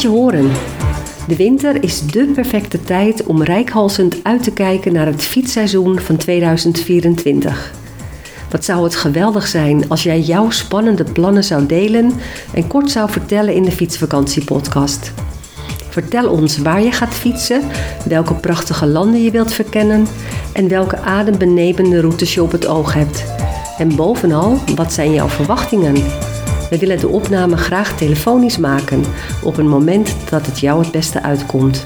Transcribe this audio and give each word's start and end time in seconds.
Je 0.00 0.08
horen. 0.08 0.50
De 1.28 1.36
winter 1.36 1.82
is 1.82 2.06
dé 2.06 2.24
perfecte 2.24 2.82
tijd 2.82 3.26
om 3.26 3.42
rijkhalsend 3.42 4.16
uit 4.22 4.42
te 4.42 4.52
kijken 4.52 4.92
naar 4.92 5.06
het 5.06 5.24
fietsseizoen 5.24 5.98
van 6.00 6.16
2024. 6.16 7.72
Wat 8.50 8.64
zou 8.64 8.84
het 8.84 8.96
geweldig 8.96 9.46
zijn 9.46 9.88
als 9.88 10.02
jij 10.02 10.20
jouw 10.20 10.50
spannende 10.50 11.04
plannen 11.04 11.44
zou 11.44 11.66
delen 11.66 12.12
en 12.54 12.66
kort 12.66 12.90
zou 12.90 13.10
vertellen 13.10 13.54
in 13.54 13.62
de 13.62 13.72
Fietsvakantiepodcast. 13.72 15.12
Vertel 15.88 16.30
ons 16.30 16.58
waar 16.58 16.82
je 16.82 16.92
gaat 16.92 17.14
fietsen, 17.14 17.62
welke 18.04 18.34
prachtige 18.34 18.86
landen 18.86 19.22
je 19.22 19.30
wilt 19.30 19.52
verkennen 19.52 20.06
en 20.52 20.68
welke 20.68 20.98
adembenemende 20.98 22.00
routes 22.00 22.34
je 22.34 22.42
op 22.42 22.52
het 22.52 22.66
oog 22.66 22.94
hebt. 22.94 23.24
En 23.78 23.96
bovenal, 23.96 24.58
wat 24.74 24.92
zijn 24.92 25.12
jouw 25.12 25.28
verwachtingen? 25.28 25.94
We 26.70 26.78
willen 26.78 27.00
de 27.00 27.08
opname 27.08 27.56
graag 27.56 27.96
telefonisch 27.96 28.58
maken 28.58 29.04
op 29.42 29.56
een 29.56 29.68
moment 29.68 30.14
dat 30.30 30.46
het 30.46 30.60
jou 30.60 30.82
het 30.82 30.92
beste 30.92 31.22
uitkomt. 31.22 31.84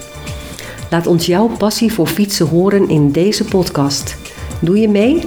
Laat 0.89 1.07
ons 1.07 1.25
jouw 1.25 1.47
passie 1.47 1.93
voor 1.93 2.07
fietsen 2.07 2.47
horen 2.47 2.89
in 2.89 3.11
deze 3.11 3.45
podcast. 3.45 4.17
Doe 4.61 4.79
je 4.79 4.89
mee? 4.89 5.23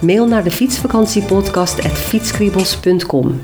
Mail 0.00 0.26
naar 0.26 0.44
de 0.44 0.50
fietsvakantiepodcast.fietskriebels.com. 0.50 3.40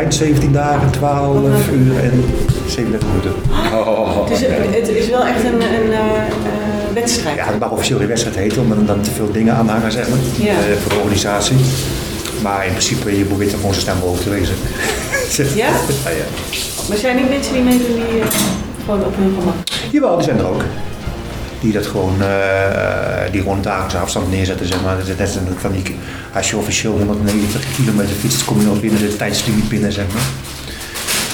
Vanaf 0.00 0.14
Turijn 0.18 0.34
17 0.34 0.52
dagen, 0.52 0.90
12 0.90 1.68
uur 1.70 1.98
en 2.04 2.24
37 2.66 3.08
minuten. 3.08 3.34
Oh, 3.72 4.28
Dus 4.28 4.40
het, 4.40 4.74
het 4.74 4.88
is 4.88 5.08
wel 5.08 5.24
echt 5.26 5.44
een, 5.44 5.52
een 5.54 5.92
eh, 5.92 5.98
eh, 5.98 6.94
wedstrijd. 6.94 7.36
Ja, 7.36 7.44
het 7.44 7.58
mag 7.58 7.70
officieel 7.70 7.98
geen 7.98 8.06
wedstrijd 8.06 8.36
heten, 8.36 8.62
omdat 8.62 8.78
er 8.78 8.86
dan 8.86 9.00
te 9.00 9.10
veel 9.10 9.32
dingen 9.32 9.54
aan 9.54 9.68
hangen, 9.68 9.92
zeg 9.92 10.08
maar, 10.08 10.18
Ja. 10.36 10.52
eh, 10.52 10.76
voor 10.82 10.92
de 10.92 10.98
organisatie. 10.98 11.56
Maar 12.42 12.64
in 12.66 12.70
principe, 12.70 13.18
je 13.18 13.24
probeert 13.24 13.52
er 13.52 13.58
gewoon 13.58 13.74
zo 13.74 13.80
snel 13.80 13.94
mogelijk 13.96 14.22
te 14.22 14.30
wezen. 14.30 14.54
Ja? 15.54 15.66
ja, 16.04 16.10
ja. 16.10 16.24
Maar 16.88 16.96
zijn 16.96 17.16
die 17.16 17.26
mensen 17.26 17.52
die 17.52 17.62
meedoen 17.62 17.94
die 17.94 18.22
gewoon 18.84 19.04
op 19.04 19.16
hun 19.16 19.34
gemak? 19.38 19.54
Jawel, 19.90 20.16
die 20.16 20.24
zijn 20.24 20.38
er 20.38 20.46
ook. 20.46 20.62
Die 21.60 21.72
dat 21.72 21.86
gewoon, 21.86 22.22
eh, 22.22 23.32
die 23.32 23.40
gewoon 23.40 23.62
dagelijkse 23.62 23.98
afstand 23.98 24.30
neerzetten, 24.30 24.66
zeg 24.66 24.82
maar. 24.82 24.96
Dat 24.96 25.08
is 25.08 25.34
net 25.34 25.34
een 25.36 25.56
van 25.58 25.72
die, 25.72 25.96
als 26.34 26.50
je 26.50 26.56
officieel 26.56 26.92
190 26.92 27.60
kilometer 27.76 28.14
fietst, 28.14 28.44
kom 28.44 28.60
je 28.60 28.66
nog 28.66 28.80
binnen 28.80 29.00
de 29.00 29.16
tijdslimiet 29.16 29.68
binnen, 29.68 29.92
zeg 29.92 30.04
maar. 30.12 30.22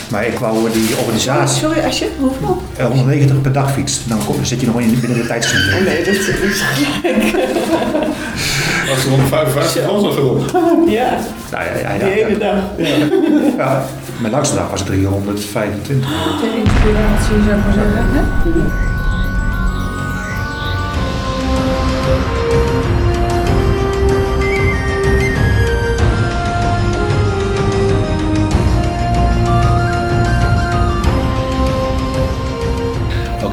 Maar 0.08 0.26
ik 0.26 0.38
wou 0.38 0.70
die 0.72 0.96
organisatie, 0.98 1.58
sorry, 1.58 1.80
Asje, 1.84 2.08
hoeveel? 2.18 2.62
eh, 2.76 2.86
190 2.86 3.40
per 3.40 3.52
dag 3.52 3.72
fietst, 3.72 4.08
dan, 4.08 4.18
kom, 4.24 4.36
dan 4.36 4.46
zit 4.46 4.60
je 4.60 4.66
nog 4.66 4.80
in, 4.80 5.00
binnen 5.00 5.18
de 5.18 5.26
tijdslimiet. 5.26 5.74
Oh 5.74 5.84
nee, 5.86 6.04
dat 6.04 6.14
is 6.14 6.28
Als 8.90 9.04
er 9.04 9.10
155 9.10 9.86
was, 9.86 10.02
was 10.02 10.16
erop. 10.16 10.50
Ja, 10.88 11.18
Nou 11.50 11.64
ja, 11.64 11.72
ja, 11.82 11.92
ja, 11.92 11.98
de 11.98 12.04
hele 12.04 12.30
ja. 12.30 12.38
dag. 12.38 12.54
Ja, 13.56 13.84
mijn 14.20 14.32
langste 14.32 14.54
dag 14.56 14.70
was 14.70 14.82
325. 14.82 16.08
De 16.40 16.62
inspiratie 16.64 17.42
zou 17.46 17.58
ik 17.58 17.64
maar 17.64 17.74
zeggen. 17.74 18.95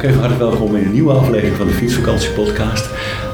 Hè? 0.04 0.10
Oké, 0.10 0.18
van 0.18 0.28
harte 0.28 0.44
welkom 0.44 0.76
in 0.76 0.84
een 0.84 0.92
nieuwe 0.92 1.12
aflevering 1.12 1.56
van 1.56 1.66
de 1.66 1.72
Fietsvakantiepodcast. 1.72 2.90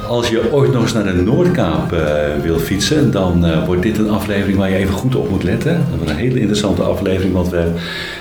Als 0.09 0.29
je 0.29 0.53
ooit 0.53 0.73
nog 0.73 0.83
eens 0.83 0.93
naar 0.93 1.05
de 1.05 1.23
Noordkaap 1.23 1.93
eh, 1.93 2.41
wil 2.43 2.59
fietsen, 2.59 3.11
dan 3.11 3.45
eh, 3.45 3.67
wordt 3.67 3.83
dit 3.83 3.99
een 3.99 4.11
aflevering 4.11 4.59
waar 4.59 4.71
je 4.71 4.77
even 4.77 4.95
goed 4.95 5.15
op 5.15 5.31
moet 5.31 5.43
letten. 5.43 5.77
Dat 5.91 5.97
wordt 5.97 6.11
een 6.11 6.17
hele 6.17 6.41
interessante 6.41 6.83
aflevering, 6.83 7.33
want 7.33 7.49
we 7.49 7.73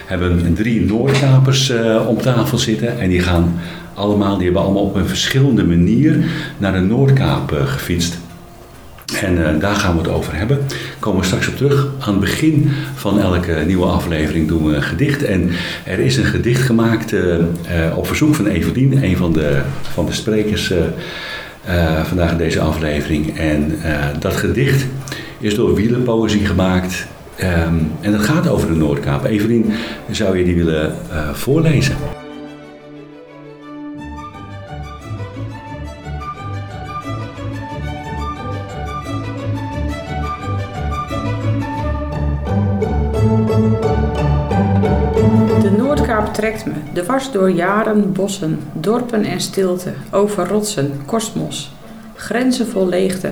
hebben 0.06 0.54
drie 0.54 0.86
Noordkapers 0.86 1.70
eh 1.70 2.08
om 2.08 2.22
tafel 2.22 2.58
zitten. 2.58 3.00
En 3.00 3.10
die 3.10 3.20
gaan 3.20 3.60
allemaal, 3.94 4.36
die 4.36 4.44
hebben 4.46 4.62
allemaal 4.62 4.84
op 4.84 4.96
een 4.96 5.08
verschillende 5.08 5.64
manier 5.64 6.26
naar 6.58 6.74
de 6.74 6.80
Noordkaap 6.80 7.52
gefietst. 7.66 8.18
En 9.14 9.46
eh, 9.46 9.60
daar 9.60 9.76
gaan 9.76 9.92
we 9.92 9.98
het 9.98 10.12
over 10.12 10.36
hebben. 10.36 10.60
Komen 11.00 11.20
we 11.20 11.26
straks 11.26 11.48
op 11.48 11.56
terug. 11.56 11.88
Aan 12.00 12.12
het 12.12 12.20
begin 12.20 12.70
van 12.96 13.22
elke 13.22 13.64
nieuwe 13.66 13.86
aflevering 13.86 14.48
doen 14.48 14.66
we 14.66 14.76
een 14.76 14.84
gedicht. 14.84 15.24
En 15.24 15.50
er 15.86 16.00
is 16.00 16.18
een 16.18 16.26
gedicht 16.26 16.62
gemaakt 16.62 17.14
eh, 17.14 17.36
eh, 17.36 17.98
op 17.98 18.08
verzoek 18.08 18.36
van 18.36 18.48
Evelien, 18.48 19.04
een 19.04 19.18
van 19.18 19.34
de, 19.34 19.62
van 19.82 20.06
de 20.06 20.14
sprekers 20.14 20.74
vandaag 22.04 22.32
in 22.32 22.38
deze 22.38 22.60
aflevering. 22.60 23.38
En 23.38 23.80
dat 24.20 24.36
gedicht 24.36 24.86
is 25.40 25.56
door 25.56 25.76
wielerpoëzie 25.76 26.46
gemaakt. 26.46 27.08
Ehm, 27.36 27.76
en 28.02 28.12
dat 28.12 28.22
gaat 28.22 28.48
over 28.48 28.68
de 28.68 28.76
Noordkaap. 28.76 29.26
Evelien, 29.26 29.74
zou 30.12 30.38
je 30.38 30.44
die 30.44 30.56
willen 30.56 30.94
voorlezen? 31.34 32.19
De 46.26 46.32
trekt 46.32 46.66
me, 46.66 47.02
dwars 47.02 47.32
door 47.32 47.52
jaren, 47.52 48.12
bossen, 48.12 48.60
dorpen 48.74 49.24
en 49.24 49.42
stilte, 49.42 49.94
over 50.12 50.48
rotsen, 50.48 50.92
kosmos, 51.06 51.72
grenzen 52.16 52.68
vol 52.68 52.88
leegte, 52.88 53.32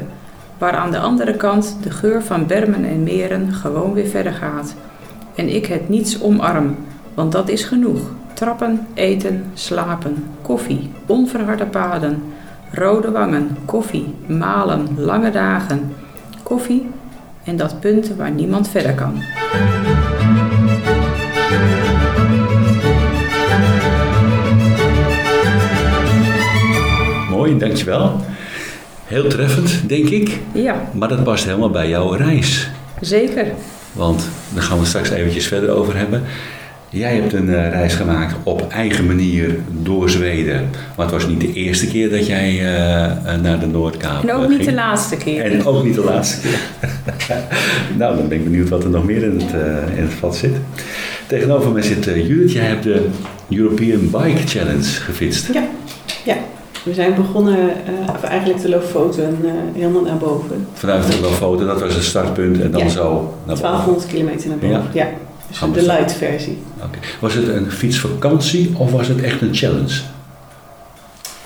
waar 0.57 0.75
aan 0.75 0.91
de 0.91 0.99
andere 0.99 1.35
kant 1.35 1.77
de 1.83 1.89
geur 1.89 2.23
van 2.23 2.45
bermen 2.45 2.85
en 2.85 3.03
meren 3.03 3.53
gewoon 3.53 3.93
weer 3.93 4.07
verder 4.07 4.33
gaat. 4.33 4.75
En 5.35 5.55
ik 5.55 5.65
het 5.65 5.89
niets 5.89 6.21
omarm, 6.21 6.75
want 7.13 7.31
dat 7.31 7.49
is 7.49 7.63
genoeg. 7.63 7.99
Trappen, 8.33 8.87
eten, 8.93 9.45
slapen, 9.53 10.25
koffie, 10.41 10.91
onverharde 11.05 11.65
paden, 11.65 12.23
rode 12.71 13.11
wangen, 13.11 13.57
koffie, 13.65 14.13
malen, 14.25 14.87
lange 14.97 15.31
dagen, 15.31 15.95
koffie 16.43 16.89
en 17.43 17.55
dat 17.55 17.79
punt 17.79 18.15
waar 18.15 18.31
niemand 18.31 18.67
verder 18.67 18.93
kan. 18.93 19.21
Mooi, 27.47 27.59
dankjewel. 27.59 28.21
Heel 29.05 29.27
treffend, 29.27 29.81
denk 29.85 30.09
ik. 30.09 30.39
Ja, 30.51 30.89
Maar 30.91 31.07
dat 31.09 31.23
past 31.23 31.45
helemaal 31.45 31.69
bij 31.69 31.89
jouw 31.89 32.09
reis. 32.09 32.69
zeker. 33.01 33.45
Want 33.91 34.27
daar 34.53 34.63
gaan 34.63 34.79
we 34.79 34.85
straks 34.85 35.09
eventjes 35.09 35.47
verder 35.47 35.69
over 35.69 35.97
hebben. 35.97 36.23
Jij 36.89 37.15
hebt 37.15 37.33
een 37.33 37.49
eh, 37.49 37.69
reis 37.69 37.93
gemaakt 37.93 38.35
op 38.43 38.71
eigen 38.71 39.05
manier 39.05 39.55
door 39.71 40.09
Zweden. 40.09 40.69
Maar 40.95 41.05
het 41.05 41.15
was 41.15 41.27
niet 41.27 41.41
de 41.41 41.53
eerste 41.53 41.87
keer 41.87 42.09
dat 42.09 42.27
jij 42.27 42.49
eh, 42.59 43.03
eh, 43.05 43.41
naar 43.41 43.59
de 43.59 43.67
Noordkaap 43.67 44.23
En 44.23 44.33
ook 44.35 44.47
niet 44.47 44.57
ging. 44.57 44.69
de 44.69 44.75
laatste 44.75 45.17
keer. 45.17 45.43
En 45.43 45.65
ook 45.65 45.83
niet 45.83 45.95
de 45.95 46.03
laatste 46.03 46.41
keer. 46.41 46.59
nou, 47.97 48.17
dan 48.17 48.27
ben 48.27 48.37
ik 48.37 48.43
benieuwd 48.43 48.69
wat 48.69 48.83
er 48.83 48.89
nog 48.89 49.05
meer 49.05 49.23
in 49.23 49.39
het, 49.39 49.53
eh, 49.53 49.97
in 49.97 50.03
het 50.03 50.13
vat 50.13 50.35
zit. 50.35 50.55
Tegenover 51.27 51.71
mij 51.71 51.81
zit 51.81 52.05
Judith. 52.05 52.51
Jij 52.51 52.65
hebt 52.65 52.83
de 52.83 53.07
European 53.49 53.99
Bike 53.99 54.47
Challenge 54.47 54.83
gefietst. 54.83 55.53
Ja, 55.53 55.63
ja. 56.25 56.37
We 56.87 56.93
zijn 56.93 57.15
begonnen, 57.15 57.57
eh, 57.69 58.13
of 58.15 58.23
eigenlijk 58.23 58.61
de 58.61 58.69
Lofoten, 58.69 59.37
eh 59.45 59.51
helemaal 59.73 60.01
naar 60.01 60.17
boven. 60.17 60.67
Vanuit 60.73 61.07
de 61.07 61.23
foto, 61.23 61.65
dat 61.65 61.81
was 61.81 61.93
het 61.93 62.03
startpunt. 62.03 62.61
En 62.61 62.71
dan 62.71 62.81
Ja. 62.81 62.89
zo 62.89 63.33
naar 63.45 63.55
boven. 63.55 63.61
1200 63.61 64.07
kilometer 64.07 64.49
naar 64.49 64.57
boven. 64.57 64.89
Ja. 64.93 65.07
Dus 65.47 65.59
de 65.73 65.81
light 65.81 66.13
versie. 66.13 66.57
Was 67.19 67.33
het 67.33 67.47
een 67.47 67.71
fietsvakantie 67.71 68.73
of 68.77 68.91
was 68.91 69.07
het 69.07 69.21
echt 69.21 69.41
een 69.41 69.55
challenge? 69.55 70.01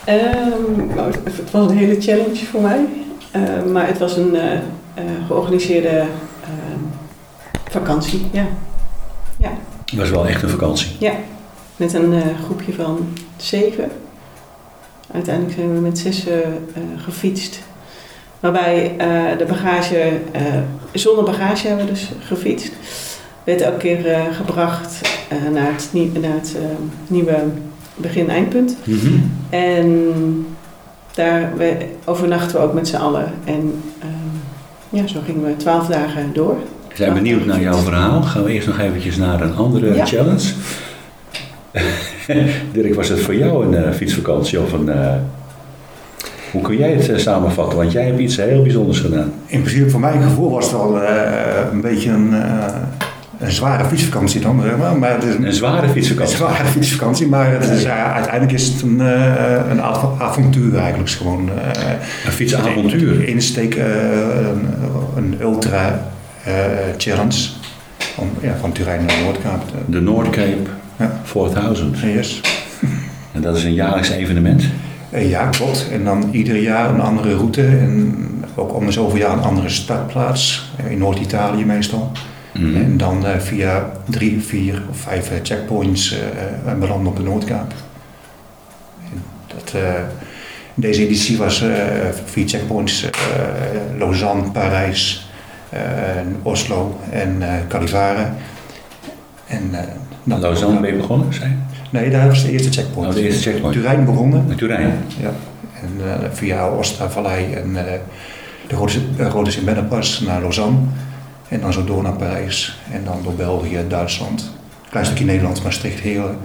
Ehm, 0.04 0.96
nou, 0.96 1.12
het, 1.24 1.52
was 1.52 1.70
een 1.70 1.78
hele 1.78 2.02
challenge 2.02 2.46
voor 2.52 2.62
mij. 2.62 2.86
Eh, 3.32 3.42
maar 3.72 3.88
het 3.88 3.98
was 3.98 4.18
een, 4.18 4.36
eh, 4.36 4.60
georganiseerde 5.28 5.88
eh, 6.42 6.50
vakantie. 7.70 8.28
Ja. 8.32 8.46
Het 9.86 10.00
was 10.00 10.10
wel 10.10 10.28
echt 10.28 10.44
een 10.44 10.50
vakantie. 10.50 10.90
Met 11.76 11.94
een 11.94 12.22
groepje 12.44 12.74
van 12.74 13.08
zeven. 13.38 13.92
Uiteindelijk 15.14 15.56
zijn 15.56 15.74
we 15.74 15.80
met 15.80 15.98
zes 15.98 16.28
eh, 16.28 16.38
gefietst. 16.98 17.60
Waarbij 18.40 18.96
eh, 18.98 19.38
de 19.38 19.46
bagage, 19.46 20.00
eh, 20.32 20.42
zonder 20.94 21.24
bagage 21.24 21.68
hebben 21.68 21.86
we 21.86 21.92
dus 21.92 22.12
gefietst. 22.20 22.72
Werd 23.44 23.62
elke 23.62 23.78
keer 23.78 24.18
gebracht 24.32 25.02
naar 25.52 25.72
het, 25.72 25.90
naar 26.22 26.34
het 26.34 26.56
nieuwe 27.08 27.36
begin-eindpunt. 27.96 28.76
Mhm. 28.84 29.14
En 29.50 30.06
daar 31.14 31.58
we, 31.58 31.78
overnachten 32.06 32.58
we 32.60 32.66
ook 32.66 32.74
met 32.74 32.88
z'n 32.88 32.96
allen. 32.96 33.34
En 33.44 33.82
ehm, 34.00 34.98
ja, 35.02 35.08
zo 35.08 35.20
gingen 35.26 35.46
we 35.46 35.58
twaalf 35.58 35.88
dagen 35.88 36.30
door. 36.34 36.58
We 36.90 36.96
zijn 36.96 37.14
benieuwd 37.14 37.46
naar 37.46 37.62
jouw 37.62 37.78
verhaal. 37.78 38.22
Gaan 38.22 38.44
we 38.44 38.52
eerst 38.52 38.68
nog 38.68 38.80
eventjes 38.80 39.18
naar 39.18 39.42
een 39.42 39.56
andere 39.56 39.94
Ja. 39.96 40.06
challenge. 40.06 40.54
Dirk, 42.74 42.96
was 42.96 43.10
het 43.10 43.20
voor 43.20 43.36
jou 43.36 43.66
een 43.66 43.84
eh, 43.84 43.92
fietsvakantie 43.92 44.62
of 44.62 44.72
een... 44.74 44.90
eh, 44.90 45.14
hoe 46.52 46.62
kun 46.62 46.78
jij 46.78 46.92
het 46.94 47.10
eh, 47.10 47.18
samenvatten? 47.18 47.78
Want 47.78 47.92
jij 47.92 48.06
hebt 48.06 48.20
iets 48.20 48.36
heel 48.38 48.62
bijzonders 48.62 49.00
gedaan. 49.00 49.34
In 49.46 49.62
principe, 49.62 49.90
voor 49.90 50.00
mijn 50.00 50.22
gevoel 50.22 50.50
was 50.52 50.64
het 50.66 50.74
wel 50.74 51.02
een 51.72 51.82
beetje 51.82 52.10
een, 52.10 52.34
een 53.40 53.52
zware 53.52 53.86
fietsvakantie 53.86 54.42
dan, 54.42 54.62
zeg 54.62 54.78
maar. 54.78 54.98
maar 54.98 55.14
het 55.14 55.24
is 55.24 55.36
een, 55.36 55.46
Een 55.46 55.54
zware 55.54 55.88
een 55.88 55.94
fietsvakantie. 55.94 56.36
zware 56.36 56.66
fietsvakantie, 56.66 57.28
maar 57.28 57.52
het 57.52 57.70
is, 57.70 57.86
uiteindelijk 57.88 58.52
is 58.52 58.68
het 58.68 58.82
een, 58.82 59.00
een 59.72 59.82
av- 59.82 60.22
avontuur 60.22 60.78
eigenlijk. 60.78 61.10
Gewoon 61.10 61.50
Een 62.26 62.32
fietsavontuur. 62.32 63.28
insteek, 63.28 63.76
een, 63.76 64.68
een 65.16 65.38
ultra 65.42 66.02
challenge 66.98 67.50
van, 67.98 68.30
ja, 68.42 68.56
van 68.60 68.72
Turijn 68.72 69.06
naar 69.06 69.22
Noordkaap. 69.24 69.62
De 69.86 70.02
Noordcape 70.02 70.48
Ja. 70.48 70.80
4000. 71.24 72.00
Yes. 72.00 72.42
En 73.32 73.42
dat 73.42 73.58
is 73.58 73.64
een 73.64 73.74
jaarlijks 73.74 74.10
evenement. 74.10 74.64
Eh, 75.10 75.30
Ja, 75.30 75.46
klopt. 75.48 75.88
En 75.92 76.04
dan 76.04 76.30
ieder 76.32 76.56
jaar 76.56 76.90
een 76.90 77.02
andere 77.02 77.36
route. 77.36 77.66
En 77.66 78.16
ook 78.56 78.76
om 78.76 78.86
de 78.86 78.92
zoveel 78.92 79.18
jaar 79.18 79.32
een 79.34 79.44
andere 79.44 79.70
startplaats. 79.70 80.72
Eh, 80.78 80.92
In 80.92 80.98
Noord-Italië 80.98 81.66
meestal. 81.66 82.12
Mhm. 82.54 82.76
En 82.76 82.98
dan 82.98 83.26
eh, 83.26 83.40
via 83.40 83.92
drie, 84.10 84.42
vier 84.42 84.82
of 84.90 84.98
vijf 84.98 85.32
checkpoints 85.44 86.16
en 86.66 86.80
belanden 86.80 87.08
op 87.08 87.16
de 87.16 87.24
Noordkaap. 87.24 87.74
En 89.12 89.24
dat, 89.48 89.74
deze 90.74 91.02
editie 91.06 91.38
was 91.38 91.62
eh, 91.62 91.70
vier 92.26 92.48
checkpoints. 92.48 93.10
Lausanne, 93.98 94.52
Parijs, 94.52 95.30
Oslo 96.42 97.00
en 97.12 97.44
Calivare. 97.68 98.28
En, 99.48 99.72
eh, 100.24 100.30
dan- 100.30 100.40
Lausanne 100.40 100.80
ben 100.80 100.92
je 100.92 100.98
begonnen, 100.98 101.34
zei 101.34 101.50
je? 101.50 101.56
Nee, 101.90 102.10
daar 102.10 102.28
was 102.28 102.44
de 102.44 102.52
eerste 102.52 102.72
checkpoint. 102.72 103.10
Oh, 103.10 103.16
de 103.16 103.22
eerste 103.24 103.50
checkpoint. 103.52 103.76
Turijn 103.76 104.06
begonnen. 104.06 104.46
Met 104.48 104.58
Turijn. 104.58 104.94
Ja. 105.22 105.32
En 105.82 105.92
eh, 106.06 106.30
via 106.32 106.70
Ostra-Vallei 106.70 107.54
en 107.54 107.76
eh, 107.88 107.94
de 108.68 108.76
Rode, 108.76 108.94
Rode 109.30 109.52
Sint-Bennenpas 109.52 110.20
naar 110.20 110.42
Lausanne. 110.42 110.78
En 111.48 111.62
dan 111.62 111.74
zo 111.74 111.84
door 111.84 112.04
naar 112.04 112.14
Parijs. 112.14 112.80
En 112.92 113.02
dan 113.04 113.20
door 113.24 113.34
België, 113.34 113.80
Duitsland. 113.88 114.52
Klein 114.90 115.06
stukje 115.06 115.26
Nederland, 115.26 115.64
Maastricht, 115.64 116.00
Heerlen. 116.00 116.36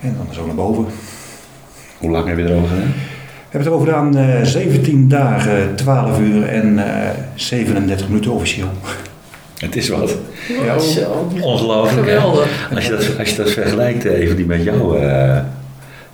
En 0.00 0.14
dan 0.16 0.34
zo 0.34 0.46
naar 0.46 0.54
boven. 0.54 0.84
Hoe 1.98 2.10
lang 2.10 2.26
heb 2.28 2.38
je 2.38 2.44
erover 2.44 2.68
gedaan? 2.68 2.92
We 3.50 3.56
hebben 3.56 3.72
het 3.72 3.86
erover 3.86 3.86
gedaan 3.86 4.16
eh 4.40 4.44
17 4.44 5.08
dagen, 5.08 5.76
12 5.76 6.18
uur 6.18 6.48
en 6.48 6.78
eh 7.04 7.10
37 7.34 8.08
minuten 8.08 8.32
officieel. 8.32 8.68
Het 9.60 9.76
is 9.76 9.88
wat. 9.88 10.14
Ja. 10.64 10.76
Ongelooflijk. 11.42 12.06
hè? 12.06 12.12
Geweldig. 12.14 12.68
Als 12.74 12.84
je 12.84 12.90
dat, 12.90 13.18
als 13.18 13.30
je 13.30 13.36
dat 13.36 13.50
vergelijkt 13.50 14.04
eh, 14.06 14.18
even 14.18 14.36
die 14.36 14.46
met 14.46 14.62
jouw, 14.64 14.94
eh, 14.96 15.38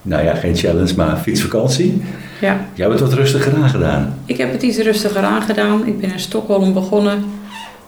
nou 0.02 0.25
ja, 0.25 0.34
geen 0.34 0.56
challenge, 0.56 0.93
maar 0.96 1.16
fietsvakantie. 1.16 2.02
Ja, 2.40 2.60
Jij 2.75 2.87
hebt 2.87 3.00
het 3.00 3.08
wat 3.08 3.19
rustiger 3.19 3.54
aangedaan. 3.62 4.14
ik 4.25 4.37
heb 4.37 4.52
het 4.52 4.62
iets 4.62 4.78
rustiger 4.78 5.22
aangedaan. 5.22 5.87
Ik 5.87 6.00
ben 6.00 6.12
in 6.12 6.20
Stockholm 6.20 6.72
begonnen. 6.72 7.25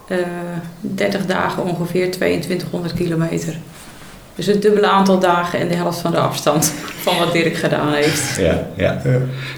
Eh 0.07 0.17
30 0.81 1.25
dagen 1.25 1.63
ongeveer 1.63 2.11
2200 2.11 2.93
kilometer. 2.93 3.55
Dus 4.35 4.45
het 4.45 4.61
dubbele 4.61 4.87
aantal 4.87 5.19
dagen 5.19 5.59
en 5.59 5.67
de 5.67 5.75
helft 5.75 5.99
van 5.99 6.11
de 6.11 6.17
afstand 6.17 6.73
van 7.01 7.17
wat 7.17 7.31
Dirk 7.33 7.55
gedaan 7.55 7.93
heeft. 7.93 8.35
Ja, 8.39 8.67
ja. 8.75 9.01
Ja. 9.03 9.11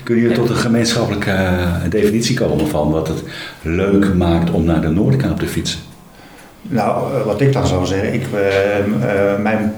Kun 0.03 0.15
je 0.21 0.29
Ja. 0.29 0.35
tot 0.35 0.49
een 0.49 0.55
gemeenschappelijke 0.55 1.57
definitie 1.89 2.35
komen 2.35 2.67
van 2.67 2.91
wat 2.91 3.07
het 3.07 3.23
leuk 3.61 4.13
maakt 4.13 4.51
om 4.51 4.63
naar 4.63 4.81
de 4.81 4.89
Noordkaap 4.89 5.39
te 5.39 5.47
fietsen? 5.47 5.79
Nou, 6.71 7.13
eh, 7.13 7.25
wat 7.25 7.41
ik 7.41 7.53
dan 7.53 7.67
zou 7.67 7.85
zeggen, 7.85 8.13
ik, 8.13 8.27
eh, 8.33 8.77
eh, 8.79 9.39
mijn 9.39 9.73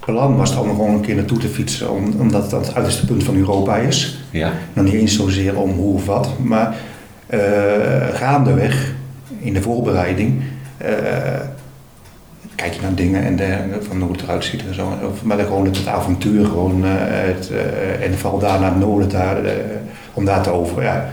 plan 0.00 0.36
was 0.36 0.54
dan 0.54 0.62
om 0.62 0.76
gewoon 0.76 0.94
een 0.94 1.00
keer 1.00 1.14
naartoe 1.14 1.38
te 1.38 1.48
fietsen, 1.48 1.90
om, 1.90 2.14
omdat 2.18 2.50
dat 2.50 2.66
het 2.66 2.74
uiterste 2.74 3.06
punt 3.06 3.24
van 3.24 3.36
Europa 3.36 3.76
is. 3.76 4.24
Ja, 4.30 4.52
Nog 4.72 4.84
niet 4.84 4.94
eens 4.94 5.16
zozeer 5.16 5.58
om 5.58 5.70
hoe 5.70 5.94
of 5.94 6.06
wat, 6.06 6.28
maar 6.38 6.74
eh, 7.26 7.40
gaandeweg 8.12 8.94
in 9.38 9.52
de 9.52 9.62
voorbereiding 9.62 10.42
kijk 12.54 12.74
je 12.74 12.80
naar 12.80 12.94
dingen 12.94 13.38
en 13.38 13.70
van 13.80 14.00
hoe 14.00 14.12
het 14.12 14.22
eruit 14.22 14.44
ziet 14.44 14.66
en 14.66 14.74
zo. 14.74 14.86
Of, 15.10 15.22
maar 15.22 15.36
dan 15.36 15.46
gewoon 15.46 15.64
het, 15.64 15.76
het 15.76 15.86
avontuur, 15.86 16.44
gewoon, 16.44 16.82
het, 16.84 17.50
en 18.00 18.18
vooral 18.18 18.38
daar 18.38 18.60
naar 18.60 18.70
het 18.70 18.78
noorden, 18.78 19.08
daar, 19.08 19.36
om 20.12 20.24
daar 20.24 20.42
te 20.42 20.50
over, 20.50 20.82
ja, 20.82 21.08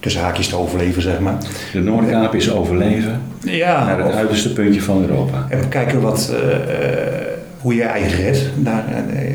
tussen 0.00 0.20
haakjes 0.22 0.48
te 0.48 0.56
overleven, 0.56 1.02
zeg 1.02 1.18
maar. 1.20 1.36
de 1.72 1.80
Noordkaap 1.80 2.34
is 2.34 2.52
overleven 2.52 3.20
Ja, 3.40 3.84
naar 3.84 3.98
het 3.98 4.06
of- 4.06 4.14
uiterste 4.14 4.52
puntje 4.52 4.82
van 4.82 5.04
Europa. 5.08 5.46
en 5.48 5.68
kijken 5.68 6.00
wat, 6.00 6.32
eh, 6.34 6.52
eh, 6.52 7.16
hoe 7.60 7.74
je 7.74 7.78
je 7.80 7.86
eigen 7.86 8.22
redt 8.24 8.50
daar, 8.56 8.84
eh, 9.12 9.34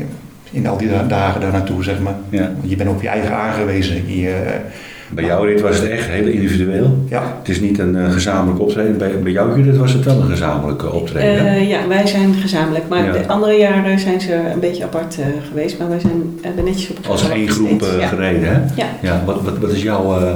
in 0.50 0.66
al 0.66 0.76
die 0.76 0.88
da- 0.90 1.02
dagen 1.08 1.40
daar 1.40 1.52
naartoe, 1.52 1.82
zeg 1.84 2.00
maar. 2.00 2.14
Ja. 2.28 2.40
Want 2.58 2.70
je 2.70 2.76
bent 2.76 2.90
op 2.90 3.02
je 3.02 3.08
eigen 3.08 3.34
aangewezen. 3.36 3.94
Je, 4.16 4.42
Bij 5.10 5.24
jouw 5.24 5.44
rit 5.44 5.60
was 5.60 5.78
het 5.78 5.88
echt 5.88 6.06
heel 6.08 6.26
individueel. 6.26 7.04
ja, 7.08 7.22
Het 7.38 7.48
is 7.48 7.60
niet 7.60 7.78
een 7.78 7.96
eh, 7.96 8.10
gezamenlijk 8.12 8.60
optreden. 8.60 8.98
Bij, 8.98 9.18
bij 9.22 9.32
jouw 9.32 9.54
rit 9.54 9.76
was 9.76 9.92
het 9.92 10.04
wel 10.04 10.20
een 10.20 10.26
gezamenlijke 10.30 10.92
optreden. 10.92 11.46
Eh, 11.46 11.68
ja, 11.68 11.88
wij 11.88 12.06
zijn 12.06 12.34
gezamenlijk. 12.34 12.84
Maar 12.88 13.04
Ja. 13.04 13.12
de 13.12 13.26
andere 13.26 13.52
jaren 13.52 13.98
zijn 13.98 14.20
ze 14.20 14.34
een 14.52 14.60
beetje 14.60 14.84
apart 14.84 15.18
geweest. 15.48 15.78
Maar 15.78 15.88
wij 15.88 16.00
zijn 16.00 16.38
hebben 16.42 16.64
netjes 16.64 16.90
op 16.90 16.96
elkaar 16.96 17.10
Als 17.10 17.28
één 17.28 17.48
groep 17.48 17.84
ja. 18.00 18.06
gereden, 18.06 18.48
hè? 18.48 18.60
Ja. 18.74 18.86
Ja, 19.02 19.22
wat, 19.24 19.42
wat, 19.42 19.58
wat 19.58 19.72
is 19.72 19.82
jouw 19.82 20.18
eh, 20.20 20.32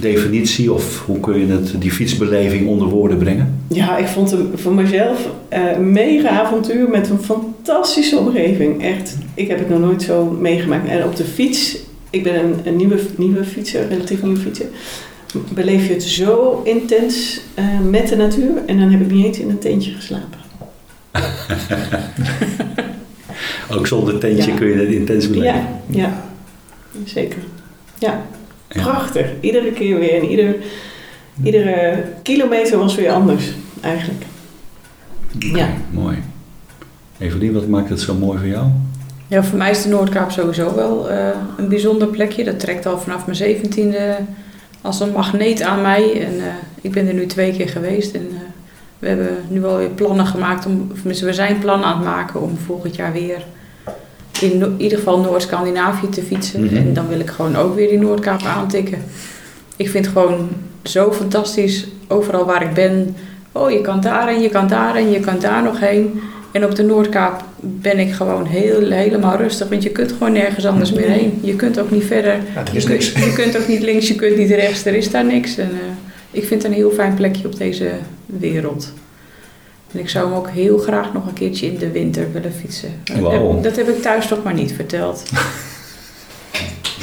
definitie 0.00 0.72
of 0.72 1.02
hoe 1.06 1.20
kun 1.20 1.38
je 1.46 1.52
het, 1.52 1.74
die 1.78 1.90
fietsbeleving 1.92 2.68
onder 2.68 2.88
woorden 2.88 3.18
brengen? 3.18 3.60
ja, 3.68 3.96
ik 3.96 4.06
vond 4.06 4.30
hem 4.30 4.50
voor 4.54 4.74
mezelf 4.74 5.28
eh, 5.48 5.72
een 5.72 5.92
mega 5.92 6.28
avontuur 6.28 6.88
met 6.88 7.08
een 7.10 7.18
fantastische 7.22 8.16
omgeving. 8.16 8.82
Echt, 8.82 9.16
ik 9.34 9.48
heb 9.48 9.58
het 9.58 9.68
nog 9.68 9.80
nooit 9.80 10.02
zo 10.02 10.24
meegemaakt. 10.40 10.88
En 10.88 11.04
op 11.04 11.16
de 11.16 11.24
fiets, 11.24 11.76
ik 12.10 12.22
ben 12.22 12.44
een, 12.44 12.54
een 12.64 12.76
nieuwe, 12.76 12.98
nieuwe 13.16 13.44
fietser, 13.44 13.88
relatief 13.88 14.22
nieuwe 14.22 14.38
fietser. 14.38 14.66
Beleef 15.54 15.86
je 15.86 15.92
het 15.92 16.02
zo 16.02 16.60
intens 16.64 17.40
eh, 17.54 17.64
met 17.90 18.08
de 18.08 18.16
natuur 18.16 18.50
en 18.66 18.78
dan 18.78 18.90
heb 18.90 19.00
ik 19.00 19.10
niet 19.10 19.24
eens 19.26 19.38
in 19.38 19.50
een 19.50 19.58
tentje 19.58 19.92
geslapen. 19.92 20.40
Ook 23.76 23.86
zonder 23.86 24.18
tentje 24.18 24.50
Ja. 24.50 24.56
kun 24.56 24.68
je 24.68 24.74
het 24.74 24.88
intens 24.88 25.30
beleven. 25.30 25.54
Ja, 25.54 25.80
ja, 25.86 26.22
zeker. 27.04 27.38
Ja. 27.98 28.22
Prachtig. 28.72 29.26
Iedere 29.40 29.72
keer 29.72 29.98
weer. 29.98 30.14
En 30.14 30.24
ieder, 30.24 30.54
iedere 31.42 32.04
kilometer 32.22 32.78
was 32.78 32.94
weer 32.94 33.10
anders, 33.10 33.52
eigenlijk. 33.80 34.24
Ja. 35.38 35.68
Mooi. 35.90 36.16
Evelien, 37.18 37.52
wat 37.52 37.66
maakt 37.66 37.88
het 37.88 38.00
zo 38.00 38.14
mooi 38.14 38.38
voor 38.38 38.48
jou? 38.48 38.66
Ja, 39.26 39.44
voor 39.44 39.58
mij 39.58 39.70
is 39.70 39.82
de 39.82 39.88
Noordkaap 39.88 40.30
sowieso 40.30 40.74
wel 40.74 41.10
eh, 41.10 41.28
een 41.56 41.68
bijzonder 41.68 42.08
plekje. 42.08 42.44
Dat 42.44 42.60
trekt 42.60 42.86
al 42.86 42.98
vanaf 42.98 43.24
mijn 43.24 43.36
zeventiende 43.36 44.16
als 44.80 45.00
een 45.00 45.12
magneet 45.12 45.62
aan 45.62 45.82
mij. 45.82 46.26
En 46.26 46.38
eh, 46.38 46.54
ik 46.80 46.92
ben 46.92 47.06
er 47.06 47.14
nu 47.14 47.26
twee 47.26 47.52
keer 47.52 47.68
geweest. 47.68 48.14
En 48.14 48.28
eh, 48.30 48.40
we 48.98 49.08
hebben 49.08 49.36
nu 49.48 49.64
alweer 49.64 49.88
plannen 49.88 50.26
gemaakt. 50.26 50.66
Om, 50.66 50.90
of 50.92 51.02
we 51.02 51.32
zijn 51.32 51.58
plannen 51.58 51.86
aan 51.86 51.96
het 51.96 52.04
maken 52.04 52.42
om 52.42 52.56
volgend 52.56 52.96
jaar 52.96 53.12
weer 53.12 53.44
in 54.42 54.58
No- 54.58 54.72
ieder 54.76 54.98
geval 54.98 55.18
Noord-Scandinavië 55.20 56.08
te 56.08 56.22
fietsen. 56.22 56.64
Mhm. 56.64 56.76
En 56.76 56.94
dan 56.94 57.08
wil 57.08 57.20
ik 57.20 57.30
gewoon 57.30 57.56
ook 57.56 57.74
weer 57.74 57.88
die 57.88 57.98
Noordkaap 57.98 58.42
aantikken. 58.44 58.98
Ik 59.76 59.88
vind 59.88 60.04
het 60.06 60.14
gewoon 60.14 60.48
zo 60.82 61.12
fantastisch. 61.12 61.86
Overal 62.08 62.44
waar 62.44 62.62
ik 62.62 62.74
ben. 62.74 63.16
Oh, 63.52 63.70
je 63.70 63.80
kan 63.80 64.00
daarheen, 64.00 64.40
je 64.40 64.48
kan 64.48 64.68
daarheen, 64.68 65.10
je 65.10 65.20
kan 65.20 65.38
daar 65.40 65.62
nog 65.62 65.80
heen. 65.80 66.20
En 66.52 66.64
op 66.64 66.74
de 66.74 66.82
Noordkaap 66.82 67.44
ben 67.60 67.98
ik 67.98 68.12
gewoon 68.12 68.44
heel, 68.46 68.90
helemaal 68.90 69.36
rustig. 69.36 69.68
Want 69.68 69.82
je 69.82 69.90
kunt 69.90 70.12
gewoon 70.12 70.32
nergens 70.32 70.66
anders 70.66 70.92
meer 70.92 71.08
heen. 71.08 71.38
Je 71.42 71.56
kunt 71.56 71.80
ook 71.80 71.90
niet 71.90 72.04
verder. 72.04 72.32
ja, 72.54 72.60
er 72.60 72.68
Je 72.72 72.76
is 72.76 72.84
kunt, 72.84 72.98
niks. 73.14 73.24
je 73.24 73.32
kunt 73.32 73.56
ook 73.58 73.68
niet 73.68 73.82
links, 73.82 74.08
je 74.08 74.14
kunt 74.14 74.36
niet 74.36 74.50
rechts. 74.50 74.84
Er 74.84 74.94
is 74.94 75.10
daar 75.10 75.24
niks. 75.24 75.56
En, 75.58 75.70
eh, 75.70 75.78
ik 76.30 76.44
vind 76.46 76.62
het 76.62 76.72
een 76.72 76.78
heel 76.78 76.90
fijn 76.90 77.14
plekje 77.14 77.46
op 77.46 77.56
deze 77.58 77.88
wereld. 78.26 78.92
En 79.92 79.98
ik 79.98 80.08
zou 80.08 80.26
hem 80.28 80.34
ook 80.36 80.48
heel 80.50 80.78
graag 80.78 81.12
nog 81.12 81.26
een 81.26 81.32
keertje 81.32 81.66
in 81.66 81.78
de 81.78 81.90
winter 81.90 82.26
willen 82.32 82.52
fietsen. 82.52 82.88
Heb- 83.12 83.62
Dat 83.62 83.76
heb 83.76 83.88
ik 83.88 84.02
thuis 84.02 84.26
toch 84.26 84.42
maar 84.42 84.54
niet 84.54 84.72
verteld. 84.72 85.22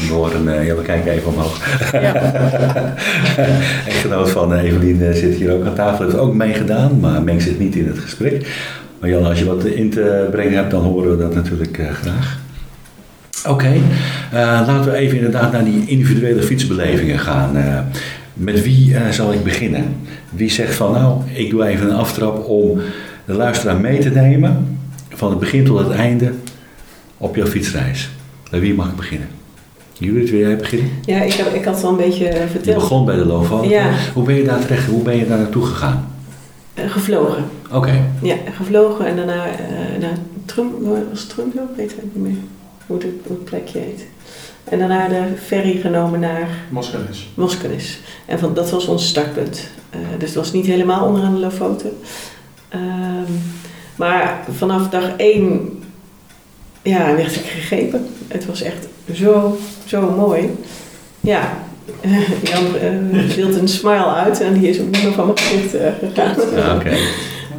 We 0.07 0.13
horen, 0.15 0.59
eh, 0.59 0.65
ja, 0.67 0.75
we 0.75 0.81
kijken 0.81 1.11
even 1.11 1.27
omhoog. 1.27 1.91
Ja. 1.91 2.13
Echtgenoot 3.87 4.29
van 4.29 4.53
eh, 4.53 4.63
Evelien 4.63 5.01
eh, 5.03 5.13
zit 5.15 5.35
hier 5.35 5.51
ook 5.53 5.65
aan 5.65 5.75
tafel. 5.75 6.05
Heeft 6.05 6.17
ook 6.17 6.33
meegedaan, 6.33 6.99
maar 6.99 7.21
mengt 7.23 7.43
zich 7.43 7.59
niet 7.59 7.75
in 7.75 7.87
het 7.87 7.99
gesprek. 7.99 8.47
Maar 8.99 9.09
Jan, 9.09 9.25
als 9.25 9.39
je 9.39 9.45
wat 9.45 9.65
in 9.65 9.89
te 9.89 10.27
brengen 10.31 10.53
hebt, 10.53 10.71
dan 10.71 10.81
horen 10.83 11.11
we 11.11 11.17
dat 11.23 11.35
natuurlijk 11.35 11.79
graag. 12.01 12.39
Oké, 13.47 13.73
laten 14.31 14.83
we 14.91 14.93
even 14.97 15.15
inderdaad 15.17 15.51
naar 15.51 15.63
die 15.63 15.87
individuele 15.87 16.41
fietsbelevingen 16.41 17.19
gaan. 17.19 17.51
Met 18.39 18.63
wie 18.63 18.95
eh, 18.95 19.09
zal 19.09 19.33
ik 19.33 19.43
beginnen? 19.43 19.95
Wie 20.29 20.49
zegt 20.49 20.75
van 20.75 20.91
nou, 20.91 21.21
ik 21.33 21.49
doe 21.49 21.65
even 21.67 21.89
een 21.89 21.95
aftrap 21.95 22.47
om 22.47 22.79
de 23.25 23.33
luisteraar 23.33 23.79
mee 23.79 23.99
te 23.99 24.09
nemen 24.09 24.77
van 25.09 25.29
het 25.29 25.39
begin 25.39 25.65
tot 25.65 25.79
het 25.79 25.89
einde 25.91 26.31
op 27.17 27.35
jouw 27.35 27.45
fietsreis? 27.45 28.09
Bij 28.51 28.59
wie 28.59 28.73
mag 28.73 28.87
ik 28.89 28.95
beginnen? 28.95 29.27
Judith, 29.93 30.29
wil 30.29 30.39
jij 30.39 30.55
beginnen? 30.57 30.89
ja, 31.05 31.21
ik, 31.21 31.33
heb, 31.33 31.53
ik 31.53 31.65
had 31.65 31.83
al 31.83 31.89
een 31.89 31.97
beetje 31.97 32.23
Je 32.25 32.45
verteld. 32.51 32.75
begon 32.75 33.05
bij 33.05 33.15
de 33.15 33.25
Lovo. 33.25 33.63
Ja. 33.63 33.89
Hoe 34.13 34.23
ben 34.23 34.35
je 34.35 34.43
daar 34.43 34.59
terecht? 34.59 34.85
Hoe 34.85 35.01
ben 35.03 35.17
je 35.17 35.27
daar 35.27 35.37
naartoe 35.37 35.65
gegaan? 35.65 36.07
Eh, 36.73 36.89
gevlogen. 36.91 37.43
Oké, 37.71 38.01
Ja, 38.21 38.35
gevlogen 38.57 39.05
en 39.07 39.15
daarna 39.15 39.45
eh, 39.45 39.99
naar 40.01 40.17
Trum, 40.45 40.67
was 41.09 41.19
het 41.19 41.29
Trumlo? 41.29 41.61
Ik 41.61 41.75
weet 41.77 41.91
het 41.95 42.03
niet 42.15 42.23
meer 42.23 42.37
hoe 42.87 42.97
het, 42.97 43.05
hoe 43.23 43.35
het 43.35 43.43
plekje 43.45 43.79
heet. 43.79 44.05
En 44.63 44.79
daarna 44.79 45.07
de 45.07 45.23
ferry 45.45 45.79
genomen 45.81 46.19
naar 46.19 46.49
Moskenis. 46.69 47.27
Moskenis. 47.33 47.99
En 48.25 48.39
van, 48.39 48.53
dat 48.53 48.69
was 48.69 48.85
ons 48.85 49.07
startpunt. 49.07 49.69
Eh, 49.89 49.99
dus 50.17 50.29
het 50.29 50.37
was 50.37 50.51
niet 50.51 50.65
helemaal 50.65 51.07
onderaan 51.07 51.33
de 51.33 51.39
Lofoten. 51.39 51.97
Ehm, 52.69 53.31
maar 53.95 54.45
vanaf 54.57 54.89
dag 54.89 55.15
één 55.17 55.79
ja, 56.81 57.15
werd 57.15 57.35
ik 57.35 57.45
gegrepen. 57.45 58.07
Het 58.27 58.45
was 58.45 58.61
echt 58.61 58.87
zo, 59.13 59.57
zo 59.85 60.09
mooi. 60.09 60.55
Ja, 61.19 61.57
Jan 62.49 62.65
uh, 62.83 63.35
deelt 63.35 63.55
een 63.55 63.67
smile 63.67 64.13
uit 64.13 64.41
en 64.41 64.53
die 64.53 64.69
is 64.69 64.77
nummer 64.77 65.13
van 65.13 65.25
mijn 65.25 65.37
gezicht 65.37 65.73
eh, 65.73 65.91
gegaan. 65.99 66.35
Ja, 66.55 66.75
oké. 66.75 66.97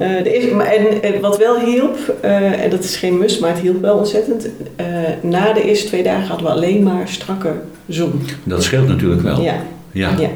Eh, 0.00 0.16
er 0.16 0.60
en, 0.60 1.02
en 1.02 1.20
wat 1.20 1.38
wel 1.38 1.60
hielp, 1.60 2.14
eh, 2.20 2.62
en 2.64 2.70
dat 2.70 2.84
is 2.84 2.96
geen 2.96 3.18
must, 3.18 3.40
maar 3.40 3.50
het 3.50 3.58
hielp 3.58 3.80
wel 3.80 3.96
ontzettend. 3.96 4.48
eh, 4.76 4.86
na 5.22 5.52
de 5.52 5.62
eerste 5.64 5.86
twee 5.86 6.02
dagen 6.02 6.28
hadden 6.28 6.46
we 6.46 6.52
alleen 6.52 6.82
maar 6.82 7.08
strakke 7.08 7.52
zon. 7.88 8.22
Dat 8.44 8.62
scheelt 8.62 8.88
natuurlijk 8.88 9.22
wel. 9.22 9.40
Ja, 9.42 9.54
Ja. 9.92 10.10
ja, 10.18 10.28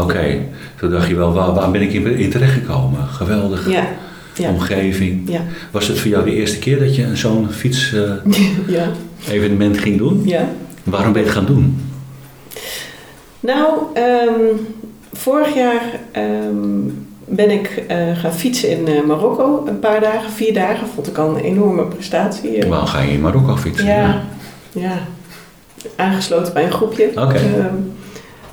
Oké, 0.00 0.38
toen 0.76 0.90
dacht 0.90 1.08
je 1.08 1.14
wel, 1.14 1.32
waar, 1.32 1.54
waar 1.54 1.70
ben 1.70 1.82
ik 1.82 1.92
in, 1.92 2.06
in 2.06 2.30
terechtgekomen? 2.30 3.06
Geweldig. 3.06 3.70
ja, 3.70 3.86
ja, 4.34 4.50
Omgeving. 4.50 5.22
ja, 5.30 5.40
Was 5.70 5.88
het 5.88 5.98
voor 5.98 6.10
jou 6.10 6.24
de 6.24 6.34
eerste 6.34 6.58
keer 6.58 6.78
dat 6.78 6.96
je 6.96 7.16
zo'n 7.16 7.48
fietsevenement 7.50 9.76
ja, 9.76 9.82
ging 9.82 9.98
doen? 9.98 10.22
ja. 10.24 10.48
Waarom 10.84 11.12
ben 11.12 11.20
je 11.22 11.26
het 11.28 11.36
gaan 11.36 11.46
doen? 11.46 11.80
Nou, 13.40 13.78
ehm, 13.94 14.56
vorig 15.12 15.54
jaar 15.54 15.82
ehm, 16.12 16.80
ben 17.30 17.50
ik 17.50 17.84
eh, 17.88 18.16
gaan 18.18 18.32
fietsen 18.32 18.70
in 18.70 18.86
eh, 18.88 19.02
Marokko. 19.06 19.64
Een 19.66 19.78
paar 19.78 20.00
dagen, 20.00 20.30
vier 20.32 20.54
dagen. 20.54 20.86
Vond 20.94 21.06
ik 21.06 21.18
al 21.18 21.28
een 21.36 21.42
enorme 21.44 21.84
prestatie. 21.86 22.56
Eh, 22.56 22.68
Waarom 22.68 22.86
ga 22.86 23.00
je 23.00 23.12
in 23.12 23.20
Marokko 23.20 23.56
fietsen? 23.56 23.86
ja, 23.86 24.22
ja. 24.72 24.92
Aangesloten 25.96 26.52
bij 26.52 26.64
een 26.64 26.72
groepje. 26.72 27.10
Oké. 27.14 27.38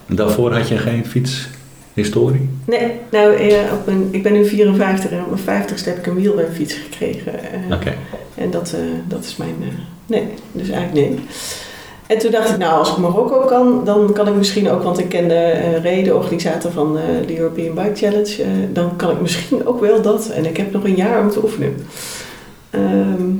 En 0.08 0.16
daarvoor 0.16 0.54
had 0.54 0.68
je 0.68 0.78
geen 0.78 1.06
fietshistorie? 1.06 2.50
Nee, 2.66 2.92
nou, 3.12 3.36
eh, 3.36 3.58
op 3.74 3.86
mijn, 3.86 4.08
ik 4.12 4.24
ben 4.24 4.34
nu 4.34 4.46
54 4.46 5.12
en 5.12 5.20
op 5.26 5.30
mijn 5.46 5.64
50ste 5.64 5.84
heb 5.86 5.98
ik 5.98 6.06
een 6.06 6.16
wielrenfiets 6.16 6.74
gekregen. 6.74 7.34
eh, 7.70 7.76
Oké. 7.76 7.94
En 8.36 8.52
dat, 8.52 8.74
eh, 8.74 8.80
dat 9.08 9.24
is 9.24 9.36
mijn. 9.36 9.56
eh, 9.62 9.68
nee, 10.06 10.24
dus 10.52 10.70
eigenlijk 10.70 11.10
nee. 11.10 11.20
En 12.08 12.18
toen 12.18 12.32
dacht 12.32 12.50
ik, 12.50 12.58
nou, 12.58 12.80
als 12.80 12.92
ik 12.92 12.98
Marokko 12.98 13.40
kan, 13.40 13.82
dan 13.86 14.14
kan 14.14 14.28
ik 14.28 14.36
misschien 14.36 14.70
ook, 14.70 14.84
want 14.84 15.00
ik 15.00 15.10
ken 15.10 15.28
de 15.28 15.36
eh 15.36 15.84
Ray, 15.84 16.04
de 16.04 16.16
organisator 16.16 16.72
van 16.72 16.98
eh, 16.98 17.04
de 17.28 17.38
European 17.38 17.76
Bike 17.76 17.96
Challenge, 17.96 18.44
eh, 18.44 18.50
dan 18.74 18.96
kan 18.96 19.12
ik 19.12 19.22
misschien 19.22 19.68
ook 19.68 19.80
wel 19.80 20.02
dat. 20.02 20.30
En 20.30 20.46
ik 20.46 20.58
heb 20.58 20.72
nog 20.72 20.84
een 20.84 20.96
jaar 20.96 21.22
om 21.22 21.30
te 21.30 21.44
oefenen. 21.44 21.76
Ehm, 22.70 23.32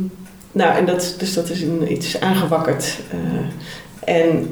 nou, 0.52 0.76
en 0.76 0.86
dat, 0.86 1.16
dus 1.18 1.34
dat 1.34 1.50
is 1.50 1.62
een, 1.62 1.92
iets 1.92 2.20
aangewakkerd. 2.20 3.00
Eh, 3.12 4.16
en 4.16 4.50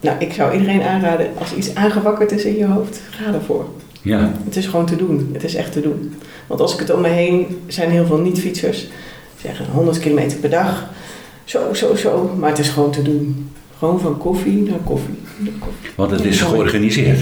nou, 0.00 0.16
ik 0.18 0.32
zou 0.32 0.52
iedereen 0.52 0.82
aanraden, 0.82 1.26
als 1.38 1.54
iets 1.54 1.74
aangewakkerd 1.74 2.32
is 2.32 2.44
in 2.44 2.56
je 2.56 2.66
hoofd, 2.66 3.00
ga 3.10 3.32
ervoor. 3.32 3.64
Ja, 4.02 4.32
Het 4.44 4.56
is 4.56 4.66
gewoon 4.66 4.86
te 4.86 4.96
doen. 4.96 5.30
Het 5.32 5.44
is 5.44 5.54
echt 5.54 5.72
te 5.72 5.80
doen. 5.80 6.14
Want 6.46 6.60
als 6.60 6.72
ik 6.72 6.78
het 6.78 6.92
om 6.92 7.00
me 7.00 7.08
heen, 7.08 7.62
zijn 7.66 7.90
heel 7.90 8.06
veel 8.06 8.18
niet-fietsers. 8.18 8.88
Zeggen 9.40 9.66
100 9.72 9.98
kilometer 9.98 10.38
per 10.38 10.50
dag. 10.50 10.90
Zo, 11.48 11.74
zo, 11.74 11.94
zo. 11.96 12.34
Maar 12.38 12.48
het 12.48 12.58
is 12.58 12.68
gewoon 12.68 12.90
te 12.90 13.02
doen. 13.02 13.50
Gewoon 13.78 14.00
van 14.00 14.18
koffie 14.18 14.62
naar 14.62 14.78
koffie. 14.84 15.18
naar 15.38 15.52
koffie. 15.58 15.90
want 15.96 16.10
het 16.10 16.24
is 16.24 16.40
georganiseerd. 16.40 17.18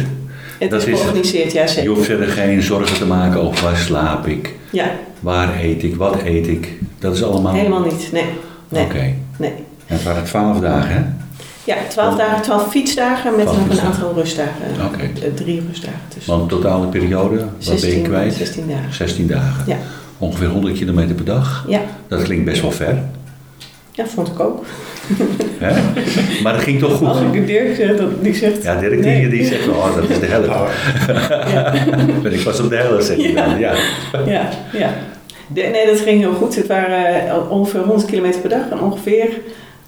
Het 0.59 0.71
Dat 0.71 0.87
is 0.87 1.01
georganiseerd, 1.01 1.53
ja 1.53 1.63
Je 1.63 1.69
zeker. 1.69 1.91
hoeft 1.91 2.05
verder 2.05 2.29
geen 2.29 2.63
zorgen 2.63 2.97
te 2.99 3.07
maken 3.07 3.41
over 3.43 3.65
waar 3.65 3.77
slaap 3.77 4.27
ik, 4.27 4.55
Ja, 4.71 4.91
waar 5.21 5.61
eet 5.63 5.83
ik, 5.83 5.97
wat 5.97 6.23
eet 6.25 6.47
ik. 6.47 6.73
Dat 6.99 7.15
is 7.15 7.23
allemaal... 7.23 7.53
helemaal 7.55 7.81
niet. 7.85 8.09
Nee. 8.13 8.25
Nee. 8.69 8.85
Oké. 8.85 9.13
nee. 9.39 9.53
En 9.87 9.95
het 9.97 10.03
waren 10.03 10.25
twaalf 10.25 10.61
dagen, 10.61 10.95
hè? 10.95 11.03
Ja, 11.65 11.77
12 11.89 12.17
dagen, 12.17 12.43
12 12.43 12.71
fietsdagen 12.71 13.37
met 13.37 13.47
12 13.47 13.69
nog 13.69 13.79
een 13.79 13.85
aantal 13.85 14.15
rustdagen. 14.15 14.67
Oké. 14.85 15.03
Eh, 15.25 15.33
Drie 15.35 15.63
rustdagen 15.69 16.01
tussen. 16.09 16.37
Want 16.39 16.51
de 16.51 16.57
totale 16.57 16.87
periode, 16.87 17.37
wat 17.37 17.65
ben 17.65 17.75
je 17.75 17.79
16, 17.79 18.03
kwijt? 18.03 18.35
16 18.35 18.69
dagen. 18.69 18.93
16 18.95 19.27
dagen. 19.27 19.65
Ja. 19.67 19.77
Ongeveer 20.19 20.49
100 20.49 20.75
kilometer 20.79 21.15
per 21.15 21.25
dag. 21.25 21.65
Ja, 21.69 21.81
Dat 22.09 22.23
klinkt 22.23 22.45
best 22.45 22.63
wel 22.63 22.71
ver. 22.73 23.03
Ja, 23.97 24.07
vond 24.07 24.29
ik 24.29 24.41
ook. 24.41 24.65
Hè? 25.59 25.75
Maar 26.43 26.53
dat 26.53 26.63
ging 26.63 26.79
toch 26.79 26.97
goed? 26.97 27.09
Als 27.09 27.21
ik 27.21 27.33
de 27.33 27.45
Dirk 27.45 27.77
zeg, 27.77 27.97
dat, 27.97 28.23
die 28.25 28.35
zegt... 28.35 28.63
Ja, 28.63 28.75
Dirk 28.81 28.93
die, 28.93 29.01
Nee. 29.13 29.29
die 29.29 29.47
zegt, 29.47 29.69
oh, 29.69 29.95
dat 29.97 30.09
is 30.09 30.19
de 30.21 30.27
helft. 30.27 30.49
Ja. 31.53 31.75
Ben 32.23 32.33
ik 32.39 32.45
pas 32.45 32.61
op 32.61 32.69
de 32.71 32.77
helft, 32.77 33.07
zeg 33.07 33.17
je 33.17 33.33
Ja. 33.33 33.47
dan. 33.47 33.59
Ja. 33.59 33.73
Ja, 34.27 34.49
ja. 34.73 34.91
De- 35.47 35.63
nee, 35.73 35.87
dat 35.87 36.01
ging 36.01 36.21
heel 36.21 36.33
goed. 36.35 36.57
Het 36.57 36.67
waren 36.67 37.29
eh, 37.29 37.51
ongeveer 37.51 37.81
100 37.81 38.05
kilometer 38.09 38.41
per 38.41 38.51
dag 38.51 38.69
en 38.71 38.81
ongeveer. 38.81 39.29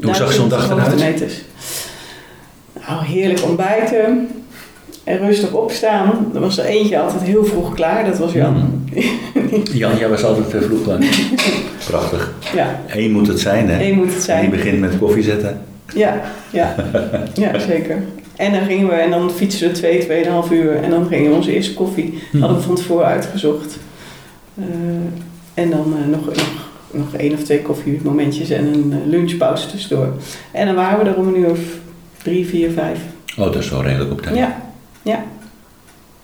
Hoe 0.03 0.15
zag 0.15 0.33
zo'n 0.33 0.49
dag 0.49 0.71
eruit? 0.71 1.45
Nou, 2.89 3.05
heerlijk 3.05 3.43
ontbijten 3.45 4.29
en 5.09 5.19
rustig 5.19 5.53
opstaan. 5.53 6.31
Er 6.35 6.41
was 6.41 6.59
er 6.59 6.65
eentje 6.65 6.99
altijd 6.99 7.23
heel 7.23 7.45
vroeg 7.45 7.75
klaar, 7.75 8.05
dat 8.05 8.19
was 8.19 8.33
Jan. 8.33 8.55
Mm. 8.55 8.85
Jan, 9.73 9.99
jij 9.99 10.09
was 10.09 10.25
altijd 10.25 10.51
te 10.51 10.63
vroeg 10.63 10.83
klaar. 10.83 10.99
Prachtig. 11.87 12.33
Ja, 12.55 12.81
Eén 12.89 13.13
moet 13.13 13.27
het 13.27 13.41
zijn, 13.41 13.69
hè? 13.69 13.79
één 13.79 13.95
moet 13.95 14.07
het 14.07 14.15
En 14.15 14.21
zijn. 14.23 14.41
die 14.41 14.51
begint 14.51 14.81
met 14.81 14.99
koffie 14.99 15.23
zetten. 15.23 15.61
Ja, 15.95 16.21
ja, 16.51 16.75
ja, 17.35 17.59
zeker. 17.59 18.03
En 18.37 18.53
dan 18.53 18.65
gingen 18.65 18.87
we 18.89 18.95
en 18.95 19.11
dan 19.11 19.31
fietsen 19.31 19.69
we 19.69 19.75
twee, 19.75 19.99
tweeënhalf 19.99 20.51
uur 20.51 20.77
en 20.77 20.91
dan 20.91 21.07
gingen 21.07 21.31
we 21.31 21.37
onze 21.37 21.53
eerste 21.53 21.75
koffie. 21.75 22.19
Hm. 22.31 22.39
Hadden 22.39 22.59
we 22.59 22.63
van 22.65 22.75
tevoren 22.75 23.07
uitgezocht. 23.07 23.79
Eh, 24.55 24.65
en 25.55 25.71
dan 25.71 25.95
eh, 26.03 26.09
nog, 26.11 26.27
nog, 26.27 26.71
nog 26.91 27.15
één 27.15 27.33
of 27.33 27.43
twee 27.43 27.63
koffiemomentjes 27.63 28.51
en 28.51 28.67
een 28.67 28.93
eh, 28.93 29.11
lunchpauze 29.11 29.67
tussendoor. 29.67 30.13
En 30.53 30.67
dan 30.67 30.75
waren 30.75 31.05
we 31.05 31.11
er 31.11 31.17
om 31.17 31.29
een 31.29 31.39
uur 31.39 31.51
of 31.51 31.61
drie, 32.23 32.47
vier, 32.47 32.71
vijf. 32.71 32.99
Oh, 33.39 33.45
dat 33.45 33.57
is 33.57 33.71
wel 33.71 33.83
redelijk 33.83 34.11
op 34.11 34.23
tijd. 34.23 34.37
Ja, 34.37 34.68
ja. 35.09 35.25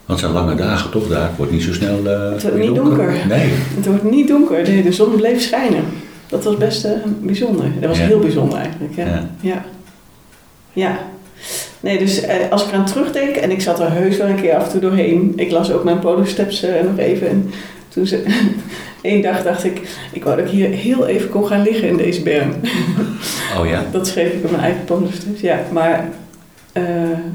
Want 0.06 0.18
zijn 0.20 0.32
lange 0.32 0.54
dagen 0.54 0.90
toch 0.90 1.08
daar. 1.08 1.22
Het 1.28 1.36
wordt 1.36 1.52
niet 1.52 1.62
zo 1.62 1.72
snel 1.72 1.98
eh, 2.06 2.32
Het 2.32 2.42
wordt 2.42 2.58
niet 2.58 2.74
donker. 2.74 3.14
Nee. 3.28 3.48
Het 3.76 3.86
wordt 3.86 4.10
niet 4.10 4.28
donker, 4.28 4.64
de, 4.64 4.82
de 4.82 4.92
zon 4.92 5.16
bleef 5.16 5.40
schijnen. 5.42 5.84
Dat 6.28 6.44
was 6.44 6.56
best 6.56 6.84
eh, 6.84 6.92
bijzonder. 7.20 7.64
Dat 7.80 7.88
was 7.88 7.98
Ja. 7.98 8.06
heel 8.06 8.18
bijzonder 8.18 8.58
eigenlijk. 8.58 8.94
Ja. 8.96 9.04
Ja. 9.06 9.28
Ja. 9.40 9.64
ja. 10.72 10.98
Nee, 11.80 11.98
dus 11.98 12.20
eh, 12.20 12.50
als 12.50 12.64
ik 12.64 12.68
eraan 12.68 12.86
terugdenk, 12.86 13.36
en 13.36 13.50
ik 13.50 13.60
zat 13.60 13.80
er 13.80 13.92
heus 13.92 14.16
wel 14.16 14.26
een 14.28 14.40
keer 14.40 14.54
af 14.54 14.64
en 14.64 14.70
toe 14.70 14.80
doorheen. 14.80 15.32
Ik 15.36 15.50
las 15.50 15.72
ook 15.72 15.84
mijn 15.84 15.98
polosteps 15.98 16.60
nog 16.84 16.98
even. 16.98 17.28
En 17.28 17.50
toen 17.88 18.06
ze, 18.06 18.22
één 19.02 19.22
dag 19.22 19.42
dacht 19.42 19.64
ik, 19.64 19.80
ik 20.12 20.24
wou 20.24 20.36
dat 20.36 20.44
ik 20.44 20.50
hier 20.50 20.68
heel 20.68 21.06
even 21.06 21.28
kon 21.28 21.46
gaan 21.46 21.62
liggen 21.62 21.88
in 21.88 21.96
deze 21.96 22.22
berm. 22.22 22.50
Oh 23.58 23.66
ja. 23.68 23.84
Dat 23.92 24.06
schreef 24.06 24.32
ik 24.32 24.44
op 24.44 24.50
mijn 24.50 24.62
eigen 24.62 24.84
polosteps. 24.84 25.40
Ja, 25.40 25.60
maar 25.72 26.08
eh, 26.74 26.82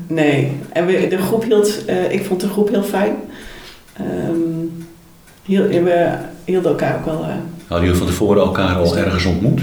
nee. 0.08 0.52
En 0.74 0.86
we, 0.86 1.08
de 1.08 1.18
groep 1.18 1.44
hield, 1.44 1.86
eh, 1.86 2.12
ik 2.12 2.26
vond 2.26 2.42
de 2.42 2.48
groep 2.50 2.70
heel 2.70 2.84
fijn. 2.84 3.16
Ehm, 3.94 4.66
heel, 5.46 5.68
we 5.84 6.16
hielden 6.46 6.72
elkaar 6.72 6.96
ook 6.98 7.06
wel... 7.06 7.24
eh, 7.24 7.30
Hadden 7.68 7.86
jullie 7.88 8.02
van 8.02 8.08
tevoren 8.12 8.42
elkaar 8.44 8.76
al 8.76 8.98
ergens 8.98 9.26
ontmoet? 9.26 9.62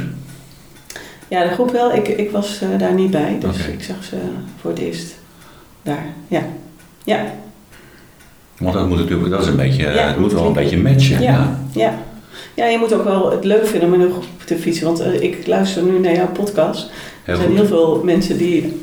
Ja, 1.28 1.42
de 1.42 1.50
groep 1.54 1.70
wel. 1.70 1.92
Ik, 1.94 2.08
ik 2.08 2.30
was 2.30 2.60
daar 2.78 2.94
niet 2.94 3.10
bij, 3.10 3.36
dus 3.40 3.66
ik 3.66 3.82
zag 3.82 4.04
ze 4.04 4.16
voor 4.60 4.70
het 4.70 4.78
eerst 4.80 5.14
daar. 5.82 6.06
Ja. 6.28 6.42
Ja. 7.04 7.24
Want 8.58 8.74
dat 8.74 8.88
moet 8.88 8.98
natuurlijk, 8.98 9.30
dat 9.30 9.42
is 9.42 9.46
een 9.46 9.56
beetje, 9.56 9.82
Ja, 9.82 10.06
het 10.08 10.18
moet 10.18 10.32
wel 10.32 10.46
een 10.46 10.52
beetje 10.52 10.78
matchen. 10.82 11.22
Ja. 11.22 11.32
Ja. 11.32 11.58
Ja. 11.72 11.94
Ja, 12.54 12.66
je 12.66 12.78
moet 12.78 12.94
ook 12.94 13.04
wel 13.04 13.30
het 13.30 13.44
leuk 13.44 13.66
vinden 13.66 13.92
om 13.92 13.98
met 13.98 14.06
een 14.06 14.12
groep 14.12 14.24
te 14.44 14.56
fietsen. 14.56 14.86
Want 14.86 15.22
ik 15.22 15.46
luister 15.46 15.82
nu 15.82 15.98
naar 15.98 16.14
jouw 16.14 16.28
podcast. 16.32 16.90
Er 17.24 17.36
zijn 17.36 17.48
goed. 17.48 17.56
heel 17.56 17.66
veel 17.66 18.00
mensen 18.04 18.38
die 18.38 18.80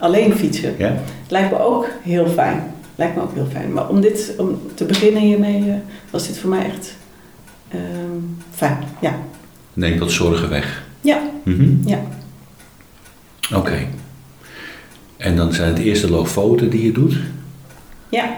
alleen 0.00 0.34
fietsen. 0.36 0.74
Ja? 0.78 0.94
Lijkt 1.28 1.50
me 1.50 1.58
ook 1.64 1.86
heel 2.02 2.26
fijn. 2.28 2.62
Lijkt 2.94 3.16
me 3.16 3.22
ook 3.22 3.34
heel 3.34 3.48
fijn. 3.52 3.72
Maar 3.72 3.88
om 3.88 4.00
dit, 4.00 4.34
om 4.38 4.60
te 4.74 4.84
beginnen 4.84 5.22
hiermee, 5.22 5.68
eh, 5.70 5.74
was 6.10 6.26
dit 6.26 6.38
voor 6.38 6.50
mij 6.50 6.64
echt 6.64 6.94
ehm, 7.68 7.80
fijn. 8.54 8.78
Ja. 9.00 9.14
Neem 9.72 9.98
dat 9.98 10.10
zorgen 10.10 10.48
weg. 10.48 10.82
Ja. 11.00 11.18
Mhm. 11.42 11.88
Ja. 11.88 11.98
Oké. 13.54 13.86
En 15.16 15.36
dan 15.36 15.52
zijn 15.52 15.68
het 15.68 15.78
eerste 15.78 16.10
lofoten 16.10 16.70
die 16.70 16.84
je 16.84 16.92
doet. 16.92 17.16
Ja, 18.08 18.36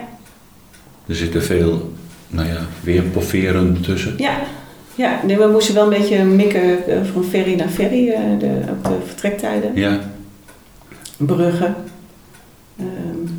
Er 1.07 1.15
zitten 1.15 1.43
veel, 1.43 1.93
nou 2.27 2.47
ja, 2.47 2.57
weer 2.83 3.01
pofferen 3.01 3.81
tussen. 3.81 4.13
ja. 4.17 4.39
Ja, 4.95 5.19
nee, 5.25 5.37
we 5.37 5.47
moesten 5.51 5.73
wel 5.75 5.83
een 5.83 5.99
beetje 5.99 6.23
mikken 6.23 6.87
eh, 6.87 6.97
van 7.13 7.23
ferry 7.23 7.55
naar 7.55 7.67
ferry, 7.67 8.09
eh, 8.09 8.19
de, 8.39 8.59
op 8.69 8.83
de 8.83 8.97
vertrektijden. 9.05 9.71
Ja, 9.75 9.99
Bruggen. 11.17 11.75
Ehm, 12.79 13.31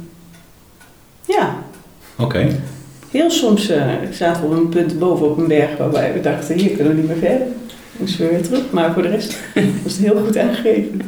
ja, 1.26 1.62
oké. 2.18 2.60
heel 3.10 3.30
soms 3.30 3.68
eh, 3.68 3.86
zaten 4.12 4.42
we 4.42 4.48
op 4.48 4.52
een 4.62 4.68
punt 4.68 4.98
boven 4.98 5.30
op 5.30 5.38
een 5.38 5.46
berg 5.48 5.76
waarbij 5.76 6.12
we 6.12 6.20
dachten, 6.20 6.58
hier 6.58 6.70
kunnen 6.70 6.94
we 6.94 7.00
niet 7.00 7.08
meer 7.10 7.16
verder. 7.30 7.46
Moesten 7.96 8.24
we 8.26 8.30
weer 8.32 8.42
terug, 8.42 8.70
maar 8.70 8.92
voor 8.92 9.02
de 9.02 9.08
rest 9.08 9.38
was 9.82 9.92
het 9.92 10.02
heel 10.04 10.22
goed 10.24 10.38
aangegeven. 10.38 11.00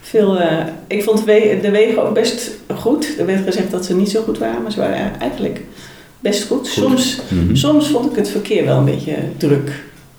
Veel, 0.00 0.40
eh, 0.40 0.66
ik 0.86 1.02
vond 1.02 1.24
de 1.26 1.68
wegen 1.72 2.02
ook 2.06 2.14
best 2.14 2.50
goed. 2.76 3.18
Er 3.18 3.26
werd 3.26 3.44
gezegd 3.44 3.70
dat 3.70 3.84
ze 3.84 3.94
niet 3.94 4.10
zo 4.10 4.22
goed 4.22 4.38
waren, 4.38 4.62
maar 4.62 4.72
ze 4.72 4.80
waren 4.80 5.20
eigenlijk 5.20 5.60
best 6.20 6.46
goed. 6.46 6.58
Goed. 6.58 6.68
Soms, 6.84 7.20
Mhm. 7.28 7.54
soms 7.54 7.88
vond 7.88 8.10
ik 8.10 8.16
het 8.16 8.28
verkeer 8.28 8.64
wel 8.64 8.78
een 8.78 8.84
beetje 8.84 9.16
druk. 9.36 9.70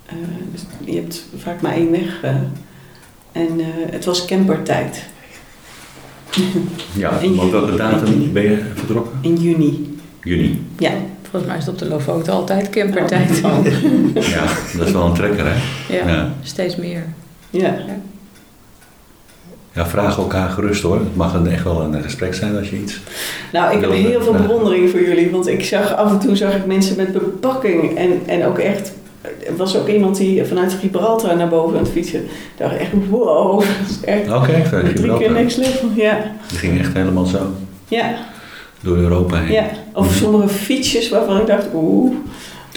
Eh, 0.06 0.16
dus 0.52 0.62
je 0.86 0.96
hebt 0.96 1.26
vaak 1.38 1.62
maar 1.62 1.74
één 1.74 1.92
weg. 1.92 2.22
en 3.32 3.60
het 3.92 4.06
was 4.06 4.26
campertijd 4.26 5.04
Ja, 6.96 7.20
In 7.20 7.36
maar 7.36 7.46
op 7.46 7.52
welke 7.52 7.76
datum 7.76 8.34
ben 8.34 8.44
je 8.44 8.58
vertrokken? 8.76 9.14
in 9.22 9.36
juni. 9.36 9.98
Juni. 10.24 10.66
Ja, 10.78 10.92
Volgens 11.32 11.52
mij 11.52 11.60
is 11.60 11.66
het 11.66 11.74
op 11.74 11.80
de 11.80 11.88
Lofoten 11.88 12.34
altijd 12.34 12.70
campertijd. 12.70 13.42
Oh. 13.44 13.66
Ja, 14.36 14.44
dat 14.78 14.88
is 14.88 14.94
wel 14.94 15.06
een 15.06 15.14
trekker, 15.14 15.46
hè? 15.46 15.54
Ja, 15.98 16.08
Ja. 16.08 16.34
steeds 16.44 16.76
meer. 16.76 17.04
ja. 17.50 17.76
Ja, 19.74 19.86
vraag 19.88 20.18
elkaar 20.18 20.50
gerust 20.50 20.82
hoor. 20.84 20.96
Het 21.00 21.16
mag 21.16 21.46
echt 21.48 21.64
wel 21.64 21.82
een 21.82 22.04
gesprek 22.04 22.34
zijn 22.34 22.58
als 22.58 22.70
je 22.70 22.82
iets... 22.82 23.00
Nou, 23.54 23.76
ik 23.76 23.82
heb 23.82 23.92
heel 23.92 24.12
veel 24.12 24.22
vragen. 24.22 24.48
bewondering 24.48 24.90
voor 24.90 25.02
jullie. 25.02 25.30
Want 25.32 25.48
ik 25.48 25.64
zag 25.64 25.96
af 25.96 26.12
en 26.12 26.20
toe 26.20 26.36
zag 26.36 26.56
ik 26.56 26.66
mensen 26.66 26.96
met 26.96 27.12
bepakking. 27.14 27.98
En, 27.98 28.10
en 28.26 28.46
ook 28.46 28.58
echt. 28.58 28.92
Er 29.48 29.56
was 29.56 29.78
ook 29.78 29.88
iemand 29.88 30.18
die 30.18 30.44
vanuit 30.46 30.74
Gibraltar 30.74 31.36
naar 31.38 31.48
boven 31.50 31.78
aan 31.78 31.84
het 31.84 31.92
fietsen. 31.92 32.20
Ik 32.24 32.30
dacht 32.58 32.76
echt, 32.78 32.92
wow. 33.10 33.60
Dat 33.80 33.90
is 33.90 34.00
echt 34.06 34.30
Oké, 34.32 34.64
okay, 34.68 34.94
drie 34.94 35.18
keer 35.18 35.32
next 35.32 35.58
level. 35.58 35.90
Ja, 35.96 36.32
Die 36.48 36.58
ging 36.58 36.80
echt 36.80 36.94
helemaal 36.94 37.26
zo 37.26 37.40
ja, 37.88 38.16
door 38.82 38.98
Europa 38.98 39.38
heen. 39.40 39.52
ja. 39.52 39.66
Of 39.94 40.14
sommige 40.14 40.48
fietsjes 40.48 41.10
waarvan 41.10 41.40
ik 41.42 41.48
dacht, 41.48 41.68
oeh. 41.74 42.14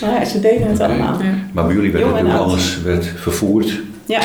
Maar 0.01 0.27
ze 0.27 0.41
deden 0.41 0.67
het 0.69 0.81
allemaal. 0.81 1.23
Ja. 1.23 1.35
Maar 1.53 1.65
bij 1.67 1.75
jullie 1.75 1.91
werd 1.93 2.05
Jong 2.05 2.17
natuurlijk 2.17 2.43
alles 2.45 2.83
werd 2.83 3.07
vervoerd. 3.17 3.81
Ja. 4.07 4.21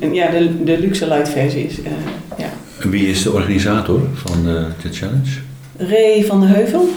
En 0.00 0.14
Ja, 0.14 0.30
de, 0.30 0.64
de 0.64 0.78
luxe 0.78 1.08
light 1.08 1.28
versie 1.28 1.66
is. 1.66 1.82
eh, 1.82 1.90
ja. 2.38 2.46
En 2.80 2.90
wie 2.90 3.08
is 3.08 3.22
de 3.22 3.32
organisator 3.32 4.00
van 4.14 4.42
de, 4.44 4.66
de 4.82 4.88
challenge? 4.92 5.30
Ray 5.76 6.24
van 6.24 6.40
de 6.40 6.46
Heuvel. 6.46 6.88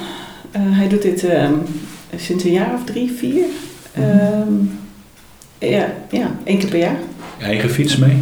Eh, 0.51 0.62
hij 0.65 0.88
doet 0.88 1.01
dit 1.01 1.24
ehm, 1.24 1.53
sinds 2.15 2.43
een 2.43 2.51
jaar 2.51 2.74
of 2.74 2.84
drie, 2.84 3.12
vier. 3.17 3.43
Ehm, 3.99 4.53
ja, 5.71 5.86
ja, 6.10 6.31
één 6.43 6.57
keer 6.57 6.69
per 6.69 6.79
jaar. 6.79 6.95
Je 7.38 7.45
eigen 7.45 7.69
fiets 7.69 7.97
mee? 7.97 8.17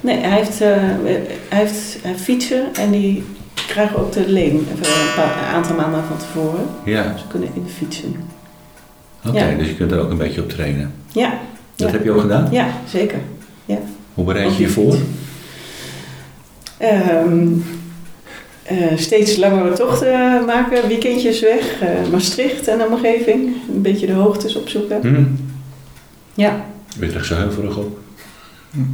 Nee, 0.00 0.18
hij 0.18 0.38
heeft, 0.38 0.60
eh, 0.60 0.68
hij 1.48 1.58
heeft 1.58 1.96
hij 2.02 2.14
fietsen 2.14 2.74
en 2.74 2.90
die 2.90 3.24
krijgen 3.54 3.96
ook 3.98 4.12
de 4.12 4.28
leen 4.28 4.50
een, 4.56 4.78
paar, 5.16 5.38
een 5.48 5.54
aantal 5.54 5.76
maanden 5.76 6.04
van 6.08 6.16
tevoren. 6.16 6.64
Ja, 6.84 7.14
Ze 7.18 7.24
kunnen 7.28 7.48
in 7.54 7.66
fietsen. 7.78 8.14
oké. 9.26 9.38
Ja. 9.50 9.56
Dus 9.56 9.66
je 9.68 9.74
kunt 9.74 9.92
er 9.92 10.00
ook 10.00 10.10
een 10.10 10.16
beetje 10.18 10.42
op 10.42 10.48
trainen. 10.48 10.92
Ja, 11.12 11.38
Dat 11.76 11.88
Ja. 11.88 11.94
heb 11.94 12.04
je 12.04 12.10
ook 12.10 12.20
gedaan? 12.20 12.48
ja 12.50 12.66
zeker. 12.88 13.18
Hoe 14.14 14.24
bereid 14.24 14.56
je 14.56 14.62
je 14.62 14.68
voor? 14.68 14.96
Ehm, 16.78 17.46
eh, 18.64 18.76
steeds 18.96 19.36
langere 19.36 19.72
tochten 19.74 20.44
maken, 20.46 20.88
weekendjes 20.88 21.40
weg, 21.40 21.80
eh, 21.80 21.88
Maastricht 22.12 22.68
en 22.68 22.82
omgeving. 22.82 23.46
Een 23.74 23.82
beetje 23.82 24.06
de 24.06 24.12
hoogtes 24.12 24.56
opzoeken. 24.56 25.00
Hm? 25.00 25.24
Ja, 26.34 26.64
Utrechtse 27.00 27.34
Heuvelrug 27.34 27.78
ook. 27.78 27.98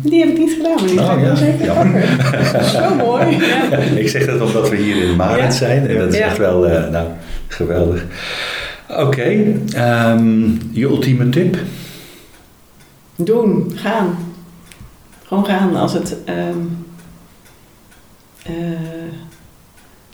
die 0.03 0.21
heb 0.21 0.29
ik 0.29 0.39
niet 0.39 0.53
gedaan, 0.53 0.75
maar 0.75 0.87
die 0.87 1.01
Oh, 1.01 1.07
ja. 1.07 1.21
wel 1.21 1.37
zeker 1.37 1.65
Jammer. 1.65 2.05
Zo 2.75 2.95
mooi. 2.95 3.37
Ja. 3.47 3.77
Ik 3.77 4.09
zeg 4.09 4.27
dat 4.27 4.41
omdat 4.41 4.69
we 4.69 4.77
hier 4.77 5.03
in 5.03 5.17
Marit 5.17 5.43
Ja. 5.45 5.51
zijn. 5.51 5.87
En 5.89 5.99
dat 5.99 6.13
is 6.13 6.19
Ja. 6.19 6.25
echt 6.27 6.39
wel 6.39 6.69
eh, 6.69 6.91
nou, 6.91 7.07
geweldig. 7.49 8.05
Oké, 8.89 9.55
ehm, 9.75 10.49
je 10.71 10.83
ultieme 10.85 11.29
tip? 11.29 11.57
Doen, 13.17 13.73
gaan. 13.75 14.19
Gewoon 15.27 15.45
gaan 15.45 15.77
als 15.77 15.93
het. 15.93 16.17
ehm, 16.25 16.59
eh, 18.43 18.53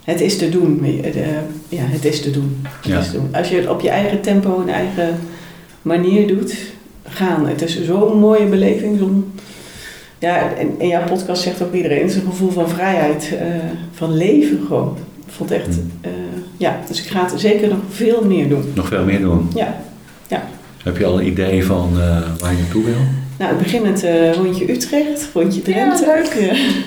het 0.07 0.21
is 0.21 0.39
te 0.39 0.49
doen. 0.49 0.81
de- 1.03 1.39
ja, 1.69 1.83
het 1.85 2.05
is 2.05 2.23
te 2.23 2.31
doen. 2.31 2.57
Het 2.63 2.87
Ja. 2.93 2.99
is 2.99 3.07
te 3.07 3.13
doen. 3.13 3.29
Als 3.33 3.49
je 3.49 3.57
het 3.57 3.69
op 3.69 3.81
je 3.81 3.89
eigen 3.91 4.21
tempo 4.21 4.61
en 4.67 4.69
eigen 4.75 5.19
manier 5.83 6.27
doet, 6.27 6.57
gaan. 7.05 7.47
Het 7.49 7.63
is 7.63 7.83
zo'n 7.85 8.19
mooie 8.19 8.47
beleving. 8.47 8.99
Zo'n, 8.99 9.33
ja, 10.19 10.53
en, 10.57 10.69
en 10.79 10.89
jouw 10.89 11.05
podcast 11.09 11.43
zegt 11.43 11.63
ook 11.63 11.75
iedereen: 11.75 12.01
het 12.01 12.11
is 12.11 12.17
een 12.17 12.31
gevoel 12.31 12.51
van 12.51 12.69
vrijheid, 12.69 13.33
eh, 13.39 13.47
van 13.93 14.17
leven 14.17 14.61
gewoon. 14.67 14.97
Ik 15.27 15.33
vond 15.33 15.51
echt. 15.51 15.67
Mm. 15.69 15.91
eh, 16.01 16.11
ja, 16.57 16.81
dus 16.89 17.03
ik 17.03 17.07
ga 17.11 17.25
het 17.31 17.41
zeker 17.41 17.69
nog 17.69 17.79
veel 17.91 18.25
meer 18.25 18.49
doen. 18.49 18.65
Nog 18.75 18.89
veel 18.89 19.05
meer 19.05 19.21
doen? 19.21 19.51
Ja. 19.55 19.77
Heb 20.83 20.97
je 20.99 21.05
al 21.07 21.21
een 21.21 21.27
idee 21.27 21.65
van 21.65 21.91
eh, 22.01 22.21
waar 22.41 22.53
je 22.53 22.59
naartoe 22.59 22.85
wil? 22.85 22.95
Nou, 23.39 23.53
ik 23.53 23.59
begin 23.59 23.83
met 23.83 24.03
eh 24.05 24.33
rondje 24.33 24.73
Utrecht, 24.73 25.29
rondje 25.35 25.63
Drenthe. 25.63 26.05
Ja, 26.07 26.15
leuk. 26.15 26.33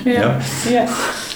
Ja. 0.04 0.12
Ja. 0.12 0.36
Ja. 0.70 0.84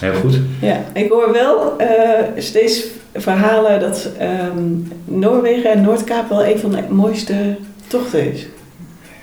Heel 0.00 0.14
goed. 0.20 0.38
Ja, 0.60 0.80
ik 0.92 1.10
hoor 1.10 1.32
wel 1.32 1.78
eh, 1.78 1.88
steeds 2.36 2.82
verhalen 3.14 3.80
dat 3.80 4.08
ehm, 4.18 4.62
Noorwegen 5.04 5.72
en 5.72 5.82
Noordkaap 5.82 6.28
wel 6.28 6.44
een 6.46 6.58
van 6.58 6.70
de 6.70 6.82
mooiste 6.90 7.56
tochten 7.86 8.32
is. 8.32 8.46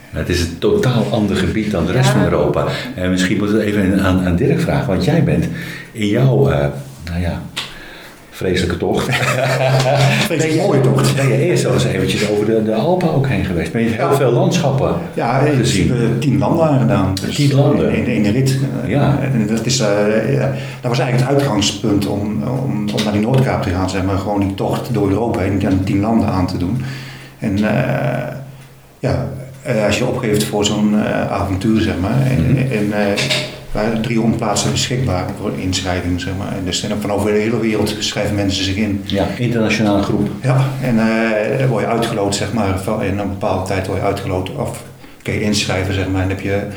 Het 0.10 0.30
is 0.30 0.42
een 0.42 0.58
totaal 0.60 1.04
ander 1.12 1.36
gebied 1.36 1.72
dan 1.72 1.86
de 1.86 1.92
rest 1.92 2.06
Ja. 2.08 2.14
van 2.14 2.24
Europa. 2.24 2.66
En 2.96 3.10
misschien 3.12 3.38
moeten 3.38 3.58
we 3.58 3.64
even 3.64 4.00
aan, 4.04 4.26
aan 4.26 4.36
Dirk 4.36 4.60
vragen, 4.60 4.88
want 4.88 5.06
jij 5.06 5.24
bent 5.24 5.46
in 5.92 6.08
jouw, 6.08 6.50
eh, 6.50 6.66
nou 7.06 7.22
ja, 7.22 7.42
vreselijke 8.42 8.78
tocht. 8.78 9.16
Vreselijk 10.30 10.62
mooie 10.68 10.82
tocht. 10.82 11.16
Ben 11.16 11.28
je 11.28 11.38
eerst 11.46 11.64
wel 11.64 11.74
eens 11.74 11.86
eventjes 11.86 12.30
over 12.30 12.46
de, 12.46 12.64
de 12.64 12.74
Alpen 12.74 13.14
ook 13.14 13.28
heen 13.28 13.46
geweest? 13.46 13.72
Ben 13.72 13.82
je 13.82 13.90
heel 13.90 14.10
Ja. 14.10 14.16
veel 14.16 14.32
landschappen 14.32 14.96
Ja, 15.14 15.38
gezien? 15.58 15.94
tien 16.20 16.38
landen 16.38 16.66
aangedaan. 16.68 17.14
Dus 17.26 17.36
Tien 17.36 17.54
landen? 17.56 17.94
In, 17.96 18.06
in 18.06 18.24
de 18.24 18.32
rit. 18.32 18.58
Ja. 18.88 19.20
En 19.34 19.48
dat, 19.48 19.66
is, 19.66 19.78
dat 19.78 19.88
was 20.82 21.00
eigenlijk 21.00 21.30
het 21.30 21.38
uitgangspunt 21.40 22.08
om, 22.08 22.44
om, 22.44 22.90
om 22.98 23.04
naar 23.04 23.14
die 23.14 23.22
Noordkaap 23.22 23.62
te 23.64 23.70
gaan. 23.70 23.90
Zeg 23.90 24.04
maar. 24.04 24.18
Gewoon 24.18 24.40
die 24.40 24.54
tocht 24.54 24.94
door 24.94 25.10
Europa 25.10 25.40
heen 25.40 25.62
en 25.66 25.84
tien 25.84 26.00
landen 26.00 26.28
aan 26.28 26.48
te 26.48 26.58
doen. 26.58 26.82
En 27.40 27.56
eh, 27.58 28.36
ja, 29.00 29.28
eh, 29.64 29.86
als 29.86 29.98
je 29.98 30.06
opgeeft 30.06 30.44
voor 30.44 30.66
zo'n 30.66 30.96
avontuur, 31.30 31.82
zeg 31.82 31.94
maar. 32.02 32.22
En, 32.30 32.52
Mhm. 32.52 32.72
en 32.72 32.94
waren 33.72 34.02
300 34.02 34.38
plaatsen 34.38 34.72
beschikbaar 34.72 35.26
voor 35.40 35.52
inschrijving, 35.58 36.22
zeg 36.22 36.34
maar. 36.38 36.58
En 36.58 36.66
dus 36.66 36.84
en 36.84 37.02
van 37.02 37.12
over 37.12 37.32
de 37.32 37.40
hele 37.40 37.60
wereld 37.60 37.96
schrijven 38.00 38.36
mensen 38.36 38.64
zich 38.64 38.76
in. 38.76 39.02
Ja, 39.06 39.28
internationale 39.38 40.04
groep. 40.04 40.30
Ja, 40.42 40.66
en 40.82 41.00
eh, 41.00 41.60
dan 41.60 41.68
word 41.68 41.84
je 41.84 41.90
uitgeloot, 41.90 42.36
zeg 42.36 42.54
maar. 42.54 43.04
In 43.06 43.18
een 43.18 43.30
bepaalde 43.30 43.68
tijd 43.68 43.88
word 43.88 44.00
je 44.00 44.06
uitgeloot. 44.06 44.56
Of 44.56 44.84
kun 45.24 45.34
je 45.34 45.42
inschrijven, 45.42 45.94
zeg 45.94 46.08
maar. 46.08 46.22
En 46.22 46.28
dan 46.28 46.38
heb 46.38 46.46
je 46.46 46.68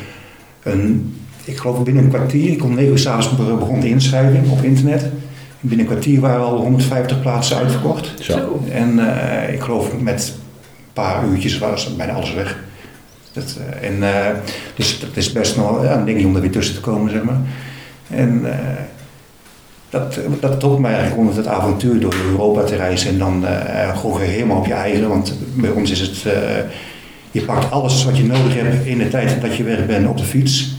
een, 0.62 1.16
ik 1.44 1.56
geloof 1.56 1.82
binnen 1.82 2.04
een 2.04 2.10
kwartier, 2.10 2.50
ik 2.50 2.64
om 2.64 2.74
negen 2.74 2.90
uur 2.90 2.98
s'avonds 2.98 3.36
begon 3.36 3.80
de 3.80 3.88
inschrijving 3.88 4.50
op 4.50 4.62
internet. 4.62 5.06
Binnen 5.60 5.86
een 5.86 5.92
kwartier 5.92 6.20
waren 6.20 6.44
al 6.44 6.56
150 6.56 7.20
plaatsen 7.20 7.56
uitverkocht. 7.56 8.12
Zo. 8.20 8.64
En 8.70 9.18
eh, 9.18 9.54
ik 9.54 9.60
geloof 9.60 9.98
met 10.00 10.34
een 10.36 10.92
paar 10.92 11.24
uurtjes 11.28 11.58
was 11.58 11.96
bijna 11.96 12.12
alles 12.12 12.34
weg. 12.34 12.58
Dat, 13.34 13.56
eh, 13.58 13.88
en, 13.88 14.02
eh, 14.02 14.36
dus 14.74 15.00
dat 15.00 15.08
is 15.14 15.32
best 15.32 15.56
wel 15.56 15.84
een 15.84 16.04
dingetje 16.04 16.26
om 16.26 16.34
er 16.34 16.40
weer 16.40 16.50
tussen 16.50 16.74
te 16.74 16.80
komen, 16.80 17.10
zeg 17.10 17.22
maar. 17.22 17.40
En 18.08 18.52
eh, 18.52 18.58
dat, 19.90 20.18
dat 20.40 20.60
trok 20.60 20.78
mij 20.78 20.92
eigenlijk 20.92 21.20
onder 21.20 21.36
het 21.36 21.46
avontuur 21.46 22.00
door 22.00 22.14
Europa 22.30 22.62
te 22.62 22.76
reizen 22.76 23.10
en 23.10 23.18
dan 23.18 23.44
gewoon 23.96 24.20
helemaal 24.20 24.56
op 24.56 24.66
je 24.66 24.72
eigen. 24.72 25.08
Want 25.08 25.34
bij 25.54 25.70
ons 25.70 25.90
is 25.90 26.00
het, 26.00 26.22
je 27.30 27.42
pakt 27.42 27.70
alles 27.70 28.04
wat 28.04 28.16
je 28.16 28.24
nodig 28.24 28.54
hebt 28.54 28.86
in 28.86 28.98
de 28.98 29.08
tijd 29.08 29.40
dat 29.40 29.56
je 29.56 29.62
weg 29.62 29.86
bent 29.86 30.08
op 30.08 30.16
de 30.16 30.24
fiets. 30.24 30.76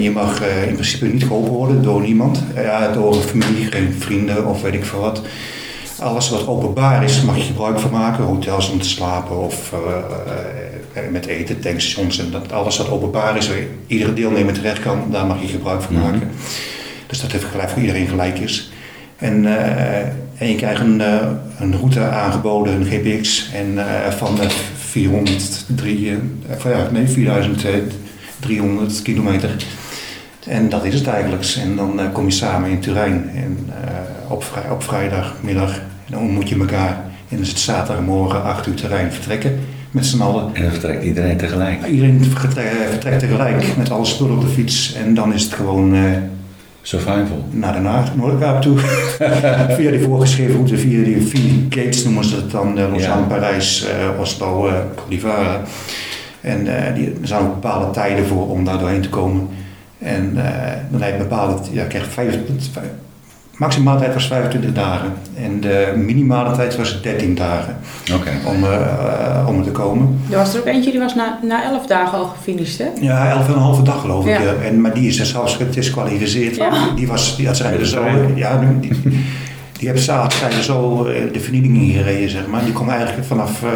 Je 0.00 0.10
mag 0.14 0.42
in 0.66 0.72
principe 0.72 1.06
niet 1.06 1.22
geholpen 1.22 1.52
worden 1.52 1.82
door 1.82 2.00
niemand. 2.00 2.42
Ja, 2.54 2.92
door 2.92 3.14
familie, 3.14 3.64
geen 3.64 3.94
vrienden 3.98 4.46
of 4.46 4.62
weet 4.62 4.74
ik 4.74 4.84
veel 4.84 5.00
wat. 5.00 5.22
Alles 5.98 6.30
wat 6.30 6.46
openbaar 6.46 7.04
is, 7.04 7.22
mag 7.22 7.36
je 7.36 7.42
gebruik 7.42 7.78
van 7.78 7.90
maken. 7.90 8.24
Hotels 8.24 8.70
om 8.70 8.80
te 8.80 8.88
slapen 8.88 9.38
of 9.38 9.72
met 11.10 11.26
eten, 11.26 11.60
tankstations. 11.60 12.18
En 12.18 12.30
dat, 12.30 12.52
alles 12.52 12.76
wat 12.78 12.90
openbaar 12.90 13.36
is, 13.36 13.48
waar 13.48 13.56
iedere 13.86 14.12
deelnemer 14.14 14.52
terecht 14.54 14.80
kan, 14.80 15.02
daar 15.10 15.26
mag 15.26 15.40
je 15.40 15.46
gebruik 15.48 15.82
van 15.82 15.94
Mhm. 15.94 16.02
maken. 16.04 16.28
Dus 17.06 17.20
dat 17.20 17.32
het 17.32 17.44
gelijk 17.44 17.68
voor 17.70 17.80
iedereen 17.80 18.06
gelijk 18.08 18.38
is. 18.38 18.70
En, 19.18 19.46
eh, 19.46 19.98
en 20.38 20.48
je 20.48 20.54
krijgt 20.54 20.80
een, 20.80 21.00
eh, 21.00 21.26
een 21.58 21.76
route 21.76 22.00
aangeboden, 22.00 22.74
een 22.74 22.84
GPX, 22.86 23.50
en, 23.54 23.78
eh, 23.78 24.10
van 24.12 24.40
eh, 24.40 24.48
403, 24.76 26.10
eh, 26.10 26.16
van, 26.58 26.70
ja, 26.70 26.88
nee, 26.92 27.06
4300 27.08 29.02
kilometer. 29.02 29.50
En 30.46 30.68
dat 30.68 30.84
is 30.84 30.94
het 30.94 31.06
eigenlijk. 31.06 31.44
En 31.62 31.76
dan 31.76 32.00
eh, 32.00 32.06
kom 32.12 32.24
je 32.24 32.30
samen 32.30 32.70
in 32.70 32.80
Turijn. 32.80 33.30
En 33.34 33.68
eh, 33.84 34.30
op, 34.32 34.44
vrij, 34.44 34.70
op 34.70 34.82
vrijdagmiddag 34.82 35.80
dan 36.10 36.20
ontmoet 36.20 36.48
je 36.48 36.58
elkaar. 36.58 36.88
En 37.28 37.36
dan 37.36 37.40
is 37.40 37.48
het 37.48 37.58
zaterdagmorgen 37.58 38.42
8 38.42 38.66
uur 38.66 38.74
terrein 38.74 39.12
vertrekken 39.12 39.60
met 39.90 40.06
z'n 40.06 40.20
allen. 40.20 40.44
En 40.52 40.62
dan 40.62 40.70
vertrekt 40.70 41.04
iedereen 41.04 41.36
tegelijk. 41.36 41.86
Iedereen 41.86 42.24
vertrekt, 42.24 42.68
vertrekt 42.90 43.18
tegelijk 43.18 43.76
met 43.76 43.90
alle 43.90 44.04
spullen 44.04 44.34
op 44.34 44.40
de 44.40 44.46
fiets. 44.46 44.94
En 44.94 45.14
dan 45.14 45.32
is 45.34 45.42
het 45.42 45.52
gewoon 45.52 45.94
eh, 45.94 46.00
Survival. 46.82 47.44
naar 47.50 47.72
de 47.72 47.78
Noord- 47.80 48.16
Noordkaap 48.16 48.62
toe. 48.62 48.78
via 49.76 49.90
die 49.90 50.00
voorgeschreven 50.00 50.54
route, 50.54 50.76
via 50.78 51.04
die 51.04 51.22
vier 51.26 51.50
gates 51.68 52.04
noemen 52.04 52.24
ze 52.24 52.36
het 52.36 52.50
dan. 52.50 52.68
Uh, 52.68 52.74
Lausanne, 52.90 53.20
Ja. 53.20 53.26
Parijs, 53.28 53.86
eh, 53.86 54.20
Oslo, 54.20 54.68
eh 54.68 54.74
d'Ivoire. 55.08 55.58
En 56.40 56.86
eh, 56.86 56.94
die, 56.94 57.06
er 57.20 57.26
zijn 57.26 57.40
ook 57.42 57.60
bepaalde 57.60 57.90
tijden 57.90 58.26
voor 58.26 58.48
om 58.50 58.64
daar 58.64 58.78
doorheen 58.78 59.00
te 59.00 59.08
komen. 59.08 59.48
En 59.98 60.32
eh, 60.36 60.72
dan 60.90 61.02
heb 61.02 61.12
je 61.12 61.18
bepaalde, 61.18 61.54
ja, 61.72 61.84
krijg 61.84 62.04
je 62.04 62.10
vijf, 62.10 62.38
vijf, 62.72 62.86
maximaal 63.60 63.98
tijd 63.98 64.14
was 64.14 64.26
25 64.26 64.72
dagen. 64.72 65.12
En 65.36 65.60
de 65.60 65.92
minimale 65.96 66.56
tijd 66.56 66.76
was 66.76 67.02
13 67.02 67.34
dagen 67.34 67.76
Oké. 68.14 68.30
om, 68.46 68.64
eh, 68.64 68.74
eh, 68.74 69.48
om 69.48 69.58
er 69.58 69.64
te 69.64 69.70
komen. 69.70 70.20
Er 70.30 70.36
was 70.36 70.54
er 70.54 70.60
ook 70.60 70.66
eentje 70.66 70.90
die 70.90 71.00
was 71.00 71.14
na, 71.14 71.38
na 71.42 71.64
elf 71.64 71.86
dagen 71.86 72.18
al 72.18 72.24
gefinished, 72.24 72.78
hè? 72.78 72.88
Ja, 73.00 73.28
elf 73.30 73.46
en 73.46 73.52
een 73.52 73.58
halve 73.58 73.82
dag 73.82 74.00
geloof 74.00 74.26
ik. 74.26 74.38
Ja. 74.38 74.54
En, 74.64 74.80
maar 74.80 74.94
die 74.94 75.08
is 75.08 75.18
er 75.18 75.26
zelfs 75.26 75.56
gedisqualificeerd. 75.56 76.56
Ja. 76.56 76.70
Die, 76.96 77.06
was, 77.06 77.36
die 77.36 77.46
had 77.46 77.56
zeiden 77.56 77.86
zo, 77.86 78.04
ja, 78.34 78.58
die, 78.80 78.90
die, 78.90 79.00
die 79.72 79.86
hebben 79.88 80.02
zaterdag 80.04 80.38
zeiden 80.38 80.62
zo 80.64 81.04
eh, 81.04 81.32
de 81.32 81.40
vernieling 81.40 81.76
ingereden, 81.82 82.30
zeg 82.30 82.46
maar. 82.46 82.64
Die 82.64 82.72
kwam 82.72 82.88
eigenlijk 82.90 83.26
vanaf 83.26 83.62
uh, 83.62 83.70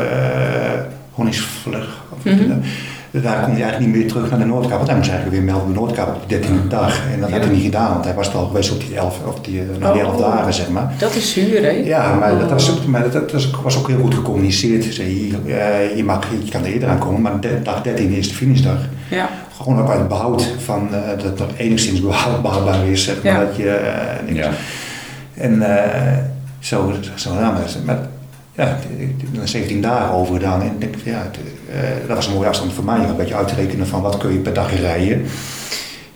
Honningsvlug. 1.10 2.02
Of, 2.16 2.24
Mhm. 2.24 2.50
eh, 2.50 2.56
daar 3.22 3.42
kon 3.44 3.52
hij 3.52 3.62
eigenlijk 3.62 3.78
niet 3.78 4.00
meer 4.02 4.08
terug 4.12 4.30
naar 4.30 4.38
de 4.38 4.44
Noordkaap. 4.44 4.76
Want 4.76 4.86
hij 4.88 4.96
moest 4.96 5.10
eigenlijk 5.10 5.38
weer 5.40 5.52
melden 5.54 5.72
de 5.72 5.80
Noordkaap 5.80 6.08
op 6.16 6.28
de 6.28 6.38
13e 6.38 6.68
dag. 6.68 7.00
En 7.12 7.20
dat 7.20 7.30
had 7.30 7.40
hij 7.40 7.48
niet 7.52 7.62
gedaan, 7.62 7.92
want 7.92 8.04
hij 8.04 8.14
was 8.14 8.34
al 8.34 8.46
geweest 8.46 8.72
op 8.72 8.80
die 8.80 8.96
11, 8.96 9.18
of 9.26 9.40
die, 9.40 9.60
eh, 9.60 9.92
die 9.92 10.00
11 10.02 10.14
Oh. 10.14 10.18
dagen, 10.20 10.54
zeg 10.54 10.68
maar. 10.68 10.92
Dat 10.98 11.14
is 11.14 11.32
zuur, 11.32 11.62
hè? 11.62 11.68
Ja, 11.70 12.14
maar 12.14 12.38
dat, 12.38 12.50
was, 12.50 12.70
Oh. 12.70 12.76
ook- 12.76 12.86
maar 12.86 13.02
dat, 13.02 13.12
dat 13.30 13.50
was- 13.62 13.78
ook 13.78 13.88
heel 13.88 14.00
goed 14.00 14.14
gecommuniceerd. 14.14 14.84
Ze 14.84 14.92
zei, 14.92 15.08
hier, 15.08 15.56
eh, 15.58 15.96
je, 15.96 16.04
mag, 16.04 16.26
je 16.44 16.50
kan 16.50 16.64
er 16.64 16.72
eerder 16.72 16.88
aankomen, 16.88 17.20
maar 17.20 17.40
de, 17.40 17.62
dag 17.62 17.82
13 17.82 18.10
is 18.10 18.28
de 18.28 18.34
finishdag. 18.34 18.78
Ja. 19.10 19.28
Gewoon 19.56 19.80
ook 19.80 19.90
uit 19.90 20.08
behoud 20.08 20.48
van 20.64 20.88
eh, 20.94 21.00
dat 21.08 21.22
het 21.22 21.38
nog 21.38 21.48
enigszins 21.56 22.00
behoud- 22.00 22.42
behoudbaar 22.42 22.86
is, 22.86 23.04
zeg 23.04 23.22
maar. 23.22 23.32
Ja. 23.32 23.38
Dat 23.44 23.56
je, 23.56 23.80
niks- 24.26 24.38
Ja. 24.38 24.50
En 25.34 25.62
eh, 25.62 26.18
zo, 26.58 26.92
zo 27.14 27.30
gedaan. 27.30 27.52
Maar, 27.52 27.62
maar 27.84 27.98
ja, 28.54 28.78
er 29.40 29.48
17 29.48 29.80
dagen 29.80 30.14
over 30.14 30.34
gedaan. 30.34 30.62
En 30.62 30.66
ik 30.66 30.80
denk, 30.80 30.94
ja, 31.04 31.30
eh, 31.70 31.80
dat 32.06 32.16
was 32.16 32.26
een 32.26 32.34
mooie 32.34 32.48
afstand 32.48 32.72
voor 32.72 32.84
mij. 32.84 32.98
Een 32.98 33.16
beetje 33.16 33.34
uit 33.34 33.48
te 33.48 33.54
rekenen 33.54 33.86
van 33.86 34.02
wat 34.02 34.16
kun 34.16 34.32
je 34.32 34.38
per 34.38 34.54
dag 34.54 34.80
rijden. 34.80 35.26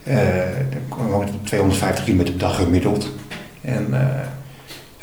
Eh 0.02 0.16
dan 0.70 0.80
kwam 0.88 1.22
ik 1.22 1.28
op 1.28 1.46
250 1.46 2.04
kilometer 2.04 2.34
per 2.34 2.48
dag 2.48 2.56
gemiddeld. 2.56 3.08
En 3.60 3.86
eh, 3.90 4.26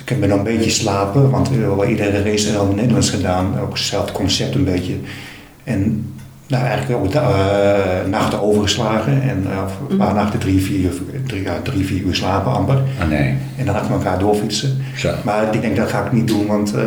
ik 0.05 0.19
ben 0.19 0.29
dan 0.29 0.37
een 0.37 0.43
beetje 0.43 0.69
slapen, 0.69 1.29
want 1.29 1.49
we 1.49 1.55
hebben 1.55 1.77
wel 1.77 1.87
iedere 1.87 2.23
race 2.23 2.57
al 2.57 2.69
in 2.69 2.75
Nederlands 2.75 3.09
gedaan. 3.09 3.59
Ook 3.59 3.73
hetzelfde 3.73 4.11
concept 4.11 4.55
een 4.55 4.63
beetje. 4.63 4.95
En 5.63 6.13
nou, 6.47 6.63
eigenlijk 6.65 6.99
ook 7.03 7.11
da- 7.11 7.29
eh, 7.29 8.09
nachten 8.09 8.41
overgeslagen. 8.41 9.21
En 9.21 9.45
eh, 9.49 9.57
een 9.89 9.97
paar 9.97 10.13
nachten 10.13 10.39
drie, 10.39 10.61
vier, 10.61 10.89
drie, 11.27 11.41
ja, 11.43 11.53
drie, 11.63 11.85
vier 11.85 12.01
uur 12.01 12.15
slapen 12.15 12.51
amper. 12.51 12.77
Ah 13.01 13.09
nee. 13.09 13.33
En 13.57 13.65
dan 13.65 13.75
achter 13.75 13.91
elkaar 13.91 14.19
doorfietsen. 14.19 14.77
Zo. 14.95 15.09
Maar 15.23 15.55
ik 15.55 15.61
denk 15.61 15.75
dat 15.75 15.89
ga 15.89 16.05
ik 16.05 16.11
niet 16.11 16.27
doen, 16.27 16.45
want 16.47 16.73
eh, 16.75 16.83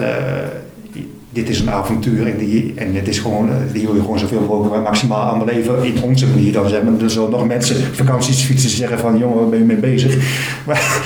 dit 1.30 1.48
is 1.48 1.60
een 1.60 1.70
avontuur 1.70 2.26
en, 2.26 2.36
die, 2.38 2.72
en 2.76 2.94
het 2.94 3.08
is 3.08 3.18
gewoon, 3.18 3.50
die 3.72 3.86
wil 3.86 3.94
je 3.94 4.00
gewoon 4.00 4.18
zoveel 4.18 4.40
mogelijk 4.40 4.82
maximaal 4.84 5.32
aan 5.32 5.38
beleven 5.38 5.84
in 5.84 6.02
onze 6.02 6.26
manier. 6.26 6.52
Dan 6.52 6.68
zeggen 6.68 7.00
er 7.02 7.10
zullen 7.10 7.30
nog 7.30 7.46
mensen 7.46 7.76
vakanties 7.94 8.42
fietsen 8.44 8.70
zeggen 8.70 8.98
van 8.98 9.18
jongen, 9.18 9.38
waar 9.38 9.48
ben 9.48 9.58
je 9.58 9.64
mee 9.64 9.76
bezig? 9.76 10.16
Maar, 10.66 11.02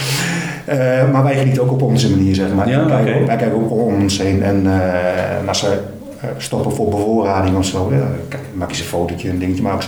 maar 1.13 1.23
wij 1.23 1.37
genieten 1.39 1.63
ook 1.63 1.73
op 1.73 1.83
onze 1.83 2.11
manier, 2.11 2.35
zeg 2.35 2.55
maar. 2.55 2.69
Ja, 2.69 2.87
wij, 2.87 2.97
kijken, 3.05 3.21
ook- 3.21 3.27
wij 3.27 3.37
kijken 3.37 3.57
ook 3.57 3.71
om 3.71 4.03
ons 4.03 4.19
heen 4.19 4.43
en, 4.43 4.67
als 5.47 5.59
ze 5.59 5.79
stoppen 6.37 6.73
voor 6.73 6.89
bevoorrading 6.91 7.57
of 7.57 7.65
zo, 7.65 7.89
ja, 7.93 7.99
kijk, 8.29 8.43
dan 8.51 8.59
maak 8.59 8.71
je 8.71 8.77
ze 8.77 8.83
een 8.83 8.89
fotootje 8.89 9.29
en 9.29 9.39
dingetje. 9.39 9.63
Maar 9.63 9.75
ik 9.75 9.81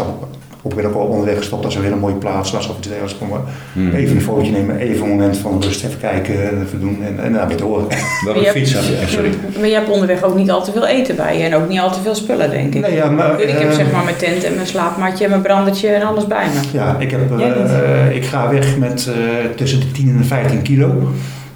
ook, 0.66 0.74
ben 0.74 0.86
ook 0.86 0.94
al 0.94 1.06
onderweg 1.06 1.36
gestopt 1.36 1.64
als 1.64 1.74
er 1.74 1.80
een 1.80 1.86
hele 1.86 2.00
mooie 2.00 2.14
plaats 2.14 2.50
was 2.52 2.68
of 2.68 2.78
iets 2.78 2.86
dergelijks. 2.88 3.18
Kom 3.18 3.28
maar 3.28 3.40
Hmm. 3.72 3.92
Even 3.94 4.16
een 4.16 4.22
fotootje 4.22 4.52
nemen, 4.52 4.76
even 4.76 5.02
een 5.02 5.08
moment 5.10 5.36
van 5.36 5.62
rust, 5.62 5.84
even 5.84 6.00
kijken 6.00 6.48
en 6.50 6.62
even 6.62 6.80
doen 6.80 6.98
en, 7.04 7.24
en 7.24 7.32
dan 7.32 7.48
weer 7.48 7.56
door. 7.56 7.82
Welke 8.24 8.40
Je 8.40 8.46
fiets 8.50 8.72
heb 8.72 8.82
je? 8.82 8.96
eh, 8.96 9.06
Sorry. 9.06 9.30
Maar 9.58 9.68
je 9.68 9.74
hebt 9.74 9.88
onderweg 9.90 10.22
ook 10.22 10.34
niet 10.34 10.50
al 10.50 10.64
te 10.64 10.72
veel 10.72 10.86
eten 10.86 11.16
bij 11.16 11.38
je 11.38 11.44
en 11.44 11.54
ook 11.54 11.68
niet 11.68 11.80
al 11.80 11.92
te 11.92 12.00
veel 12.00 12.14
spullen, 12.14 12.50
denk 12.50 12.74
ik. 12.74 12.80
Nee, 12.80 12.94
ja, 12.94 13.10
maar, 13.10 13.40
ik 13.40 13.48
heb 13.58 13.68
eh, 13.70 13.76
zeg 13.76 13.92
maar 13.92 14.04
mijn 14.04 14.16
tent 14.16 14.44
en 14.44 14.54
mijn 14.54 14.66
slaapmatje 14.66 15.24
en 15.24 15.30
mijn 15.30 15.42
brandertje 15.42 15.88
en 15.88 16.02
alles 16.02 16.26
bij 16.26 16.46
me. 16.54 16.78
Ja, 16.78 16.96
ik, 16.98 17.10
heb, 17.10 17.38
eh, 17.40 18.06
eh, 18.08 18.16
ik 18.16 18.24
ga 18.24 18.48
weg 18.48 18.78
met 18.78 19.06
eh, 19.08 19.14
tussen 19.56 19.80
de 19.80 19.90
10 19.92 20.08
en 20.08 20.16
de 20.18 20.24
15 20.24 20.62
kilo 20.62 21.08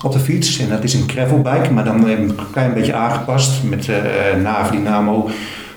op 0.02 0.12
de 0.12 0.18
fiets. 0.18 0.58
En 0.58 0.68
dat 0.68 0.84
is 0.84 0.94
een 0.94 1.08
gravelbike, 1.08 1.72
maar 1.72 1.84
dan 1.84 2.08
een 2.08 2.38
klein 2.52 2.74
beetje 2.74 2.94
aangepast 2.94 3.62
met 3.64 3.88
eh 3.88 4.42
Navi 4.42 4.76
Dynamo 4.76 5.28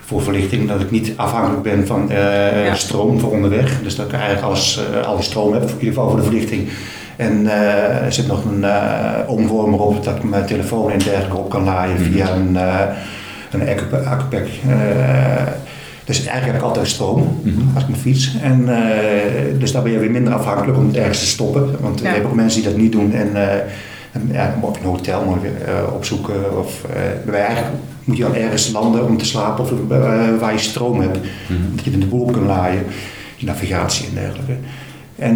voor 0.06 0.22
verlichting. 0.22 0.68
Dat 0.68 0.82
ik 0.82 0.92
niet 0.92 1.14
afhankelijk 1.16 1.62
ben 1.62 1.88
van 1.88 2.12
eh, 2.12 2.66
Ja. 2.66 2.74
stroom 2.76 3.20
voor 3.20 3.32
onderweg. 3.32 3.80
Dus 3.84 3.96
dat 3.96 4.06
ik 4.06 4.12
eigenlijk 4.14 4.44
alles, 4.44 4.80
eh, 5.02 5.08
al 5.08 5.16
die 5.16 5.24
stroom 5.26 5.54
heb, 5.54 5.62
in 5.62 5.70
ieder 5.70 5.88
geval 5.88 6.08
voor 6.10 6.18
de 6.20 6.24
verlichting. 6.26 6.68
En 7.16 7.48
eh, 7.48 8.06
er 8.06 8.14
zit 8.14 8.28
nog 8.28 8.46
een 8.46 8.64
eh 8.64 9.14
omvormer 9.28 9.80
op 9.80 10.04
dat 10.04 10.16
ik 10.16 10.24
mijn 10.24 10.46
telefoon 10.46 10.92
en 10.92 11.00
dergelijke 11.00 11.38
op 11.38 11.50
kan 11.50 11.64
laaien 11.64 11.98
via 12.00 12.30
een, 12.36 12.58
eh 12.58 12.80
een 13.52 13.62
accu- 13.70 14.06
accupack. 14.06 14.46
Eh, 14.70 14.76
dus 16.06 16.18
eigenlijk 16.18 16.46
heb 16.46 16.56
ik 16.56 16.62
altijd 16.62 16.88
stroom 16.88 17.40
Mhm. 17.44 17.60
als 17.74 17.84
ik 17.84 17.90
mijn 17.90 18.02
fiets. 18.02 18.36
En, 18.42 18.70
eh, 18.76 19.60
dus 19.60 19.72
daar 19.72 19.82
ben 19.84 19.92
je 19.92 19.98
weer 20.00 20.12
minder 20.12 20.34
afhankelijk 20.34 20.78
om 20.78 20.88
het 20.88 20.96
ergens 20.96 21.20
te 21.20 21.26
stoppen. 21.26 21.76
Want 21.80 22.00
Ja. 22.00 22.06
er 22.06 22.12
hebben 22.12 22.30
ook 22.30 22.36
mensen 22.36 22.62
die 22.62 22.70
dat 22.70 22.80
niet 22.80 22.92
doen. 22.92 23.14
En, 23.14 23.36
eh, 23.36 23.54
en 23.54 23.62
ja, 24.32 24.56
op 24.62 24.78
een 24.78 24.84
hotel 24.84 25.24
moet 25.24 25.38
eh, 25.44 25.94
opzoeken. 25.94 26.58
Of, 26.58 26.86
bij 27.26 27.46
eigenlijk 27.46 27.76
moet 28.04 28.18
je 28.18 28.24
dan 28.24 28.36
ergens 28.36 28.72
landen 28.72 29.06
om 29.06 29.18
te 29.18 29.26
slapen 29.26 29.64
of 29.64 29.72
eh, 29.72 30.38
waar 30.40 30.54
je 30.54 30.60
stroom 30.60 31.02
hebt. 31.02 31.20
Mhm. 31.48 31.76
Dat 31.76 31.86
je 31.86 31.98
de 31.98 32.06
boel 32.06 32.22
op 32.22 32.32
kan 32.32 32.46
laaien. 32.46 32.84
Je 33.36 33.46
navigatie 33.46 34.08
en 34.08 34.14
dergelijke. 34.14 34.56
En 35.16 35.36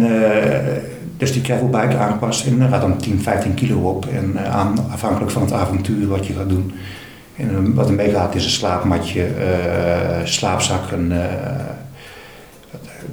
dus 1.16 1.32
die 1.32 1.44
gravelbike 1.44 1.96
aangepast. 1.96 2.46
En 2.46 2.58
daar 2.58 2.68
gaat 2.68 2.80
dan 2.80 2.98
10, 2.98 3.20
15 3.22 3.54
kilo 3.54 3.78
op. 3.78 4.06
En 4.06 4.50
aan, 4.50 4.90
afhankelijk 4.90 5.30
van 5.30 5.42
het 5.42 5.52
avontuur 5.52 6.08
wat 6.08 6.26
je 6.26 6.32
gaat 6.32 6.48
doen. 6.48 6.72
En 7.36 7.74
wat 7.74 7.88
er 7.88 7.94
meegaat 7.94 8.34
is 8.34 8.44
een 8.44 8.50
slaapmatje, 8.50 9.26
slaapzak, 10.24 10.90
een, 10.90 11.12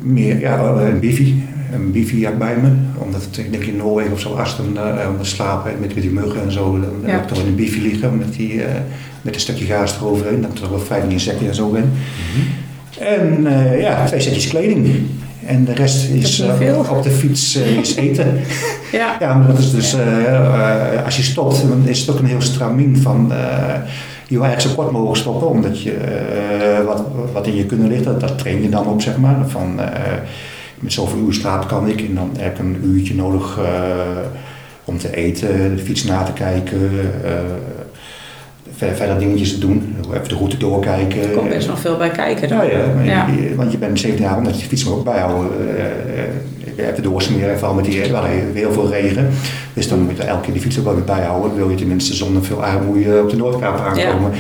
meer, 0.02 0.40
ja, 0.40 0.60
een 0.60 1.00
bifi. 1.00 1.44
Een 1.74 1.92
bifi 1.92 2.28
bij 2.38 2.56
me. 2.62 2.70
Omdat 2.98 3.28
ik 3.38 3.52
denk 3.52 3.64
in 3.64 3.76
Noorwegen 3.76 4.12
of 4.12 4.20
zo, 4.20 4.34
als 4.34 4.58
dan 4.58 4.78
eh, 4.78 5.10
om 5.10 5.18
te 5.18 5.26
slapen 5.30 5.72
met, 5.80 5.94
met 5.94 6.04
die 6.04 6.12
muggen 6.12 6.42
en 6.42 6.52
zo, 6.52 6.80
dan 6.80 6.90
Ja. 7.06 7.12
heb 7.12 7.22
ik 7.22 7.28
toch 7.28 7.40
in 7.40 7.48
een 7.48 7.56
bifi 7.56 7.82
liggen 7.82 8.18
met, 8.18 8.34
die, 8.34 8.64
eh, 8.64 8.74
met 9.22 9.34
een 9.36 9.42
stukje 9.42 9.66
gaas 9.66 9.96
eroverheen. 9.98 10.42
Dat 10.42 10.52
ik 10.52 10.60
er 10.64 10.70
wel 10.70 10.80
vijf 10.80 11.04
insecten 11.10 11.48
en 11.48 11.56
zo 11.56 11.70
ben. 11.70 11.92
En 13.00 13.48
eh, 13.48 13.82
ja, 13.82 14.06
twee 14.06 14.20
setjes 14.20 14.48
kleding. 14.48 14.88
En 15.46 15.66
de 15.66 15.74
rest 15.74 16.10
is 16.10 16.40
eh, 16.40 16.90
op 16.92 17.04
de 17.04 17.10
fiets 17.10 17.56
eh, 17.56 17.78
is 17.78 17.96
eten. 17.96 18.28
Ja. 18.92 19.16
Ja, 19.20 19.34
maar 19.34 19.48
dat 19.48 19.58
is 19.60 19.72
dus, 19.72 19.94
eh, 19.94 20.26
eh, 20.36 21.06
als 21.06 21.16
je 21.18 21.24
stopt, 21.24 21.62
dan 21.68 21.82
is 21.88 22.00
het 22.00 22.10
ook 22.10 22.20
een 22.20 22.26
heel 22.26 22.42
stramien 22.42 22.98
van, 22.98 23.32
eh, 23.32 23.76
je 24.28 24.36
wil 24.36 24.44
eigenlijk 24.44 24.76
zo 24.76 24.82
kort 24.82 24.92
mogelijk 24.92 25.20
stoppen, 25.20 25.50
omdat 25.50 25.82
je, 25.82 25.92
eh, 25.92 26.86
wat, 26.86 27.04
wat 27.34 27.48
in 27.48 27.56
je 27.56 27.66
kunnen 27.66 27.88
ligt, 27.88 28.04
dat, 28.04 28.38
train 28.38 28.62
je 28.62 28.70
dan 28.70 28.88
op, 28.88 29.02
zeg 29.02 29.18
maar. 29.18 29.50
Van, 29.50 29.80
eh, 29.80 30.14
met 30.80 30.94
zoveel 30.94 31.20
uur 31.20 31.34
slaap 31.34 31.68
kan 31.68 31.88
ik 31.88 32.02
en 32.02 32.16
dan 32.16 32.30
heb 32.38 32.54
ik 32.54 32.60
een 32.60 32.80
uurtje 32.84 33.16
nodig 33.16 33.58
eh, 33.58 33.66
om 34.86 34.98
te 34.98 35.16
eten, 35.16 35.76
de 35.76 35.84
fiets 35.84 36.04
na 36.04 36.24
te 36.24 36.34
kijken, 36.34 36.90
verder, 38.78 38.96
verder 38.96 39.20
dingetjes 39.20 39.54
te 39.54 39.60
doen, 39.60 39.96
even 40.14 40.28
de 40.30 40.36
route 40.36 40.58
doorkijken. 40.58 41.22
Er 41.22 41.28
komt 41.30 41.50
best 41.50 41.68
nog 41.68 41.80
veel 41.80 41.98
bij 41.98 42.10
kijken 42.10 42.50
dan. 42.50 42.58
Ja, 42.58 42.64
ja, 42.64 43.02
Ja. 43.04 43.28
je- 43.28 43.56
want 43.56 43.72
je 43.72 43.78
bent 43.78 44.00
17 44.00 44.24
jaar, 44.26 44.38
omdat 44.38 44.56
je 44.56 44.62
de 44.62 44.68
fiets 44.68 44.84
moet 44.84 44.94
ook 44.94 45.04
bijhouden. 45.04 45.52
eh, 45.78 45.84
eh, 45.84 46.88
even 46.90 47.04
doorsmeren, 47.04 47.58
vooral 47.58 47.76
met 47.76 47.86
die, 47.86 48.12
hadden 48.14 48.32
heel 48.54 48.72
veel 48.74 48.90
regen. 48.90 49.28
Dus 49.74 49.88
dan 49.88 50.00
moet 50.00 50.18
je 50.18 50.24
elke 50.24 50.42
keer 50.44 50.54
die 50.54 50.62
fiets 50.62 50.80
ook 50.80 50.86
wel 50.86 50.96
weer 50.96 51.04
bijhouden. 51.04 51.56
Wil 51.56 51.70
je 51.70 51.76
tenminste 51.76 52.14
zonder 52.14 52.44
veel 52.44 52.64
armoede 52.64 53.20
op 53.24 53.30
de 53.30 53.36
Noordkaap 53.36 53.80
aankomen. 53.80 54.32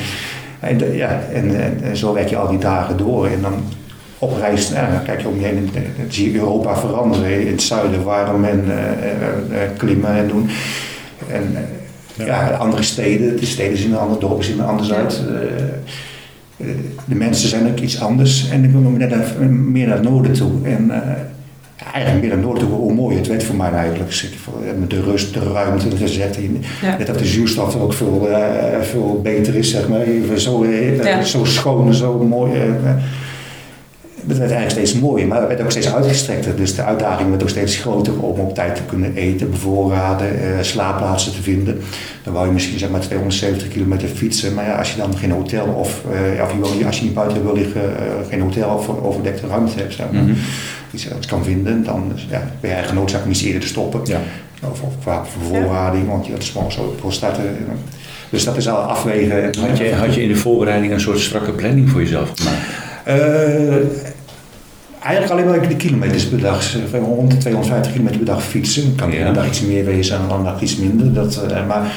En, 0.60 0.96
ja, 0.96 1.22
en, 1.34 1.62
en, 1.62 1.78
en 1.84 1.98
zo 1.98 2.13
werk 2.13 2.30
je 2.30 2.38
al 2.38 2.48
die 2.50 2.58
dagen 2.60 2.98
door. 2.98 3.26
En 3.28 3.41
dan 3.41 3.54
op 4.19 4.38
reis, 4.39 4.69
ja, 4.69 4.89
dan 4.91 5.04
kijk 5.04 5.22
je 5.22 5.28
om 5.28 5.39
je 5.39 5.46
heen 5.46 5.58
en 5.58 5.69
dan 5.74 5.84
zie 6.10 6.32
je 6.32 6.38
Europa 6.39 6.76
veranderen. 6.78 7.41
In 7.41 7.48
het 7.52 7.62
zuiden 7.62 8.04
warm 8.04 8.43
en 8.43 8.63
eh, 8.67 8.78
eh, 8.78 9.63
eh, 9.63 9.69
klimmen 9.78 10.15
en 10.17 10.28
doen. 10.28 10.50
En 11.32 11.52
eh, 11.56 11.62
ja. 12.17 12.49
andere 12.49 12.84
steden, 12.84 13.39
de 13.39 13.45
steden 13.45 13.78
zien 13.78 13.93
er 13.93 13.97
anders, 13.97 14.19
dorpen 14.19 14.45
zien 14.45 14.60
er 14.60 14.65
anders 14.65 14.93
uit. 14.93 15.23
Eh, 15.28 15.36
eh, 16.58 16.76
de 17.06 17.15
mensen 17.15 17.49
zijn 17.49 17.67
ook 17.67 17.80
iets 17.80 17.99
anders. 17.99 18.49
En 18.49 18.63
ik 18.63 18.71
wil 18.71 18.82
meer 18.82 19.08
naar, 19.08 19.49
meer 19.49 19.88
naar 19.88 19.97
het 19.97 20.10
noorden 20.10 20.34
toe. 20.34 20.52
En 20.63 20.91
eh, 20.91 21.12
eigenlijk 21.93 22.26
meer 22.26 22.30
naar 22.30 22.38
het 22.38 22.47
noorden 22.47 22.67
toe, 22.67 22.78
hoe 22.78 22.93
mooi 22.93 23.17
het 23.17 23.28
werd 23.28 23.43
voor 23.43 23.56
mij 23.56 23.71
eigenlijk. 23.71 24.12
Eh, 24.12 24.80
Met 24.80 24.89
de 24.89 25.02
rust, 25.02 25.34
de 25.34 25.39
ruimte, 25.54 25.88
de 25.88 25.97
gezet. 25.97 26.39
Ja. 26.82 26.97
Dat 27.06 27.19
de 27.19 27.26
zuurstof 27.26 27.76
ook 27.76 27.93
veel, 27.93 28.30
eh, 28.30 28.82
veel 28.82 29.19
beter 29.23 29.56
is, 29.56 29.69
zeg 29.69 29.88
maar. 29.88 30.02
Even 30.02 30.39
zo, 30.39 30.63
eh, 30.63 31.21
zo 31.21 31.45
schoon 31.45 31.93
zo 31.93 32.23
mooi. 32.23 32.52
Eh, 34.23 34.29
het 34.29 34.38
werd 34.38 34.51
eigenlijk 34.51 34.88
steeds 34.88 35.01
mooier, 35.03 35.27
maar 35.27 35.39
het 35.39 35.47
werd 35.47 35.62
ook 35.62 35.71
steeds 35.71 35.93
uitgestrekter. 35.93 36.55
Dus 36.55 36.75
de 36.75 36.83
uitdaging 36.83 37.29
werd 37.29 37.41
ook 37.41 37.49
steeds 37.49 37.75
groter 37.75 38.19
om 38.21 38.39
op 38.39 38.55
tijd 38.55 38.75
te 38.75 38.81
kunnen 38.88 39.15
eten, 39.15 39.49
bevoorraden, 39.51 40.27
eh, 40.41 40.62
slaapplaatsen 40.62 41.31
te 41.31 41.41
vinden. 41.41 41.79
Dan 42.23 42.33
wou 42.33 42.45
je 42.47 42.51
misschien 42.53 42.79
zeg 42.79 42.89
maar 42.89 42.99
270 42.99 43.67
kilometer 43.67 44.07
fietsen, 44.07 44.53
maar 44.53 44.65
ja, 44.65 44.77
als 44.77 44.91
je 44.91 44.97
dan 44.97 45.17
geen 45.17 45.31
hotel 45.31 45.65
of, 45.65 46.01
eh, 46.38 46.43
of 46.43 46.86
als 46.86 46.97
je 46.97 47.03
niet 47.03 47.13
buiten 47.13 47.43
wil 47.43 47.53
liggen, 47.55 47.81
eh, 47.97 48.03
geen 48.29 48.41
hotel 48.41 48.69
of 48.69 48.89
overdekte 49.03 49.47
ruimte 49.47 49.77
hebt, 49.79 49.93
zeg 49.93 50.05
maar, 50.12 50.21
Mhm. 50.23 50.33
iets 50.91 51.07
anders 51.09 51.27
kan 51.27 51.43
vinden, 51.43 51.83
dan 51.83 52.12
ja, 52.29 52.38
ben 52.39 52.39
je 52.59 52.67
eigenlijk 52.67 52.88
genoodzaakt 52.88 53.23
om 53.25 53.31
iets 53.31 53.43
eerder 53.43 53.62
te 53.62 53.67
stoppen. 53.67 54.01
Ja. 54.03 54.19
Of, 54.71 54.81
of 54.81 54.93
qua 55.01 55.21
bevoorrading, 55.39 56.07
want 56.07 56.25
je 56.25 56.31
had 56.31 56.43
gewoon 56.43 56.71
zo 56.71 56.95
voor 56.99 57.13
starten. 57.13 57.43
Dus 58.29 58.43
dat 58.43 58.57
is 58.57 58.69
al 58.69 58.77
afwegen. 58.77 59.43
En- 59.43 59.59
Had 59.67 59.77
je, 59.77 59.93
had 59.93 60.15
je 60.15 60.21
in 60.21 60.27
de 60.27 60.36
voorbereiding 60.36 60.93
een 60.93 60.99
soort 60.99 61.19
strakke 61.19 61.51
planning 61.51 61.89
voor 61.89 62.01
jezelf 62.01 62.31
gemaakt? 62.36 62.57
Eh, 63.03 63.15
eigenlijk 65.04 65.32
alleen 65.34 65.46
maar 65.60 65.68
de 65.70 65.76
kilometers 65.76 66.28
per 66.28 66.39
dag. 66.42 66.76
Rond 66.92 67.32
de 67.32 67.38
250 67.38 67.92
kilometer 67.92 68.18
per 68.18 68.28
dag 68.28 68.44
fietsen. 68.44 68.96
Kan 68.96 69.10
de 69.10 69.16
Ja. 69.16 69.22
ene 69.26 69.34
dag 69.34 69.48
iets 69.48 69.62
meer 69.62 69.86
wezen 69.86 70.16
en 70.18 70.28
de 70.28 70.34
andere 70.34 70.52
dag 70.52 70.62
iets 70.62 70.76
minder. 70.78 71.13
Dat, 71.13 71.44
eh, 71.52 71.68
maar 71.68 71.92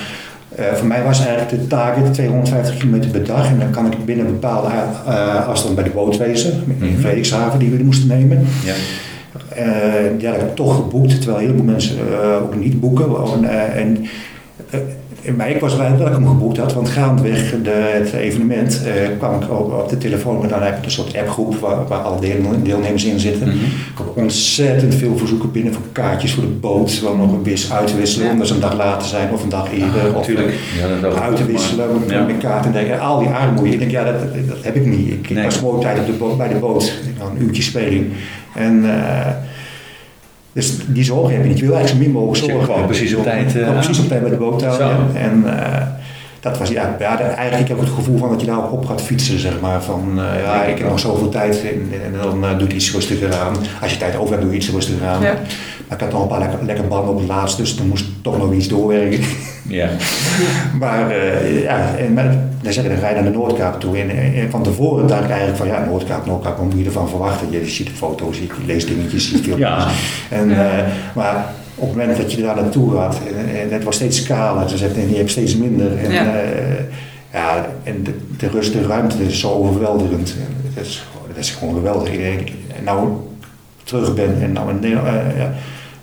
eh, 0.55 0.65
voor 0.75 0.87
mij 0.87 1.03
was 1.03 1.19
eigenlijk 1.27 1.49
de 1.51 1.67
target 1.67 2.15
250 2.15 2.77
kilometer 2.77 3.11
per 3.11 3.25
dag. 3.25 3.47
En 3.47 3.59
dan 3.59 3.71
kan 3.71 3.87
ik 3.93 4.05
binnen 4.05 4.27
een 4.27 4.33
bepaalde 4.33 4.69
eh, 5.07 5.49
afstand 5.49 5.75
bij 5.75 5.85
de 5.85 5.91
boot 5.91 6.17
wezen. 6.17 6.53
In 6.81 6.87
Mhm. 6.89 6.99
Frederikshaven 7.01 7.59
die 7.59 7.71
we 7.71 7.85
moesten 7.85 8.09
nemen. 8.09 8.47
Ja. 8.65 8.73
Eh, 9.49 9.65
die 10.19 10.29
had 10.29 10.37
ik 10.41 10.55
toch 10.55 10.75
geboekt, 10.77 11.21
terwijl 11.23 11.47
heel 11.47 11.55
veel 11.57 11.65
mensen 11.65 11.97
eh, 12.23 12.43
ook 12.43 12.57
niet 12.57 12.81
boeken. 12.81 13.07
En, 13.35 13.45
eh, 13.49 13.81
en, 13.81 14.07
eh, 14.71 14.81
maar 15.37 15.51
ik 15.51 15.61
was 15.61 15.75
blij 15.75 15.97
dat 15.97 16.07
ik 16.07 16.13
hem 16.13 16.27
geboekt 16.27 16.57
had, 16.59 16.73
want 16.75 16.89
gaandeweg 16.89 17.55
de, 17.63 17.71
het 17.71 18.13
evenement 18.13 18.83
eh, 18.85 18.93
kwam 19.19 19.43
ik 19.43 19.51
ook 19.51 19.73
op 19.73 19.89
de 19.89 19.99
telefoon 19.99 20.41
met 20.41 20.51
dan 20.51 20.63
heb 20.63 20.79
je 20.79 20.85
een 20.85 20.91
soort 20.91 21.17
appgroep 21.17 21.55
waar, 21.59 21.87
waar 21.89 21.99
alle 21.99 22.21
deel- 22.21 22.63
deelnemers 22.63 23.05
in 23.05 23.21
zitten. 23.21 23.49
Mhm. 23.49 23.57
Ik 23.65 23.95
had 23.95 24.07
ontzettend 24.15 24.95
veel 24.95 25.17
verzoeken 25.17 25.51
binnen 25.53 25.73
voor 25.73 25.83
kaartjes 25.93 26.33
voor 26.33 26.43
de 26.43 26.49
boot, 26.49 26.91
gewoon 26.91 27.17
nog 27.19 27.33
een 27.33 27.43
wis 27.43 27.73
uit 27.73 27.87
te 27.87 27.97
wisselen, 27.97 28.31
omdat 28.31 28.47
ze 28.47 28.55
een 28.55 28.61
dag 28.61 28.77
later 28.77 29.09
zijn 29.09 29.31
of 29.33 29.43
een 29.43 29.49
dag 29.49 29.73
eerder. 29.73 30.01
Ah, 30.01 30.07
of 30.07 30.13
natuurlijk. 30.15 30.49
eh, 30.49 31.01
Ja, 31.03 31.09
uit 31.21 31.37
te 31.37 31.43
maar- 31.43 31.53
wisselen 31.53 31.89
met, 32.01 32.11
Ja. 32.11 32.23
met 32.25 32.39
kaarten. 32.39 32.67
En 32.67 32.73
denken, 32.85 33.01
al 33.01 33.19
die 33.19 33.29
armoede. 33.29 33.71
Ik 33.71 33.79
denk, 33.79 33.91
ja, 33.91 34.05
dat, 34.05 34.15
dat 34.49 34.57
heb 34.63 34.77
ik 34.77 34.87
niet. 34.87 35.09
Ik, 35.13 35.31
Nee. 35.31 35.45
was 35.45 35.57
gewoon 35.57 35.81
tijd 35.81 35.99
op 35.99 36.07
de 36.07 36.13
boot, 36.13 36.37
bij 36.37 36.49
de 36.49 36.55
boot. 36.55 36.83
Ik 36.85 37.15
had 37.19 37.31
een 37.39 37.43
uurtje 37.43 37.63
speling. 37.63 38.07
En, 38.55 38.85
eh, 38.85 39.27
dus 40.57 40.77
die 40.87 41.05
zorg 41.05 41.31
heb 41.31 41.43
je 41.43 41.49
niet. 41.49 41.59
Je 41.59 41.65
wil 41.65 41.75
eigenlijk 41.75 42.05
zo 42.05 42.11
min 42.11 42.21
mogelijk 42.21 42.51
zorgen. 42.51 42.75
kwam 42.75 42.87
precies 42.87 43.15
op 43.15 43.23
tijd, 43.23 43.57
eh, 43.57 43.73
precies 43.73 43.99
op 43.99 44.09
tijd 44.09 44.21
bij 44.21 44.31
de 44.31 44.37
boot. 44.37 44.61
Ja. 44.61 44.99
En 45.15 45.45
eh, 45.47 45.87
dat 46.51 46.59
was, 46.59 46.69
ja, 46.69 46.97
ja, 46.99 47.17
de- 47.17 47.23
eigenlijk 47.23 47.69
heb 47.69 47.77
ik 47.77 47.85
het 47.85 47.95
gevoel 47.95 48.19
van 48.19 48.29
dat 48.29 48.41
je 48.41 48.47
daarop 48.47 48.73
op 48.73 48.87
gaat 48.87 49.03
fietsen, 49.03 49.39
zeg 49.39 49.61
maar. 49.61 49.83
Van, 49.83 50.19
eh, 50.19 50.43
ja, 50.43 50.65
ik 50.65 50.79
heb 50.79 50.89
nog 50.89 50.99
zoveel 50.99 51.29
tijd 51.29 51.63
en, 51.63 51.93
en 52.05 52.13
dan 52.23 52.45
eh, 52.45 52.59
doe 52.59 52.69
je 52.69 52.75
iets 52.75 52.93
rustiger 52.93 53.35
aan. 53.35 53.57
Als 53.83 53.91
je 53.93 53.97
tijd 53.99 54.17
over 54.17 54.31
hebt, 54.31 54.43
doe 54.43 54.51
je 54.51 54.57
iets 54.59 54.71
rustiger 54.71 55.07
aan. 55.07 55.23
Ja. 55.23 55.33
Maar 55.89 55.97
ik 55.99 56.05
had 56.05 56.13
nog 56.13 56.23
een 56.23 56.29
paar 56.29 56.39
lekker, 56.39 56.59
lekker 56.65 56.89
banden 56.89 57.11
op 57.11 57.19
het 57.19 57.29
laatst, 57.29 57.57
dus 57.57 57.77
dan 57.77 57.89
moest 57.89 58.05
ik 58.05 58.11
toch 58.23 58.39
nog 58.39 58.53
iets 58.53 58.69
doorwerken. 58.69 59.21
Ja. 59.69 59.89
Maar 60.81 61.11
eh, 61.11 61.63
ja, 61.63 61.95
en 61.99 62.15
dan 62.63 62.73
zeg 62.73 62.85
dan 62.89 62.97
ga 62.97 63.09
je 63.09 63.15
naar 63.15 63.25
de 63.25 63.31
Noordkaap 63.31 63.81
toe. 63.81 63.99
En, 63.99 64.11
en 64.11 64.51
van 64.51 64.63
tevoren 64.63 65.07
dacht 65.07 65.23
ik 65.25 65.29
eigenlijk 65.29 65.59
van 65.59 65.67
ja, 65.67 65.85
Noordkaap, 65.85 66.27
Noordkaap, 66.27 66.57
wat 66.57 66.65
moet 66.65 66.79
je 66.79 66.85
ervan 66.85 67.09
verwachten? 67.09 67.51
Je 67.51 67.67
ziet 67.67 67.89
foto's, 67.95 68.39
je 68.39 68.47
leest 68.67 68.89
dingetjes, 68.89 69.29
je 69.31 69.37
ziet 69.37 69.45
filmpjes. 69.45 69.69
Ja. 69.69 69.87
En, 70.29 70.49
maar 71.15 71.55
op 71.77 71.89
het 71.89 71.97
moment 71.97 72.17
dat 72.17 72.33
je 72.33 72.43
daar 72.43 72.57
naartoe 72.57 72.93
gaat, 72.97 73.21
en, 73.29 73.61
en 73.61 73.71
het 73.73 73.85
was 73.85 73.95
steeds 73.95 74.23
kaler, 74.23 74.83
en 74.97 75.09
je 75.11 75.17
hebt 75.17 75.31
steeds 75.31 75.57
minder. 75.57 75.97
En, 75.99 76.13
Ja. 76.13 76.35
eh, 76.35 76.85
ja, 77.33 77.67
en 77.83 78.03
de, 78.03 78.15
de 78.39 78.49
rust, 78.49 78.73
de 78.73 78.87
ruimte 78.87 79.25
is 79.27 79.41
zo 79.41 79.51
overweldigend. 79.51 80.35
En 80.39 80.71
Het 80.75 80.87
is, 80.87 81.05
gewoon- 81.11 81.29
het 81.29 81.37
is 81.37 81.51
gewoon 81.51 81.75
geweldig. 81.75 82.09
Ik 82.13 82.53
nou 82.85 83.09
terug 83.85 84.15
ben 84.15 84.43
en 84.43 84.53
nou, 84.53 84.71
in 84.71 84.79
Nederland, 84.81 85.07
eh, 85.09 85.39
ja, 85.39 85.53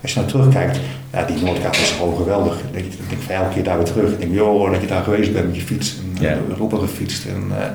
als 0.02 0.12
je 0.12 0.18
nou 0.18 0.30
terugkijkt, 0.30 0.78
ja, 1.12 1.24
die 1.24 1.44
Noordkaap 1.44 1.74
is 1.74 1.90
gewoon 1.98 2.16
geweldig. 2.16 2.54
Ik 2.58 2.72
denk, 2.72 2.84
ik 2.84 3.08
denk 3.08 3.22
van 3.22 3.34
elke 3.34 3.54
keer 3.54 3.62
daar 3.64 3.76
weer 3.76 3.86
terug. 3.86 4.10
Ik 4.12 4.20
denk, 4.20 4.34
joh, 4.34 4.70
dat 4.72 4.80
je 4.80 4.86
daar 4.86 5.02
geweest 5.02 5.32
bent 5.32 5.46
met 5.46 5.56
je 5.56 5.62
fiets. 5.62 5.96
En 6.18 6.22
Ja. 6.22 6.36
roepen 6.58 6.78
gefietst. 6.78 7.24
En, 7.26 7.42
eh, 7.58 7.66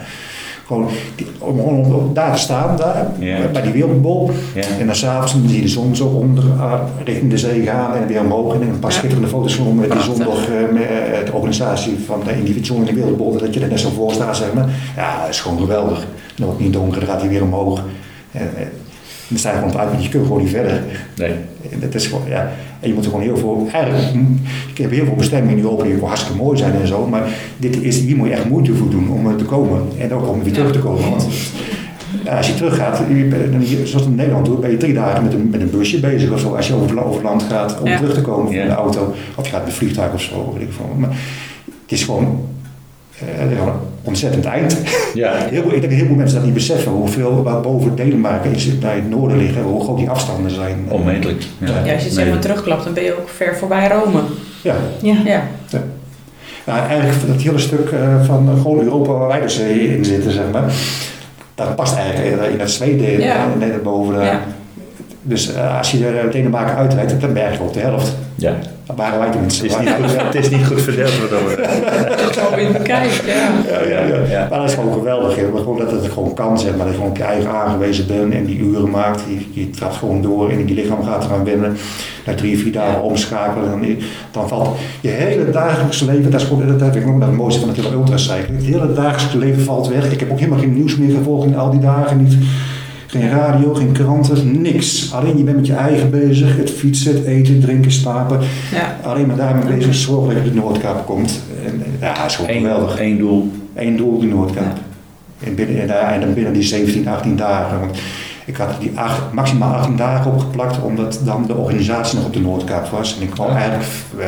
gewoon, 0.69 0.88
die, 1.15 1.27
om, 1.39 1.60
om, 1.60 1.93
om 1.93 2.13
daar 2.13 2.34
te 2.36 2.39
staan, 2.41 2.77
daar, 2.77 3.08
Ja. 3.19 3.38
bij 3.53 3.62
die 3.62 3.71
wereldbol. 3.71 4.32
Ja. 4.55 4.62
En 4.79 4.86
dan 4.86 4.95
s'avonds 4.95 5.32
zie 5.47 5.55
je 5.55 5.62
de 5.62 5.67
zon 5.67 5.95
zo 5.95 6.05
onder, 6.05 6.43
ah, 6.60 6.82
richting 7.05 7.32
de 7.32 7.38
zee 7.38 7.62
gaan 7.62 7.95
en 7.95 8.08
weer 8.08 8.19
omhoog. 8.19 8.53
En 8.53 8.62
een 8.62 8.79
paar 8.79 8.91
Ja. 8.91 8.97
schitterende 8.97 9.27
foto's 9.29 9.55
genomen 9.55 9.75
met 9.75 9.91
die 9.91 9.93
Prachtig. 9.99 10.15
zondag, 10.25 10.47
eh, 10.47 10.73
met 10.73 10.82
eh, 10.84 11.25
de 11.25 11.34
organisatie 11.34 11.97
van 12.05 12.21
de 12.25 12.36
individual 12.38 12.79
in 12.79 12.86
de 12.86 12.93
wereldbol. 12.93 13.38
Dat 13.38 13.53
je 13.53 13.60
er 13.60 13.67
net 13.69 13.79
zo 13.79 13.89
voor 13.89 14.12
staat, 14.13 14.38
zeg 14.38 14.53
maar. 14.53 14.69
Ja, 14.95 15.19
dat 15.21 15.29
is 15.29 15.39
gewoon 15.41 15.58
geweldig. 15.60 15.97
Dan 16.36 16.45
wordt 16.45 16.51
het 16.53 16.60
niet 16.60 16.73
donker, 16.73 16.99
dan 16.99 17.10
gaat 17.10 17.21
hij 17.21 17.29
weer 17.29 17.43
omhoog. 17.43 17.82
En, 18.32 18.49
eh, 18.58 18.63
dan 19.30 19.38
sta 19.38 19.52
je 19.52 19.58
gewoon 19.58 19.78
uit, 19.78 20.04
je 20.04 20.10
kunt 20.10 20.26
gewoon 20.26 20.42
niet 20.42 20.50
verder. 20.52 20.82
Nee. 21.18 21.32
En 21.72 21.80
Dat 21.80 21.96
is 21.96 22.08
gewoon, 22.08 22.28
ja. 22.28 22.52
En 22.80 22.88
je 22.88 22.94
moet 22.94 23.04
er 23.06 23.10
gewoon 23.10 23.26
heel 23.26 23.38
veel, 23.38 23.68
eigenlijk, 23.72 24.13
mm, 24.13 24.39
ik 24.72 24.78
heb 24.78 24.92
heel 24.92 25.06
veel 25.06 25.15
bestemmingen 25.15 25.56
die 25.56 25.70
open, 25.70 25.88
die 25.88 26.06
hartstikke 26.06 26.38
mooi 26.38 26.58
zijn 26.58 26.74
en 26.82 26.88
zo, 26.88 27.08
maar 27.08 27.24
dit 27.58 27.82
is, 27.82 28.00
hier 28.00 28.15
moet 28.15 28.28
je 28.28 28.34
echt 28.34 28.50
moeite 28.50 28.74
voor 28.76 28.89
doen 28.89 29.10
om 29.10 29.28
er 29.28 29.36
te 29.36 29.44
komen 29.44 29.82
en 29.98 30.13
ook 30.13 30.28
om 30.28 30.44
weer 30.44 30.54
terug 30.54 30.72
te 30.72 30.80
komen. 30.80 31.10
Want 31.10 31.28
ja, 32.26 32.38
als 32.38 32.48
je 32.48 32.54
teruggaat, 32.56 33.02
zoals 33.84 34.06
in 34.06 34.15
Nederland 34.15 34.46
doet, 34.46 34.62
ben 34.62 34.72
je 34.72 34.78
drie 34.78 34.94
dagen 34.94 35.24
met 35.24 35.34
een, 35.34 35.50
met 35.52 35.62
een 35.62 35.70
busje 35.70 36.00
bezig 36.00 36.32
of 36.32 36.39
zo, 36.39 36.56
als 36.56 36.68
je 36.68 36.74
over, 36.74 37.04
over 37.06 37.24
land 37.24 37.44
gaat 37.44 37.80
om 37.82 37.88
Ja. 37.88 37.98
terug 37.98 38.13
te 38.13 38.22
komen 38.22 38.52
Ja. 38.54 38.60
van 38.60 38.70
de 38.70 38.76
auto, 38.76 39.13
of 39.36 39.46
je 39.46 39.52
gaat 39.52 39.60
met 39.60 39.70
een 39.70 39.76
vliegtuig 39.78 40.13
of 40.13 40.22
zo, 40.22 40.52
weet 40.54 40.62
ik 40.68 40.74
veel. 40.74 40.96
Maar 40.98 41.10
het 41.82 41.92
is 41.92 42.04
gewoon 42.04 42.42
eh, 43.20 43.52
ja, 43.56 43.76
ontzettend 44.10 44.45
eind. 44.45 44.78
Ja. 45.13 45.32
Heel, 45.52 45.63
ik 45.63 45.69
denk 45.69 45.82
dat 45.82 45.91
heel 45.91 46.06
veel 46.06 46.15
mensen 46.15 46.36
dat 46.36 46.45
niet 46.45 46.54
beseffen, 46.54 46.91
hoeveel 46.91 47.43
waar 47.43 47.62
boven 47.62 47.95
Denemarken 47.95 48.52
is, 48.56 48.67
naar 48.82 48.95
het 48.95 49.10
noorden 49.10 49.38
liggen, 49.38 49.62
hoe 49.62 49.84
groot 49.84 49.98
die 49.98 50.10
afstanden 50.10 50.52
zijn. 50.52 50.86
Onmetelijk. 50.88 51.43
Ja. 51.58 51.67
Ja, 51.67 51.74
als 51.76 51.86
je 51.86 51.91
het 51.91 52.02
Nee. 52.04 52.12
zeg 52.12 52.30
maar 52.30 52.39
terugklapt, 52.39 52.84
dan 52.84 52.93
ben 52.93 53.04
je 53.04 53.17
ook 53.17 53.30
ver 53.30 53.56
voorbij 53.58 53.88
Rome. 53.88 54.19
Ja. 54.62 54.76
Ja. 55.02 55.15
Ja. 55.26 55.43
Nou, 56.65 56.80
eigenlijk 56.88 57.28
dat 57.28 57.41
hele 57.41 57.58
stuk 57.60 57.89
eh, 57.91 58.24
van 58.26 58.50
eh, 58.56 58.62
gewoon 58.62 58.80
Europa 58.80 59.12
waar 59.12 59.28
wij 59.28 59.41
dus 59.41 59.60
eh, 59.60 59.93
in 59.95 60.06
zitten, 60.06 60.32
zeg 60.32 60.43
maar. 60.52 60.63
Dat 61.56 61.76
past 61.76 61.95
eigenlijk 61.98 62.52
in 62.54 62.60
het 62.60 62.72
Zweden, 62.72 63.22
Ja. 63.22 63.48
net 63.60 63.84
boven. 63.84 64.39
Dus 65.30 65.54
eh, 65.54 65.78
als 65.78 65.92
je 65.92 66.08
er 66.08 66.32
Denemarken 66.32 66.76
uitrijdt, 66.76 67.22
dan 67.22 67.34
ben 67.34 67.52
je 67.52 67.60
op 67.60 67.74
de 67.74 67.80
helft. 67.80 68.15
Ja. 68.36 68.54
Dat 68.86 68.98
waren 68.98 69.20
wij 69.20 69.30
tenminste. 69.30 69.65
Het 69.65 69.72
is 69.72 69.80
niet 69.80 69.89
goed, 69.89 70.22
het 70.22 70.36
is 70.36 70.50
niet 70.50 70.65
goed 70.65 70.82
verdeeld 70.82 71.20
wat 71.20 71.30
dat 71.30 71.48
betreft. 71.48 72.34
Zo 72.36 72.56
in 72.56 72.72
de 72.72 72.80
kijk, 72.80 73.24
ja. 73.26 73.50
Ja, 73.72 73.82
ja, 73.89 74.06
ja. 74.08 74.20
Ja. 74.30 74.48
Maar 74.50 74.60
dat 74.60 74.70
is 74.70 74.74
gewoon 74.76 74.94
geweldig. 74.94 75.36
hè. 75.36 75.48
Maar 75.48 75.62
gewoon 75.62 75.78
dat 75.78 75.92
het 75.92 76.12
gewoon 76.12 76.34
kan, 76.34 76.60
zeg 76.60 76.76
maar. 76.76 76.86
Dat 76.86 76.88
je 76.88 76.94
gewoon 76.94 77.10
op 77.10 77.18
je 77.18 77.24
eigen 77.24 77.50
aangewezen 77.50 78.08
bent 78.08 78.34
en 78.34 78.46
die 78.46 78.58
uren 78.58 78.89
maakt. 78.89 79.22
Je, 79.28 79.62
je 79.62 79.70
trapt 79.70 79.96
gewoon 79.96 80.22
door 80.22 80.50
en 80.50 80.68
je 80.68 80.74
lichaam 80.74 81.04
gaat 81.04 81.26
eraan 81.26 81.44
wennen. 81.44 81.78
Na 82.26 82.34
drie, 82.34 82.58
vier 82.60 82.72
dagen 82.72 83.02
omschakelen. 83.02 83.70
Dan, 83.70 83.96
dan 84.32 84.48
valt 84.48 84.78
je 85.02 85.10
hele 85.10 85.50
dagelijkse 85.50 86.06
leven, 86.06 86.32
dat 86.32 86.42
is 86.42 86.48
gewoon, 86.48 86.78
dat 86.78 86.92
vind 86.92 87.06
ik 87.06 87.08
ook 87.08 87.22
het 87.22 87.32
mooiste 87.32 87.60
van 87.60 87.70
het 87.70 87.78
hele 87.78 87.92
ultracycling. 87.96 88.58
Het 88.58 88.65
hele 88.65 88.94
dagelijkse 88.94 89.38
leven 89.38 89.62
valt 89.63 89.88
weg. 89.88 90.12
Ik 90.12 90.20
heb 90.20 90.32
ook 90.32 90.39
helemaal 90.39 90.60
geen 90.60 90.74
nieuws 90.74 90.98
meer 90.98 91.15
gevolgd 91.15 91.46
in 91.48 91.58
al 91.58 91.70
die 91.70 91.80
dagen. 91.80 92.24
Niet, 92.24 92.38
geen 93.10 93.30
radio, 93.30 93.74
geen 93.74 93.91
kranten, 93.91 94.62
niks. 94.62 95.13
Alleen 95.13 95.38
je 95.38 95.43
bent 95.43 95.56
met 95.56 95.67
je 95.67 95.74
eigen 95.74 96.10
bezig. 96.10 96.58
Het 96.58 96.72
fietsen, 96.72 97.15
het 97.15 97.26
eten, 97.26 97.60
drinken, 97.60 97.91
slapen. 97.91 98.39
Ja. 98.72 98.98
Alleen 99.04 99.28
maar 99.28 99.36
daarmee 99.36 99.76
bezig. 99.76 99.95
Zorg 99.95 100.34
dat 100.34 100.43
je 100.43 100.50
de 100.50 100.56
Noordkaap 100.56 101.06
komt. 101.06 101.41
En, 101.65 101.84
ja, 102.02 102.13
dat 102.13 102.26
is 102.26 102.36
gewoon 102.36 102.52
geweldig. 102.52 103.00
Eén, 103.00 103.06
één 103.06 103.17
doel. 103.17 103.52
Eén 103.76 103.98
doel, 103.98 104.19
de 104.19 104.26
Noordkaap. 104.26 104.78
En, 105.43 105.56
binnen, 105.56 105.82
en, 105.82 106.13
en 106.13 106.22
dan 106.22 106.34
binnen 106.34 106.54
die 106.54 106.63
17, 106.63 107.08
18 107.08 107.36
dagen. 107.36 107.80
Want 107.80 107.98
ik 108.49 108.57
had 108.57 108.69
die 108.79 108.91
acht, 108.95 109.21
maximaal 109.31 109.73
18 109.73 109.95
dagen 109.95 110.31
opgeplakt, 110.31 110.81
omdat 110.81 111.19
dan 111.23 111.43
de 111.47 111.55
organisatie 111.55 112.17
nog 112.17 112.25
op 112.25 112.33
de 112.33 112.39
Noordkaap 112.39 112.88
was. 112.88 113.15
En 113.17 113.21
ik 113.21 113.29
kwam 113.29 113.49
eigenlijk 113.49 113.89
eh 114.19 114.27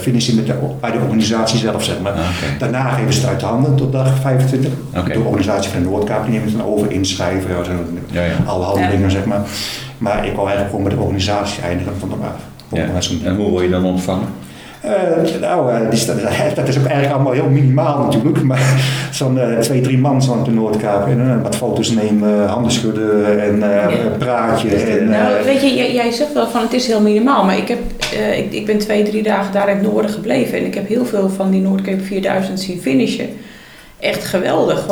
finishen 0.00 0.34
met 0.34 0.46
de, 0.46 0.54
bij 0.80 0.90
de 0.90 0.98
organisatie 0.98 1.58
zelf, 1.58 1.84
zeg 1.84 2.00
maar. 2.00 2.12
Ah. 2.12 2.18
Daarna 2.58 2.88
geven 2.88 3.12
ze 3.12 3.20
het 3.20 3.28
uit 3.28 3.40
de 3.40 3.46
handen 3.46 3.74
tot 3.74 3.92
dag 3.92 4.18
25. 4.20 4.70
Oké. 4.96 5.12
De 5.12 5.18
organisatie 5.18 5.70
van 5.70 5.82
de 5.82 5.88
Noordkaap 5.88 6.22
die 6.24 6.32
neemt 6.32 6.44
het 6.50 6.58
dan 6.58 6.66
over, 6.66 6.90
inschrijven, 6.92 7.50
ja, 7.56 7.64
zo, 7.64 7.70
Ja, 8.10 8.22
ja. 8.22 8.32
alle 8.46 8.64
handelingen, 8.64 9.10
zeg 9.10 9.24
maar. 9.24 9.40
Maar 9.98 10.26
ik 10.26 10.34
wou 10.34 10.48
eigenlijk 10.48 10.68
gewoon 10.70 10.82
met 10.82 10.92
de 10.92 10.98
organisatie 10.98 11.62
eindigen 11.62 11.92
van 11.98 12.08
de 12.08 12.14
zo'n- 12.98 13.20
En 13.24 13.36
hoe 13.36 13.50
word 13.50 13.64
je 13.64 13.70
dan 13.70 13.84
ontvangen? 13.84 14.28
Eh, 14.80 15.40
nou, 15.40 15.72
eh, 15.72 15.80
sta- 15.92 16.12
dat 16.54 16.68
is 16.68 16.78
ook 16.78 16.84
eigenlijk 16.84 17.14
allemaal 17.14 17.32
heel 17.32 17.48
minimaal 17.48 18.04
natuurlijk. 18.04 18.42
Maar 18.42 18.82
zo'n 19.12 19.38
eh, 19.38 19.58
twee, 19.58 19.80
drie 19.80 19.98
man 19.98 20.22
zo 20.22 20.32
op 20.32 20.44
de 20.44 20.50
Noordkaap. 20.50 21.06
En 21.06 21.20
eh, 21.30 21.42
wat 21.42 21.56
foto's 21.56 21.90
nemen, 21.90 22.46
handen 22.46 22.72
schudden 22.72 23.40
en 23.42 23.82
eh, 23.82 23.94
praatje. 24.18 24.68
En, 24.76 25.12
eh, 25.14 25.20
Nou, 25.20 25.44
weet 25.44 25.60
je, 25.60 25.74
jij, 25.74 25.92
jij 25.94 26.10
zegt 26.12 26.32
wel 26.32 26.48
van 26.48 26.62
het 26.62 26.72
is 26.72 26.86
heel 26.86 27.00
minimaal, 27.00 27.44
maar 27.44 27.56
ik, 27.56 27.68
heb, 27.68 27.78
eh, 28.12 28.38
ik, 28.38 28.52
ik 28.52 28.66
ben 28.66 28.78
twee, 28.78 29.02
drie 29.02 29.22
dagen 29.22 29.52
daar 29.52 29.68
in 29.68 29.76
het 29.76 29.92
noorden 29.92 30.10
gebleven 30.10 30.58
en 30.58 30.64
ik 30.64 30.74
heb 30.74 30.88
heel 30.88 31.04
veel 31.06 31.28
van 31.28 31.50
die 31.50 31.60
Noordcape 31.60 32.00
4000 32.02 32.60
zien 32.60 32.80
finishen. 32.80 33.26
Echt 34.00 34.24
geweldig. 34.24 34.86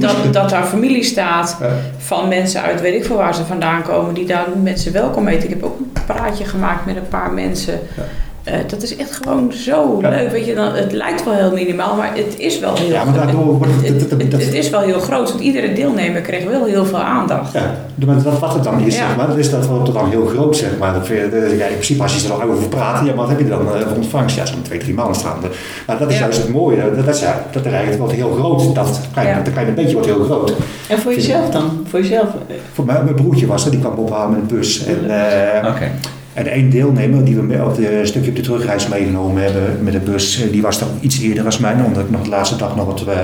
Dat, 0.00 0.16
dat 0.32 0.50
daar 0.50 0.64
familie 0.64 1.02
staat 1.04 1.58
eh, 1.62 1.68
van 1.98 2.28
mensen 2.28 2.62
uit 2.62 2.80
weet 2.80 2.94
ik 2.94 3.04
veel 3.04 3.16
waar 3.16 3.34
ze 3.34 3.44
vandaan 3.44 3.82
komen, 3.82 4.14
die 4.14 4.26
daar 4.26 4.44
mensen 4.62 4.92
welkom 4.92 5.26
heten. 5.26 5.44
Ik 5.44 5.50
heb 5.50 5.62
ook 5.62 5.78
een 5.78 5.92
praatje 6.06 6.44
gemaakt 6.44 6.86
met 6.86 6.96
een 6.96 7.08
paar 7.08 7.32
mensen. 7.32 7.78
Ja. 7.96 8.02
Eh, 8.46 8.54
dat 8.66 8.82
is 8.82 8.96
echt 8.96 9.16
gewoon 9.22 9.52
zo 9.52 9.98
Ja. 10.00 10.08
leuk. 10.08 10.30
Weet 10.30 10.46
je, 10.46 10.54
dan, 10.54 10.74
het 10.74 10.92
lijkt 10.92 11.24
wel 11.24 11.34
heel 11.34 11.52
minimaal, 11.52 11.96
maar 11.96 12.10
het 12.14 12.38
is 12.38 12.58
wel 12.58 12.74
heel 12.76 12.88
Ja, 12.88 13.04
maar 13.04 13.14
daardoor 13.14 13.44
wordt 13.44 13.72
het- 13.82 14.32
het, 14.32 14.54
is 14.54 14.70
wel 14.70 14.80
heel 14.80 15.00
groot. 15.00 15.28
Want 15.28 15.40
iedere 15.42 15.72
deelnemer 15.72 16.20
kreeg 16.20 16.44
wel 16.44 16.64
heel 16.64 16.84
veel 16.84 16.98
aandacht. 16.98 17.52
Ja, 17.52 17.74
maar 18.06 18.22
dat, 18.22 18.38
wat 18.38 18.54
het 18.54 18.64
dan 18.64 18.80
is, 18.80 18.96
Ja. 18.96 19.06
zeg 19.06 19.16
maar, 19.16 19.26
dat 19.26 19.36
is 19.36 19.50
dat 19.50 19.66
wordt 19.66 19.86
het 19.86 19.96
dan 19.96 20.10
heel 20.10 20.26
groot, 20.26 20.56
zeg 20.56 20.68
maar. 20.78 20.92
Dat, 20.94 21.06
vind 21.06 21.18
je- 21.32 21.40
dat- 21.40 21.50
ja, 21.58 21.64
in 21.66 21.72
principe, 21.72 22.02
als 22.02 22.16
je 22.16 22.22
er 22.32 22.38
dan 22.38 22.50
over 22.50 22.68
praat, 22.68 23.06
ja, 23.06 23.14
wat 23.14 23.28
heb 23.28 23.38
je 23.38 23.48
dan 23.48 23.60
voor 23.66 23.96
ontvangst? 23.96 24.36
Ja, 24.36 24.46
zo'n 24.46 24.62
twee, 24.62 24.78
drie 24.78 24.94
maanden 24.94 25.14
staan 25.16 25.42
er. 25.44 25.50
Maar 25.86 25.98
dat 25.98 26.08
is 26.08 26.14
Ja. 26.14 26.20
juist 26.20 26.38
het 26.38 26.52
mooie, 26.52 26.76
dat, 26.96 27.04
dat, 27.06 27.14
is, 27.14 27.20
ja, 27.20 27.42
dat 27.50 27.64
er 27.64 27.70
eigenlijk 27.72 27.98
wordt 28.00 28.14
heel 28.14 28.30
groot. 28.38 28.74
Dat 28.74 29.00
kleine, 29.12 29.36
Ja. 29.36 29.42
dat 29.42 29.52
kleine 29.52 29.72
beetje 29.72 29.92
wordt 29.92 30.08
heel 30.08 30.24
groot. 30.24 30.52
En 30.88 30.98
voor 30.98 31.14
jezelf 31.14 31.50
dan? 31.50 31.84
Voor 31.88 32.00
jezelf? 32.00 32.28
Voor 32.72 32.84
mij, 32.84 33.02
mijn 33.02 33.14
broertje 33.14 33.46
was 33.46 33.64
er, 33.64 33.70
die 33.70 33.80
kwam 33.80 33.94
ophalen 33.94 34.30
met 34.30 34.50
een 34.50 34.56
bus. 34.56 34.84
En, 34.86 35.10
eh, 35.10 35.68
Oké. 35.68 35.90
En 36.36 36.46
één 36.46 36.70
deelnemer 36.70 37.24
die 37.24 37.36
we 37.36 37.64
op 37.64 37.74
de 37.74 37.98
een 37.98 38.06
stukje 38.06 38.30
op 38.30 38.36
de 38.36 38.42
terugreis 38.42 38.88
meegenomen 38.88 39.42
hebben 39.42 39.78
met 39.82 39.92
de 39.92 39.98
bus, 39.98 40.42
eh, 40.42 40.52
die 40.52 40.62
was 40.62 40.78
dan 40.78 40.88
iets 41.00 41.20
eerder 41.20 41.44
als 41.44 41.58
mij, 41.58 41.74
omdat 41.84 42.04
ik 42.04 42.10
nog 42.10 42.22
de 42.22 42.28
laatste 42.28 42.56
dag 42.56 42.76
nog 42.76 42.86
wat 42.86 43.04
eh, 43.06 43.16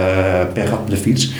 pech 0.53 0.71
had 0.71 0.79
op 0.79 0.91
de 0.91 0.97
fiets. 0.97 1.35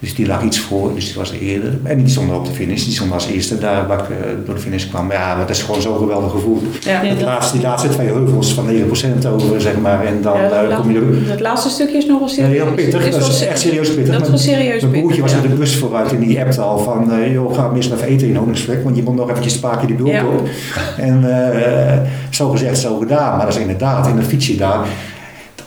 Dus 0.00 0.14
die 0.14 0.26
lag 0.26 0.42
iets 0.42 0.58
voor, 0.58 0.94
dus 0.94 1.04
die 1.06 1.14
was 1.14 1.30
er 1.32 1.40
eerder. 1.40 1.72
En 1.82 1.98
die 1.98 2.08
stond 2.08 2.32
op 2.32 2.44
de 2.46 2.52
finish, 2.52 2.84
die 2.84 2.92
stond 2.94 3.12
als 3.12 3.26
eerste 3.26 3.58
daar 3.58 3.86
waar 3.86 3.98
ik 3.98 4.08
eh, 4.10 4.16
door 4.46 4.54
de 4.54 4.60
finish 4.60 4.88
kwam. 4.88 5.10
Ja, 5.12 5.28
maar 5.28 5.46
dat 5.46 5.56
is 5.56 5.62
gewoon 5.62 5.82
zo'n 5.82 5.96
geweldig 5.98 6.30
gevoel. 6.30 6.62
Ja. 6.80 7.02
Ja, 7.02 7.08
Het 7.08 7.18
dat- 7.18 7.28
laatste, 7.28 7.52
die 7.56 7.66
laatste 7.66 7.88
twee 7.88 8.06
heuvels 8.06 8.54
van 8.54 8.66
9% 8.66 9.26
over, 9.26 9.60
zeg 9.60 9.78
maar. 9.78 10.04
En 10.04 10.22
dan 10.22 10.36
Ja, 10.36 10.50
eh, 10.62 10.68
dat, 10.68 10.80
kom 10.80 10.90
je 10.92 10.98
er... 10.98 11.28
dat 11.28 11.40
laatste 11.40 11.68
stukje 11.68 11.96
is 11.96 12.06
nog 12.06 12.18
wel 12.18 12.28
Ja, 12.28 12.34
serieus. 12.34 12.62
heel 12.64 12.72
pittig, 12.74 13.06
Is 13.06 13.18
dat 13.18 13.28
is 13.28 13.46
echt 13.46 13.60
serieus 13.60 13.94
pittig. 13.94 14.12
Dat 14.12 14.22
is 14.22 14.28
wel 14.28 14.38
serieus 14.38 14.80
Mijn 14.82 14.92
broertje 15.00 15.22
was 15.22 15.34
met 15.34 15.42
ja. 15.42 15.48
de 15.48 15.54
bus 15.54 15.76
vooruit 15.76 16.12
en 16.12 16.18
die 16.20 16.40
appte 16.40 16.60
al 16.60 16.78
van, 16.78 17.12
eh 17.12 17.32
joh, 17.32 17.54
ga 17.54 17.68
mis 17.68 17.90
even 17.90 18.06
eten 18.06 18.28
in 18.28 18.36
Honingsvlek, 18.36 18.82
want 18.84 18.96
je 18.96 19.02
moet 19.02 19.14
nog 19.14 19.30
eventjes 19.30 19.54
een 19.54 19.60
paar 19.60 19.78
keer 19.78 19.86
die 19.86 19.96
bulk 19.96 20.08
Ja. 20.08 20.24
op. 20.26 20.48
En 20.96 21.44
eh, 21.52 21.98
zo 22.30 22.48
gezegd, 22.50 22.78
zo 22.78 22.98
gedaan. 22.98 23.36
Maar 23.36 23.46
dat 23.46 23.54
is 23.54 23.60
inderdaad, 23.60 24.06
in 24.06 24.16
de 24.16 24.22
fietsje 24.22 24.56
daar, 24.56 24.86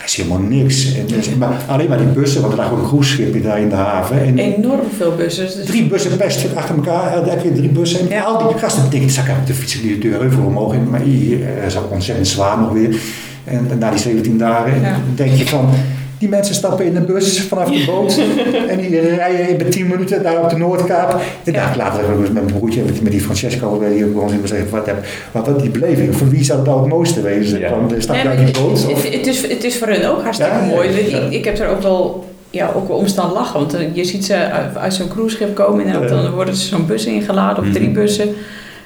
daar 0.02 0.10
is 0.10 0.16
helemaal 0.16 0.40
niks. 0.48 0.96
En, 0.96 1.06
dus- 1.08 1.36
maar 1.36 1.62
alleen 1.68 1.90
maar 1.90 1.98
die 1.98 2.08
bussen, 2.08 2.42
want 2.42 2.54
er 2.54 2.60
lag 2.60 2.72
ook 2.72 2.78
een 2.78 2.88
cruiseschip 2.88 3.44
daar 3.44 3.60
in 3.60 3.70
de 3.70 3.76
haven. 3.76 4.20
En 4.26 4.38
Enorm 4.38 4.80
veel 4.98 5.16
bussen. 5.16 5.46
Dus 5.46 5.66
drie 5.66 5.88
bussen 5.88 6.18
per 6.18 6.32
stuk 6.32 6.54
achter 6.56 6.76
elkaar, 6.76 7.14
elke 7.14 7.36
keer 7.42 7.54
drie 7.54 7.70
bussen. 7.70 8.00
En 8.00 8.08
Ja. 8.16 8.22
al 8.24 8.48
die 8.48 8.58
gasten 8.58 9.10
zak 9.10 9.28
ik 9.28 9.48
de 9.48 9.54
fiets 9.54 9.82
die 9.82 9.98
deur 9.98 10.20
heuvel 10.20 10.44
omhoog. 10.44 10.74
En, 10.74 10.90
maar 10.90 11.00
hier 11.02 11.40
eh, 11.58 11.66
is 11.66 11.78
ook 11.78 11.92
ontzettend 11.92 12.28
zwaar 12.28 12.60
nog 12.60 12.72
weer. 12.72 12.96
En, 13.44 13.68
na 13.80 13.90
die 13.90 14.00
17 14.00 14.38
dagen 14.38 14.74
en 14.74 14.82
Ja. 14.82 14.92
dan 14.92 15.02
denk 15.16 15.36
je 15.38 15.48
van, 15.48 15.70
die 16.22 16.30
mensen 16.30 16.56
stappen 16.56 16.86
in 16.86 16.94
de 16.94 17.00
bus 17.02 17.42
vanaf 17.42 17.70
de 17.72 17.84
boot. 17.86 18.20
en 18.70 18.78
die 18.78 19.00
rijden 19.00 19.60
in 19.60 19.70
10 19.70 19.88
minuten 19.88 20.24
daar 20.24 20.44
op 20.44 20.50
de 20.50 20.58
Noordkaap. 20.58 21.22
En 21.44 21.54
Ja. 21.54 21.66
daar 21.66 21.78
later 21.78 22.04
ook 22.04 22.20
eens 22.20 22.30
met 22.32 22.44
mijn 22.44 22.58
broertje, 22.58 22.82
met, 22.84 23.02
met 23.02 23.12
die 23.12 23.22
Francesco, 23.22 23.84
die 23.94 24.06
ook 24.06 24.12
gewoon 24.12 24.48
zeggen, 24.48 24.70
wat, 24.70 24.86
heb, 24.86 25.06
wat, 25.32 25.48
wat 25.48 25.60
die 25.62 25.70
beleving, 25.70 26.16
voor 26.16 26.30
wie 26.30 26.44
zou 26.44 26.60
het 26.60 26.68
nou 26.68 26.80
het 26.82 26.90
mooiste 26.90 27.22
wezen? 27.22 27.60
Ja. 27.60 27.70
Van, 27.70 27.92
stap 27.98 28.16
Nee, 28.16 28.24
je 28.24 28.30
maar 28.30 28.38
uit 28.38 28.46
die 28.56 28.56
het, 28.56 28.68
boot? 28.72 28.82
het, 28.82 28.92
of- 28.92 29.10
het 29.12 29.28
is, 29.28 29.42
het 29.48 29.64
is 29.64 29.78
voor 29.78 29.88
hun 29.88 30.06
ook 30.08 30.22
hartstikke 30.22 30.54
Ja, 30.54 30.66
mooi. 30.66 30.90
ja. 31.10 31.18
Ik, 31.18 31.32
ik 31.32 31.46
heb 31.46 31.60
er 31.60 31.68
ook 31.68 31.82
wel, 31.82 32.26
ja, 32.50 32.72
ook 32.76 32.88
wel 32.88 32.98
om 32.98 33.08
staan 33.08 33.32
lachen. 33.32 33.60
Want 33.60 33.74
eh, 33.74 33.82
je 33.96 34.04
ziet 34.04 34.26
ze 34.26 34.36
uit, 34.36 34.78
uit 34.78 34.94
zo'n 34.94 35.08
cruiseschip 35.08 35.56
komen. 35.56 35.86
En 35.86 36.02
Ja. 36.02 36.08
dan 36.08 36.32
worden 36.32 36.56
ze 36.56 36.68
zo'n 36.68 36.86
bus 36.86 37.06
ingeladen, 37.06 37.64
of 37.64 37.70
drie 37.72 37.90
Mhm. 37.90 37.94
bussen. 38.00 38.30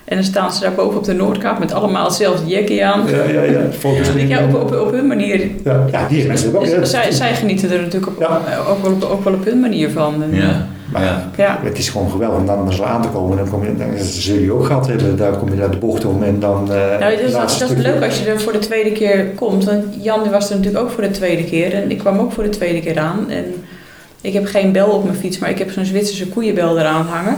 En 0.06 0.16
dan 0.16 0.26
staan 0.26 0.54
ze 0.54 0.62
daar 0.62 0.74
boven 0.74 0.98
op 0.98 1.04
de 1.04 1.14
Noordkaap 1.14 1.60
met 1.60 1.74
allemaal 1.74 2.06
hetzelfde 2.06 2.46
jekkie 2.48 2.86
aan. 2.86 3.02
Ja, 3.10 3.24
ja, 3.24 3.42
ja. 3.44 3.60
Weet 4.14 4.30
je, 4.30 4.40
op, 4.40 4.54
op, 4.62 4.80
op 4.80 4.92
hun 4.92 5.08
manier. 5.08 5.50
ja, 5.64 5.86
ja, 5.92 6.08
die 6.08 6.26
mensen 6.28 6.56
ook. 6.56 6.66
ja. 6.66 6.86
Zij, 6.86 7.12
zij 7.12 7.34
genieten 7.36 7.72
er 7.72 7.82
natuurlijk 7.82 8.08
op, 8.12 8.20
Ja. 8.20 8.42
ook, 8.70 8.82
wel 8.82 8.92
op, 8.92 9.04
ook 9.04 9.24
wel 9.24 9.34
op 9.34 9.46
hun 9.46 9.60
manier 9.60 9.90
van. 9.90 10.24
En, 10.24 10.36
Ja. 10.36 10.68
Maar 10.92 11.04
ja. 11.04 11.30
ja. 11.38 11.60
Het 11.64 11.78
is 11.78 11.90
gewoon 11.90 12.12
geweldig 12.12 12.40
om 12.40 12.46
dan 12.46 12.74
zo 12.74 12.84
aan 12.84 13.02
te 13.02 13.08
komen. 13.08 13.38
Dan, 13.38 13.50
kom 13.50 13.64
je, 13.64 13.76
dan 13.78 13.88
jullie 14.08 14.52
ook 14.52 14.66
gehad 14.66 14.88
hebben. 14.88 15.18
Daar 15.18 15.38
kom 15.38 15.50
je 15.50 15.56
naar 15.56 15.72
de 15.72 15.78
bocht 15.78 16.06
om 16.06 16.24
en 16.24 16.40
dan. 16.40 16.72
eh 16.72 17.00
Nou, 17.00 17.16
dat, 17.16 17.26
is, 17.50 17.58
dat, 17.58 17.70
is 17.70 17.78
leuk 17.78 18.04
als 18.04 18.20
je 18.20 18.30
er 18.30 18.42
voor 18.42 18.52
de 18.54 18.60
tweede 18.60 18.92
keer 18.92 19.26
komt. 19.36 19.64
Want 19.64 19.84
Jan 20.02 20.22
die 20.24 20.32
was 20.32 20.50
er 20.50 20.56
natuurlijk 20.56 20.84
ook 20.84 20.92
voor 20.92 21.04
de 21.04 21.12
tweede 21.12 21.44
keer. 21.44 21.74
En 21.74 21.92
ik 21.92 21.98
kwam 21.98 22.20
ook 22.20 22.32
voor 22.32 22.44
de 22.44 22.50
tweede 22.50 22.80
keer 22.80 23.00
aan. 23.00 23.30
En 23.30 23.46
ik 24.22 24.34
heb 24.34 24.46
geen 24.46 24.72
bel 24.72 24.88
op 24.88 25.04
mijn 25.04 25.16
fiets, 25.16 25.40
maar 25.40 25.50
ik 25.50 25.58
heb 25.60 25.72
zo'n 25.72 25.86
Zwitserse 25.86 26.28
koeienbel 26.28 26.80
eraan 26.80 27.06
hangen. 27.06 27.38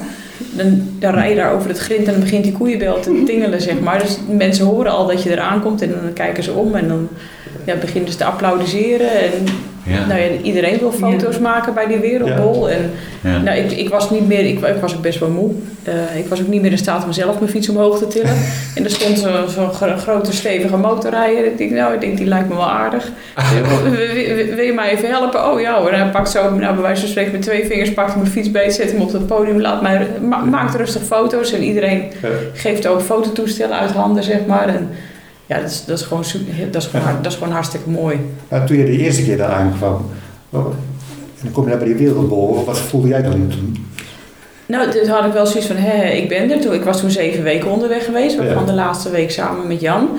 Dan, 1.00 1.14
rij 1.14 1.30
je 1.30 1.36
daar 1.36 1.54
over 1.54 1.70
het 1.70 1.78
grind 1.78 2.06
en 2.06 2.12
dan 2.12 2.22
begint 2.22 2.44
die 2.44 2.54
koeienbel 2.54 3.00
te 3.00 3.24
tingelen, 3.26 3.62
zeg 3.62 3.80
maar. 3.80 4.00
Dus 4.00 4.18
mensen 4.30 4.66
horen 4.66 4.92
al 4.92 5.08
dat 5.08 5.24
je 5.24 5.32
eraan 5.32 5.62
komt 5.62 5.82
en 5.82 5.90
dan 5.90 6.14
kijken 6.14 6.44
ze 6.44 6.52
om 6.52 6.76
en 6.76 6.88
dan 6.88 7.10
ja, 7.66 7.76
beginnen 7.76 8.12
ze 8.12 8.18
te 8.18 8.26
applaudisseren. 8.26 9.12
En 9.12 9.32
Ja. 9.88 10.06
nou 10.08 10.20
ja, 10.20 10.28
iedereen 10.42 10.78
wil 10.80 10.92
foto's 10.92 11.40
maken 11.40 11.74
bij 11.74 11.88
die 11.88 11.98
wereldbol. 11.98 12.70
En 12.70 12.92
Ja. 13.22 13.38
nou, 13.38 13.58
ik, 13.58 13.72
ik 13.72 13.90
was 13.90 14.10
niet 14.10 14.28
meer, 14.28 14.40
ik, 14.46 14.60
ik 14.62 14.82
was 14.82 14.96
ook 14.96 15.02
best 15.02 15.20
wel 15.20 15.30
moe. 15.30 15.52
Eh, 15.84 15.94
ik 16.20 16.28
was 16.28 16.42
ook 16.42 16.48
niet 16.48 16.62
meer 16.62 16.72
in 16.72 16.78
staat 16.78 17.04
om 17.04 17.12
zelf 17.12 17.40
mijn 17.40 17.52
fiets 17.52 17.70
omhoog 17.70 17.98
te 17.98 18.08
tillen. 18.08 18.36
en 18.76 18.84
er 18.84 18.90
stond 18.90 19.20
zo'n 19.20 19.50
zo 19.50 19.68
gro- 19.68 19.98
grote 19.98 20.34
stevige 20.34 20.78
motorrijder. 20.78 21.46
Ik 21.46 21.58
denk, 21.58 21.72
nou, 21.72 21.94
ik 21.94 22.00
denk, 22.02 22.18
die 22.18 22.26
lijkt 22.28 22.50
me 22.50 22.56
wel 22.56 22.70
aardig. 22.70 23.12
wil, 24.56 24.66
je 24.66 24.72
mij 24.76 24.90
even 24.92 25.10
helpen? 25.10 25.52
Oh 25.52 25.60
ja 25.62 25.80
hoor. 25.80 25.90
En 25.90 26.00
hij 26.02 26.10
pakt 26.10 26.30
zo, 26.30 26.56
nou, 26.56 26.74
bij 26.74 26.82
wijze 26.84 27.02
van 27.02 27.10
spreken 27.10 27.32
met 27.32 27.42
twee 27.42 27.66
vingers, 27.66 27.94
pakt 27.94 28.16
mijn 28.16 28.28
fiets 28.28 28.52
beet, 28.52 28.74
zet 28.74 28.92
hem 28.92 29.02
op 29.02 29.12
het 29.14 29.28
podium, 29.28 29.62
laat 29.62 29.82
mij, 29.82 30.08
ma- 30.22 30.44
maakt 30.46 30.76
rustig 30.76 31.04
foto's. 31.04 31.54
En 31.54 31.64
iedereen 31.64 32.04
Ja. 32.22 32.28
geeft 32.54 32.88
ook 32.88 33.02
fototoestellen 33.02 33.78
uit 33.80 33.92
handen, 33.92 34.24
zeg 34.24 34.46
maar. 34.48 34.68
En 34.68 34.90
ja, 35.48 35.60
dat 35.60 35.70
is, 35.70 35.86
dat 35.86 36.00
is, 36.00 36.06
gewoon, 36.06 36.24
dat 36.72 36.82
is, 36.82 36.88
gewoon, 36.88 37.22
dat 37.22 37.32
is 37.32 37.38
gewoon 37.38 37.54
hartstikke 37.54 37.90
mooi. 37.90 38.20
Maar 38.48 38.66
toen 38.66 38.78
je 38.78 38.86
de 38.86 38.98
eerste 38.98 39.24
keer 39.24 39.38
daar 39.38 39.52
aankwam. 39.52 40.06
en 40.52 40.62
dan 41.44 41.52
kom 41.52 41.64
je 41.64 41.70
daar 41.70 41.78
bij 41.80 41.88
die 41.88 41.96
wereldbol. 41.96 42.66
Wat 42.66 42.80
voelde 42.80 43.08
jij 43.08 43.22
dan 43.22 43.32
toen? 43.32 43.86
Nou, 44.66 44.92
toen 44.92 45.08
had 45.08 45.26
ik 45.26 45.34
wel 45.34 45.46
zoiets 45.46 45.68
van, 45.68 45.76
hé, 45.76 46.04
ik 46.08 46.30
ben 46.30 46.52
er. 46.52 46.62
Toen, 46.62 46.74
ik 46.74 46.84
was 46.84 47.00
toen 47.00 47.12
zeven 47.12 47.44
weken 47.44 47.72
onderweg 47.72 48.06
geweest, 48.06 48.38
waarvan 48.38 48.62
Ja. 48.62 48.66
de 48.68 48.74
laatste 48.74 49.10
week 49.10 49.32
samen 49.32 49.68
met 49.68 49.82
Jan. 49.82 50.10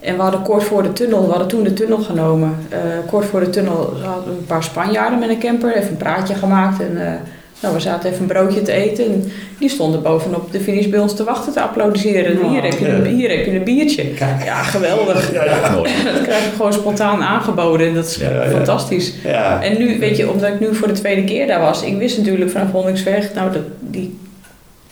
En 0.00 0.16
we 0.16 0.22
hadden 0.22 0.42
kort 0.42 0.64
voor 0.64 0.82
de 0.82 0.92
tunnel, 0.92 1.22
we 1.24 1.28
hadden 1.30 1.48
toen 1.48 1.62
de 1.62 1.72
tunnel 1.72 1.98
genomen. 1.98 2.56
Eh, 2.68 2.78
kort 3.06 3.24
voor 3.24 3.40
de 3.40 3.50
tunnel 3.50 3.92
hadden 4.02 4.24
we 4.24 4.30
een 4.38 4.46
paar 4.46 4.62
Spanjaarden 4.64 5.18
met 5.18 5.28
een 5.28 5.38
camper, 5.38 5.76
even 5.76 5.90
een 5.90 5.96
praatje 5.96 6.34
gemaakt. 6.34 6.80
En 6.80 7.06
eh, 7.06 7.12
nou, 7.60 7.74
we 7.74 7.80
zaten 7.80 8.10
even 8.10 8.20
een 8.20 8.26
broodje 8.26 8.62
te 8.62 8.72
eten. 8.72 9.04
En 9.04 9.32
die 9.58 9.68
stonden 9.68 10.02
bovenop 10.02 10.52
de 10.52 10.60
finish 10.60 10.86
bij 10.86 10.98
ons 10.98 11.16
te 11.16 11.24
wachten 11.24 11.52
te 11.52 11.60
applaudisseren. 11.60 12.42
Oh, 12.42 12.50
hier, 12.50 12.62
heb 12.62 12.78
je 12.78 12.88
een, 12.88 13.06
hier 13.06 13.30
heb 13.30 13.44
je 13.46 13.54
een 13.54 13.64
biertje. 13.64 14.04
Ja, 14.44 14.62
geweldig. 14.62 15.32
Dat 15.32 16.22
krijg 16.22 16.44
je 16.44 16.50
gewoon 16.56 16.72
spontaan 16.72 17.22
aangeboden. 17.22 17.86
En 17.86 17.94
dat 17.94 18.06
is 18.06 18.20
fantastisch. 18.50 19.14
Ja. 19.24 19.62
En 19.62 19.78
nu, 19.78 19.98
weet 19.98 20.16
je, 20.16 20.30
omdat 20.30 20.48
ik 20.48 20.60
nu 20.60 20.74
voor 20.74 20.88
de 20.88 20.94
tweede 20.94 21.24
keer 21.24 21.46
daar 21.46 21.60
was, 21.60 21.82
ik 21.82 21.98
wist 21.98 22.18
natuurlijk 22.18 22.50
vanaf 22.50 22.70
Hondingsweg, 22.70 23.34
nou, 23.34 23.52
dat, 23.52 23.62
die 23.80 24.18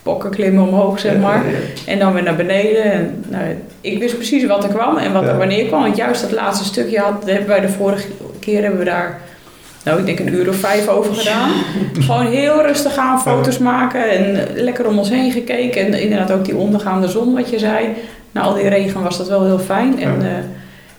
bokken 0.03 0.31
klimmen 0.31 0.63
omhoog, 0.69 1.01
zeg 1.01 1.19
maar. 1.19 1.45
Ja, 1.47 1.51
ja, 1.51 1.93
En 1.93 1.99
dan 1.99 2.13
weer 2.13 2.23
naar 2.23 2.37
beneden. 2.37 2.83
En, 2.93 3.25
nou, 3.29 3.45
ik 3.81 3.99
wist 3.99 4.17
precies 4.17 4.47
wat 4.47 4.65
er 4.65 4.71
kwam 4.71 4.97
en 4.97 5.13
wat 5.13 5.23
Ja. 5.23 5.29
er 5.29 5.39
wanneer 5.39 5.67
kwam. 5.67 5.83
Want 5.83 5.97
juist 5.97 6.21
dat 6.21 6.33
laatste 6.33 6.65
stukje 6.65 6.99
had, 6.99 7.21
dat 7.21 7.31
hebben 7.31 7.49
wij 7.49 7.61
de 7.61 7.69
vorige 7.69 8.07
keer 8.39 8.63
hebben 8.63 8.79
we 8.79 8.85
daar, 8.85 9.21
nou, 9.85 9.99
ik 9.99 10.07
denk 10.07 10.19
een 10.19 10.35
uur 10.35 10.49
of 10.49 10.57
vijf 10.57 10.89
over 10.89 11.15
gedaan. 11.15 11.51
Gewoon 11.93 12.27
heel 12.27 12.63
rustig 12.63 12.97
aan, 12.97 13.21
foto's 13.21 13.59
maken 13.59 14.11
en 14.11 14.49
lekker 14.55 14.87
om 14.87 14.99
ons 14.99 15.09
heen 15.11 15.33
gekeken. 15.33 15.87
En 15.87 16.01
inderdaad 16.01 16.33
ook 16.33 16.45
die 16.45 16.57
ondergaande 16.57 17.09
zon, 17.09 17.35
wat 17.35 17.51
je 17.51 17.59
zei. 17.59 17.89
Na 18.31 18.41
al 18.41 18.55
die 18.55 18.69
regen 18.69 19.03
was 19.03 19.19
dat 19.19 19.29
wel 19.29 19.45
heel 19.45 19.59
fijn. 19.59 20.01
En 20.03 20.21
Ja. 20.21 20.43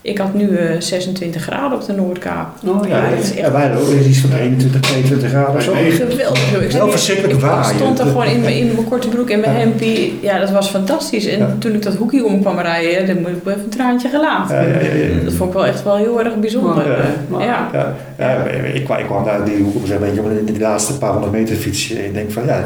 Eh, 0.06 0.12
ik 0.12 0.18
had 0.18 0.34
nu 0.34 0.56
eh, 0.58 0.80
26 0.82 1.42
graden 1.42 1.78
op 1.78 1.86
de 1.86 1.94
Noordkaap. 1.94 2.48
Oh 2.68 2.88
Ja, 2.88 2.98
Ja, 2.98 3.04
het 3.04 3.24
is 3.24 3.30
echt 3.30 3.40
ja, 3.40 3.52
wij 3.52 3.62
hadden 3.68 3.82
ook 3.82 4.06
iets 4.06 4.18
van 4.20 4.32
21, 4.34 4.82
22 4.82 5.30
graden 5.30 5.56
of 5.56 5.62
zo. 5.64 5.72
Geweldig. 5.74 6.54
Ik 6.54 6.60
Wel 6.62 6.70
zei, 6.72 6.92
verschrikkelijk 6.92 7.34
ik 7.34 7.40
waaien. 7.40 7.76
stond 7.76 8.00
er 8.00 8.06
gewoon 8.06 8.26
in 8.26 8.40
mijn, 8.42 8.58
in 8.58 8.66
mijn 8.74 8.88
korte 8.88 9.08
broek 9.10 9.30
en 9.30 9.40
mijn 9.40 9.52
Ja. 9.54 9.60
hempie. 9.60 10.20
Ja, 10.22 10.40
dat 10.40 10.50
was 10.52 10.70
fantastisch. 10.70 11.26
En 11.28 11.40
Ja. 11.40 11.56
toen 11.60 11.74
ik 11.74 11.82
dat 11.84 11.96
hoekje 11.96 12.26
om 12.26 12.42
kwam 12.42 12.60
rijden, 12.60 13.06
dan 13.08 13.22
moet 13.22 13.30
ik 13.30 13.48
even 13.48 13.64
een 13.64 13.70
traantje 13.70 14.08
gelaten. 14.10 14.56
Ja, 14.56 14.62
ja, 14.62 14.80
ja, 14.80 14.94
ja. 14.94 15.24
Dat 15.24 15.34
vond 15.34 15.50
ik 15.50 15.56
wel 15.56 15.66
echt 15.66 15.84
wel 15.84 15.96
heel 15.96 16.20
erg 16.24 16.36
bijzonder. 16.40 16.88
Ja. 16.88 16.96
Eh, 17.40 17.46
ja. 17.46 17.70
Ja, 17.74 17.96
ja, 18.18 18.44
ik, 18.74 18.84
kwam, 18.84 18.98
ik 18.98 19.06
kwam 19.06 19.24
daar 19.24 19.46
die 19.46 19.58
hoek 19.64 19.76
op 19.76 19.90
een 19.90 20.00
beetje 20.00 20.22
op 20.22 20.48
die 20.48 20.60
laatste 20.60 20.98
paar 20.98 21.12
honderd 21.12 21.32
meter 21.34 21.56
fietsje. 21.56 21.98
En 22.00 22.06
ik 22.06 22.14
denk 22.14 22.32
van 22.32 22.46
ja, 22.46 22.64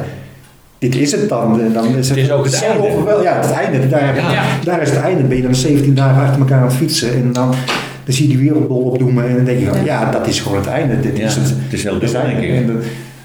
dit 0.80 0.95
is 0.95 1.11
het 1.11 1.30
dan. 1.30 1.61
En 1.61 1.73
dan 1.73 1.95
is 1.95 2.09
Het 2.09 2.17
is 2.17 2.32
ook 2.32 2.43
het 2.45 2.53
zo 2.53 2.65
einde. 2.65 2.88
overwel- 2.88 3.23
Ja, 3.23 3.36
het 3.41 3.51
einde. 3.51 3.88
Daar, 3.88 4.15
Ja. 4.15 4.43
daar 4.63 4.82
is 4.82 4.89
het 4.89 4.99
einde. 4.99 5.23
Ben 5.23 5.38
je 5.38 5.43
dan 5.43 5.55
17 5.55 5.95
dagen 5.95 6.21
achter 6.23 6.39
elkaar 6.39 6.59
aan 6.59 6.67
het 6.67 6.73
fietsen. 6.75 7.13
En 7.13 7.34
dan, 7.34 7.49
dan 8.03 8.13
zie 8.13 8.27
je 8.30 8.38
die 8.38 8.43
wereldbol 8.47 8.82
opdoemen. 8.82 9.27
En 9.30 9.36
dan 9.36 9.45
denk 9.45 9.59
je 9.59 9.65
van 9.65 9.84
ja, 9.84 10.11
dat 10.11 10.27
is 10.27 10.39
gewoon 10.39 10.57
het 10.57 10.67
einde. 10.67 10.99
Dit 10.99 11.17
Ja, 11.17 11.25
is 11.25 11.36
het. 11.36 11.43
het 11.49 11.73
is 11.73 11.84
heel 11.84 11.91
Het 11.93 12.01
dubbel, 12.01 12.21
denk 12.21 12.39
ik. 12.39 12.67
Dat- 12.67 12.75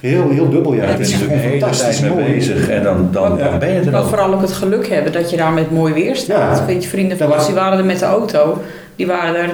heel, 0.00 0.30
heel 0.30 0.48
dubbel, 0.50 0.74
ja. 0.74 0.82
Ja, 0.82 0.88
het 0.88 0.96
ben 0.98 1.06
is 1.06 1.12
gewoon 1.12 1.28
natuurlijk 1.36 1.60
fantastisch 1.62 1.98
tijd 1.98 2.14
mee 2.14 2.22
mooi. 2.24 2.34
bezig 2.34 2.68
en 2.68 2.82
dan, 2.82 3.08
dan, 3.12 3.38
dan 3.38 3.58
ben 3.58 3.72
je 3.72 3.80
er 3.80 3.90
Maar 3.90 4.00
ook. 4.00 4.08
vooral 4.08 4.34
ook 4.34 4.40
het 4.40 4.52
geluk 4.52 4.88
hebben 4.88 5.12
dat 5.12 5.30
je 5.30 5.36
daar 5.36 5.52
met 5.52 5.70
mooi 5.70 5.92
weer 5.94 6.16
staat. 6.16 6.58
Ja. 6.58 6.64
Weet 6.66 6.82
je, 6.82 6.88
vrienden 6.88 7.18
van 7.18 7.32
ons 7.32 7.46
die 7.46 7.54
waren 7.54 7.78
er 7.78 7.84
met 7.84 7.98
de 7.98 8.04
auto. 8.04 8.62
Die 8.96 9.06
waren 9.06 9.36
er, 9.36 9.48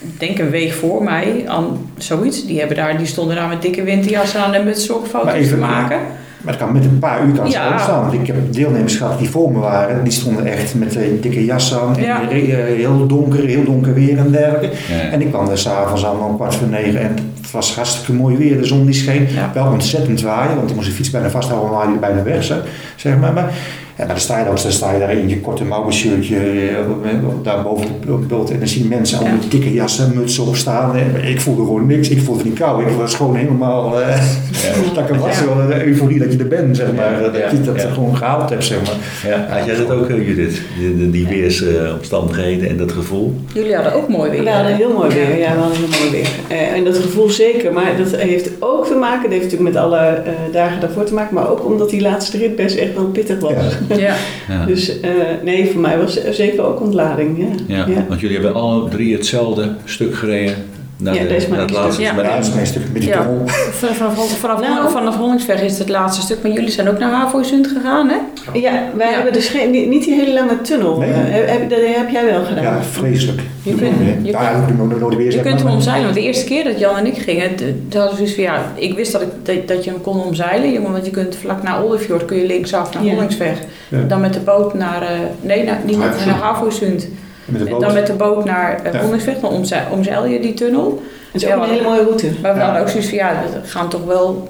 ik 0.00 0.20
denk 0.20 0.38
een 0.38 0.50
week 0.50 0.72
voor 0.72 1.02
mij, 1.04 1.44
aan 1.46 1.66
zoiets. 1.98 2.46
Die, 2.46 2.58
hebben 2.58 2.76
daar, 2.76 2.96
die 2.98 3.06
stonden 3.06 3.36
daar 3.36 3.48
met 3.48 3.62
dikke 3.62 3.82
winterjassen 3.82 4.40
aan 4.40 4.54
en 4.54 4.64
met 4.64 4.88
Maar 4.88 4.98
foto's 5.08 5.32
even- 5.32 5.48
te 5.48 5.56
maken. 5.56 5.98
Maar 6.42 6.52
het 6.54 6.62
kan 6.62 6.72
met 6.72 6.84
een 6.84 6.98
paar 6.98 7.24
uur 7.26 7.32
kan 7.34 7.44
het 7.44 7.52
Ja. 7.52 7.78
zo 7.78 7.84
staan. 7.84 8.00
Want 8.00 8.12
ik 8.12 8.26
heb 8.26 8.36
deelnemers 8.52 8.96
gehad 8.96 9.18
die 9.18 9.30
voor 9.30 9.52
me 9.52 9.58
waren. 9.58 10.04
Die 10.04 10.12
stonden 10.12 10.46
echt 10.46 10.74
met 10.74 10.96
eh, 10.96 11.02
dikke 11.20 11.44
jassen 11.44 11.80
aan. 11.80 11.96
en 11.96 12.02
Ja. 12.04 12.30
eh, 12.30 12.38
heel 12.76 13.06
donker, 13.06 13.44
heel 13.44 13.64
donker 13.64 13.94
weer 13.94 14.18
en 14.18 14.30
dergelijke. 14.30 14.66
Ja. 14.88 15.00
En 15.10 15.20
ik 15.20 15.28
kwam 15.28 15.48
er 15.48 15.58
s'avonds 15.58 16.06
aan 16.06 16.20
om 16.20 16.36
kwart 16.36 16.54
voor 16.54 16.68
negen. 16.68 17.00
En 17.00 17.16
het 17.40 17.50
was 17.50 17.74
hartstikke 17.74 18.12
mooi 18.12 18.36
weer. 18.36 18.56
De 18.56 18.64
zon 18.64 18.84
die 18.84 18.94
scheen. 18.94 19.26
Ja. 19.34 19.50
Wel 19.54 19.66
ontzettend 19.72 20.20
waaien. 20.20 20.56
Want 20.56 20.70
ik 20.70 20.76
moest 20.76 20.88
de 20.88 20.94
fiets 20.94 21.10
bijna 21.10 21.30
vasthouden. 21.30 21.70
Maar 21.70 21.84
die 21.84 21.94
er 21.94 22.00
bijna 22.00 22.22
weg 22.22 22.44
zeg, 22.44 22.58
zeg 22.96 23.18
maar. 23.18 23.32
maar 23.32 23.52
Ja, 24.00 24.06
maar 24.06 24.14
dan 24.14 24.24
sta 24.24 24.38
je 24.38 24.44
dan, 24.44 24.56
dan 24.62 24.72
sta 24.72 24.92
je 24.92 24.98
daar 24.98 25.12
in 25.12 25.28
je 25.28 25.40
korte 25.40 25.64
mouwen 25.64 25.92
shirtje, 25.92 26.36
eh, 26.36 27.14
daar 27.42 27.62
boven 27.62 27.86
op 27.86 28.20
het 28.20 28.28
beeld. 28.28 28.50
En 28.50 28.58
dan 28.58 28.68
zie 28.68 28.82
je 28.82 28.88
mensen 28.88 29.18
allemaal 29.18 29.36
met 29.36 29.50
dikke 29.50 29.72
jassen, 29.72 30.12
mutsen 30.14 30.46
op 30.46 30.56
staan. 30.56 30.96
En 30.96 31.24
ik 31.24 31.40
voelde 31.40 31.62
gewoon 31.62 31.86
niks. 31.86 32.08
Ik 32.08 32.20
voelde 32.20 32.44
niet 32.44 32.58
koud. 32.58 32.80
Ik 32.80 32.96
was 32.96 33.14
gewoon 33.14 33.36
helemaal, 33.36 34.00
eh, 34.00 34.08
dat 34.94 35.04
ik 35.04 35.10
er 35.10 35.18
was, 35.18 35.44
wel 35.44 35.66
de 35.66 35.86
euforie 35.86 36.18
dat 36.18 36.32
je 36.32 36.38
er 36.38 36.48
bent, 36.48 36.76
zeg 36.76 36.92
maar. 36.92 37.22
Dat 37.22 37.50
je 37.50 37.60
dat 37.60 37.82
Ja. 37.82 37.90
gewoon 37.90 38.16
gehaald 38.16 38.50
hebt, 38.50 38.64
zeg 38.64 38.78
maar. 38.82 39.30
Ja, 39.30 39.46
had 39.56 39.66
jij 39.66 39.76
dat 39.76 39.90
ook, 39.90 40.08
eh, 40.08 40.26
Judith? 40.26 40.60
Die, 40.78 41.10
die, 41.10 41.26
weersomstandigheden 41.26 42.68
en 42.68 42.76
dat 42.76 42.92
gevoel? 42.92 43.34
Jullie 43.54 43.74
hadden 43.74 43.94
ook 43.94 44.08
mooi 44.08 44.30
weer. 44.30 44.44
We 44.44 44.50
hadden 44.50 44.74
heel 44.74 44.92
mooi 44.92 45.14
weer, 45.14 45.38
ja, 45.38 45.54
we 45.54 45.60
hadden 45.60 45.78
heel 45.78 45.98
mooi 46.00 46.10
weer. 46.10 46.28
Eh, 46.48 46.72
en 46.72 46.84
dat 46.84 46.96
gevoel 46.96 47.30
zeker, 47.30 47.72
maar 47.72 47.96
dat 47.96 48.20
heeft 48.20 48.50
ook 48.58 48.86
te 48.86 48.94
maken, 48.94 49.22
dat 49.22 49.30
heeft 49.30 49.44
natuurlijk 49.44 49.74
met 49.74 49.82
alle 49.82 49.98
eh, 49.98 50.32
dagen 50.52 50.80
daarvoor 50.80 51.04
te 51.04 51.14
maken, 51.14 51.34
maar 51.34 51.50
ook 51.50 51.64
omdat 51.64 51.90
die 51.90 52.00
laatste 52.00 52.38
rit 52.38 52.56
best 52.56 52.76
echt 52.76 52.94
wel 52.94 53.04
pittig 53.04 53.38
was. 53.40 53.52
Ja. 54.48 54.66
Dus 54.66 55.00
eh, 55.00 55.10
nee, 55.44 55.70
voor 55.70 55.80
mij 55.80 55.98
was 55.98 56.14
het 56.14 56.34
zeker 56.34 56.64
ook 56.64 56.80
ontlading. 56.80 57.38
Ja. 57.38 57.76
Ja, 57.76 57.86
Ja. 57.88 58.04
want 58.08 58.20
jullie 58.20 58.36
hebben 58.36 58.54
alle 58.60 58.88
drie 58.88 59.12
hetzelfde 59.14 59.74
stuk 59.84 60.14
gereden 60.14 60.54
naar, 61.00 61.14
Ja, 61.14 61.22
de, 61.22 61.28
deze 61.28 61.48
maar 61.48 61.58
naar 61.58 61.66
het 61.66 61.76
laatste. 61.76 62.02
stuk. 62.02 62.14
maar 62.14 62.24
Ja, 62.24 62.30
dat 62.30 62.38
is 62.40 62.46
dan- 62.46 62.54
mijn 62.54 62.66
stuk 62.66 62.82
met 62.92 63.02
die 63.02 63.10
Ja. 63.10 63.22
tunnel. 63.22 63.42
Vanaf, 63.46 63.96
vanaf, 63.96 64.38
vanaf, 64.38 64.60
Nou. 64.60 64.90
vanaf 64.90 65.16
Hollingsweg 65.16 65.62
is 65.62 65.70
het 65.70 65.78
het 65.78 65.88
laatste 65.88 66.22
stuk, 66.22 66.38
maar 66.42 66.52
jullie 66.52 66.70
zijn 66.70 66.88
ook 66.88 66.98
naar 66.98 67.10
Havoisund 67.12 67.66
gegaan, 67.66 68.08
hè? 68.08 68.16
Ja, 68.58 68.72
wij 68.96 69.06
Ja. 69.08 69.14
hebben 69.14 69.32
dus 69.32 69.48
geen, 69.48 69.70
niet, 69.70 70.04
die 70.04 70.14
hele 70.14 70.32
lange 70.32 70.60
tunnel. 70.60 70.98
Nee. 70.98 71.10
Eh, 71.10 71.50
heb, 71.52 71.70
dat 71.70 71.78
heb 71.96 72.10
jij 72.10 72.24
wel 72.24 72.44
gedaan. 72.44 72.62
Ja, 72.64 72.82
vreselijk. 72.82 73.40
Je 73.62 73.74
kunt- 73.74 73.96
je 74.22 74.30
ja, 74.30 74.50
kunt- 74.52 74.68
ik 74.70 74.76
doe 74.76 74.98
nooit 74.98 75.16
weer 75.16 75.24
Je 75.26 75.32
zeg 75.32 75.42
kunt 75.42 75.54
maar. 75.54 75.64
hem 75.64 75.72
omzeilen, 75.74 76.02
want 76.04 76.14
de 76.14 76.22
eerste 76.22 76.44
keer 76.44 76.64
dat 76.64 76.78
Jan 76.78 76.96
en 76.96 77.06
ik 77.06 77.18
gingen, 77.18 77.54
toen 77.88 78.00
hadden 78.00 78.18
we 78.18 78.34
van 78.34 78.42
ja, 78.44 78.62
ik 78.74 78.94
wist 78.94 79.12
dat, 79.12 79.20
ik, 79.22 79.28
dat, 79.42 79.68
dat 79.68 79.84
je 79.84 79.90
hem 79.90 80.00
kon 80.00 80.22
omzeilen, 80.24 80.72
jongen, 80.72 80.92
want 80.92 81.04
je 81.04 81.10
kunt 81.10 81.36
vlak 81.36 81.62
naar 81.62 81.82
Oldefjord 81.82 82.24
kun 82.24 82.36
je 82.36 82.46
linksaf 82.46 82.94
naar 82.94 83.04
Ja. 83.04 83.12
Hollingsweg. 83.12 83.58
Ja. 83.88 83.98
Dan 84.08 84.20
met 84.20 84.32
de 84.32 84.40
boot 84.40 84.74
naar, 84.74 85.02
eh, 85.02 85.08
nee, 85.40 85.64
naar, 85.64 85.78
niet 85.84 85.98
naar, 85.98 86.14
naar 86.26 86.34
Havoisund. 86.34 87.08
Met 87.50 87.60
de 87.60 87.66
En 87.66 87.72
boot. 87.72 87.80
dan 87.80 87.92
met 87.94 88.06
de 88.06 88.12
boot 88.12 88.44
naar 88.44 88.80
uh, 88.86 88.92
Ja. 88.92 89.00
Hollingsweg, 89.00 89.34
dan 89.40 89.50
omzeil, 89.50 89.82
omzeil 89.90 90.26
je 90.26 90.40
die 90.40 90.54
tunnel. 90.54 91.02
Het 91.32 91.42
is 91.42 91.46
ook 91.48 91.52
een 91.54 91.58
maar- 91.58 91.68
hele 91.68 91.82
mooie 91.82 92.02
route. 92.02 92.26
Maar 92.42 92.52
we 92.52 92.58
Ja. 92.58 92.64
hadden 92.64 92.82
ook 92.82 92.88
zoiets 92.88 93.08
van 93.08 93.18
ja, 93.18 93.32
we 93.62 93.68
gaan 93.68 93.88
toch 93.88 94.04
wel, 94.04 94.48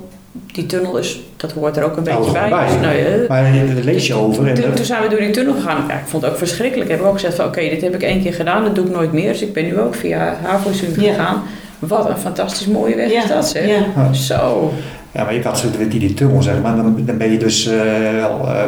die 0.53 0.67
tunnel 0.67 0.97
is, 0.97 1.21
dat 1.37 1.53
hoort 1.53 1.77
er 1.77 1.85
ook 1.85 1.97
een 1.97 2.05
beetje 2.05 2.33
bij. 2.33 2.49
bij. 2.49 2.67
Dus, 2.67 2.75
nou, 2.81 2.97
ja, 2.97 3.05
Maar 3.29 3.43
daar 3.75 3.85
lees 3.85 4.07
je 4.07 4.15
over. 4.15 4.47
En 4.47 4.55
toen, 4.55 4.73
toen 4.73 4.85
zijn 4.85 5.03
we 5.03 5.09
door 5.09 5.19
die 5.19 5.31
tunnel 5.31 5.55
gegaan. 5.55 5.85
Ja, 5.89 5.95
ik 5.95 6.07
vond 6.07 6.23
het 6.23 6.33
ook 6.33 6.39
verschrikkelijk. 6.39 6.91
Ik 6.91 6.97
heb 6.97 7.07
ook 7.07 7.13
gezegd 7.13 7.35
van 7.35 7.45
oké, 7.45 7.61
dit 7.61 7.81
heb 7.83 7.95
ik 7.95 8.03
één 8.03 8.23
keer 8.23 8.35
gedaan, 8.35 8.65
dat 8.65 8.75
doe 8.75 8.85
ik 8.87 8.93
nooit 8.93 9.13
meer. 9.13 9.33
Dus 9.33 9.43
ik 9.43 9.53
ben 9.53 9.65
nu 9.65 9.79
ook 9.81 9.95
via 9.95 10.37
Havozund 10.43 10.95
Ja. 11.01 11.13
gegaan. 11.13 11.43
Wat 11.79 12.09
een 12.09 12.17
fantastisch 12.17 12.67
mooie 12.67 12.97
weg 12.97 13.11
is 13.11 13.27
dat 13.29 13.49
zeg. 13.49 13.67
Ja. 13.67 14.13
Zo. 14.13 14.73
Ja, 15.13 15.25
maar 15.25 15.35
je 15.35 15.43
had 15.43 15.59
zo 15.59 15.67
die, 15.89 15.99
die 16.01 16.15
tunnel, 16.15 16.43
zeg 16.43 16.55
maar. 16.63 16.77
Dan, 16.77 17.03
dan 17.07 17.17
ben 17.17 17.31
je 17.33 17.39
dus 17.39 17.67
eh, 17.67 18.25
al 18.25 18.47
eh, 18.49 18.65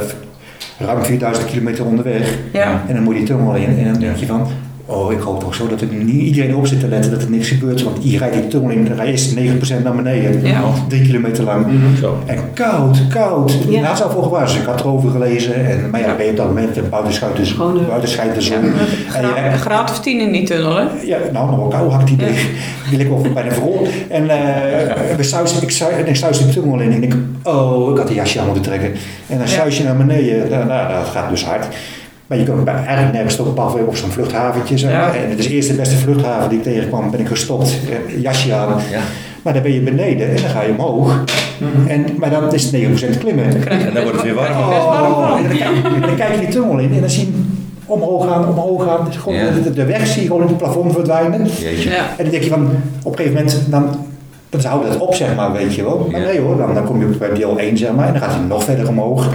ruim 0.85 1.05
4000 1.05 1.47
kilometer 1.47 1.85
onderweg. 1.85 2.39
Ja. 2.53 2.83
En 2.89 2.95
dan 2.95 3.03
moet 3.03 3.13
je 3.13 3.19
die 3.19 3.29
tunnel 3.29 3.55
in. 3.55 3.79
En 3.79 3.85
dan 3.85 4.01
denk 4.01 4.17
je 4.17 4.27
van, 4.27 4.47
oh, 4.95 5.13
ik 5.13 5.21
hoop 5.21 5.41
toch 5.41 5.55
zo 5.55 5.67
dat 5.69 5.81
er 5.81 5.87
niet 5.93 6.23
iedereen 6.23 6.57
op 6.57 6.67
zit 6.67 6.81
te 6.81 6.89
letten 6.89 7.11
dat 7.11 7.23
er 7.23 7.31
niks 7.31 7.49
gebeurt. 7.49 7.83
Want 7.83 7.97
je 8.01 8.19
rijdt 8.19 8.35
die 8.35 8.47
tunnel 8.49 8.71
in, 8.71 8.85
dan 8.85 8.97
rij 8.97 9.07
eerst 9.11 9.37
9% 9.37 9.83
naar 9.83 9.95
beneden. 9.95 10.47
Ja. 10.47 10.63
Drie 10.89 11.03
kilometer 11.03 11.45
lang. 11.45 11.67
Zo. 12.01 12.19
En 12.27 12.39
koud, 12.55 13.07
koud. 13.09 13.57
Ja. 13.69 13.81
Ja. 13.81 13.95
zou 13.97 14.11
voor 14.13 14.23
gewaarschuwd. 14.23 14.63
Ik 14.63 14.69
had 14.69 14.81
erover 14.81 15.11
gelezen. 15.11 15.55
En, 15.71 15.91
maar 15.91 16.01
ja, 16.01 16.07
dan 16.07 16.17
ben 16.17 16.25
je 16.25 16.31
op 16.31 16.37
dat 16.37 16.47
moment 16.47 16.77
eh, 16.77 16.83
buiten 16.91 17.13
schuilt 17.13 17.37
de, 17.37 17.45
Gewoon, 17.45 17.81
eh, 17.81 17.87
buiten 17.87 18.09
schijnt 18.09 18.35
de 18.35 18.41
Ja, 18.41 18.47
zon. 18.47 18.57
En 18.65 18.71
je- 18.71 19.09
gra- 19.09 19.51
graad 19.57 19.91
of 19.91 20.01
tien 20.01 20.21
in 20.21 20.33
die 20.33 20.43
tunnel 20.43 20.77
hè. 20.77 20.85
ja, 21.05 21.19
nou, 21.33 21.47
nog 21.51 21.57
wel 21.59 21.69
kou 21.69 21.91
had 21.91 22.01
ik 22.01 22.09
het 22.09 22.21
idee. 22.21 22.35
Die 22.89 22.99
ligt 22.99 23.11
wel 23.11 23.27
bijna 23.35 23.51
vol. 23.53 23.87
En 24.09 24.31
eh 24.31 25.17
we 25.17 25.23
suizen, 25.23 25.63
ik, 25.63 25.71
suis, 25.71 25.89
ik 26.07 26.17
suis 26.17 26.39
de 26.39 26.49
tunnel 26.49 26.79
in. 26.81 26.93
En 26.93 27.03
ik 27.03 27.11
denk, 27.11 27.23
oh, 27.43 27.91
ik 27.91 27.97
had 27.97 28.07
die 28.07 28.17
jasje 28.17 28.39
aan 28.41 28.45
moeten 28.47 28.63
trekken. 28.65 28.89
En 29.27 29.39
dan 29.39 29.47
Ja. 29.49 29.61
suis 29.61 29.77
je 29.79 29.85
naar 29.85 29.97
beneden. 29.97 30.51
Nou, 30.51 30.67
nou, 30.67 30.93
dat 30.93 31.07
gaat 31.07 31.31
dus 31.31 31.45
hard. 31.45 31.67
Maar 32.33 32.41
je 32.41 32.47
kunt 32.47 32.65
bij- 32.65 32.75
eigenlijk 32.75 33.13
nergens 33.13 33.33
stoppen, 33.35 33.55
behalve 33.55 33.79
op 33.87 33.97
zo'n 33.97 34.11
vluchthaventje. 34.11 34.79
Zeg 34.79 34.91
maar. 34.93 35.17
Ja. 35.17 35.23
En 35.23 35.31
het 35.31 35.39
is 35.39 35.47
eerst 35.49 35.69
de 35.69 35.75
beste 35.75 35.97
vluchthaven 35.97 36.49
die 36.49 36.59
ik 36.59 36.65
tegenkwam, 36.65 37.11
ben 37.11 37.21
ik 37.21 37.27
gestopt. 37.27 37.79
eh, 37.91 38.23
jasje 38.23 38.55
aan. 38.55 38.69
Ja. 38.91 39.01
Maar 39.43 39.53
dan 39.53 39.63
ben 39.63 39.73
je 39.73 39.81
beneden 39.81 40.29
en 40.29 40.37
dan 40.37 40.51
ga 40.51 40.63
je 40.63 40.71
omhoog. 40.79 41.25
En, 41.87 42.05
maar 42.19 42.31
dan 42.31 42.53
is 42.55 42.63
het 42.63 42.73
9% 42.73 43.19
klimmen. 43.19 43.45
En 43.69 43.95
dan 43.95 44.03
wordt 44.03 44.13
het 44.17 44.23
weer 44.23 44.35
warm. 44.35 44.57
Oh, 44.57 45.35
en 45.37 45.49
dan, 45.49 45.57
kijk- 45.57 45.95
en 45.95 46.01
dan 46.01 46.17
kijk 46.17 46.35
je 46.35 46.41
die 46.41 46.49
tunnel 46.49 46.79
in 46.79 46.93
en 46.95 47.01
dan 47.01 47.11
zie 47.11 47.27
je 47.27 47.33
omhoog 47.87 48.27
gaan, 48.29 48.49
omhoog 48.49 48.85
gaan. 48.85 49.05
Dus 49.07 49.17
gewoon 49.17 49.39
Ja. 49.39 49.51
de, 49.65 49.73
de 49.73 49.85
weg 49.85 50.07
zie 50.07 50.21
je 50.23 50.27
gewoon 50.27 50.43
in 50.43 50.49
het 50.49 50.57
plafond 50.57 50.93
verdwijnen. 50.93 51.47
Jeetje. 51.59 51.91
En 51.91 52.05
dan 52.17 52.31
denk 52.31 52.43
je 52.43 52.51
van, 52.51 52.67
op 53.03 53.13
een 53.13 53.17
gegeven 53.19 53.39
moment, 53.39 53.61
dan, 53.69 53.89
dan 54.51 54.61
houdt 54.71 54.89
het 54.89 54.99
op, 54.99 55.15
zeg 55.15 55.35
maar, 55.37 55.53
weet 55.53 55.75
je 55.75 55.83
wel. 55.83 56.09
Maar 56.11 56.21
Ja. 56.21 56.27
nee 56.27 56.41
hoor, 56.41 56.57
dan, 56.57 56.75
dan 56.75 56.85
kom 56.85 57.01
je 57.01 57.07
bij 57.07 57.35
deel 57.35 57.59
1, 57.59 57.77
zeg 57.79 57.93
maar, 57.93 58.07
en 58.07 58.13
dan 58.13 58.23
gaat 58.23 58.33
hij 58.35 58.41
nog 58.49 58.65
verder 58.65 58.89
omhoog. 58.89 59.29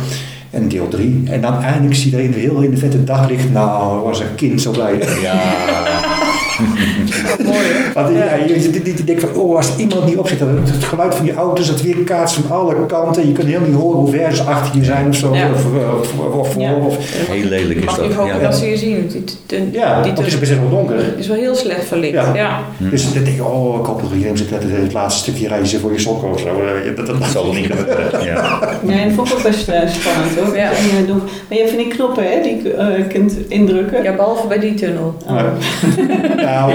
En 0.49 0.67
deel 0.67 0.87
3. 0.87 1.23
En 1.25 1.41
dan 1.41 1.61
eindelijk 1.61 1.95
zie 1.95 2.11
je 2.11 2.17
er 2.17 2.23
in, 2.23 2.33
heel 2.33 2.61
in 2.61 2.71
de 2.71 2.77
vette 2.77 3.03
daglicht, 3.03 3.51
nou, 3.51 4.03
was 4.03 4.19
een 4.19 4.35
kind 4.35 4.61
zo 4.61 4.71
blij. 4.71 4.99
Ja. 5.21 6.25
Mooi 7.45 7.57
hè. 7.57 7.93
Want 7.93 8.15
ja. 8.15 8.35
je 8.35 8.93
denken 9.05 9.29
van, 9.29 9.41
oh, 9.41 9.55
als 9.55 9.75
iemand 9.77 10.05
niet 10.05 10.17
op 10.17 10.27
zit, 10.27 10.39
dan 10.39 10.59
het 10.63 10.83
geluid 10.83 11.15
van 11.15 11.25
die 11.25 11.33
auto's, 11.33 11.67
het 11.67 11.81
weer 11.81 11.95
kaatst 11.95 12.35
van 12.35 12.57
alle 12.57 12.85
kanten. 12.85 13.27
Je 13.27 13.33
kunt 13.33 13.47
heel 13.47 13.59
niet 13.59 13.75
horen 13.75 13.99
hoe 13.99 14.09
ver 14.09 14.35
ze 14.35 14.43
achter 14.43 14.79
je 14.79 14.85
zijn 14.85 15.07
of 15.07 15.15
zo. 15.15 15.35
Ja. 15.35 15.49
Of, 15.53 15.65
of, 15.99 16.19
of, 16.19 16.33
of 16.33 16.51
voor. 16.51 16.61
Ja. 16.61 16.73
Of, 16.73 16.97
Heel 17.29 17.49
lelijk 17.49 17.79
is 17.79 17.85
Mag 17.85 17.97
dat. 17.97 18.13
hopen 18.13 18.35
Ja. 18.35 18.39
dat 18.39 18.55
ze 18.55 18.65
je 18.65 18.77
zien. 18.77 19.07
Die, 19.07 19.23
die, 19.45 19.69
ja, 19.71 20.01
die 20.01 20.11
het 20.11 20.27
is 20.27 20.39
best 20.39 20.59
wel 20.59 20.69
donker. 20.69 20.95
is 21.17 21.27
wel 21.27 21.37
heel 21.37 21.55
slecht 21.55 21.85
verlicht. 21.85 22.13
Ja. 22.13 22.35
Ja. 22.35 22.59
Dus 22.77 23.13
dan 23.13 23.23
denk 23.23 23.35
je, 23.35 23.43
oh, 23.45 23.79
ik 23.79 23.85
hoop 23.85 24.01
dat 24.01 24.09
er 24.09 24.15
iedereen 24.15 24.37
zit. 24.37 24.49
Het, 24.49 24.63
het 24.63 24.93
laatste 24.93 25.19
stukje 25.21 25.47
reizen 25.47 25.79
voor 25.79 25.91
je 25.91 25.99
sokken 25.99 26.31
of 26.31 26.39
zo. 26.39 26.47
Eh, 26.47 26.95
Dat, 26.95 27.05
dat, 27.07 27.19
Dat 27.19 27.29
zal 27.29 27.47
er 27.47 27.55
niet 27.55 27.65
gebeuren. 27.65 28.23
Ja. 28.25 28.59
Nee, 28.81 29.05
dat 29.05 29.13
vond 29.13 29.27
ik 29.27 29.33
ook 29.37 29.43
best 29.43 29.67
eh, 29.67 29.79
spannend 29.89 30.35
hoor. 30.39 30.55
Ja. 30.55 30.69
En, 30.69 31.07
eh, 31.07 31.15
Maar 31.15 31.57
je 31.57 31.57
hebt 31.57 31.69
van 31.69 31.77
die 31.77 31.87
knoppen 31.87 32.23
hè, 32.31 32.41
die 32.41 32.63
je 32.63 32.73
eh, 32.73 33.07
kunt 33.07 33.33
indrukken. 33.47 34.03
ja, 34.03 34.15
behalve 34.15 34.47
bij 34.47 34.59
die 34.59 34.73
tunnel. 34.73 35.15
Oh. 35.27 35.41
Nou, 36.53 36.71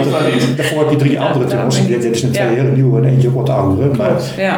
daarvoor 0.56 0.78
heb 0.80 0.90
je 0.90 0.96
drie 0.96 1.20
andere 1.20 1.44
tunnels. 1.44 1.74
daarom. 1.76 1.90
Dit, 1.92 2.02
dit 2.02 2.14
is 2.14 2.22
een 2.22 2.30
twee 2.30 2.46
Ja. 2.48 2.52
hele 2.54 2.70
nieuwe 2.70 3.00
en 3.00 3.08
eentje 3.08 3.32
wat 3.32 3.48
oudere. 3.48 3.88
Maar, 3.96 4.10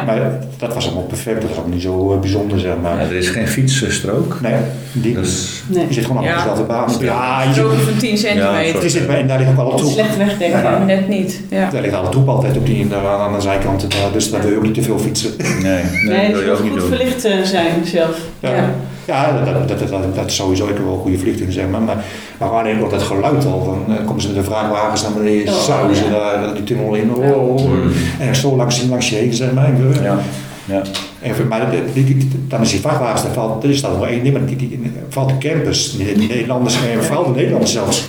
maar 0.05 0.31
dat 0.57 0.73
was 0.73 0.85
allemaal 0.85 1.03
perfect. 1.03 1.39
Dat 1.39 1.49
was 1.49 1.57
allemaal 1.57 1.73
niet 1.75 1.83
zo 1.83 2.11
eh, 2.13 2.19
bijzonder, 2.19 2.59
zeg 2.59 2.73
maar. 2.81 2.95
Ja, 3.01 3.01
er 3.05 3.15
is 3.15 3.29
geen 3.29 3.47
fietsstrook. 3.47 4.37
Nee, 4.41 4.53
die, 4.91 5.13
Dus, 5.13 5.63
Nee. 5.67 5.85
die 5.85 5.93
zit 5.93 6.05
gewoon 6.05 6.17
allemaal 6.21 6.37
Ja. 6.37 6.43
op 6.43 6.49
dezelfde 6.49 6.73
baan. 6.73 6.91
Ja, 6.99 7.43
je 7.43 7.53
zit, 7.53 7.63
van 7.63 7.97
10 7.97 8.11
Ja, 8.11 8.17
centimeter. 8.17 9.17
en 9.19 9.27
daar 9.27 9.37
ligt 9.39 9.51
ook 9.51 9.57
alle 9.57 9.75
troep. 9.75 9.91
Slecht 9.91 10.17
wegdenken. 10.17 10.85
Net 10.85 11.07
niet. 11.07 11.41
Ja. 11.49 11.69
Daar 11.69 11.81
ligt 11.81 11.93
alle 11.95 12.09
troep 12.09 12.27
altijd 12.29 12.57
op 12.57 12.65
die, 12.65 12.87
daar 12.87 13.05
aan 13.07 13.33
de 13.33 13.41
zijkanten. 13.41 13.89
Daar, 13.89 14.11
dus 14.13 14.31
daar 14.31 14.41
wil 14.41 14.49
je 14.51 14.57
ook 14.57 14.63
niet 14.63 14.73
te 14.73 14.81
veel 14.81 14.99
fietsen. 14.99 15.31
nee, 15.37 15.51
nee, 15.61 15.83
Nee, 16.17 16.31
dat 16.31 16.39
wil 16.39 16.45
je 16.45 16.51
ook 16.51 16.59
moet 16.63 16.71
niet 16.71 16.79
goed 16.81 16.89
doen. 16.89 16.97
verlicht 16.97 17.25
eh, 17.25 17.41
zijn 17.43 17.85
zelf. 17.85 18.17
Ja, 18.39 18.69
Ja. 19.05 19.31
dat, 19.45 19.67
dat, 19.67 19.79
dat, 19.79 19.89
dat, 19.89 20.15
dat 20.15 20.25
is 20.25 20.35
sowieso 20.35 20.63
ik 20.67 20.73
heb 20.75 20.83
wel 20.83 20.93
een 20.93 20.99
goede 20.99 21.17
vliegtuig 21.17 21.51
zeg 21.51 21.67
maar. 21.69 21.81
Maar, 21.81 22.03
maar 22.39 22.49
alleen 22.49 22.83
ook 22.83 22.91
dat 22.91 23.01
geluid 23.01 23.45
al. 23.45 23.65
Dan 23.65 23.97
eh, 23.97 24.05
komen 24.05 24.21
ze 24.21 24.27
met 24.27 24.37
de 24.37 24.43
vrachtwagens 24.43 25.01
naar 25.01 25.11
beneden, 25.13 25.53
Oh, 25.53 25.59
sausen 25.59 26.05
ja. 26.05 26.11
daar 26.11 26.53
die 26.53 26.63
tunnel 26.63 26.93
in. 26.95 27.13
Oh, 27.15 27.63
Mm. 27.65 27.91
En 28.19 28.35
zo 28.35 28.55
langs, 28.55 28.83
langs 28.89 29.09
je 29.09 29.15
heen 29.15 29.33
zeg 29.33 29.51
maar. 29.53 29.69
Ja. 30.03 30.17
Ja. 30.65 30.81
En, 31.25 31.47
maar 31.47 31.71
die, 31.71 31.79
die, 32.05 32.15
die- 32.17 32.29
dan 32.47 32.61
is 32.61 32.71
die 32.71 32.79
vrachtwagens, 32.79 33.23
daar 33.23 33.33
valt, 33.33 33.63
er 33.63 33.69
is 33.69 33.81
dan 33.81 33.91
nog 33.91 34.07
één 34.07 34.23
ding, 34.23 34.37
maar 34.37 34.45
die, 34.45 34.55
die, 34.55 34.69
die 34.69 34.91
valt 35.09 35.29
de 35.29 35.49
campus, 35.49 35.97
de 35.97 36.25
Nederlanders, 36.29 36.75
en 36.75 37.03
vooral 37.03 37.23
de 37.23 37.29
Nederlanders 37.35 37.71
zelfs, 37.71 38.07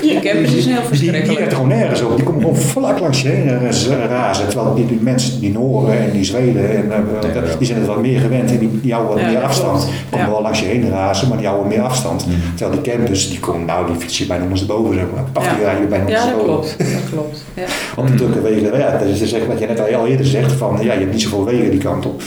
Die 0.00 0.20
campus 0.20 0.52
is 0.52 0.64
heel 0.64 0.74
die, 0.74 0.74
die 0.74 0.82
verschrikkelijk. 1.10 1.52
gewoon 1.52 1.68
nergens 1.68 2.02
op. 2.02 2.16
Die 2.16 2.24
komen 2.24 2.40
gewoon 2.40 2.56
vlak 2.56 2.98
langs 3.00 3.22
je 3.22 3.28
heen 3.28 3.48
eh, 3.48 4.06
razen. 4.08 4.48
Terwijl 4.48 4.74
die, 4.74 4.86
die 4.86 4.98
mensen, 5.00 5.40
die 5.40 5.52
Noren 5.52 5.98
en 5.98 6.10
die 6.12 6.24
Zweden, 6.24 6.70
en, 6.76 6.92
eh, 6.92 7.42
die 7.58 7.66
zijn 7.66 7.78
het 7.78 7.86
wat 7.86 8.00
meer 8.00 8.20
gewend 8.20 8.50
en 8.50 8.58
die, 8.58 8.80
die 8.82 8.92
houden 8.92 9.14
wat 9.14 9.24
Ja, 9.24 9.30
meer 9.30 9.42
afstand. 9.42 9.82
Die 9.82 9.90
komen 10.10 10.26
Ja. 10.26 10.32
wel 10.32 10.42
langs 10.42 10.60
je 10.60 10.66
heen 10.66 10.90
razen, 10.90 11.28
maar 11.28 11.38
die 11.38 11.46
houden 11.46 11.68
meer 11.68 11.80
afstand. 11.82 12.26
Mhm. 12.26 12.36
Terwijl 12.56 12.80
die 12.82 12.92
campus, 12.92 13.28
die 13.30 13.40
komen, 13.40 13.64
nou, 13.66 13.86
die 13.86 13.96
fiets 13.96 14.18
je 14.18 14.26
bijna 14.26 14.42
ondersteboven, 14.42 14.94
zeg 14.94 15.04
maar. 15.14 15.44
Ja. 15.44 15.54
die 15.54 15.64
rijden 15.64 15.82
je 15.82 15.88
bijna 15.88 16.08
Ja, 16.08 16.24
dat 16.30 16.40
ondersteboven. 16.40 16.76
klopt. 16.76 16.92
Dat 16.92 17.10
klopt. 17.12 17.44
Ja. 17.54 17.64
Want 17.96 18.08
de 18.08 18.14
drukke 18.14 18.40
wegen, 18.40 18.78
ja, 18.78 18.90
dat 18.98 19.08
is 19.08 19.18
dus 19.18 19.32
echt 19.32 19.46
wat 19.46 19.58
je 19.58 19.66
net 19.66 19.80
al 19.80 20.06
eerder 20.06 20.26
zegt, 20.26 20.52
van 20.52 20.78
ja, 20.82 20.92
je 20.92 20.98
hebt 20.98 21.12
niet 21.12 21.22
zoveel 21.22 21.44
wegen 21.44 21.70
die 21.70 21.80
kant 21.80 22.06
op. 22.06 22.22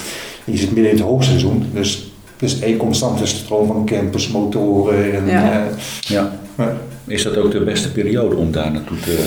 Je 0.45 0.57
zit 0.57 0.71
midden 0.71 0.91
in 0.91 0.97
het 0.97 1.05
hoogseizoen, 1.05 1.65
dus 1.73 2.07
dus 2.37 2.59
één 2.59 2.77
constante 2.77 3.25
stroom 3.25 3.67
van 3.67 3.85
campers, 3.85 4.27
motoren 4.27 5.13
en 5.15 5.25
Ja. 5.27 5.51
eh, 5.51 5.65
Ja. 5.99 6.31
Ja. 6.57 6.77
Is 7.07 7.23
dat 7.23 7.37
ook 7.37 7.51
de 7.51 7.59
beste 7.59 7.91
periode 7.91 8.35
om 8.35 8.51
daar 8.51 8.71
naartoe 8.71 8.99
te 8.99 9.17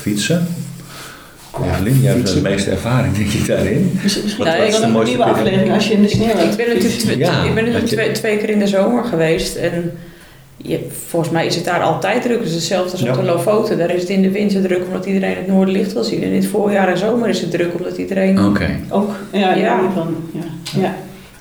fietsen? 0.00 0.46
Ja, 1.62 1.74
Evelien, 1.74 2.00
jij 2.00 2.12
hebt 2.12 2.34
de 2.34 2.40
meeste 2.40 2.70
ervaring 2.70 3.14
denk 3.16 3.30
ik 3.30 3.46
daarin. 3.46 3.98
Misschien 4.02 4.22
Wat 4.38 4.46
wel 4.46 4.66
was 4.66 4.76
de 4.80 4.82
een 4.82 4.90
mooiste 4.92 5.16
nieuwe 5.16 5.30
aflevering 5.32 5.72
als 5.72 5.86
je 5.88 5.92
in 5.94 6.02
de 6.02 6.08
sneeuw 6.08 6.28
Ik 6.28 6.56
ben 6.56 6.68
natuurlijk 6.68 7.00
twee, 7.00 7.18
Ja, 7.18 7.42
ik 7.44 7.54
ben 7.54 7.64
natuurlijk 7.64 7.86
twee, 7.92 8.12
twee 8.12 8.36
keer 8.36 8.50
in 8.50 8.58
de 8.58 8.66
zomer 8.66 9.04
geweest 9.04 9.56
en 9.56 9.92
je, 10.62 10.86
volgens 11.06 11.32
mij 11.32 11.46
is 11.46 11.54
het 11.54 11.64
daar 11.64 11.82
altijd 11.82 12.22
druk. 12.22 12.38
Het 12.38 12.48
is 12.48 12.54
hetzelfde 12.54 12.90
als 12.92 13.02
op 13.02 13.14
de 13.14 13.22
Lofoten. 13.22 13.78
Daar 13.78 13.94
is 13.94 14.00
het 14.00 14.10
in 14.10 14.22
de 14.22 14.30
winter 14.30 14.62
druk 14.62 14.82
omdat 14.86 15.06
iedereen 15.06 15.36
het 15.36 15.46
noorderlicht 15.46 15.92
wil 15.92 16.04
zien. 16.04 16.22
En 16.22 16.28
in 16.28 16.34
het 16.34 16.46
voorjaar 16.46 16.88
en 16.88 16.98
zomer 16.98 17.28
is 17.28 17.40
het 17.40 17.50
druk 17.50 17.74
omdat 17.78 17.96
iedereen... 17.96 18.44
Oké. 18.44 18.70
Ook, 18.88 19.10
ja, 19.32 19.54
Ja. 19.54 19.90
Van, 19.94 20.16
ja. 20.32 20.80
ja. 20.80 20.94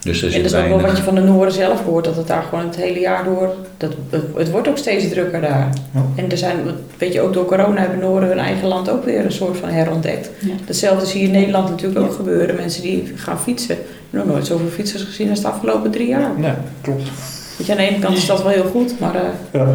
Dus 0.03 0.21
er 0.21 0.33
en 0.33 0.43
dat 0.43 0.51
is 0.51 0.57
ook 0.57 0.67
wel 0.67 0.81
wat 0.81 0.97
je 0.97 1.03
van 1.03 1.15
de 1.15 1.21
Noorden 1.21 1.53
zelf 1.53 1.83
hoort, 1.83 2.05
dat 2.05 2.15
het 2.15 2.27
daar 2.27 2.43
gewoon 2.43 2.65
het 2.65 2.75
hele 2.75 2.99
jaar 2.99 3.23
door... 3.23 3.53
Dat, 3.77 3.93
het, 4.09 4.23
het 4.35 4.51
wordt 4.51 4.67
ook 4.67 4.77
steeds 4.77 5.09
drukker 5.09 5.41
daar. 5.41 5.69
Ja. 5.93 6.05
En 6.15 6.31
er 6.31 6.37
zijn, 6.37 6.57
weet 6.97 7.13
je, 7.13 7.21
ook 7.21 7.33
door 7.33 7.45
corona 7.45 7.79
hebben 7.79 7.99
Noorden 7.99 8.29
hun 8.29 8.39
eigen 8.39 8.67
land 8.67 8.89
ook 8.89 9.05
weer 9.05 9.25
een 9.25 9.31
soort 9.31 9.57
van 9.57 9.69
herontdekt. 9.69 10.29
Ja. 10.39 10.53
Datzelfde 10.65 11.05
zie 11.05 11.19
je 11.19 11.25
in 11.25 11.31
Nederland 11.31 11.69
natuurlijk 11.69 11.99
ook 11.99 12.13
gebeuren. 12.13 12.55
Mensen 12.55 12.81
die 12.81 13.11
gaan 13.15 13.39
fietsen. 13.39 13.75
Ik 13.75 13.85
heb 14.09 14.25
nog 14.25 14.33
nooit 14.33 14.47
zoveel 14.47 14.67
fietsers 14.67 15.03
gezien 15.03 15.29
als 15.29 15.41
de 15.41 15.47
afgelopen 15.47 15.91
drie 15.91 16.07
jaar. 16.07 16.31
Ja, 16.39 16.63
klopt. 16.81 17.09
Weet 17.67 17.69
je, 17.69 17.71
aan 17.71 17.87
de 17.87 17.95
ene 17.95 17.99
kant 18.05 18.17
is 18.17 18.25
dat 18.25 18.43
wel 18.43 18.51
heel 18.51 18.69
goed, 18.71 18.99
maar 18.99 19.15
eh, 19.15 19.21
Ja. 19.53 19.67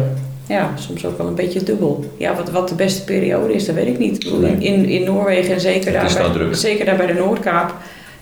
ja, 0.47 0.69
soms 0.75 1.05
ook 1.05 1.17
wel 1.17 1.27
een 1.27 1.35
beetje 1.35 1.63
dubbel. 1.63 2.05
Ja, 2.17 2.35
wat, 2.35 2.49
wat 2.51 2.69
de 2.69 2.75
beste 2.75 3.03
periode 3.03 3.53
is, 3.53 3.65
dat 3.65 3.75
weet 3.75 3.87
ik 3.87 3.99
niet. 3.99 4.25
In, 4.59 4.85
in 4.85 5.03
Noorwegen 5.03 5.53
en 5.53 5.61
zeker 5.61 5.91
daar, 5.91 6.31
bij, 6.37 6.53
zeker 6.53 6.85
daar 6.85 6.95
bij 6.97 7.05
de 7.07 7.13
Noordkaap, 7.13 7.73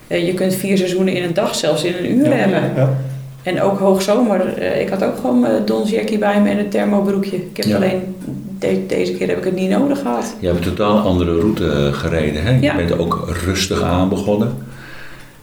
eh, 0.06 0.26
je 0.26 0.34
kunt 0.34 0.54
vier 0.54 0.76
seizoenen 0.76 1.14
in 1.14 1.22
een 1.24 1.34
dag, 1.34 1.54
zelfs 1.54 1.84
in 1.84 1.94
een 1.98 2.10
uur 2.18 2.36
hebben. 2.36 2.62
Ja. 2.76 2.96
En 3.42 3.60
ook 3.62 3.78
hoogzomer. 3.78 4.54
eh, 4.58 4.80
ik 4.80 4.88
had 4.88 5.04
ook 5.04 5.16
gewoon 5.16 5.40
mijn 5.40 5.64
donsjackie 5.64 6.18
bij 6.18 6.40
me 6.42 6.50
en 6.50 6.58
een 6.58 6.68
thermobroekje. 6.68 7.36
Ik 7.36 7.56
heb 7.56 7.66
Ja. 7.66 7.76
alleen, 7.76 8.14
de- 8.58 8.84
deze 8.86 9.12
keer 9.12 9.28
heb 9.28 9.38
ik 9.38 9.44
het 9.44 9.54
niet 9.54 9.70
nodig 9.70 9.98
gehad. 10.00 10.34
Je 10.40 10.46
hebt 10.46 10.66
een 10.66 10.74
totaal 10.74 10.98
andere 10.98 11.38
route 11.40 11.90
gereden. 11.92 12.42
Hè? 12.42 12.50
Je 12.54 12.60
Ja. 12.60 12.76
bent 12.76 12.98
ook 12.98 13.28
rustig 13.44 13.82
aan 13.82 14.08
begonnen. 14.08 14.54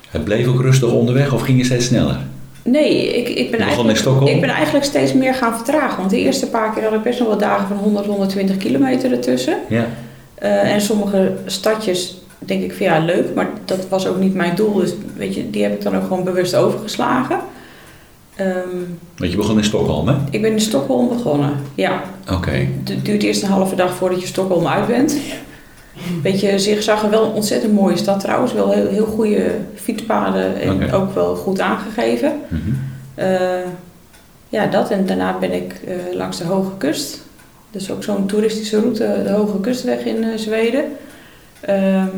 Het 0.10 0.24
bleef 0.24 0.48
ook 0.48 0.62
rustig 0.62 0.92
onderweg 0.92 1.34
of 1.34 1.42
ging 1.42 1.58
je 1.58 1.64
steeds 1.66 1.86
sneller? 1.86 2.18
Nee, 2.64 3.08
ik, 3.08 3.30
ik, 3.30 3.52
ben 3.52 3.60
eigenlijk, 3.60 4.00
ik 4.26 4.42
ben 4.42 4.50
eigenlijk 4.50 4.86
steeds 4.86 5.14
meer 5.14 5.34
gaan 5.34 5.56
vertragen. 5.56 5.98
Want 5.98 6.10
de 6.10 6.20
eerste 6.20 6.50
paar 6.50 6.74
keer 6.74 6.84
had 6.84 6.94
ik 6.94 7.04
best 7.04 7.20
nog 7.20 7.28
wel 7.28 7.38
dagen 7.38 7.68
van 7.68 7.78
100, 7.78 8.06
120 8.06 8.58
kilometer 8.58 9.12
ertussen. 9.12 9.58
Ja. 9.70 9.86
Eh, 10.36 10.74
en 10.74 10.82
sommige 10.82 11.34
stadjes 11.46 12.18
denk 12.40 12.64
ik 12.64 12.74
van 12.74 12.86
ja, 12.86 13.00
leuk, 13.00 13.34
maar 13.36 13.50
dat 13.66 13.88
was 13.90 14.08
ook 14.08 14.20
niet 14.20 14.34
mijn 14.34 14.56
doel. 14.56 14.74
Dus 14.74 14.94
weet 15.16 15.36
je, 15.36 15.50
die 15.50 15.64
heb 15.64 15.74
ik 15.74 15.82
dan 15.82 15.96
ook 15.96 16.04
gewoon 16.04 16.24
bewust 16.24 16.56
overgeslagen. 16.56 17.40
Ehm, 18.36 18.78
Want 19.18 19.32
je 19.32 19.38
begon 19.38 19.58
in 19.58 19.64
Stockholm, 19.64 20.08
hè? 20.08 20.16
ik 20.30 20.42
ben 20.42 20.52
in 20.52 20.62
Stockholm 20.62 21.08
begonnen, 21.08 21.54
ja. 21.76 22.04
Oké. 22.32 22.68
Het 22.84 23.06
duurt 23.06 23.24
eerst 23.24 23.44
een 23.44 23.50
halve 23.50 23.76
dag 23.76 23.94
voordat 23.94 24.22
je 24.22 24.28
Stockholm 24.28 24.68
uit 24.68 24.88
bent. 24.88 25.18
Beetje 26.22 26.60
zigzaggen, 26.60 27.10
wel 27.10 27.26
een 27.26 27.32
ontzettend 27.32 27.74
mooie 27.74 27.98
stad 27.98 28.20
trouwens. 28.20 28.54
Wel 28.54 28.72
heel, 28.72 28.88
heel 28.88 29.06
goede 29.06 29.56
fietspaden 29.76 30.62
en 30.62 30.92
ook 30.92 31.14
wel 31.14 31.36
goed 31.36 31.60
aangegeven. 31.60 32.40
Mhm. 32.48 32.62
Eh, 33.16 33.68
ja, 34.50 34.66
dat. 34.66 34.92
En 34.92 35.06
daarna 35.06 35.38
ben 35.40 35.52
ik 35.52 35.74
eh, 35.74 35.96
langs 36.16 36.38
de 36.38 36.44
Hoge 36.44 36.78
Kust. 36.78 37.22
Dus 37.72 37.92
ook 37.92 38.04
zo'n 38.04 38.26
toeristische 38.26 38.80
route, 38.80 39.22
de 39.24 39.32
Hoge 39.32 39.60
Kustweg 39.60 40.04
in 40.04 40.24
eh, 40.24 40.38
Zweden. 40.38 40.84
Ehm, 41.60 42.18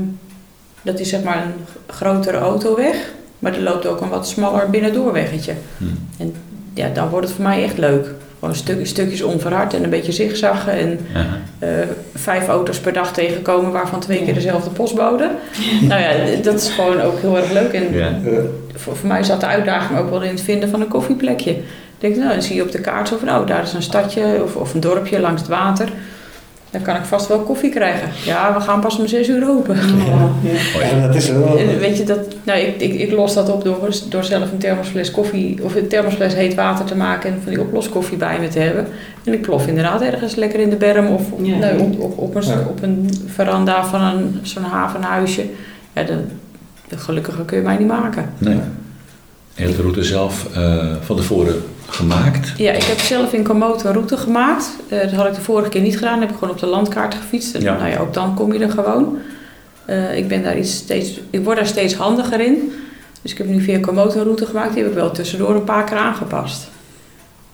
dat 0.82 1.00
is 1.00 1.10
zeg 1.10 1.24
maar 1.24 1.44
een 1.46 1.66
grotere 1.88 2.38
autoweg. 2.38 3.14
Maar 3.40 3.54
er 3.54 3.62
loopt 3.62 3.86
ook 3.86 4.02
een 4.02 4.10
wat 4.10 4.28
smaller 4.28 4.70
binnendoorweggetje. 4.70 5.54
Hm. 5.78 5.84
En 6.18 6.34
ja, 6.74 6.90
dan 6.90 7.10
wordt 7.10 7.26
het 7.26 7.36
voor 7.36 7.46
mij 7.46 7.64
echt 7.64 7.78
leuk. 7.78 8.10
Gewoon 8.46 8.60
stuk, 8.60 8.88
stukjes 8.88 9.22
onverhard 9.22 9.74
en 9.74 9.84
een 9.84 9.90
beetje 9.90 10.12
zigzaggen. 10.12 10.74
En 10.74 11.00
eh, 11.60 11.70
vijf 12.14 12.48
auto's 12.48 12.80
per 12.80 12.94
dag 12.94 13.14
tegenkomen, 13.14 13.72
waarvan 13.72 14.00
twee 14.00 14.24
keer 14.24 14.34
dezelfde 14.34 14.70
postbode. 14.70 15.30
nou 15.82 16.02
ja, 16.02 16.42
dat 16.44 16.62
is 16.62 16.70
gewoon 16.70 17.02
ook 17.02 17.20
heel 17.20 17.38
erg 17.38 17.52
leuk. 17.52 17.74
En 17.74 17.94
Ja. 17.94 18.20
Voor, 18.74 18.96
voor 18.96 19.08
mij 19.08 19.24
zat 19.24 19.40
de 19.40 19.46
uitdaging 19.46 20.00
ook 20.00 20.10
wel 20.10 20.22
in 20.22 20.30
het 20.30 20.42
vinden 20.42 20.70
van 20.70 20.82
een 20.82 20.88
koffieplekje. 20.88 21.52
Ik 21.52 21.64
denk, 21.98 22.16
nou, 22.16 22.30
dan 22.30 22.42
zie 22.42 22.56
je 22.56 22.62
op 22.62 22.72
de 22.72 22.82
kaart 22.82 23.08
zo 23.08 23.18
van, 23.18 23.30
oh, 23.30 23.48
daar 23.48 23.64
is 23.64 23.74
een 23.74 23.82
stadje 23.82 24.44
of, 24.44 24.56
of 24.56 24.74
een 24.74 24.80
dorpje 24.80 25.20
langs 25.20 25.42
het 25.42 25.50
water. 25.50 25.90
Dan 26.76 26.84
kan 26.84 26.96
ik 26.96 27.04
vast 27.06 27.28
wel 27.28 27.40
koffie 27.40 27.70
krijgen. 27.70 28.10
Ja, 28.26 28.54
we 28.54 28.60
gaan 28.62 28.80
pas 28.82 28.98
om 28.98 29.08
zes 29.08 29.28
uur 29.30 29.50
open. 29.50 29.76
Oh, 29.76 30.30
ja. 30.80 30.86
ja, 30.98 31.08
dat 31.08 31.16
is 31.16 31.30
wel... 31.30 31.58
En 31.58 31.80
weet 31.80 31.98
je, 31.98 32.04
dat, 32.04 32.20
nou, 32.44 32.60
ik, 32.60 32.82
ik, 32.82 32.94
ik 32.94 33.12
los 33.12 33.34
dat 33.34 33.50
op 33.50 33.64
door, 33.64 33.90
door 34.10 34.24
zelf 34.24 34.52
een 34.52 34.58
thermosfles 34.58 35.12
koffie 35.12 35.64
of 35.64 35.76
een 35.76 35.88
thermosfles 35.88 36.34
heet 36.34 36.56
water 36.56 36.86
te 36.86 36.96
maken 36.96 37.30
en 37.30 37.40
van 37.44 37.52
die 37.52 37.62
oploskoffie 37.62 38.18
bij 38.18 38.40
me 38.40 38.48
te 38.48 38.60
hebben. 38.60 38.88
En 39.24 39.34
ik 39.34 39.42
plof 39.42 39.68
inderdaad 39.68 40.02
ergens 40.02 40.36
lekker 40.36 40.60
in 40.60 40.70
de 40.70 40.76
berm 40.76 41.08
of 41.08 41.32
op, 41.32 41.40
Ja. 41.46 41.58
nee, 41.58 41.80
op, 41.80 42.00
op, 42.00 42.18
op, 42.18 42.36
een, 42.36 42.44
Ja. 42.48 42.60
op 42.70 42.82
een 42.84 43.10
veranda 43.26 43.86
van 43.86 44.02
een, 44.02 44.40
zo'n 44.42 44.64
havenhuisje. 44.64 45.44
Ja, 45.94 46.04
de, 46.04 46.18
de 46.88 46.98
gelukkiger 46.98 47.44
kun 47.46 47.58
je 47.58 47.64
mij 47.64 47.78
niet 47.78 47.88
maken. 47.88 48.30
Nee. 48.38 48.58
Hebt 49.54 49.76
de 49.76 49.82
route 49.82 50.04
zelf 50.04 50.48
eh, 50.56 50.86
van 51.02 51.16
tevoren 51.16 51.56
gemaakt. 51.88 52.54
Ja, 52.58 52.72
ik 52.72 52.84
heb 52.84 53.00
zelf 53.00 53.34
in 53.34 53.44
Komodo 53.44 53.88
een 53.88 53.94
route 53.94 54.18
gemaakt. 54.18 54.70
Eh, 54.90 55.00
dat 55.00 55.12
had 55.12 55.28
ik 55.28 55.34
de 55.34 55.42
vorige 55.42 55.70
keer 55.70 55.82
niet 55.82 55.98
gedaan. 55.98 56.20
heb 56.20 56.30
ik 56.30 56.36
gewoon 56.36 56.50
op 56.54 56.60
de 56.60 56.66
landkaart 56.66 57.14
gefietst. 57.14 57.56
En 57.56 57.62
Ja. 57.62 57.78
nou 57.78 57.90
ja, 57.90 58.00
ook 58.00 58.14
dan 58.14 58.36
kom 58.36 58.54
je 58.54 58.60
er 58.60 58.72
gewoon. 58.72 59.18
Eh, 59.86 60.18
ik, 60.18 60.28
ben 60.28 60.44
daar 60.44 60.58
iets 60.58 60.76
steeds, 60.76 61.20
ik 61.30 61.44
word 61.44 61.58
daar 61.58 61.68
steeds 61.68 61.94
handiger 61.94 62.40
in. 62.40 62.72
Dus 63.22 63.32
ik 63.32 63.38
heb 63.38 63.48
nu 63.48 63.62
via 63.62 63.80
Komodo 63.80 64.18
een 64.18 64.24
route 64.24 64.46
gemaakt. 64.46 64.74
Die 64.74 64.82
heb 64.82 64.92
ik 64.92 64.98
wel 64.98 65.12
tussendoor 65.12 65.56
een 65.56 65.64
paar 65.64 65.84
keer 65.84 65.98
aangepast. 65.98 66.68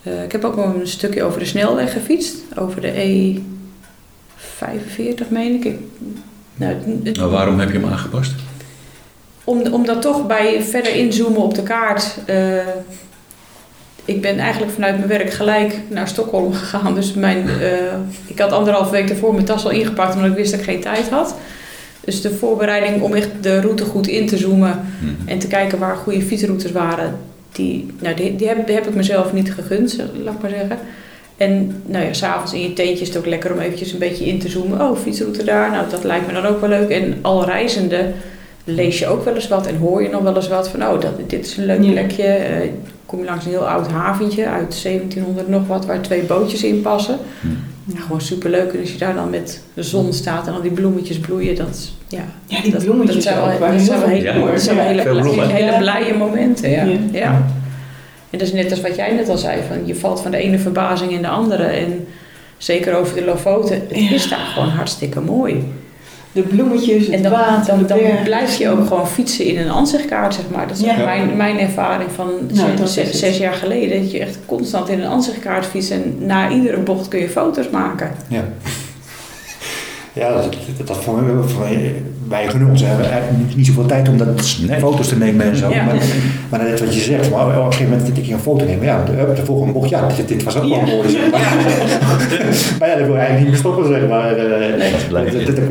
Eh, 0.03 0.23
ik 0.23 0.31
heb 0.31 0.43
ook 0.43 0.55
nog 0.55 0.73
een 0.73 0.87
stukje 0.87 1.23
over 1.23 1.39
de 1.39 1.45
snelweg 1.45 1.93
gefietst. 1.93 2.35
Over 2.55 2.81
de 2.81 2.91
E45 2.91 5.29
meen 5.29 5.53
ik. 5.53 5.65
ik 5.65 5.79
nou, 7.17 7.31
waarom 7.31 7.59
heb 7.59 7.71
je 7.71 7.79
hem 7.79 7.89
aangepast? 7.89 8.31
om, 9.43 9.61
omdat 9.73 10.01
toch 10.01 10.27
bij 10.27 10.63
verder 10.63 10.95
inzoomen 10.95 11.41
op 11.41 11.55
de 11.55 11.63
kaart. 11.63 12.17
Eh, 14.05 14.15
ik 14.15 14.21
ben 14.21 14.37
eigenlijk 14.39 14.71
vanuit 14.71 14.95
mijn 14.97 15.07
werk 15.09 15.31
gelijk 15.33 15.79
naar 15.87 16.07
Stockholm 16.07 16.53
gegaan. 16.53 16.95
Dus 16.95 17.13
mijn, 17.13 17.49
eh, 17.61 17.73
ik 18.25 18.39
had 18.39 18.51
anderhalf 18.51 18.89
week 18.89 19.07
daarvoor 19.07 19.33
mijn 19.33 19.45
tas 19.45 19.65
al 19.65 19.71
ingepakt 19.71 20.15
omdat 20.15 20.29
ik 20.29 20.35
wist 20.37 20.51
dat 20.51 20.59
ik 20.59 20.65
geen 20.65 20.81
tijd 20.81 21.09
had. 21.09 21.35
Dus 22.05 22.21
de 22.21 22.31
voorbereiding 22.33 23.01
om 23.01 23.13
echt 23.13 23.29
de 23.41 23.61
route 23.61 23.83
goed 23.85 24.07
in 24.07 24.27
te 24.27 24.37
zoomen 24.37 24.79
Mhm. 24.99 25.27
en 25.29 25.39
te 25.39 25.47
kijken 25.47 25.79
waar 25.79 25.95
goede 25.95 26.21
fietsroutes 26.21 26.71
waren, 26.71 27.15
die, 27.51 27.85
nou, 27.99 28.15
die, 28.15 28.35
die, 28.35 28.47
heb, 28.47 28.65
die 28.65 28.75
heb 28.75 28.87
ik 28.87 28.95
mezelf 28.95 29.33
niet 29.33 29.53
gegund, 29.53 29.97
laat 30.23 30.33
ik 30.33 30.41
maar 30.41 30.49
zeggen. 30.51 30.77
En 31.37 31.81
nou 31.85 32.05
ja, 32.05 32.13
s'avonds 32.13 32.53
in 32.53 32.61
je 32.61 32.73
teentje 32.73 33.01
is 33.01 33.07
het 33.07 33.17
ook 33.17 33.25
lekker 33.25 33.51
om 33.53 33.59
eventjes 33.59 33.91
een 33.93 33.99
beetje 33.99 34.25
in 34.25 34.39
te 34.39 34.49
zoomen. 34.49 34.81
Oh, 34.81 34.97
fietsroute 34.97 35.43
daar, 35.43 35.71
nou 35.71 35.89
dat 35.89 36.03
lijkt 36.03 36.27
me 36.27 36.33
dan 36.33 36.45
ook 36.45 36.59
wel 36.59 36.69
leuk. 36.69 36.89
En 36.89 37.15
al 37.21 37.45
reizende 37.45 38.05
lees 38.63 38.99
je 38.99 39.07
ook 39.07 39.25
wel 39.25 39.35
eens 39.35 39.47
wat 39.47 39.67
en 39.67 39.77
hoor 39.77 40.03
je 40.03 40.09
nog 40.09 40.21
wel 40.21 40.35
eens 40.35 40.47
wat 40.47 40.69
van, 40.69 40.83
oh, 40.87 41.01
dat, 41.01 41.11
dit 41.29 41.45
is 41.45 41.57
een 41.57 41.65
leuk 41.65 41.83
Ja. 41.83 41.91
plekje. 41.91 42.37
Kom 43.11 43.19
je 43.19 43.25
langs 43.25 43.45
een 43.45 43.51
heel 43.51 43.67
oud 43.67 43.87
haventje 43.87 44.45
uit 44.47 44.81
1700 44.83 45.47
nog 45.47 45.67
wat, 45.67 45.85
waar 45.85 46.01
twee 46.01 46.21
bootjes 46.23 46.63
in 46.63 46.81
passen. 46.81 47.17
Hm. 47.41 47.47
Ja, 47.95 47.99
gewoon 48.01 48.21
superleuk. 48.21 48.73
En 48.73 48.79
als 48.79 48.91
je 48.91 48.97
daar 48.97 49.13
dan 49.13 49.29
met 49.29 49.61
de 49.73 49.83
zon 49.83 50.13
staat 50.13 50.47
en 50.47 50.53
al 50.53 50.61
die 50.61 50.71
bloemetjes 50.71 51.19
bloeien, 51.19 51.55
dat 51.55 51.67
is, 51.69 51.95
ja, 52.07 52.23
Ja, 52.45 52.61
die 52.61 52.71
dat, 52.71 52.83
bloemetjes 52.83 53.13
dat 53.15 53.23
zijn 53.23 53.35
wel, 53.35 53.51
ook, 53.51 53.59
dat 53.59 53.81
zijn 53.81 53.99
wel 53.99 54.07
hele, 54.09 54.39
Ja. 54.39 54.45
dat 54.51 54.61
zijn 54.61 54.75
wel 54.75 54.85
hele, 54.85 55.45
hele 55.53 55.77
blije 55.77 56.13
momenten. 56.17 56.69
Ja. 56.69 56.83
Ja. 56.83 56.97
Ja. 57.11 57.31
En 58.29 58.37
dat 58.37 58.41
is 58.41 58.53
net 58.53 58.71
als 58.71 58.81
wat 58.81 58.95
jij 58.95 59.13
net 59.15 59.29
al 59.29 59.37
zei, 59.37 59.61
van 59.67 59.85
je 59.85 59.95
valt 59.95 60.21
van 60.21 60.31
de 60.31 60.37
ene 60.37 60.59
verbazing 60.59 61.11
in 61.11 61.21
de 61.21 61.27
andere. 61.27 61.63
En 61.63 62.07
zeker 62.57 62.95
over 62.95 63.15
de 63.15 63.25
Lofoten, 63.25 63.75
het 63.75 63.99
Ja. 63.99 64.09
is 64.11 64.29
daar 64.29 64.39
gewoon 64.53 64.69
hartstikke 64.69 65.21
mooi. 65.21 65.63
De 66.31 66.41
bloemetjes, 66.41 67.05
het 67.05 67.15
En 67.15 67.21
dan, 67.21 67.31
water, 67.31 67.65
dan, 67.77 67.85
dan 67.87 67.99
blijf 68.23 68.55
je 68.57 68.69
ook 68.69 68.87
gewoon 68.87 69.07
fietsen 69.07 69.45
in 69.45 69.57
een 69.57 69.69
ansichtkaart, 69.69 70.33
zeg 70.33 70.43
maar. 70.55 70.67
Dat 70.67 70.77
is 70.77 70.83
Ja. 70.83 70.97
ook 70.99 71.05
mijn, 71.05 71.37
mijn 71.37 71.59
ervaring 71.59 72.09
van 72.15 72.29
Nou, 72.53 72.87
zes 73.11 73.37
jaar 73.37 73.53
geleden. 73.53 74.01
Dat 74.01 74.11
je 74.11 74.19
echt 74.19 74.37
constant 74.45 74.89
in 74.89 74.99
een 74.99 75.07
ansichtkaart 75.09 75.65
fietst 75.65 75.91
en 75.91 76.15
na 76.19 76.49
iedere 76.49 76.77
bocht 76.79 77.07
kun 77.07 77.19
je 77.19 77.29
foto's 77.29 77.69
maken. 77.69 78.11
Ja. 78.27 78.43
Ja, 80.13 80.29
dat, 80.85 80.97
voor, 80.97 81.19
voor, 81.49 81.67
wij 82.27 82.47
gunnen 82.47 82.69
ons 82.69 82.81
eigenlijk 82.83 83.37
niet, 83.37 83.55
niet 83.55 83.65
zoveel 83.65 83.85
tijd 83.85 84.09
om 84.09 84.17
dat 84.17 84.57
Nee. 84.67 84.79
foto's 84.79 85.07
te 85.07 85.17
nemen 85.17 85.45
en 85.45 85.55
zo. 85.55 85.69
Ja. 85.69 85.83
Maar, 85.83 85.95
maar 86.49 86.63
net 86.63 86.79
wat 86.79 86.93
je 86.93 86.99
zegt, 87.01 87.29
maar 87.31 87.47
op 87.47 87.55
een 87.65 87.71
gegeven 87.71 87.89
moment 87.97 88.07
dat 88.15 88.25
ik 88.25 88.31
een 88.31 88.39
foto 88.39 88.65
neem, 88.65 88.83
ja, 88.83 89.03
de, 89.03 89.33
de 89.35 89.45
volgende 89.45 89.73
bocht, 89.73 89.89
ja, 89.89 90.07
dit, 90.17 90.27
dit 90.27 90.43
was 90.43 90.55
ook 90.57 90.61
wel 90.69 90.71
Ja. 90.79 90.85
mooi. 90.85 91.09
Zeg 91.09 91.31
maar. 91.31 91.39
maar 92.79 92.89
ja, 92.89 92.95
dat 92.95 93.05
wil 93.05 93.13
je 93.15 93.19
eigenlijk 93.21 93.39
niet 93.39 93.47
meer 93.47 93.57
stoppen, 93.57 93.87
zeg 93.87 94.07
maar. 94.07 94.33
eh, 94.33 94.77
Nee. 94.77 94.91
dat, 94.91 95.45
dat, 95.45 95.55
dat 95.55 95.69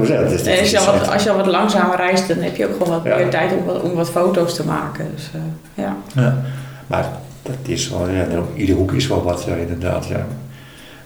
als 0.61 0.71
je, 0.71 0.79
al 0.79 0.93
wat, 0.99 1.09
als 1.13 1.23
je 1.23 1.31
al 1.31 1.37
wat 1.37 1.47
langzamer 1.47 1.97
reist, 1.97 2.29
dan 2.29 2.37
heb 2.39 2.57
je 2.57 2.67
ook 2.67 2.73
gewoon 2.73 2.89
wat 2.93 3.01
Ja. 3.05 3.17
meer 3.17 3.29
tijd 3.29 3.51
om, 3.53 3.65
wat- 3.65 3.83
om 3.83 3.95
wat 3.95 4.11
foto's 4.11 4.55
te 4.55 4.65
maken. 4.65 5.07
Dus, 5.15 5.31
eh, 5.35 5.85
ja. 5.85 5.97
Ja. 6.15 6.43
Maar 6.87 7.09
dat 7.43 7.55
is 7.67 7.91
wel, 7.91 8.09
ja, 8.09 8.27
ieder 8.55 8.77
hoek 8.77 8.93
is 8.93 9.07
wel 9.07 9.23
wat, 9.23 9.45
ja, 9.49 9.55
inderdaad. 9.55 10.07
Ja. 10.07 10.27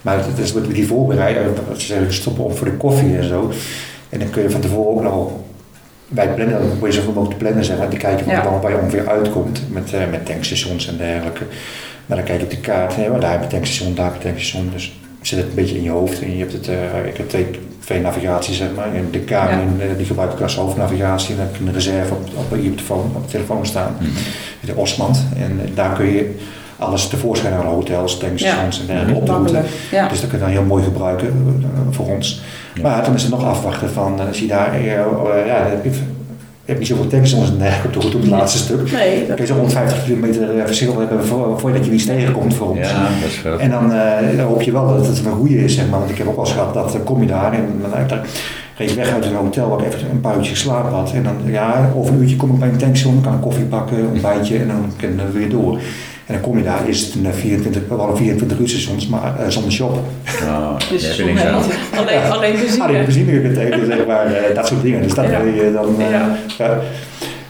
Maar 0.04 0.16
het 0.16 0.38
is 0.38 0.52
met 0.52 0.74
die 0.74 0.86
voorbereiding, 0.86 1.46
wat 1.68 1.80
ze 1.80 1.86
zeggen, 1.86 2.14
stoppen 2.14 2.44
op 2.44 2.56
voor 2.58 2.66
de 2.66 2.76
koffie 2.76 3.16
en 3.16 3.24
zo. 3.24 3.50
En 4.08 4.18
dan 4.18 4.30
kun 4.30 4.42
je 4.42 4.50
van 4.50 4.60
tevoren 4.60 4.90
ook 4.90 5.02
nog 5.02 5.32
bij 6.08 6.24
het 6.26 6.34
plannen, 6.34 6.58
dan 6.58 6.78
moet 6.78 6.88
je 6.88 6.94
zoveel 6.94 7.12
mogelijk 7.12 7.38
plannen 7.38 7.64
zijn, 7.64 7.80
en 7.80 7.88
te 7.88 7.96
kijken 7.96 8.24
van 8.24 8.34
Ja. 8.34 8.58
waar 8.62 8.70
je 8.70 8.78
ongeveer 8.78 9.08
uitkomt 9.08 9.62
met, 9.70 9.92
eh, 9.92 10.00
met 10.10 10.26
tankstations 10.26 10.88
en 10.88 10.96
dergelijke. 10.96 11.44
Maar 12.06 12.16
dan 12.16 12.26
kijk 12.26 12.38
je 12.38 12.44
op 12.44 12.50
de 12.50 12.56
kaart, 12.60 12.96
hè, 12.96 13.18
daar 13.18 13.30
heb 13.32 13.42
je 13.42 13.48
tankstation, 13.48 13.94
daar 13.94 14.04
heb 14.04 14.14
je 14.14 14.28
tankstation. 14.28 14.70
Dus 14.72 14.98
zit 15.20 15.38
het 15.38 15.48
een 15.48 15.54
beetje 15.54 15.76
in 15.76 15.82
je 15.82 15.90
hoofd. 15.90 16.22
En 16.22 16.32
je 16.32 16.38
hebt 16.38 16.52
het, 16.52 16.68
eh, 16.68 17.06
ik 17.06 17.16
heb 17.16 17.28
twee, 17.28 17.46
twee 17.78 18.00
navigaties, 18.00 18.56
zeg 18.56 18.68
maar. 18.76 18.94
En 18.94 19.08
de 19.10 19.24
eh, 19.24 19.96
die 19.96 20.06
gebruik 20.06 20.32
ik 20.32 20.40
als 20.40 20.56
hoofdnavigatie. 20.56 21.30
En 21.30 21.36
dan 21.36 21.46
heb 21.46 21.54
ik 21.60 21.66
een 21.66 21.72
reserve 21.72 22.12
op, 22.14 22.28
op, 22.52 22.58
je 22.62 22.74
telefoon, 22.74 23.12
op 23.16 23.24
de 23.24 23.30
telefoon 23.30 23.66
staan 23.66 23.96
Mhm. 23.98 24.10
de 24.60 24.74
Osmand. 24.74 25.24
En 25.38 25.60
daar 25.74 25.94
kun 25.96 26.06
je 26.06 26.34
alles 26.84 27.08
tevoorschijn 27.08 27.52
halen, 27.52 27.70
hotels, 27.70 28.18
tankstations 28.18 28.80
en 28.80 28.86
dergelijke 28.86 29.20
op 29.20 29.26
de 29.26 29.32
route. 29.32 29.62
Ja. 29.90 30.08
Dus 30.08 30.20
dat 30.20 30.30
kun 30.30 30.38
je 30.38 30.44
dan 30.44 30.52
heel 30.52 30.64
mooi 30.64 30.84
gebruiken 30.84 31.26
eh, 31.26 31.80
voor 31.90 32.06
ons. 32.06 32.42
Ja. 32.74 32.82
Maar 32.82 33.04
dan 33.04 33.14
is 33.14 33.22
het 33.22 33.30
nog 33.30 33.44
afwachten 33.44 33.90
van, 33.90 34.20
eh, 34.20 34.26
als 34.26 34.38
je 34.38 34.46
daar, 34.46 34.72
eh, 34.74 34.86
ja, 35.46 35.66
je, 35.82 35.90
je 36.64 36.70
hebt 36.72 36.78
niet 36.78 36.88
zoveel 36.88 37.06
tankstations 37.06 37.50
en 37.50 37.58
dergelijke 37.58 37.86
op 37.86 37.92
de 37.92 38.00
route 38.00 38.16
op 38.16 38.22
het 38.22 38.32
laatste 38.32 38.58
stuk. 38.58 38.92
Nee, 38.92 39.18
Dan 39.18 39.26
dat, 39.26 39.36
kun 39.36 39.44
je 39.44 39.46
zo'n 39.46 39.56
150 39.56 40.04
kilometer 40.04 40.48
verschil 40.66 40.98
hebben 40.98 41.24
voor, 41.24 41.60
voordat 41.60 41.84
je 41.84 41.90
iets 41.90 42.06
tegenkomt 42.06 42.54
voor 42.54 42.68
ons. 42.68 42.88
Ja, 42.88 43.08
dat 43.42 43.54
is. 43.54 43.60
En 43.60 43.70
dan, 43.70 43.92
eh, 43.92 44.36
dan 44.36 44.46
hoop 44.46 44.62
je 44.62 44.72
wel 44.72 44.86
dat 44.86 45.06
het 45.06 45.24
een 45.24 45.32
goede 45.32 45.64
is, 45.64 45.74
zeg 45.74 45.88
maar. 45.88 45.98
Want 45.98 46.10
ik 46.10 46.18
heb 46.18 46.26
ook 46.26 46.38
eens 46.38 46.52
gehad 46.52 46.74
dat 46.74 46.98
kom 47.04 47.20
je 47.20 47.26
daar 47.26 47.52
en 47.52 47.82
dan, 48.08 48.20
reed 48.76 48.90
ik 48.90 48.96
weg 48.96 49.12
uit 49.12 49.24
een 49.24 49.34
hotel 49.34 49.68
waar 49.68 49.78
ik 49.78 49.86
even 49.86 50.10
een 50.10 50.20
paar 50.20 50.36
uurtjes 50.36 50.58
geslapen 50.58 50.92
had. 50.92 51.12
En 51.12 51.22
dan, 51.22 51.36
ja, 51.46 51.90
over 51.96 52.14
een 52.14 52.20
uurtje 52.20 52.36
kom 52.36 52.50
ik 52.50 52.58
bij 52.58 52.68
een 52.68 52.76
tankstation, 52.76 53.20
kan 53.20 53.32
een 53.32 53.40
koffie 53.40 53.64
pakken, 53.64 53.98
een 53.98 54.06
ontbijtje 54.06 54.58
en 54.58 54.66
dan 54.66 54.92
kan 54.96 55.08
ik 55.08 55.32
weer 55.32 55.50
door. 55.50 55.78
En 56.26 56.32
dan 56.34 56.40
kom 56.42 56.58
je 56.58 56.64
daar, 56.64 56.88
is 56.88 57.00
het 57.00 57.14
een 57.14 57.34
24, 57.34 57.82
wel 57.88 58.08
een 58.08 58.16
24 58.16 58.58
uur 58.58 58.68
soms, 58.68 59.06
maar 59.08 59.40
eh, 59.40 59.48
zonder 59.48 59.72
shop. 59.72 59.98
Nou, 60.46 60.78
Dus 60.90 61.06
heb 61.06 61.16
je 61.16 61.24
niks 61.24 61.40
zonder 61.40 61.56
aan. 61.56 61.62
eten. 61.64 61.76
Alleen, 62.00 62.32
alleen 62.32 62.56
benzine. 62.60 63.04
benzine 63.04 63.40
kunt 63.40 63.56
eten, 63.56 63.86
zeg 63.86 64.06
maar, 64.06 64.26
eh, 64.26 64.54
dat 64.54 64.66
soort 64.66 64.82
dingen. 64.82 65.02
Dus 65.02 65.14
dat 65.14 65.24
Ja. 65.30 65.42
wil 65.42 65.52
je 65.54 65.72
dan... 65.72 66.00
eh, 66.00 66.10
Ja. 66.58 66.80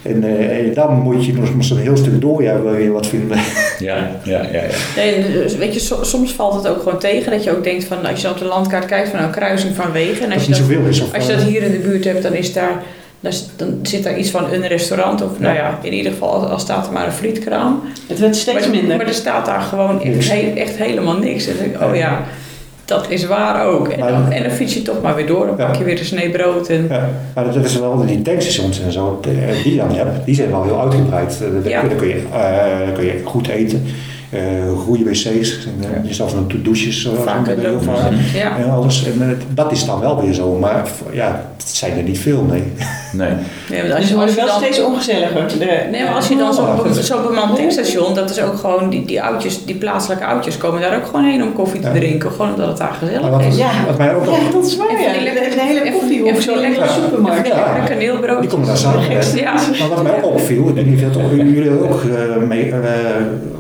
En, 0.02 0.24
eh, 0.24 0.58
en 0.58 0.74
dan 0.74 0.94
moet 1.00 1.26
je 1.26 1.32
nog 1.32 1.54
nog 1.56 1.70
een 1.70 1.76
heel 1.76 1.96
stuk 1.96 2.20
door, 2.20 2.42
ja, 2.42 2.62
wil 2.62 2.76
je 2.76 2.90
wat 2.90 3.06
vinden. 3.06 3.38
Ja, 3.78 3.96
ja, 4.24 4.42
ja. 4.52 4.62
ja. 4.62 4.62
Nee, 4.96 5.32
dus 5.32 5.56
weet 5.56 5.74
je, 5.74 5.80
so- 5.80 6.02
soms 6.02 6.32
valt 6.32 6.54
het 6.54 6.68
ook 6.68 6.82
gewoon 6.82 6.98
tegen 6.98 7.30
dat 7.32 7.44
je 7.44 7.50
ook 7.56 7.64
denkt 7.64 7.84
van 7.84 8.06
als 8.06 8.20
je 8.20 8.30
op 8.30 8.38
de 8.38 8.44
landkaart 8.44 8.86
kijkt 8.86 9.08
van 9.08 9.18
een 9.20 9.30
kruising 9.30 9.74
van 9.74 9.92
wegen 9.92 10.26
en 10.26 10.32
als 10.32 10.42
je 10.42 10.48
dat, 10.50 10.58
zoveel 10.58 10.84
is. 10.88 11.00
Of, 11.00 11.14
als 11.14 11.26
je 11.26 11.32
eh, 11.32 11.38
dat 11.38 11.46
hier 11.48 11.62
in 11.62 11.72
de 11.72 11.78
buurt 11.78 12.04
hebt, 12.04 12.22
dan 12.22 12.34
is 12.34 12.52
daar 12.52 12.82
dan, 13.24 13.32
dan 13.56 13.78
zit 13.82 14.02
daar 14.02 14.18
iets 14.18 14.30
van 14.30 14.52
een 14.52 14.66
restaurant 14.66 15.22
of 15.22 15.38
nou 15.38 15.54
ja, 15.54 15.78
in 15.82 15.92
ieder 15.92 16.12
geval 16.12 16.28
al, 16.32 16.46
al 16.46 16.58
staat 16.58 16.86
er 16.86 16.92
maar 16.92 17.06
een 17.06 17.12
frietkraam. 17.12 17.82
Het 18.06 18.18
werd 18.18 18.36
steeds 18.36 18.60
Maar, 18.60 18.70
minder. 18.76 18.96
maar 18.96 19.06
er 19.06 19.14
staat 19.14 19.46
daar 19.46 19.60
gewoon 19.60 20.02
echt, 20.02 20.30
echt 20.54 20.76
helemaal 20.76 21.16
niks. 21.18 21.46
En 21.46 21.54
dan 21.56 21.62
denk 21.64 21.76
ik, 21.82 21.88
oh 21.88 21.96
ja, 21.96 22.22
dat 22.84 23.06
is 23.10 23.26
waar 23.26 23.66
ook. 23.66 23.88
En 23.88 24.00
dan, 24.00 24.30
en 24.32 24.42
dan 24.42 24.52
fiets 24.52 24.74
je 24.74 24.82
toch 24.82 25.02
maar 25.02 25.14
weer 25.14 25.26
door, 25.26 25.46
dan 25.46 25.56
pak 25.56 25.72
Ja. 25.72 25.78
je 25.78 25.84
weer 25.84 25.98
een 25.98 26.04
snee 26.04 26.30
brood 26.30 26.68
en 26.68 26.86
Ja, 26.90 27.08
maar 27.34 27.52
dat 27.52 27.64
is 27.64 27.78
wel 27.78 28.06
die 28.06 28.22
tankstations 28.22 28.80
en 28.80 28.92
zo, 28.92 29.20
eh, 29.24 29.62
die 29.62 29.76
dan 29.76 29.90
hebt, 29.94 30.24
die 30.24 30.34
zijn 30.34 30.50
wel 30.50 30.62
heel 30.64 30.80
uitgebreid. 30.80 31.40
Eh, 31.42 31.62
Daar 31.62 31.70
Ja. 31.70 31.96
kun, 31.96 32.08
je, 32.08 32.22
eh, 32.32 32.94
kun 32.94 33.04
je 33.04 33.20
goed 33.24 33.48
eten, 33.48 33.84
goede 34.76 35.04
wc's, 35.04 35.24
en, 35.26 35.90
eh, 36.02 36.08
jezelf 36.08 36.34
nog 36.34 36.44
douches. 36.62 37.06
eh, 37.06 37.12
vaak 37.24 37.46
heel 37.46 37.64
een 37.74 37.82
vaak. 37.82 38.10
Ja. 38.34 38.56
En 38.58 38.70
alles. 38.70 39.04
En 39.06 39.22
eh, 39.30 39.36
dat 39.54 39.72
is 39.72 39.84
dan 39.86 40.00
wel 40.00 40.20
weer 40.22 40.32
zo, 40.32 40.58
maar 40.58 40.88
ja, 41.12 41.44
het 41.56 41.68
zijn 41.68 41.96
er 41.96 42.02
niet 42.02 42.18
veel, 42.18 42.42
nee. 42.42 42.62
Nee. 43.12 43.30
Nee, 43.70 43.80
want 43.82 43.94
als 43.94 44.08
je, 44.08 44.14
als 44.16 44.34
wel 44.34 44.46
dan, 44.46 44.56
steeds 44.56 44.82
ongezelliger. 44.82 45.48
De, 45.58 45.86
Nee, 45.90 46.04
maar 46.04 46.14
als 46.14 46.28
je 46.28 46.36
dan 46.36 46.54
zo'n 46.54 46.64
Oh, 46.64 46.78
goed. 46.78 46.96
zo'n 46.96 47.22
bemand 47.22 47.56
tankstation, 47.56 48.14
dat 48.14 48.30
is 48.30 48.40
ook 48.42 48.56
gewoon, 48.56 48.90
die, 48.90 49.04
die 49.06 49.22
oudjes, 49.22 49.64
die 49.64 49.74
plaatselijke 49.74 50.24
oudjes 50.24 50.56
komen 50.58 50.80
daar 50.80 50.96
ook 50.96 51.06
gewoon 51.06 51.24
heen 51.24 51.42
om 51.42 51.52
koffie 51.52 51.80
te 51.80 51.86
Ja. 51.86 51.92
drinken. 51.94 52.30
Gewoon 52.30 52.50
omdat 52.50 52.68
het 52.68 52.76
daar 52.76 52.88
Maar 53.00 53.08
gezellig 53.08 53.30
wat, 53.30 53.44
is. 53.44 53.56
Ja. 53.56 53.70
wat 53.86 53.98
mij 53.98 54.14
ook 54.14 54.24
Ja, 54.24 54.30
dat 54.52 54.66
is 54.66 54.76
waar. 54.76 54.88
En 54.88 54.94
van 54.96 55.02
Ja. 55.04 55.10
die 55.12 55.18
De, 55.18 55.24
lekkere- 55.24 55.54
de 55.54 55.60
hele 55.60 55.92
koffie 55.92 56.42
zo 56.42 56.52
in 56.52 56.56
de 56.56 56.60
lekkere- 56.60 56.88
supermarkt. 57.02 57.46
Ja. 57.46 57.54
Lekkere 57.54 57.86
kaneelbroodjes. 57.88 58.40
die 58.40 58.48
komen 58.50 58.66
daar 58.66 58.76
samen. 58.76 59.02
Ja. 59.34 59.52
Maar 59.78 59.88
wat 59.88 60.02
mij 60.02 60.16
ook 60.22 60.24
opviel, 60.24 60.68
ik 60.68 60.74
weet 60.74 60.86
niet 60.86 61.04
of 61.04 61.12
dat 61.12 61.22
jullie 61.36 61.70
dat 61.70 61.80
ook 61.80 62.02
eh, 62.02 62.36
mee, 62.48 62.70
eh, 62.70 62.78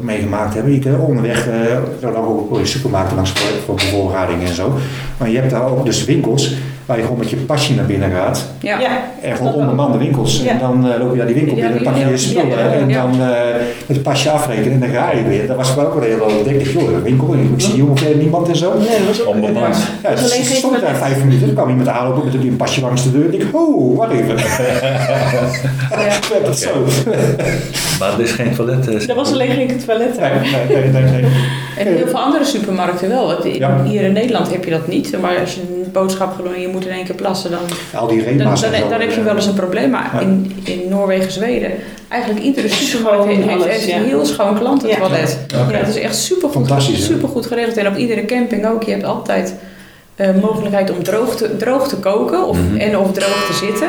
meegemaakt 0.00 0.54
hebben. 0.54 0.63
Kunt 0.64 0.98
onderweg, 0.98 1.46
eh 1.46 1.78
dan 2.00 2.16
ook 2.16 2.58
supermarkten 2.62 3.16
langs 3.16 3.30
voor, 3.30 3.48
voor 3.64 3.74
bevoorrading 3.74 4.42
en 4.42 4.54
zo. 4.54 4.72
Maar 5.18 5.30
je 5.30 5.36
hebt 5.38 5.50
daar 5.50 5.70
ook 5.70 5.84
dus 5.84 6.04
winkels 6.04 6.54
waar 6.86 6.96
je 6.96 7.02
gewoon 7.02 7.18
met 7.18 7.30
je 7.30 7.36
pasje 7.36 7.74
naar 7.74 7.84
binnen 7.84 8.10
gaat. 8.10 8.44
Ja. 8.60 8.80
Ja. 8.80 8.88
En 9.22 9.36
gewoon 9.36 9.52
onbemande 9.54 9.98
winkels. 9.98 10.42
Ja. 10.42 10.50
En 10.50 10.58
dan 10.58 10.90
eh, 10.92 10.98
loop 10.98 11.10
je 11.10 11.16
naar 11.16 11.26
die 11.26 11.34
winkel 11.34 11.54
binnen, 11.54 11.82
pak 11.82 11.94
je 11.94 12.00
je 12.04 12.10
ja, 12.10 12.16
spullen 12.16 12.48
ja, 12.48 12.56
en 12.72 12.92
dan 12.92 13.10
eh, 13.12 13.28
met 13.86 13.96
het 13.96 14.02
pasje 14.02 14.30
afrekenen 14.30 14.72
en 14.72 14.80
dan 14.80 14.88
ga 14.88 15.10
je 15.12 15.22
weer. 15.22 15.46
Dat 15.46 15.56
was 15.56 15.74
wel 15.74 15.86
ook 15.86 15.94
wel 15.94 16.02
heel 16.02 16.26
leuk. 16.26 16.38
Ik 16.38 16.44
denk, 16.44 16.60
joh, 16.66 16.82
een 16.92 17.02
winkel, 17.02 17.34
ik 17.34 17.60
zie 17.60 17.84
ongeveer 17.84 18.16
niemand 18.16 18.48
en 18.48 18.56
zo. 18.56 18.72
Nee, 18.78 18.88
dat 18.98 19.06
was 19.06 19.20
ook 19.26 19.34
Onbemand. 19.34 19.76
Ja, 20.02 20.08
Dat 20.10 20.18
is 20.18 20.24
dus 20.24 20.32
alleen 20.32 20.44
stond 20.44 20.80
daar 20.80 20.94
vijf 20.94 21.18
minuten, 21.24 21.46
dan 21.46 21.54
kwam 21.54 21.68
iemand 21.68 21.88
aanlopen 21.88 22.24
met 22.24 22.34
een 22.34 22.56
pasje 22.56 22.80
langs 22.80 23.02
de 23.02 23.12
deur. 23.12 23.26
En 23.26 23.34
ik 23.34 23.40
dacht, 23.40 23.54
oh, 23.54 23.96
wacht 23.96 24.12
even. 24.12 24.36
Dat 26.44 26.58
zo? 26.58 26.70
Maar 27.98 28.12
er 28.12 28.20
is 28.20 28.30
geen 28.32 28.54
toilet. 28.54 28.88
eh, 28.88 29.08
Er 29.08 29.14
was 29.14 29.32
alleen 29.32 29.50
geen 29.50 29.78
toilet. 29.86 30.18
Nee, 30.68 30.90
nee, 30.90 31.02
nee. 31.02 31.24
En 31.78 31.86
heel 31.96 32.06
veel 32.06 32.18
andere 32.20 32.44
supermarkten 32.44 33.08
wel. 33.08 33.26
Want 33.26 33.44
in- 33.44 33.58
Ja. 33.58 33.82
Hier 33.84 34.02
in 34.02 34.12
Nederland 34.12 34.50
heb 34.52 34.64
je 34.64 34.70
dat 34.70 34.88
niet. 34.88 35.20
Maar 35.20 35.38
als 35.40 35.54
je 35.54 35.60
een 35.60 35.83
boodschap 35.94 36.36
doen 36.36 36.54
en 36.54 36.60
je 36.60 36.68
moet 36.68 36.86
in 36.86 36.92
één 36.92 37.04
keer 37.04 37.14
plassen, 37.14 37.50
dan, 37.50 37.60
Al 37.94 38.06
die 38.06 38.24
dan, 38.24 38.54
dan, 38.88 39.00
heb 39.00 39.10
je 39.12 39.22
wel 39.22 39.34
eens 39.34 39.46
een 39.46 39.54
probleem. 39.54 39.90
Maar 39.90 40.10
Ja. 40.14 40.20
in, 40.20 40.56
in 40.64 40.88
Noorwegen, 40.88 41.32
Zweden, 41.32 41.70
eigenlijk 42.08 42.44
iedere 42.44 42.68
supermarkt 42.68 43.24
heeft, 43.26 43.48
alles, 43.48 43.66
heeft 43.66 43.86
ja. 43.86 43.96
een 43.96 44.04
heel 44.04 44.24
schoon 44.24 44.58
klantentoilet. 44.58 45.38
Ja. 45.46 45.66
Ja, 45.70 45.78
dat 45.78 45.88
is 45.88 45.98
echt 45.98 46.16
super 46.16 46.48
goed, 46.48 46.70
super 46.82 47.28
goed 47.28 47.46
geregeld. 47.46 47.76
En 47.76 47.86
op 47.86 47.96
iedere 47.96 48.24
camping 48.24 48.66
ook. 48.66 48.82
Je 48.82 48.90
hebt 48.90 49.04
altijd 49.04 49.54
eh, 50.14 50.28
mogelijkheid 50.40 50.90
om 50.90 51.02
droog 51.02 51.36
te, 51.36 51.56
droog 51.56 51.88
te 51.88 51.96
koken 51.96 52.46
of, 52.48 52.56
Mhm. 52.56 52.76
en 52.76 52.98
of 52.98 53.12
droog 53.12 53.46
te 53.46 53.52
zitten. 53.52 53.88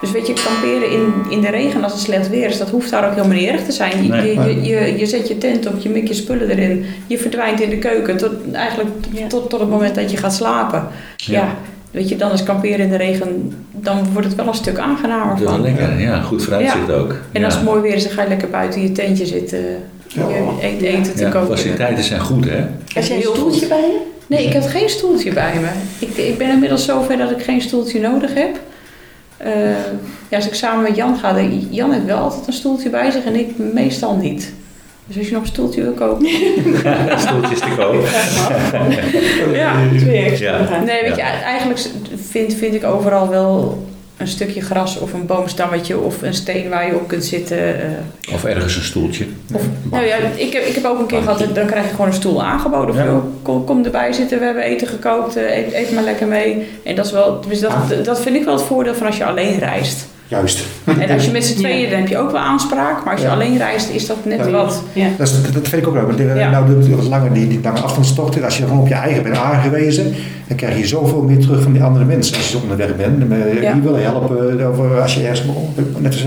Dus 0.00 0.10
weet 0.10 0.26
je, 0.26 0.32
kamperen 0.32 0.90
in, 0.90 1.12
in 1.30 1.40
de 1.40 1.50
regen 1.50 1.82
als 1.84 1.92
het 1.92 2.00
slecht 2.02 2.28
weer 2.28 2.46
is, 2.48 2.58
dat 2.58 2.70
hoeft 2.70 2.90
daar 2.90 3.04
ook 3.08 3.14
helemaal 3.14 3.36
niet 3.36 3.48
erg 3.48 3.64
te 3.64 3.72
zijn. 3.72 4.02
Je, 4.02 4.08
Nee. 4.08 4.34
je, 4.34 4.62
je, 4.62 4.62
je, 4.62 4.98
je 4.98 5.06
zet 5.06 5.28
je 5.28 5.38
tent 5.38 5.66
op, 5.66 5.78
je 5.78 5.88
mikt 5.88 6.08
je 6.08 6.14
spullen 6.14 6.50
erin, 6.50 6.84
je 7.06 7.18
verdwijnt 7.18 7.60
in 7.60 7.70
de 7.70 7.78
keuken 7.78 8.16
tot, 8.16 8.30
eigenlijk 8.52 8.90
Ja. 9.10 9.26
tot, 9.26 9.50
tot 9.50 9.60
het 9.60 9.68
moment 9.68 9.94
dat 9.94 10.10
je 10.10 10.16
gaat 10.16 10.34
slapen. 10.34 10.86
Ja. 11.16 11.32
Ja. 11.40 11.54
weet 11.90 12.08
je, 12.08 12.16
dan 12.16 12.32
is 12.32 12.42
kamperen 12.42 12.78
in 12.78 12.90
de 12.90 12.96
regen, 12.96 13.52
dan 13.72 14.06
wordt 14.12 14.26
het 14.28 14.36
wel 14.36 14.46
een 14.46 14.54
stuk 14.54 14.78
aangenamer 14.78 15.28
Dat 15.28 15.36
is 15.38 15.42
wel 15.44 15.52
van. 15.52 15.62
lekker, 15.62 16.00
ja. 16.00 16.20
Goed 16.20 16.42
vooruitzicht 16.42 16.90
ook. 16.92 17.10
En 17.32 17.40
ja. 17.40 17.44
als 17.46 17.54
het 17.54 17.64
mooi 17.64 17.80
weer 17.80 17.94
is, 17.94 18.02
dan 18.04 18.12
ga 18.12 18.22
je 18.22 18.28
lekker 18.28 18.48
buiten 18.48 18.80
in 18.80 18.86
je 18.86 18.92
tentje 18.92 19.26
zitten, 19.26 19.58
Ja. 20.06 20.28
je 20.28 20.66
eet, 20.66 20.82
eten 20.82 21.14
te 21.14 21.22
Ja, 21.22 21.30
koken. 21.30 21.56
faciliteiten 21.56 22.04
zijn 22.04 22.20
goed, 22.20 22.44
hè? 22.44 22.56
Heb 22.94 23.04
jij 23.04 23.16
een 23.16 23.22
stoeltje 23.22 23.66
bij 23.66 23.78
je? 23.80 23.98
Nee, 24.26 24.46
ik 24.46 24.52
heb 24.52 24.66
geen 24.66 24.88
stoeltje 24.88 25.32
bij 25.32 25.52
me. 25.60 25.68
Ik, 26.06 26.16
ik 26.16 26.38
ben 26.38 26.50
inmiddels 26.50 26.84
zover 26.84 27.16
dat 27.16 27.30
ik 27.30 27.42
geen 27.42 27.60
stoeltje 27.60 28.00
nodig 28.00 28.34
heb. 28.34 28.58
Eh, 29.36 29.70
ja, 30.28 30.36
als 30.36 30.46
ik 30.46 30.54
samen 30.54 30.82
met 30.82 30.96
Jan 30.96 31.16
ga, 31.16 31.32
dan, 31.32 31.68
Jan 31.70 31.92
heeft 31.92 32.04
wel 32.04 32.18
altijd 32.18 32.46
een 32.46 32.52
stoeltje 32.52 32.90
bij 32.90 33.10
zich 33.10 33.24
en 33.24 33.34
ik 33.34 33.58
meestal 33.58 34.16
niet. 34.16 34.52
Dus 35.06 35.16
als 35.16 35.26
je 35.26 35.32
nog 35.32 35.42
een 35.42 35.48
stoeltje 35.48 35.82
wil 35.82 35.92
kopen. 35.92 36.26
Stoeltjes 37.18 37.58
te 37.58 37.74
koop. 37.76 38.06
Ja. 39.52 39.74
Twee 39.98 40.24
extra. 40.24 40.60
Ja. 40.60 40.82
Nee, 40.84 41.02
weet 41.02 41.16
je, 41.16 41.22
eigenlijk 41.22 41.80
vind, 42.28 42.54
vind 42.54 42.74
ik 42.74 42.84
overal 42.84 43.28
wel 43.28 43.86
een 44.16 44.28
stukje 44.28 44.60
gras 44.60 44.98
of 44.98 45.12
een 45.12 45.26
boomstammetje 45.26 45.98
of 45.98 46.22
een 46.22 46.34
steen 46.34 46.68
waar 46.68 46.86
je 46.86 46.94
op 46.94 47.08
kunt 47.08 47.24
zitten. 47.24 47.58
eh. 47.80 48.34
Of 48.34 48.44
ergens 48.44 48.76
een 48.76 48.82
stoeltje. 48.82 49.26
Of, 49.54 49.62
nou 49.90 50.04
ja, 50.04 50.16
ik 50.36 50.52
heb, 50.52 50.64
ik 50.64 50.74
heb 50.74 50.84
ook 50.84 50.98
een 50.98 51.06
keer 51.06 51.22
gehad, 51.22 51.38
dan 51.54 51.66
krijg 51.66 51.84
je 51.84 51.90
gewoon 51.90 52.06
een 52.06 52.12
stoel 52.12 52.44
aangeboden. 52.44 52.90
Of, 52.94 52.96
Ja. 52.96 53.20
kom, 53.42 53.64
kom 53.64 53.84
erbij 53.84 54.12
zitten, 54.12 54.38
we 54.38 54.44
hebben 54.44 54.62
eten 54.62 54.86
gekookt, 54.86 55.36
eh, 55.36 55.56
eet, 55.56 55.72
eet 55.72 55.92
maar 55.92 56.04
lekker 56.04 56.26
mee. 56.26 56.66
En 56.82 56.94
dat, 56.94 57.06
is 57.06 57.12
wel, 57.12 57.40
dus 57.48 57.60
dat, 57.60 57.70
Ah. 57.70 57.90
dat 58.04 58.20
vind 58.20 58.36
ik 58.36 58.44
wel 58.44 58.54
het 58.54 58.62
voordeel 58.62 58.94
van 58.94 59.06
als 59.06 59.16
je 59.16 59.24
alleen 59.24 59.58
reist. 59.58 60.06
Juist. 60.28 60.64
En 61.00 61.10
als 61.10 61.24
je 61.24 61.30
met 61.30 61.44
z'n 61.44 61.58
tweeën, 61.58 61.78
Ja. 61.84 61.90
dan 61.90 61.98
heb 61.98 62.08
je 62.08 62.18
ook 62.18 62.30
wel 62.30 62.40
aanspraak. 62.40 63.04
Maar 63.04 63.12
als 63.12 63.20
je 63.22 63.26
Ja. 63.26 63.32
alleen 63.32 63.58
reist, 63.58 63.88
is 63.90 64.06
dat 64.06 64.16
net 64.24 64.38
Ja. 64.38 64.50
wat. 64.50 64.82
Ja. 64.92 65.06
Dat, 65.18 65.26
is, 65.26 65.32
dat 65.52 65.68
vind 65.68 65.82
ik 65.82 65.88
ook 65.88 65.94
leuk. 65.94 66.06
want, 66.06 66.20
eh, 66.20 66.36
Ja. 66.36 66.50
Nou, 66.50 66.66
de, 66.66 66.78
de 66.96 67.08
lange, 67.08 67.32
die, 67.32 67.48
die 67.48 67.60
lange 67.62 67.80
afstandstochten, 67.80 68.44
als 68.44 68.56
je 68.58 68.62
gewoon 68.62 68.80
op 68.80 68.88
je 68.88 68.94
eigen 68.94 69.22
bent 69.22 69.36
aangewezen, 69.36 70.14
dan 70.46 70.56
krijg 70.56 70.78
je 70.78 70.86
zoveel 70.86 71.22
meer 71.22 71.38
terug 71.38 71.62
van 71.62 71.72
die 71.72 71.82
andere 71.82 72.04
mensen 72.04 72.36
als 72.36 72.50
je 72.50 72.58
onderweg 72.62 72.96
bent. 72.96 73.32
Eh, 73.32 73.62
Ja. 73.62 73.72
Die 73.72 73.82
willen 73.82 74.02
helpen, 74.02 74.70
of 74.70 74.78
eh, 74.92 75.02
als 75.02 75.14
je 75.14 75.20
ergens, 75.22 75.42
net 75.98 76.12
als 76.12 76.24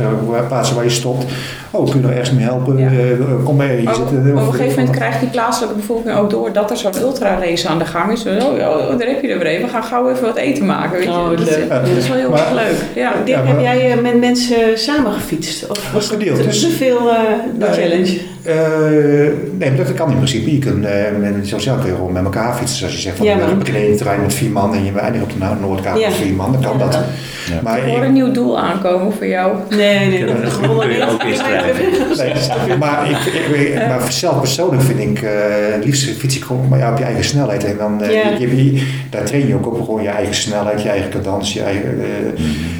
plaatsen 0.47 0.76
waar 0.76 0.84
je 0.84 0.89
stopt, 0.89 1.26
oh, 1.72 1.89
kun 1.91 2.02
je 2.02 2.08
er 2.08 2.14
ergens 2.14 2.32
mee 2.32 2.43
helpen, 2.43 2.78
Ja. 2.78 2.88
Eh, 2.88 3.43
kom 3.43 3.56
mee, 3.56 3.82
op 3.82 3.88
of- 3.88 4.12
een 4.47 4.54
gegeven 4.54 4.80
moment 4.80 4.95
krijgt 4.95 5.20
die 5.20 5.30
plaatselijke 5.30 5.76
bevolking 5.76 6.16
ook 6.18 6.30
door 6.30 6.54
dat 6.54 6.72
er 6.72 6.78
zo'n 6.78 7.00
ultra-race 7.02 7.68
aan 7.68 7.78
de 7.80 7.86
gang 7.86 8.12
is. 8.12 8.26
Oh, 8.26 8.58
ja, 8.58 8.70
oh, 8.70 8.97
daar 9.00 9.08
heb 9.08 9.22
je 9.22 9.28
er 9.28 9.38
weer 9.39 9.47
even. 9.47 9.66
We 9.66 9.72
gaan 9.72 9.84
gauw 9.84 10.10
even 10.10 10.24
wat 10.24 10.36
eten 10.38 10.66
maken. 10.66 10.91
Weet 10.97 11.04
je. 11.04 11.10
Oh, 11.10 11.30
dat, 11.30 11.39
is, 11.39 11.56
leuk. 11.56 11.70
dat 11.70 11.88
is 11.97 12.08
wel 12.08 12.18
heel 12.18 12.32
erg 12.34 12.52
leuk. 12.54 12.76
Ja. 12.95 13.12
Ja, 13.26 13.43
heb 13.43 13.60
jij 13.60 13.89
eh, 13.90 14.02
met 14.02 14.20
mensen 14.20 14.58
samen 14.78 15.12
gefietst? 15.12 15.68
Of 15.70 15.92
was 15.94 16.04
het 16.10 16.14
Gedeeld, 16.14 16.38
te, 16.38 16.44
dus- 16.44 16.62
te 16.62 16.70
veel 16.70 17.10
eh, 17.10 17.20
de 17.60 17.66
Nee. 17.66 17.70
challenge? 17.74 18.18
Eh, 18.44 19.32
nee, 19.58 19.70
maar 19.70 19.78
dat 19.86 19.94
kan 19.94 20.10
in 20.10 20.16
principe. 20.16 20.52
Je 20.54 20.60
kunt, 20.60 20.86
eh, 20.86 20.92
met, 21.20 21.48
sociaal 21.48 21.78
kun 21.78 21.86
je 21.90 21.96
gewoon 21.96 22.12
met 22.12 22.24
elkaar 22.24 22.56
fietsen. 22.56 22.86
Als 22.86 22.96
je 22.96 23.02
zegt 23.02 23.18
van 23.18 23.26
Ja, 23.26 23.38
we 23.38 23.46
man. 23.46 23.58
beginnen 23.60 23.84
in 23.84 23.90
het 23.90 23.98
terrein 23.98 24.22
met 24.22 24.34
vier 24.34 24.50
man 24.50 24.74
en 24.74 24.86
je 24.86 24.92
eindigt 25.00 25.24
op 25.24 25.30
de 25.32 25.38
No- 25.38 25.68
Noordkaap 25.68 25.98
Ja. 25.98 26.08
met 26.08 26.18
vier 26.18 26.34
man, 26.34 26.52
dan 26.52 26.62
kan 26.62 26.72
Ja, 26.78 26.78
dat. 26.84 26.92
dat 26.92 27.04
Ja. 27.50 27.60
Maar 27.64 27.78
Ik 27.78 27.94
hoor 27.94 28.04
een 28.04 28.14
nieuw 28.14 28.32
doel 28.32 28.60
aankomen 28.60 29.14
voor 29.14 29.28
jou. 29.28 29.56
Nee, 29.70 30.08
nee, 30.10 30.26
dat 30.26 30.36
is 30.36 30.44
dat 30.44 30.52
gewoon 30.54 30.90
je 30.90 31.08
ook. 31.10 31.24
Nee, 32.68 32.78
maar, 32.78 33.10
ik, 33.10 33.18
ik, 33.34 33.48
weet- 33.52 33.76
maar 33.88 34.12
zelf 34.12 34.40
persoonlijk 34.40 34.82
vind 34.82 35.00
ik, 35.00 35.22
eh, 35.22 35.32
het 35.74 35.86
liefst 35.86 36.10
fiets 36.18 36.36
ik 36.38 36.44
gewoon 36.44 36.68
maar 36.70 36.80
ja, 36.80 36.92
op 36.92 36.98
je 36.98 37.04
eigen 37.04 37.24
snelheid. 37.24 37.64
En 37.64 37.78
dan, 37.78 38.02
Ja. 38.12 38.30
je, 38.40 38.74
je- 38.74 38.84
daar 39.10 39.24
train 39.24 39.48
je 39.48 39.56
ook 39.56 39.68
op 39.68 39.82
gewoon 39.86 40.02
je 40.04 40.10
eigen 40.10 40.36
snelheid, 40.36 40.82
je 40.82 40.90
eigen 40.90 41.10
cadans, 41.10 41.54
je 41.54 41.62
eigen, 41.62 42.02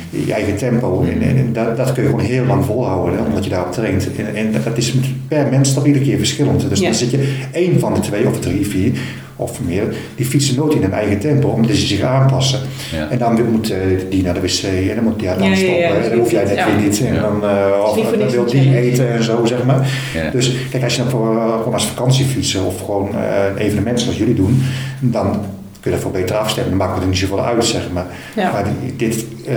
je 0.10 0.34
eigen 0.34 0.56
tempo. 0.56 0.99
En, 1.06 1.22
en, 1.22 1.38
en 1.38 1.54
dat, 1.54 1.78
dat 1.78 1.92
kun 1.94 2.04
je 2.04 2.10
gewoon 2.10 2.26
heel 2.26 2.46
lang 2.46 2.66
volhouden, 2.66 3.18
hè, 3.20 3.26
omdat 3.26 3.44
je 3.44 3.50
daarop 3.50 3.72
traint. 3.74 4.08
En, 4.18 4.36
en 4.36 4.52
dat 4.64 4.78
is 4.78 4.94
per 5.28 5.48
mens 5.50 5.74
toch 5.74 5.86
iedere 5.86 6.06
keer 6.06 6.18
verschillend. 6.18 6.70
Dus 6.70 6.80
Ja. 6.80 6.86
dan 6.86 6.94
zit 6.96 7.12
je 7.12 7.36
één 7.52 7.80
van 7.80 7.94
de 7.94 8.00
twee 8.00 8.28
of 8.28 8.40
drie, 8.40 8.68
vier 8.68 8.92
of 9.36 9.60
meer, 9.68 9.84
die 10.16 10.26
fietsen 10.26 10.56
nooit 10.56 10.74
in 10.76 10.82
hun 10.82 10.94
eigen 10.94 11.20
tempo, 11.20 11.48
omdat 11.50 11.76
ze 11.76 11.86
zich 11.88 12.02
aanpassen. 12.02 12.60
Ja. 12.92 13.10
En 13.10 13.18
dan 13.18 13.52
moet 13.52 13.72
eh, 13.72 13.78
die 14.10 14.24
naar 14.24 14.34
de 14.34 14.40
wc 14.40 14.64
en 14.64 14.96
dan 14.96 15.04
moet 15.04 15.20
die 15.20 15.28
dan 15.28 15.38
Ja, 15.38 15.44
ja, 15.44 15.50
ja, 15.50 15.56
stoppen. 15.56 16.04
en 16.04 16.10
dan 16.10 16.20
hoef 16.20 16.32
jij 16.32 16.44
net 16.44 16.56
Ja. 16.56 16.66
weer 16.66 16.84
niet. 16.86 17.02
En 17.06 17.14
Ja. 17.14 17.22
dan, 17.22 17.44
eh, 17.50 17.84
of 17.86 17.96
niet 17.96 18.04
voor 18.06 18.12
dan 18.18 18.22
niks 18.22 18.34
wil 18.34 18.46
die 18.46 18.78
eten 18.78 19.10
en 19.14 19.24
zo, 19.24 19.46
zeg 19.46 19.64
maar. 19.66 19.90
Ja. 20.16 20.30
Dus 20.32 20.56
kijk, 20.72 20.84
als 20.84 20.96
je 20.96 21.02
dan 21.02 21.10
voor, 21.12 21.36
eh, 21.38 21.58
gewoon 21.58 21.74
als 21.74 21.86
vakantie 21.88 22.26
fietsen 22.26 22.64
of 22.66 22.80
gewoon 22.86 23.10
eh, 23.16 23.20
een 23.52 23.58
evenement 23.58 24.02
zoals 24.02 24.18
jullie 24.18 24.34
doen, 24.36 24.62
dan 25.00 25.40
kun 25.80 25.92
je 25.92 25.98
daarvoor 25.98 26.12
beter 26.12 26.36
afstemmen. 26.36 26.78
Dan 26.78 26.80
maakt 26.80 26.94
het 26.94 27.04
er 27.04 27.10
niet 27.10 27.18
zoveel 27.18 27.46
uit, 27.46 27.66
zeg 27.66 27.82
maar. 27.94 28.06
Ja. 28.36 28.52
Maar 28.52 28.66
dit... 28.96 29.26
eh, 29.46 29.56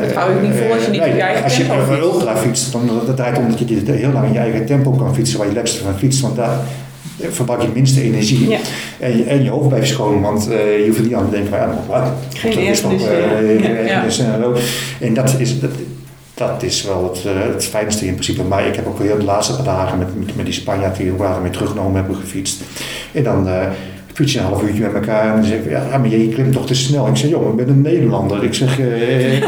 Dat 0.00 0.12
hou 0.12 0.34
je 0.34 0.48
niet 0.48 0.56
vol 0.56 0.72
als 0.72 0.84
je 0.84 0.90
niet 0.90 1.00
nee, 1.00 1.10
op 1.10 1.16
je 1.16 1.22
eigen 1.22 1.44
Als 1.44 1.56
je 1.56 1.62
een 1.64 1.86
fietst. 1.86 2.02
ultra 2.02 2.36
fietst, 2.36 2.72
dan 2.72 2.90
dat 3.06 3.16
draait 3.16 3.38
om 3.38 3.48
dat 3.48 3.58
je 3.58 3.64
dit 3.64 3.86
heel 3.86 4.12
lang 4.12 4.26
in 4.26 4.32
je 4.32 4.38
eigen 4.38 4.66
tempo 4.66 4.90
kan 4.90 5.14
fietsen, 5.14 5.38
waar 5.38 5.46
je 5.46 5.52
lekkerste 5.52 5.82
van 5.82 5.98
fietst. 5.98 6.20
Want 6.20 6.36
daar 6.36 6.58
verbruik 7.30 7.60
je 7.60 7.66
het 7.66 7.74
minste 7.74 8.02
energie. 8.02 8.48
Ja. 8.48 8.58
En, 8.98 9.16
je, 9.16 9.24
en 9.24 9.42
je 9.42 9.50
hoofd 9.50 9.68
blijft 9.68 9.88
schoon, 9.88 10.20
want 10.20 10.50
eh, 10.50 10.78
je 10.78 10.86
hoeft 10.86 10.98
er 10.98 11.04
niet 11.04 11.14
aan 11.14 11.24
te 11.24 11.30
denken 11.30 11.50
van 11.50 11.58
ja, 11.58 11.78
wat, 11.88 12.12
Geen 12.34 12.52
eh, 12.52 13.60
ja. 13.60 13.78
ergernis 13.78 14.22
en 15.00 15.14
dat 15.14 15.34
is, 15.38 15.60
dat, 15.60 15.70
dat 16.34 16.62
is 16.62 16.82
wel 16.82 17.12
het, 17.12 17.24
eh, 17.24 17.52
het 17.52 17.64
fijnste 17.66 18.06
in 18.06 18.12
principe. 18.12 18.42
Maar 18.42 18.66
ik 18.66 18.76
heb 18.76 18.86
ook 18.86 18.98
heel 18.98 19.18
de 19.18 19.24
laatste 19.24 19.54
paar 19.54 19.64
dagen 19.64 19.98
met, 19.98 20.18
met, 20.18 20.36
met 20.36 20.44
die 20.44 20.54
Spanjaard 20.54 20.96
die 20.96 21.12
we 21.12 21.28
weer 21.42 21.50
teruggenomen 21.50 21.94
hebben 21.94 22.16
gefietst. 22.16 22.60
En 23.12 23.22
dan 23.22 23.48
eh 23.48 23.66
fiets 24.14 24.32
je 24.32 24.38
een 24.38 24.44
half 24.44 24.62
uurtje 24.62 24.82
met 24.82 24.94
elkaar 24.94 25.26
en 25.28 25.34
dan 25.34 25.44
zeg 25.44 25.58
ik, 25.58 25.70
ja, 25.70 25.98
maar 25.98 26.08
je, 26.08 26.28
klimt 26.28 26.52
toch 26.52 26.66
te 26.66 26.74
snel. 26.74 27.06
Ik 27.06 27.16
zeg, 27.16 27.30
joh, 27.30 27.48
ik 27.48 27.56
ben 27.56 27.68
een 27.68 27.82
Nederlander. 27.82 28.44
Ik 28.44 28.54
zeg, 28.54 28.78
eh, 28.80 29.32
je, 29.32 29.38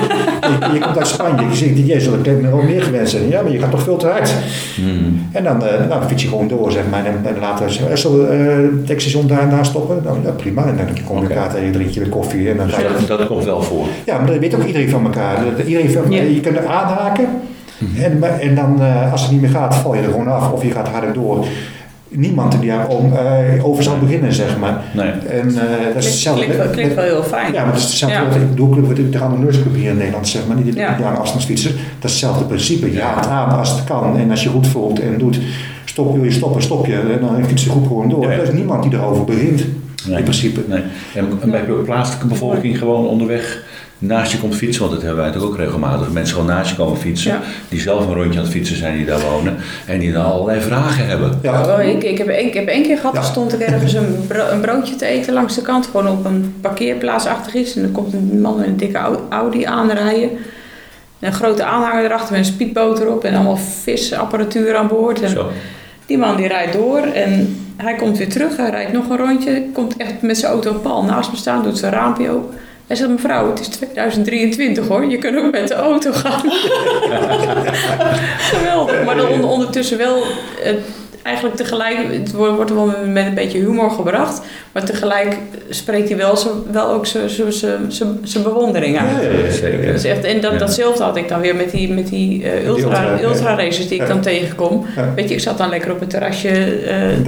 je 0.72 0.78
komt 0.80 0.98
uit 0.98 1.06
Spanje. 1.06 1.46
Ik 1.46 1.54
zeg, 1.54 1.68
jij 1.74 2.00
zal 2.00 2.14
ik 2.14 2.40
wel 2.42 2.62
meer 2.62 2.82
gewend 2.82 3.08
zijn. 3.08 3.28
Ja, 3.28 3.42
maar 3.42 3.52
je 3.52 3.58
gaat 3.58 3.70
toch 3.70 3.82
veel 3.82 3.96
te 3.96 4.06
hard. 4.06 4.34
Hmm. 4.76 5.26
En 5.32 5.44
dan, 5.44 5.64
eh, 5.66 5.78
nou, 5.78 5.88
dan 5.88 6.08
fiets 6.08 6.22
je 6.22 6.28
gewoon 6.28 6.48
door, 6.48 6.72
zeg 6.72 6.82
maar. 6.90 7.04
En, 7.06 7.14
en 7.24 7.38
later 7.40 7.70
zeg 7.70 7.88
ik, 7.90 7.96
zal 7.96 8.26
eh, 8.26 8.38
het 8.56 8.86
taxistation 8.86 9.26
daar 9.28 9.40
en 9.40 9.50
daar 9.50 9.66
stoppen? 9.66 10.00
Nou, 10.04 10.18
ja, 10.24 10.30
prima. 10.30 10.66
En 10.66 10.76
dan 10.76 10.86
kom 11.04 11.16
je 11.18 11.22
Oké. 11.24 11.34
elkaar 11.34 11.54
tegen, 11.54 11.72
drink 11.72 11.90
je 11.90 12.00
weer 12.00 12.08
koffie. 12.08 12.50
En 12.50 12.56
dan 12.56 12.66
je 12.66 13.06
Dat, 13.06 13.18
dat 13.18 13.26
komt 13.28 13.44
wel 13.44 13.62
voor. 13.62 13.86
ja, 14.06 14.18
maar 14.18 14.26
dat 14.26 14.38
weet 14.38 14.54
ook 14.54 14.64
iedereen 14.64 14.88
van 14.88 15.04
elkaar. 15.04 15.44
Dat- 15.56 15.66
Iedereen 15.66 15.90
van, 15.90 16.10
Ja. 16.10 16.22
Je 16.22 16.40
kunt 16.40 16.56
er 16.56 16.66
aanhaken 16.66 17.26
en, 18.02 18.18
maar- 18.18 18.38
en 18.40 18.54
dan 18.54 18.80
eh, 18.82 19.12
als 19.12 19.22
het 19.22 19.30
niet 19.30 19.40
meer 19.40 19.50
gaat, 19.50 19.74
val 19.76 19.94
je 19.94 20.00
er 20.02 20.10
gewoon 20.10 20.28
af 20.28 20.52
of 20.52 20.62
je 20.62 20.70
gaat 20.70 20.88
harder 20.88 21.12
door. 21.12 21.44
Niemand 22.08 22.60
die 22.60 22.70
daarom 22.70 23.12
eh, 23.12 23.66
over 23.66 23.82
zal 23.82 23.98
beginnen, 23.98 24.32
zeg 24.32 24.58
maar. 24.58 24.82
Nee. 24.94 25.10
En 25.10 25.48
eh, 25.48 25.94
dat 25.94 26.02
is 26.02 26.10
hetzelfde. 26.10 26.44
Klinkt, 26.44 26.70
klinkt 26.70 26.94
wel 26.94 27.04
heel 27.04 27.22
fijn. 27.22 27.52
ja, 27.52 27.62
maar 27.62 27.72
dat 27.72 27.82
is 27.82 27.86
hetzelfde. 27.88 28.16
Ja. 28.38 28.44
Ik 28.44 28.48
bedoel, 28.50 28.94
de 28.94 29.08
de 29.10 29.18
randonneursclub 29.18 29.74
hier 29.74 29.90
in 29.90 29.96
Nederland, 29.96 30.28
zeg 30.28 30.46
maar, 30.46 30.56
niet 30.56 30.74
de 30.74 30.80
Ja. 30.80 30.90
ja. 30.90 31.00
lange 31.00 31.16
afstandsfietsen. 31.16 31.70
Dat 31.72 32.10
is 32.10 32.10
hetzelfde 32.10 32.44
principe. 32.44 32.92
Je 32.92 33.00
haalt 33.00 33.26
aan 33.26 33.58
als 33.58 33.70
het 33.70 33.84
kan 33.84 34.16
en 34.18 34.30
als 34.30 34.42
je 34.42 34.48
goed 34.48 34.66
voelt 34.66 35.00
en 35.00 35.18
doet, 35.18 35.38
stop, 35.84 36.14
wil 36.14 36.24
je 36.24 36.30
stoppen, 36.30 36.62
stop 36.62 36.86
je. 36.86 36.94
En 36.94 37.20
dan 37.20 37.44
fiets 37.46 37.64
je 37.64 37.70
groep 37.70 37.86
gewoon 37.86 38.08
door. 38.08 38.22
Ja, 38.22 38.30
ja. 38.30 38.36
Er 38.36 38.42
is 38.42 38.52
niemand 38.52 38.82
die 38.82 38.92
erover 38.92 39.24
begint, 39.24 39.64
Nee. 40.08 40.16
in 40.18 40.22
principe. 40.22 40.60
Nee. 40.68 40.82
En, 41.14 41.28
en 41.42 41.50
bij 41.50 41.64
de 41.66 41.72
plaatselijke 41.72 42.26
bevolking 42.26 42.78
gewoon 42.78 43.06
onderweg 43.06 43.62
naast 43.98 44.32
je 44.32 44.38
komt 44.38 44.54
fietsen, 44.54 44.80
want 44.82 44.94
dat 44.94 45.02
hebben 45.02 45.20
wij 45.20 45.28
natuurlijk 45.30 45.52
ook 45.54 45.60
regelmatig. 45.64 46.10
Mensen 46.12 46.34
gewoon 46.36 46.50
naast 46.50 46.70
je 46.70 46.76
komen 46.76 46.96
fietsen, 46.98 47.32
Ja. 47.32 47.40
die 47.68 47.80
zelf 47.80 48.06
een 48.06 48.14
rondje 48.14 48.38
aan 48.38 48.44
het 48.44 48.54
fietsen 48.54 48.76
zijn, 48.76 48.96
die 48.96 49.06
daar 49.06 49.20
wonen. 49.20 49.56
En 49.86 49.98
die 49.98 50.12
dan 50.12 50.24
allerlei 50.24 50.60
vragen 50.60 51.06
hebben. 51.06 51.38
Ja. 51.42 51.76
Oh, 51.78 51.84
ik, 51.84 52.02
ik, 52.04 52.18
heb 52.18 52.28
één, 52.28 52.46
ik 52.46 52.54
heb 52.54 52.66
één 52.68 52.82
keer 52.82 52.96
gehad, 52.96 53.12
Ja. 53.14 53.18
er 53.20 53.24
stond 53.26 53.52
ik 53.52 53.60
ergens 53.60 53.92
een, 53.92 54.24
bro- 54.28 54.48
een 54.50 54.60
broodje 54.60 54.96
te 54.96 55.06
eten 55.06 55.32
langs 55.32 55.54
de 55.54 55.62
kant, 55.62 55.86
gewoon 55.86 56.08
op 56.08 56.24
een 56.24 56.54
parkeerplaats 56.60 57.26
achter 57.26 57.54
iets. 57.56 57.76
En 57.76 57.82
dan 57.82 57.92
komt 57.92 58.12
een 58.12 58.40
man 58.40 58.56
met 58.56 58.66
een 58.66 58.76
dikke 58.76 58.98
Au- 58.98 59.20
Audi 59.28 59.64
aanrijden. 59.64 60.30
Een 61.20 61.32
grote 61.32 61.64
aanhanger 61.64 62.04
erachter 62.04 62.30
met 62.36 62.38
een 62.46 62.52
speedboot 62.52 63.00
erop 63.00 63.24
en 63.24 63.34
allemaal 63.34 63.58
visapparatuur 63.82 64.76
aan 64.76 64.88
boord. 64.88 65.22
En 65.22 65.28
Zo. 65.30 65.46
die 66.06 66.18
man 66.18 66.36
die 66.36 66.48
rijdt 66.48 66.72
door 66.72 66.98
en 66.98 67.56
hij 67.76 67.94
komt 67.94 68.18
weer 68.18 68.28
terug, 68.28 68.56
hij 68.56 68.70
rijdt 68.70 68.92
nog 68.92 69.08
een 69.10 69.16
rondje, 69.16 69.62
komt 69.72 69.96
echt 69.96 70.22
met 70.22 70.38
zijn 70.38 70.52
auto 70.52 70.72
pal 70.72 71.02
naast 71.02 71.30
me 71.30 71.36
staan, 71.36 71.62
doet 71.62 71.78
zijn 71.78 71.92
raampje 71.92 72.30
open. 72.30 72.54
Hij 72.86 72.96
zegt, 72.96 73.10
mevrouw, 73.10 73.48
het 73.50 73.60
is 73.60 73.68
2023 73.68 74.88
hoor, 74.88 75.04
je 75.04 75.18
kunt 75.18 75.36
ook 75.36 75.50
met 75.52 75.68
de 75.68 75.74
auto 75.74 76.12
gaan. 76.12 76.50
Geweldig, 78.52 79.04
maar 79.04 79.16
dan 79.16 79.28
on- 79.28 79.44
ondertussen 79.44 79.98
wel 79.98 80.22
eh, 80.62 80.72
eigenlijk 81.26 81.56
tegelijk, 81.56 81.96
het 82.12 82.32
wo- 82.32 82.54
wordt 82.54 82.72
wel 82.74 82.92
met 83.06 83.26
een 83.26 83.34
beetje 83.34 83.58
humor 83.58 83.90
gebracht, 83.90 84.40
maar 84.72 84.84
tegelijk 84.84 85.36
spreekt 85.68 86.08
hij 86.08 86.16
wel, 86.18 86.36
zo, 86.36 86.64
wel 86.70 86.88
ook 86.92 87.06
zijn- 87.06 88.42
bewondering 88.42 88.98
uit. 88.98 89.22
Ja, 89.22 89.28
ja, 89.30 89.44
ja, 89.44 89.50
zeker. 89.50 89.94
Is 89.94 90.04
echt, 90.04 90.24
en 90.24 90.40
dat, 90.40 90.52
Ja. 90.52 90.58
datzelfde 90.58 91.02
had 91.04 91.16
ik 91.16 91.28
dan 91.28 91.40
weer 91.40 91.56
met 91.56 91.70
die, 91.70 91.92
met 91.92 92.06
die 92.08 92.44
eh, 92.50 92.66
ultra, 92.66 93.18
ultra, 93.22 93.54
races 93.56 93.88
die 93.88 94.00
ik 94.00 94.06
dan 94.08 94.20
tegenkom. 94.20 94.86
Weet 95.14 95.28
je, 95.28 95.34
ik 95.34 95.40
zat 95.40 95.58
dan 95.58 95.68
lekker 95.68 95.92
op 95.92 96.00
het 96.00 96.10
terrasje 96.10 96.48
eh, 96.48 97.10
een 97.12 97.22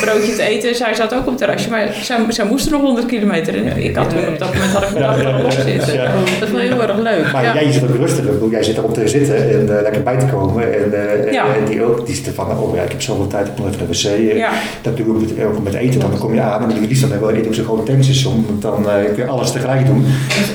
broodje 0.00 0.34
te 0.36 0.42
eten. 0.42 0.74
Zij 0.74 0.94
zat 0.94 1.14
ook 1.14 1.20
op 1.20 1.26
het 1.26 1.38
terrasje, 1.38 1.70
maar 1.70 1.88
zij, 2.02 2.16
zij 2.28 2.44
moesten 2.44 2.72
nog 2.72 2.80
100 2.80 3.06
kilometer. 3.06 3.54
En 3.54 3.76
ik, 3.84 3.96
had 3.96 4.10
toen 4.10 4.28
op 4.28 4.38
dat 4.38 4.54
moment 4.54 4.72
had 4.72 4.82
ik 4.82 4.92
me 4.92 4.98
Ja, 5.00 5.42
los 5.42 5.54
zitten. 5.54 5.96
Dat 5.96 6.38
was 6.40 6.50
wel 6.50 6.60
heel 6.60 6.82
erg 6.82 6.98
leuk. 6.98 7.32
Maar 7.32 7.44
jij 7.54 7.72
zit 7.72 7.82
ook 7.82 7.96
rustig. 7.96 8.24
Jij 8.50 8.62
zit 8.62 8.76
erop 8.76 8.94
te 8.94 9.08
zitten 9.08 9.36
en 9.36 9.76
eh, 9.76 9.82
lekker 9.82 10.02
bij 10.02 10.18
te 10.18 10.26
komen. 10.26 10.62
En, 10.74 10.92
eh, 10.92 11.38
en 11.56 11.64
die 11.68 11.82
ook, 11.84 12.06
die 12.06 12.14
zit 12.14 12.28
van, 12.34 12.58
oh 12.58 12.74
ja, 12.76 12.82
ik 12.82 12.90
heb 12.90 13.02
zoveel 13.02 13.26
tijd, 13.26 13.39
ik 13.46 13.58
moet 13.58 13.66
even 13.66 13.78
naar 13.78 13.88
de 13.88 14.32
wc. 14.32 14.36
Ja. 14.36 14.50
Dat 14.82 14.96
doe 14.96 15.06
ik 15.06 15.12
ook 15.12 15.20
met, 15.20 15.44
ook 15.44 15.62
met 15.62 15.74
eten, 15.74 16.00
dan 16.00 16.18
kom 16.18 16.34
je 16.34 16.40
aan. 16.40 16.52
En 16.52 16.60
dan 16.60 16.68
doe 16.68 16.80
je 16.80 16.86
liefst 16.88 17.08
dan 17.08 17.20
wel 17.20 17.30
eten 17.30 17.46
op 17.46 17.54
zo'n 17.54 17.64
grote 17.64 17.82
tankstation. 17.82 18.44
Want 18.48 18.62
dan 18.62 18.90
eh, 18.90 19.04
kun 19.04 19.24
je 19.24 19.26
alles 19.26 19.52
tegelijk 19.52 19.86
doen. 19.86 20.04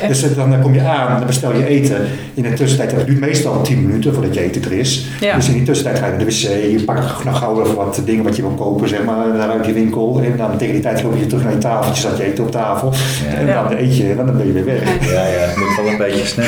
Dus 0.07 0.23
eh, 0.23 0.35
dan 0.35 0.53
eh, 0.53 0.61
kom 0.61 0.73
je 0.73 0.81
aan, 0.81 1.17
dan 1.17 1.27
bestel 1.27 1.53
je 1.55 1.67
eten. 1.67 1.97
In 2.33 2.43
de 2.43 2.53
tussentijd, 2.53 2.89
dat 2.89 3.05
duurt 3.05 3.19
meestal 3.19 3.61
10 3.61 3.85
minuten 3.85 4.13
voordat 4.13 4.33
je 4.33 4.41
eten 4.41 4.63
er 4.63 4.71
is. 4.71 5.05
Ja. 5.19 5.35
Dus 5.35 5.47
in 5.47 5.53
die 5.53 5.63
tussentijd 5.63 5.99
ga 5.99 6.05
je 6.05 6.11
naar 6.11 6.19
de 6.19 6.25
wc, 6.25 6.71
je 6.79 6.83
pakt 6.85 7.23
nog 7.23 7.37
gauw 7.37 7.63
even 7.63 7.75
wat 7.75 8.01
dingen 8.05 8.23
wat 8.23 8.35
je 8.35 8.41
wil 8.41 8.51
kopen, 8.51 8.89
zeg 8.89 9.03
maar, 9.03 9.27
naar 9.37 9.49
uit 9.49 9.63
die 9.63 9.73
winkel. 9.73 10.21
En 10.23 10.37
dan 10.37 10.57
tegen 10.57 10.73
die 10.73 10.83
tijd 10.83 11.03
loop 11.03 11.17
je 11.17 11.25
terug 11.25 11.43
naar 11.43 11.53
je 11.53 11.57
tafeltje, 11.57 12.01
zat 12.01 12.17
je 12.17 12.23
eten 12.23 12.43
op 12.43 12.51
tafel. 12.51 12.93
Ja. 13.29 13.39
En 13.39 13.45
dan 13.45 13.77
eet 13.77 13.97
je 13.97 14.09
en 14.09 14.17
dan 14.17 14.37
ben 14.37 14.47
je 14.47 14.51
weer 14.51 14.65
weg. 14.65 14.83
Ja, 15.11 15.25
ja, 15.27 15.39
het 15.39 15.57
moet 15.57 15.75
wel 15.75 15.87
een 15.87 15.97
beetje 15.97 16.25
snel. 16.25 16.45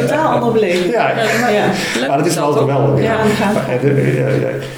Totaal 0.00 0.34
andere 0.34 0.52
beleving. 0.52 0.92
Ja, 0.92 1.10
Ja. 1.50 1.66
Maar 2.08 2.18
dat 2.18 2.26
is 2.26 2.34
wel 2.34 2.46
ook. 2.46 2.58
geweldig. 2.58 3.02
Ja, 3.02 3.16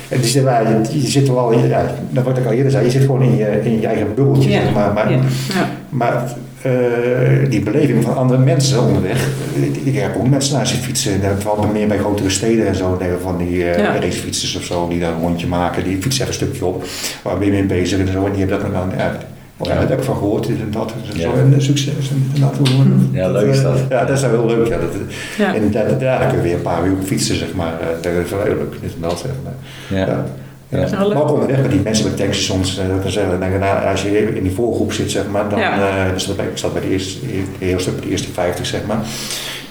En 0.09 0.21
die 0.21 0.31
zit, 0.31 0.43
ja, 0.43 0.76
je, 0.93 1.03
je 1.03 1.09
zit 1.09 1.29
wel 1.29 1.51
in, 1.51 1.69
ja, 1.69 1.85
dat 2.11 2.25
wat 2.25 2.39
ik 2.39 2.47
al 2.47 2.53
eerder 2.53 2.71
zei, 2.71 2.85
je 2.85 2.91
zit 2.91 3.01
gewoon 3.05 3.23
in 3.23 3.37
je, 3.37 3.61
in 3.65 3.81
je 3.81 3.87
eigen 3.87 4.15
bubbeltje. 4.15 4.51
Ja. 4.51 4.61
zeg 4.63 4.73
Maar, 4.73 4.93
maar, 4.93 5.11
Ja. 5.11 5.17
Ja. 5.55 5.69
maar 5.89 6.35
eh, 6.63 7.51
die 7.51 7.61
beleving 7.63 8.05
van 8.05 8.17
andere 8.17 8.41
mensen 8.41 8.81
onderweg, 8.83 9.29
eh, 9.57 9.87
ik 9.87 9.95
heb 9.97 10.17
ook 10.17 10.29
mensen 10.29 10.57
naar 10.57 10.67
zich 10.67 10.79
fietsen, 10.79 11.13
en 11.13 11.21
dat 11.21 11.43
valt 11.43 11.73
meer 11.73 11.87
bij 11.89 11.99
grotere 11.99 12.31
steden 12.31 12.67
en 12.67 12.75
zo, 12.75 12.99
van 13.23 13.37
die 13.39 13.65
eh 13.71 13.79
Ja. 13.79 13.95
racefietsers 14.01 14.57
of 14.57 14.63
zo, 14.65 14.89
die 14.89 15.01
daar 15.01 15.13
een 15.13 15.21
rondje 15.21 15.47
maken, 15.47 15.85
die 15.85 16.03
fietsen 16.03 16.27
even 16.27 16.41
een 16.41 16.47
stukje 16.47 16.65
op, 16.67 16.85
waar 17.23 17.39
ben 17.39 17.47
je 17.47 17.53
mee 17.53 17.65
bezig 17.65 17.99
en 17.99 18.13
zo, 18.13 18.25
en 18.27 18.33
die 18.33 18.41
hebben 18.41 18.61
dat 18.61 18.73
dan, 18.73 18.93
ja, 18.99 19.17
Oh, 19.59 19.67
ja, 19.67 19.75
daar 19.75 19.89
heb 19.89 19.99
ik 19.99 20.05
van 20.05 20.17
gehoord, 20.17 20.47
dit 20.47 20.61
en 20.61 20.71
dat. 20.71 20.89
Dat 21.07 21.15
is 21.15 21.23
Ja. 21.23 21.31
zo 21.31 21.37
een 21.37 21.63
succes. 21.63 21.93
En 22.11 22.43
hoe- 22.59 22.67
Ja, 23.13 23.31
leuk 23.31 23.47
is 23.53 23.57
eh, 23.63 23.63
dat. 23.65 23.79
Ja, 23.89 24.05
dat 24.05 24.17
is 24.17 24.23
wel 24.23 24.31
heel 24.31 24.47
leuk. 24.47 24.69
Ja, 24.69 24.77
dat, 24.79 24.91
Ja. 25.39 25.55
En 25.55 25.71
daar, 25.71 25.99
daar 25.99 26.27
kun 26.27 26.37
je 26.37 26.43
weer 26.43 26.55
een 26.55 26.63
paar 26.63 26.87
uur 26.87 26.93
op 26.93 27.05
fietsen, 27.05 27.37
zeg 27.37 27.55
maar. 27.55 27.73
Eh, 27.81 27.87
Dat 28.01 28.13
is 28.25 28.31
wel 28.31 28.43
heel 28.43 28.55
leuk, 28.55 28.73
dit 28.81 28.95
en 28.95 29.01
dat, 29.01 29.19
zeg 29.19 29.31
maar. 29.45 29.99
Ja. 29.99 30.25
Ja. 30.69 30.79
Ja. 30.79 30.99
Maar 30.99 31.23
ook 31.23 31.31
onderweg 31.31 31.63
met 31.63 31.71
die 31.71 31.81
mensen 31.81 32.05
met 32.05 32.17
tankstations, 32.17 32.79
eh, 32.79 32.85
dan 33.03 33.11
zeggen, 33.11 33.41
dan, 33.41 33.59
nou, 33.59 33.87
als 33.87 34.03
je 34.03 34.35
in 34.37 34.43
die 34.43 34.53
voorgroep 34.53 34.93
zit, 34.93 35.11
zeg 35.11 35.27
maar, 35.27 35.49
dan 35.49 35.59
Ja. 35.59 36.13
dus 36.13 36.27
dat 36.27 36.37
bij, 36.37 36.47
ik 36.47 36.59
zat 36.59 36.73
bij 36.73 36.83
de 36.83 36.91
eerste, 36.91 37.19
de 37.59 37.67
eerste, 37.67 38.01
de 38.01 38.09
eerste 38.09 38.33
50, 38.33 38.67
zeg 38.67 38.81
maar. 38.87 38.99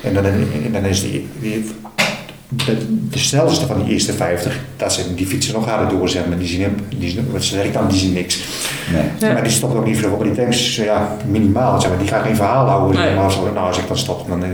En 0.02 0.14
dan, 0.14 0.26
en 0.26 0.72
dan 0.72 0.86
is 0.86 1.02
die, 1.02 1.28
die 1.40 1.70
de, 2.66 2.78
de 3.10 3.20
snelste 3.20 3.66
van 3.66 3.84
die 3.84 3.94
eerste 3.94 4.14
50, 4.14 4.60
dat 4.78 4.94
zijn, 4.94 5.06
die 5.16 5.26
fietsen 5.26 5.54
nog 5.54 5.66
harder 5.70 5.98
door, 5.98 6.10
zeg 6.10 6.26
maar. 6.28 6.38
Die 6.38 6.48
zien, 6.48 6.62
hem- 6.62 6.76
die 6.98 7.10
zien, 7.10 7.28
wat 7.32 7.44
ze 7.44 7.70
dan, 7.74 7.88
die 7.88 7.98
zien 8.00 8.14
niks. 8.14 8.40
Nee. 8.94 9.02
Ja. 9.20 9.34
Maar 9.34 9.44
die 9.44 9.52
stoppen 9.52 9.80
ook 9.80 9.86
niet 9.86 9.98
veel 9.98 10.12
op 10.12 10.24
die 10.24 10.32
tanks, 10.36 10.76
ja, 10.76 11.18
minimaal, 11.28 11.82
zeg 11.82 11.90
maar. 11.90 12.00
Die 12.00 12.08
gaan 12.08 12.24
geen 12.24 12.36
verhaal 12.36 12.68
houden. 12.68 12.96
zeg 12.98 13.06
Nee. 13.06 13.16
maar. 13.16 13.24
als, 13.24 13.36
nou, 13.36 13.58
als 13.68 13.78
ik 13.78 13.88
dan 13.88 13.98
stop, 13.98 14.28
dan 14.28 14.44
eh, 14.44 14.50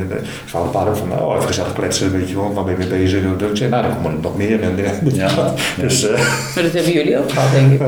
zal 0.46 0.64
een 0.64 0.70
paar 0.70 0.88
ook 0.88 0.96
van, 0.96 1.12
oh, 1.20 1.36
even 1.36 1.48
gezellig 1.48 1.74
kletsen, 1.74 2.12
weet 2.12 2.30
je 2.30 2.36
wel, 2.36 2.54
waar 2.54 2.64
ben 2.64 2.74
je 2.74 2.80
mee 2.88 3.00
bezig? 3.00 3.24
En 3.24 3.50
ik 3.50 3.56
zeg, 3.58 3.70
nou, 3.70 3.84
dan 3.84 3.96
komen 3.96 4.12
er 4.12 4.18
nog 4.22 4.38
meer. 4.38 4.62
En, 4.62 4.86
eh, 4.86 5.14
Ja. 5.22 5.54
Dus, 5.80 6.08
eh, 6.10 6.18
Maar 6.56 6.64
dat 6.64 6.74
hebben 6.74 6.92
jullie 6.92 7.18
ook 7.20 7.32
gehad, 7.32 7.52
denk 7.52 7.72
ik. 7.72 7.80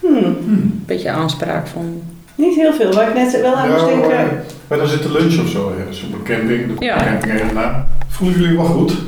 Hmm. 0.00 0.24
Een 0.24 0.82
beetje 0.86 1.10
aanspraak 1.10 1.66
van... 1.66 2.02
Niet 2.36 2.54
heel 2.54 2.72
veel, 2.72 2.92
waar 2.92 3.08
ik 3.08 3.14
net 3.14 3.40
wel 3.40 3.54
aan 3.54 3.68
moest 3.70 3.80
Ja, 3.80 3.86
denken. 3.86 4.08
maar 4.10 4.42
bij 4.68 4.78
dan 4.78 4.86
zitten 4.88 5.12
lunch 5.12 5.40
of 5.40 5.48
zo 5.48 5.72
ergens 5.78 6.02
op 6.02 6.12
een 6.12 6.22
camping. 6.22 6.78
De 6.78 6.84
Ja. 6.84 6.96
camping 6.96 7.32
ergens 7.32 7.52
na. 7.52 7.86
Voelen 8.08 8.40
jullie 8.40 8.56
wel 8.56 8.66
goed? 8.66 8.92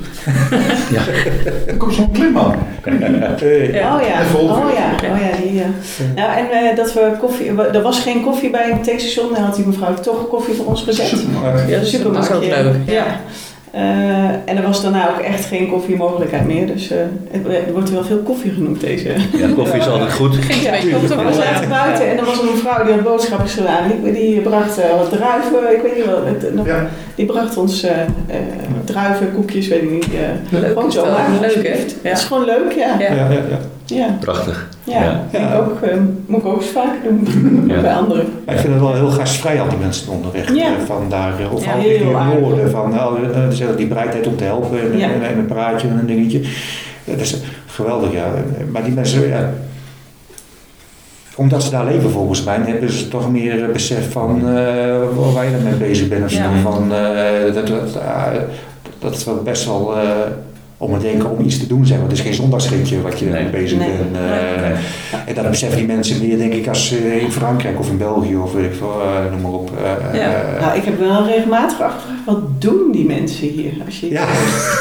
Ja. 0.91 1.03
Dan 1.66 1.76
komt 1.76 1.95
zo'n 1.95 2.11
klimman. 2.12 2.55
eh, 2.83 3.74
Ja. 3.74 3.97
Oh 3.97 4.03
ja, 4.03 4.20
oh 4.35 4.51
over. 4.57 4.74
ja, 4.74 4.91
oh 5.14 5.20
ja, 5.20 5.37
die, 5.43 5.55
ja. 5.55 5.66
Nou, 6.14 6.37
en 6.39 6.51
eh, 6.51 6.76
dat 6.76 6.93
we 6.93 7.11
koffie, 7.20 7.53
we- 7.53 7.62
er 7.62 7.83
was 7.83 8.01
geen 8.01 8.22
koffie 8.22 8.51
bij 8.51 8.70
het 8.70 8.85
tankstation, 8.85 9.33
dan 9.35 9.43
had 9.43 9.55
die 9.57 9.66
mevrouw 9.66 9.95
toch 9.95 10.29
koffie 10.29 10.55
voor 10.55 10.66
ons 10.66 10.83
gezet. 10.83 11.07
Supermarkt. 11.07 11.68
Ja, 11.68 11.76
dat 11.79 11.87
is, 11.87 12.03
dat 12.03 12.24
is 12.24 12.31
ook 12.31 12.45
leuk. 12.45 12.74
Ja. 12.87 13.05
Eh, 13.71 14.29
en 14.29 14.57
er 14.57 14.62
was 14.62 14.83
daarna 14.83 15.09
ook 15.11 15.19
echt 15.21 15.45
geen 15.45 15.69
koffiemogelijkheid 15.71 16.47
meer, 16.47 16.66
dus 16.66 16.91
eh, 16.91 16.99
er 17.66 17.73
wordt 17.73 17.91
wel 17.91 18.05
veel 18.05 18.19
koffie 18.19 18.51
genoemd 18.53 18.81
deze. 18.81 19.09
Ja, 19.09 19.49
koffie 19.55 19.81
is 19.81 19.87
altijd 19.89 20.12
goed. 20.12 20.33
Te 20.33 20.39
We 21.27 21.33
zaten 21.33 21.69
buiten 21.69 22.11
en 22.11 22.19
er 22.19 22.25
was 22.25 22.39
een 22.41 22.45
mevrouw 22.47 22.85
die 22.85 22.93
had 22.95 23.03
boodschappen 23.03 23.49
gedaan. 23.49 23.91
Die, 24.03 24.12
die 24.12 24.41
bracht 24.41 24.79
eh, 24.79 24.91
wat 24.99 25.11
druiven, 25.11 25.75
ik 25.77 25.83
weet 25.83 25.97
niet 25.97 26.05
wat. 26.07 26.25
het- 26.25 26.55
nog- 26.55 26.66
Ja. 26.66 26.87
Die 27.14 27.27
bracht 27.27 27.57
ons 27.57 27.83
eh, 27.83 28.01
eh, 28.01 28.07
druiven, 28.85 29.33
koekjes, 29.35 29.69
weet 29.69 29.83
ik 29.83 29.91
niet. 29.91 30.05
eh, 30.05 30.61
Leuk 30.61 30.66
gewoon 30.73 30.93
zomaar. 30.93 31.27
Leuk, 31.41 31.55
hè? 31.66 31.73
Ja. 31.73 32.09
Het 32.09 32.19
is 32.19 32.25
gewoon 32.25 32.45
leuk, 32.45 32.73
ja. 32.73 32.97
Ja. 32.99 33.29
Ja, 33.89 33.97
ja, 33.97 34.03
ja. 34.05 34.07
Ja, 34.07 34.16
Prachtig. 34.20 34.68
ja. 34.84 35.22
Ja. 35.30 35.39
Ik 35.55 35.61
ook, 35.61 35.80
eh, 35.82 35.97
moet 36.26 36.41
ik 36.41 36.47
ook 36.47 36.57
eens 36.57 36.70
vaker 36.70 37.11
doen 37.24 37.64
Ja. 37.66 37.80
bij 37.80 37.95
anderen. 37.95 38.24
Ik 38.47 38.59
vind 38.59 38.72
het 38.72 38.82
wel 38.82 38.95
heel 38.95 39.11
gastvrij 39.11 39.61
al 39.61 39.68
die 39.68 39.78
mensen 39.78 40.12
onderweg. 40.12 40.55
Ja. 40.55 40.64
eh, 40.66 40.70
Van 40.86 41.07
daar, 41.09 41.41
eh, 41.41 41.53
of 41.53 41.64
Ja, 41.64 41.74
heel 41.76 41.99
die 41.99 42.41
woorden, 42.41 42.70
van 42.70 42.91
nou, 42.91 43.24
eh, 43.32 43.49
ze 43.51 43.59
hebben 43.59 43.76
die 43.76 43.86
bereidheid 43.86 44.26
om 44.26 44.36
te 44.36 44.45
helpen 44.45 44.80
en, 44.93 44.99
Ja. 44.99 45.11
en, 45.11 45.22
en 45.22 45.39
een 45.39 45.47
praatje 45.47 45.89
en 45.89 45.99
een 45.99 46.07
dingetje. 46.07 46.41
Dat 47.05 47.20
is 47.20 47.36
geweldig, 47.66 48.12
ja. 48.12 48.26
Maar 48.72 48.84
die 48.84 48.93
mensen, 48.93 49.28
ja, 49.28 49.51
omdat 51.36 51.62
ze 51.62 51.70
daar 51.70 51.84
leven 51.84 52.11
volgens 52.11 52.45
mij, 52.45 52.59
hebben 52.64 52.91
ze 52.93 53.09
toch 53.09 53.30
meer 53.30 53.68
besef 53.72 54.12
van 54.12 54.39
eh, 54.49 54.97
waar 55.34 55.45
je 55.45 55.57
mee 55.64 55.74
bezig 55.74 56.09
bent. 56.09 56.24
Of 56.24 56.30
zo. 56.30 56.41
Van, 56.62 56.93
eh, 56.95 57.55
dat, 57.55 57.66
dat, 57.66 57.97
ah, 58.03 58.26
dat 58.99 59.14
is 59.14 59.24
wel 59.24 59.43
best 59.43 59.64
wel, 59.64 59.97
eh, 59.97 60.03
om 60.81 60.93
te 60.99 60.99
denken 61.07 61.31
om 61.31 61.45
iets 61.45 61.59
te 61.59 61.66
doen. 61.66 61.87
Zeg 61.87 61.97
maar. 61.99 62.09
Het 62.09 62.16
is 62.18 62.24
geen 62.24 62.35
zondagsritje 62.35 63.01
wat 63.03 63.18
je 63.18 63.26
Nee. 63.26 63.45
bezig 63.51 63.79
Nee. 63.79 63.89
bent. 63.89 64.16
eh, 64.16 64.61
Nee. 64.61 64.72
En 65.26 65.35
dat 65.35 65.51
beseffen 65.51 65.79
die 65.79 65.87
mensen 65.87 66.26
meer, 66.26 66.39
denk 66.39 66.53
ik, 66.53 66.68
als 66.68 66.93
eh, 66.93 67.22
in 67.22 67.33
Frankrijk 67.33 67.79
of 67.79 67.89
in 67.89 67.97
België 67.99 68.37
of 68.37 68.53
weet 68.53 68.64
ik 68.64 68.74
veel, 68.74 69.01
eh, 69.03 69.31
noem 69.33 69.41
maar 69.41 69.51
op. 69.53 69.70
Ja. 70.12 70.43
Nou, 70.61 70.76
ik 70.76 70.85
heb 70.85 70.99
wel 70.99 71.24
regelmatig 71.26 71.81
afgevraagd, 71.81 72.18
wat 72.26 72.61
doen 72.61 72.91
die 72.93 73.07
mensen 73.07 73.49
hier? 73.49 73.72
Als 73.87 74.01
je 74.01 74.11
ja, 74.11 74.24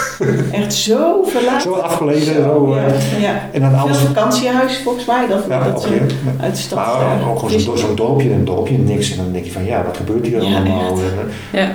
echt 0.61 0.73
zo 0.73 1.23
verlaten. 1.23 1.61
zo 1.61 1.73
afgeleden. 1.73 2.33
Zo, 2.43 2.75
ja, 2.75 2.85
eh, 2.85 3.21
ja. 3.21 3.41
En 3.51 3.61
dan 3.61 3.69
Veel 3.69 3.79
alles. 3.79 3.97
vakantiehuis 3.97 4.81
volgens 4.83 5.05
mij, 5.05 5.27
dat, 5.27 5.45
Ja, 5.49 5.63
dat 5.63 5.81
ze 5.81 5.89
uit 6.39 6.55
de 6.55 6.61
stad 6.61 6.77
Maar 6.77 7.29
ook 7.29 7.49
zo'n 7.49 7.77
zo'n 7.77 7.95
dorpje, 7.95 8.31
een 8.31 8.45
dorpje, 8.45 8.77
niks. 8.77 9.11
En 9.11 9.17
dan 9.17 9.31
denk 9.31 9.45
je 9.45 9.51
van 9.51 9.65
ja, 9.65 9.83
wat 9.85 9.97
gebeurt 9.97 10.25
hier 10.27 10.43
Ja, 10.43 10.55
allemaal? 10.55 10.97
Ja. 11.51 11.71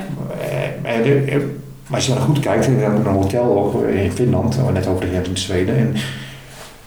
Eh, 1.82 1.86
eh, 1.86 1.90
maar 1.90 1.96
als 1.98 2.06
je 2.06 2.12
dan 2.14 2.22
goed 2.22 2.40
kijkt, 2.40 2.66
we 2.66 2.72
hebben 2.80 3.00
een 3.06 3.12
hotel 3.12 3.44
ook 3.58 3.86
in 3.86 4.12
Finland, 4.12 4.56
waar 4.56 4.66
we 4.66 4.72
net 4.72 4.86
over 4.86 5.00
de 5.00 5.10
grens 5.10 5.28
in 5.28 5.36
Zweden. 5.38 5.76
En 5.76 5.94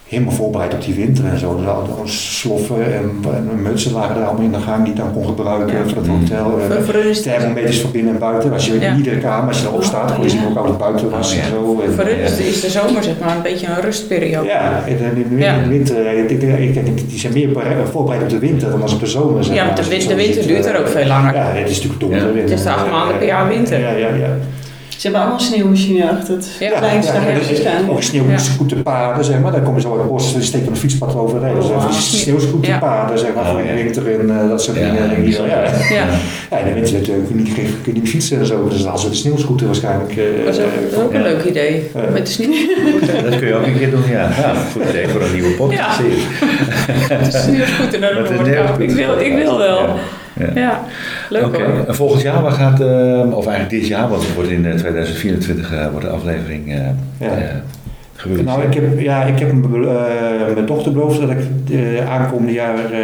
helemaal 0.08 0.34
voorbereid 0.34 0.74
op 0.74 0.82
die 0.86 0.94
winter 0.94 1.26
en 1.26 1.40
zo. 1.40 1.56
Dus 1.58 1.66
al 1.68 1.74
al 2.00 2.02
sloffen 2.06 2.94
en, 2.94 3.12
en 3.34 3.62
mutsen 3.62 3.92
lagen 3.94 4.16
er 4.16 4.24
allemaal 4.24 4.44
in 4.46 4.52
de 4.52 4.60
gang 4.60 4.84
die 4.86 4.94
je 4.94 5.00
dan 5.00 5.14
kon 5.14 5.26
gebruiken 5.26 5.78
Ja. 5.78 5.84
voor 5.88 5.98
het 5.98 6.08
hotel. 6.08 6.60
Het, 6.60 7.24
Thermometers 7.24 7.82
voor 7.82 7.90
binnen 7.92 8.14
en 8.14 8.20
buiten. 8.20 8.54
Als 8.54 8.66
je 8.66 8.80
Ja. 8.80 8.90
in 8.92 8.98
iedere 8.98 9.18
kamer, 9.18 9.48
als 9.48 9.62
je 9.62 9.68
erop 9.68 9.84
staat, 9.84 10.14
kon 10.14 10.24
je 10.24 10.30
zien 10.30 10.46
ook 10.50 10.58
alles 10.58 10.78
buiten 10.78 11.10
was 11.10 11.30
Oh, 11.32 11.36
ja. 11.38 11.42
en 11.44 11.50
zo. 11.50 11.82
En, 11.86 11.94
voor 11.94 12.08
is, 12.08 12.32
eh, 12.32 12.38
de, 12.38 12.48
is 12.48 12.62
de 12.62 12.70
zomer 12.70 13.04
zeg 13.04 13.20
maar 13.20 13.36
een 13.36 13.42
beetje 13.42 13.68
een 13.68 13.82
rustperiode. 13.82 14.48
ja, 14.48 14.84
en 14.88 14.98
dan 14.98 15.24
in 15.24 15.36
de 15.36 15.44
Ja. 15.44 15.54
in 15.54 15.64
de 15.64 15.70
winter, 15.70 16.06
eh, 16.06 16.20
ik 16.20 16.40
denk, 16.40 16.58
ik 16.58 16.74
denk, 16.74 17.10
die 17.10 17.20
zijn 17.20 17.34
meer 17.34 17.50
bere- 17.52 17.86
voorbereid 17.92 18.22
op 18.24 18.30
de 18.30 18.40
winter 18.40 18.70
dan 18.70 18.82
als 18.82 18.94
op 18.94 19.00
de 19.00 19.06
zomer. 19.08 19.44
zeg 19.44 19.56
Ja, 19.56 19.66
maar. 19.66 19.74
want 19.76 20.08
de, 20.08 20.16
winter 20.16 20.48
duurt 20.48 20.66
eh, 20.66 20.72
er 20.74 20.80
ook 20.80 20.88
veel 20.88 21.06
langer. 21.06 21.34
Ja, 21.36 21.46
het 21.54 21.70
is 21.70 21.76
natuurlijk 21.76 22.00
donker. 22.00 22.42
Het 22.42 22.52
is 22.52 22.64
de 22.64 22.70
acht 22.72 22.86
eh, 22.86 22.92
maanden 22.92 23.18
per 23.18 23.28
jaar 23.28 23.48
winter. 23.48 23.80
Ja, 23.80 23.90
ja, 23.92 24.08
ja. 24.08 24.30
Ze 25.06 25.12
hebben 25.12 25.30
allemaal 25.30 25.46
sneeuwmachine 25.48 26.10
achter 26.10 26.34
het 26.34 26.48
Ja. 26.60 26.78
kleinste 26.78 27.14
ja, 27.14 27.56
staan. 27.56 27.90
Ook 27.90 28.02
sneeuwscooterpaden, 28.02 29.26
zeg 29.26 29.40
maar. 29.40 29.52
Daar 29.52 29.62
komen 29.62 29.82
ze 29.82 29.88
uit 29.90 29.98
het 29.98 30.08
bos, 30.10 30.34
die 30.34 30.42
steken 30.44 30.68
een 30.68 30.76
fietspad 30.78 31.16
overheen. 31.16 31.56
Dus 31.56 31.66
Oh, 31.66 31.92
sneeuwscooterpaden, 31.92 33.20
zeg 33.20 33.34
maar, 33.36 33.44
Oh, 33.44 33.50
voor 33.50 33.60
in 33.60 33.66
de 33.68 33.78
ja. 33.78 33.84
winter 33.84 34.20
en 34.20 34.50
dat 34.50 34.64
soort 34.64 34.78
Ja, 34.78 34.92
dingen. 34.92 35.24
Bijzonder. 35.24 35.52
ja. 35.56 35.64
Ja, 35.96 36.06
Ja, 36.52 36.58
in 36.58 36.66
de 36.68 36.74
winter 36.74 36.94
natuurlijk 36.94 37.28
kun 37.28 37.38
je 37.38 37.44
niet, 37.44 37.54
kun 37.54 37.94
je 37.94 38.00
niet 38.02 38.10
fietsen 38.10 38.40
en 38.40 38.46
zo. 38.46 38.68
Dus 38.68 38.86
als 38.88 39.04
we 39.04 39.10
de 39.10 39.16
sneeuwscooter 39.16 39.66
waarschijnlijk... 39.66 40.18
eh, 40.18 40.24
dat 40.46 40.58
is 40.58 40.64
ook, 40.98 41.14
een 41.14 41.20
Ja. 41.20 41.24
leuk 41.26 41.44
idee. 41.44 41.90
Ja. 41.94 42.10
Met 42.14 42.26
de 42.26 42.32
sneeuw. 42.32 42.54
Dat 43.30 43.38
kun 43.40 43.48
je 43.48 43.56
ook 43.56 43.66
een 43.66 43.78
keer 43.78 43.92
doen, 43.92 44.04
ja. 44.10 44.30
ja 44.42 44.54
goed 44.72 44.84
idee 44.90 45.08
voor 45.08 45.22
een 45.22 45.34
nieuwe 45.34 45.50
podcast. 45.52 46.00
Ja. 47.10 47.18
De 47.18 47.38
sneeuwscooter 47.38 48.00
naar 48.00 48.14
de 48.14 48.30
Noordkaap. 48.36 48.80
Ik 48.82 48.92
wil, 48.92 49.20
ik 49.20 49.34
wil 49.36 49.58
wel. 49.58 49.80
Ja. 50.56 50.84
Leuk 51.30 51.46
Oké, 51.46 51.64
hoor. 51.64 51.86
en 51.88 51.96
volgend 51.96 52.22
jaar, 52.22 52.42
waar 52.42 52.52
gaat, 52.52 52.80
eh, 52.80 53.38
of 53.38 53.48
eigenlijk 53.48 53.70
dit 53.70 53.88
jaar, 53.88 54.10
want 54.10 54.22
het 54.22 54.34
wordt 54.34 54.50
in 54.50 54.66
eh, 54.66 54.74
2024 54.74 55.74
eh, 55.74 55.88
wordt 55.92 56.06
de 56.06 56.12
aflevering 56.12 56.72
eh 56.74 56.80
Ja. 57.20 57.28
eh, 57.28 57.44
gepubliceerd. 58.16 58.58
Nou, 58.58 58.68
ik 58.68 58.74
heb, 58.74 59.00
ja, 59.00 59.24
ik 59.24 59.40
heb 59.40 59.54
mijn 59.54 59.84
eh, 59.86 60.66
dochter 60.66 60.92
beloofd 60.92 61.22
dat 61.22 61.30
ik 61.30 61.38
de 61.66 62.02
aankomende 62.10 62.54
jaar 62.54 62.76
eh, 62.92 63.00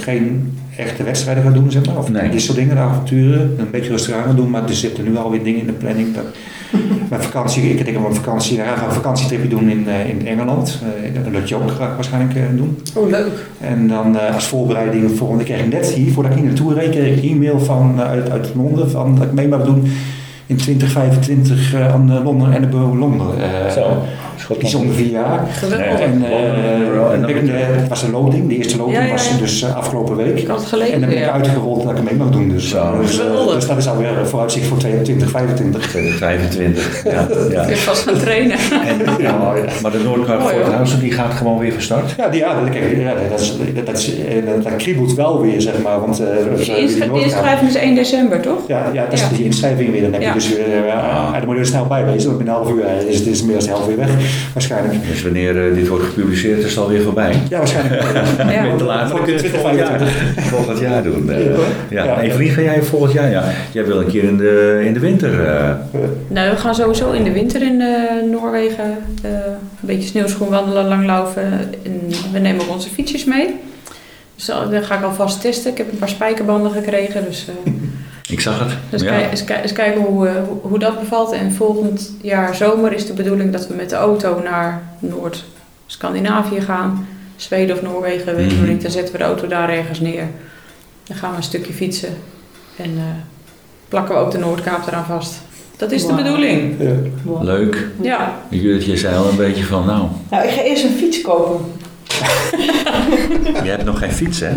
geen 0.00 0.58
echte 0.76 1.02
wedstrijden 1.02 1.42
ga 1.42 1.50
doen, 1.50 1.70
zeg 1.70 1.86
maar. 1.86 1.96
Of 1.98 2.10
Nee. 2.10 2.28
dit 2.30 2.42
soort 2.42 2.56
dingen, 2.58 2.74
de 2.74 2.80
avonturen. 2.80 3.54
Een 3.58 3.70
beetje 3.70 3.90
rustig 3.90 4.14
aan 4.14 4.24
gaan 4.24 4.36
doen, 4.36 4.50
maar 4.50 4.62
er 4.68 4.74
zitten 4.74 5.04
nu 5.04 5.16
alweer 5.16 5.42
dingen 5.44 5.60
in 5.60 5.66
de 5.66 5.72
planning. 5.72 6.14
Dat, 6.14 6.24
mijn 7.10 7.22
vakantie, 7.22 7.62
ik 7.70 7.84
denk 7.84 7.96
mijn 8.00 8.14
vakantie, 8.14 8.56
ik 8.58 8.64
ga 8.76 8.86
een 8.86 8.92
vakantietripje 8.92 9.48
doen 9.48 9.70
in, 9.70 9.88
eh, 9.88 10.08
in 10.08 10.26
Engeland. 10.26 10.78
Eh, 11.04 11.14
dat 11.22 11.32
wil 11.32 11.40
je 11.44 11.54
ook 11.54 11.70
graag 11.70 11.94
waarschijnlijk 11.94 12.34
eh, 12.36 12.42
doen. 12.56 12.78
Oh, 12.96 13.10
leuk. 13.10 13.46
En 13.60 13.88
dan 13.88 14.18
eh, 14.18 14.34
als 14.34 14.44
voorbereiding 14.46 15.10
ik 15.40 15.44
kreeg 15.44 15.68
net 15.68 15.86
hier, 15.86 16.12
voordat 16.12 16.32
ik 16.32 16.38
hier 16.38 16.46
naartoe 16.46 16.74
reed, 16.74 16.90
kreeg 16.90 17.16
ik 17.16 17.22
een 17.22 17.30
e-mail 17.30 17.58
van, 17.60 18.00
uit, 18.00 18.30
uit 18.30 18.48
Londen 18.54 18.90
van 18.90 19.14
dat 19.14 19.24
ik 19.24 19.32
mee 19.32 19.48
mag 19.48 19.64
doen 19.64 19.86
in 20.46 20.56
2025 20.56 21.74
eh, 21.74 21.92
aan 21.92 22.06
de 22.06 22.20
Londen 22.22 22.52
Edinburgh 22.52 22.98
Londen. 22.98 23.26
eh, 23.42 23.70
Zo, 23.72 23.80
Die 24.48 24.58
is 24.68 24.74
onder 24.74 24.94
vier 24.94 25.10
jaar. 25.10 25.46
Geweldig. 25.52 26.00
En, 26.00 26.24
eh, 26.24 27.12
en 27.12 27.28
ik, 27.28 27.40
weer 27.40 27.54
eh, 27.54 27.66
het 27.76 27.88
was 27.88 28.02
een 28.02 28.10
loting, 28.10 28.48
de 28.48 28.56
eerste 28.56 28.76
loting 28.76 29.04
ja, 29.04 29.10
was 29.10 29.38
dus 29.38 29.62
eh, 29.62 29.76
afgelopen 29.76 30.16
week. 30.16 30.38
Ik 30.38 30.46
had 30.46 30.70
het 30.70 30.80
En 30.80 31.00
dan 31.00 31.08
ben 31.08 31.18
ik 31.18 31.24
ja. 31.24 31.30
uitgerold 31.32 31.82
dat 31.82 31.98
ik 31.98 32.02
mee 32.04 32.14
mag 32.14 32.30
doen. 32.30 32.48
Dus, 32.48 32.68
Zo. 32.68 32.98
dus, 33.00 33.18
eh, 33.18 33.24
Geweldig. 33.24 33.54
dus 33.54 33.66
dat 33.66 33.76
is 33.76 33.88
alweer 33.88 34.18
een 34.18 34.26
vooruitzicht 34.26 34.66
voor 34.66 34.78
22, 34.78 35.30
25. 35.30 35.86
2025. 35.88 37.04
Ja, 37.04 37.10
ja. 37.50 37.62
Ik 37.62 37.68
heb 37.68 37.76
vast 37.78 38.02
gaan 38.02 38.18
trainen. 38.18 38.56
En, 38.86 39.22
ja, 39.22 39.52
maar 39.82 39.90
de 39.90 39.98
Noordkaart. 40.04 40.42
Forthuizen 40.42 41.00
die 41.00 41.12
gaat 41.12 41.32
gewoon 41.32 41.58
weer 41.58 41.72
van 41.72 41.82
start. 41.82 42.14
Ja, 42.16 42.28
die, 42.28 42.40
ja, 42.40 42.60
dat, 42.60 42.70
kijk, 42.70 42.96
ja, 42.96 43.14
dat, 43.30 43.40
is, 43.40 43.56
dat, 43.74 43.86
dat, 43.86 43.98
is- 43.98 44.14
eh, 44.24 44.34
dat 44.62 44.76
kriebelt 44.76 45.14
wel 45.14 45.40
weer, 45.40 45.60
zeg 45.60 45.82
maar. 45.82 46.00
Want, 46.00 46.20
eh, 46.20 46.26
De 46.26 46.72
eh, 47.12 47.22
inschrijving 47.22 47.68
is 47.68 47.74
1 47.76 47.94
december, 47.94 48.40
toch? 48.40 48.58
Ja, 48.66 48.90
ja, 48.92 49.04
dat 49.04 49.12
is 49.12 49.20
Ja. 49.20 49.28
die 49.36 49.44
inschrijving 49.44 49.90
weer. 49.90 50.02
Dan 50.02 50.12
heb 50.12 50.20
je 50.20 50.26
Ja. 50.26 50.32
dus 50.34 50.48
weer, 50.48 50.64
eh, 50.64 50.86
ja, 50.86 51.30
dan 51.32 51.44
moet 51.44 51.54
je 51.54 51.60
er 51.60 51.66
snel 51.66 51.86
bij 51.86 52.04
wezen, 52.04 52.26
want 52.26 52.36
binnen 52.36 52.54
een 52.56 52.62
half 52.62 52.74
uur 52.76 52.84
eh, 52.84 53.08
is 53.08 53.18
het 53.18 53.26
is 53.26 53.42
meer 53.42 53.54
dan 53.56 53.64
de 53.64 53.70
helft 53.70 53.86
weer 53.86 53.96
weg, 53.96 54.08
waarschijnlijk. 54.52 55.06
Dus 55.08 55.22
wanneer 55.22 55.68
eh, 55.68 55.74
dit 55.74 55.88
wordt 55.88 56.04
gepubliceerd 56.04 56.58
is 56.58 56.64
het 56.70 56.78
alweer 56.78 57.02
voorbij. 57.02 57.34
Ja, 57.48 57.58
waarschijnlijk. 57.58 58.02
Ja. 58.52 58.62
Met 58.62 59.10
Voor 59.10 59.22
kun 59.24 59.32
je 59.32 59.38
het 59.42 59.50
volgend 59.50 59.78
jaar, 59.78 59.96
2025. 59.96 60.44
volgend 60.44 60.78
jaar 60.78 61.02
doen. 61.02 61.30
eh. 61.30 61.44
ja. 61.90 62.04
Ja. 62.04 62.20
Evelien, 62.20 62.50
ga 62.50 62.60
jij 62.60 62.82
volgend 62.82 63.12
jaar? 63.12 63.30
Ja. 63.30 63.44
Jij 63.72 63.84
wil 63.86 64.00
een 64.00 64.06
keer 64.06 64.24
in 64.24 64.36
de, 64.36 64.82
in 64.84 64.92
de 64.92 65.00
winter. 65.00 65.46
eh, 65.46 65.70
Nou, 66.28 66.50
we 66.50 66.56
gaan 66.56 66.74
sowieso 66.74 67.10
in 67.10 67.24
de 67.24 67.32
winter 67.32 67.62
in 67.62 67.80
eh, 67.80 68.30
Noorwegen 68.30 68.96
eh, 69.22 69.30
een 69.30 69.56
beetje 69.80 70.08
sneeuwschoen 70.08 70.48
wandelen, 70.48 70.86
langlaufen. 70.88 71.42
En 71.84 72.00
we 72.32 72.38
nemen 72.38 72.62
ook 72.64 72.70
onze 72.70 72.88
fietsjes 72.90 73.24
mee. 73.24 73.54
Dus 74.36 74.46
dat 74.46 74.84
ga 74.84 74.96
ik 74.98 75.04
alvast 75.04 75.40
testen. 75.40 75.70
Ik 75.70 75.78
heb 75.78 75.92
een 75.92 75.98
paar 75.98 76.08
spijkerbanden 76.08 76.72
gekregen. 76.72 77.24
Dus, 77.28 77.46
eh, 77.48 77.72
ik 78.28 78.40
zag 78.40 78.58
het. 78.58 78.72
dus 78.90 79.02
ja. 79.02 79.08
kijk- 79.10 79.30
eens, 79.30 79.44
kijk- 79.44 79.62
eens 79.62 79.72
kijken 79.72 80.00
hoe, 80.02 80.28
eh, 80.28 80.34
hoe, 80.48 80.58
hoe 80.62 80.78
dat 80.78 80.98
bevalt. 81.00 81.32
En 81.32 81.52
volgend 81.52 82.12
jaar 82.20 82.54
zomer 82.54 82.92
is 82.92 83.06
de 83.06 83.12
bedoeling 83.12 83.52
dat 83.52 83.66
we 83.68 83.74
met 83.74 83.90
de 83.90 83.96
auto 83.96 84.40
naar 84.44 84.82
Noord-Scandinavië 84.98 86.60
gaan. 86.60 87.06
Zweden 87.36 87.76
of 87.76 87.82
Noorwegen, 87.82 88.36
weet 88.36 88.44
ik 88.44 88.52
nog 88.52 88.60
Mhm. 88.60 88.70
niet. 88.72 88.82
Dan 88.82 88.90
zetten 88.90 89.12
we 89.12 89.18
de 89.18 89.24
auto 89.24 89.46
daar 89.46 89.68
ergens 89.68 90.00
neer. 90.00 90.26
Dan 91.04 91.16
gaan 91.16 91.30
we 91.30 91.36
een 91.36 91.42
stukje 91.42 91.72
fietsen. 91.72 92.14
En 92.76 92.90
eh, 92.96 93.02
plakken 93.88 94.14
we 94.14 94.20
ook 94.20 94.30
de 94.30 94.38
Noordkaap 94.38 94.86
eraan 94.86 95.04
vast. 95.04 95.34
Dat 95.76 95.92
is 95.92 96.06
de 96.06 96.14
bedoeling. 96.14 96.74
Ja. 96.78 96.92
Wow. 97.22 97.74
Ja. 98.00 98.34
Je 98.48 98.96
zei 98.96 99.16
al 99.16 99.28
een 99.28 99.36
beetje 99.36 99.64
van, 99.64 99.86
nou, 99.86 100.06
Nou, 100.30 100.44
ik 100.44 100.50
ga 100.50 100.62
eerst 100.62 100.84
een 100.84 100.90
fiets 100.90 101.20
kopen. 101.20 101.64
Je 103.64 103.70
hebt 103.70 103.84
nog 103.84 103.98
geen 103.98 104.12
fiets, 104.12 104.40
hè? 104.40 104.54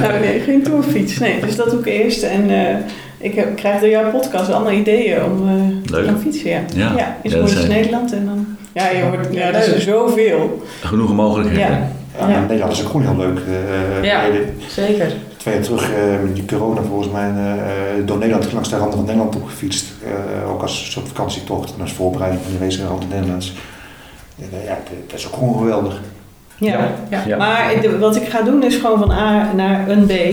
nou, 0.00 0.20
nee, 0.20 0.40
geen 0.40 0.62
tourfiets. 0.62 1.18
Nee, 1.18 1.40
dus 1.40 1.56
dat 1.56 1.70
doe 1.70 1.78
ik 1.80 1.86
eerst. 1.86 2.22
En 2.22 2.50
eh, 2.50 2.76
ik, 3.18 3.34
heb, 3.34 3.48
ik 3.48 3.56
krijg 3.56 3.80
door 3.80 3.88
jouw 3.88 4.10
podcast 4.10 4.50
allemaal 4.52 4.72
ideeën 4.72 5.24
om 5.24 5.48
eh, 5.48 5.54
te 5.86 5.92
Leuk. 5.92 6.06
gaan 6.06 6.20
fietsen. 6.20 6.50
Ja, 6.50 6.62
Ja. 6.74 7.16
ja 7.22 7.46
zijn- 7.46 7.68
Nederland 7.68 8.12
en 8.12 8.24
dan... 8.24 8.46
Ja, 8.72 8.90
je 8.90 9.02
hoort, 9.02 9.26
ja, 9.30 9.50
dat 9.52 9.66
is 9.66 9.84
zoveel. 9.84 10.62
Genoeg 10.80 11.14
mogelijkheden. 11.14 11.70
Ja. 11.70 11.88
Ja, 12.18 12.28
Ja. 12.28 12.40
Nederland 12.40 12.72
is 12.72 12.82
ook 12.82 12.90
gewoon 12.90 13.06
heel 13.06 13.16
leuk. 13.26 13.38
eh, 13.38 14.04
Ja. 14.04 14.22
eh, 14.24 14.30
Zeker. 14.68 15.12
Twee 15.36 15.54
jaar 15.54 15.62
terug 15.62 15.90
eh, 15.92 15.98
met 16.24 16.34
die 16.34 16.44
corona 16.44 16.80
volgens 16.82 17.12
mij 17.12 17.28
eh, 17.30 18.06
door 18.06 18.18
Nederland 18.18 18.52
langs 18.52 18.68
de 18.70 18.76
rand 18.76 18.94
van 18.94 19.04
Nederland 19.04 19.36
op 19.36 19.44
gefietst. 19.44 19.84
Eh, 20.04 20.50
ook 20.50 20.62
als 20.62 20.90
soort 20.92 21.08
vakantietocht 21.08 21.74
en 21.74 21.80
als 21.80 21.92
voorbereiding 21.92 22.42
van 22.42 22.52
de 22.58 22.64
race 22.64 22.86
rond 22.86 23.02
de 23.02 23.14
Nederlands. 23.14 23.54
Ja, 24.36 24.44
ja, 24.64 24.78
dat 25.06 25.18
is 25.18 25.26
ook 25.26 25.34
gewoon 25.34 25.58
geweldig. 25.58 26.00
Ja. 26.60 26.90
Ja. 27.10 27.22
Ja. 27.26 27.36
Maar 27.36 27.74
wat 27.98 28.16
ik 28.16 28.28
ga 28.28 28.42
doen 28.42 28.62
is 28.64 28.76
gewoon 28.76 28.98
van 28.98 29.10
A 29.10 29.52
naar 29.56 29.88
een 29.88 30.06
B. 30.06 30.10
eh, 30.10 30.32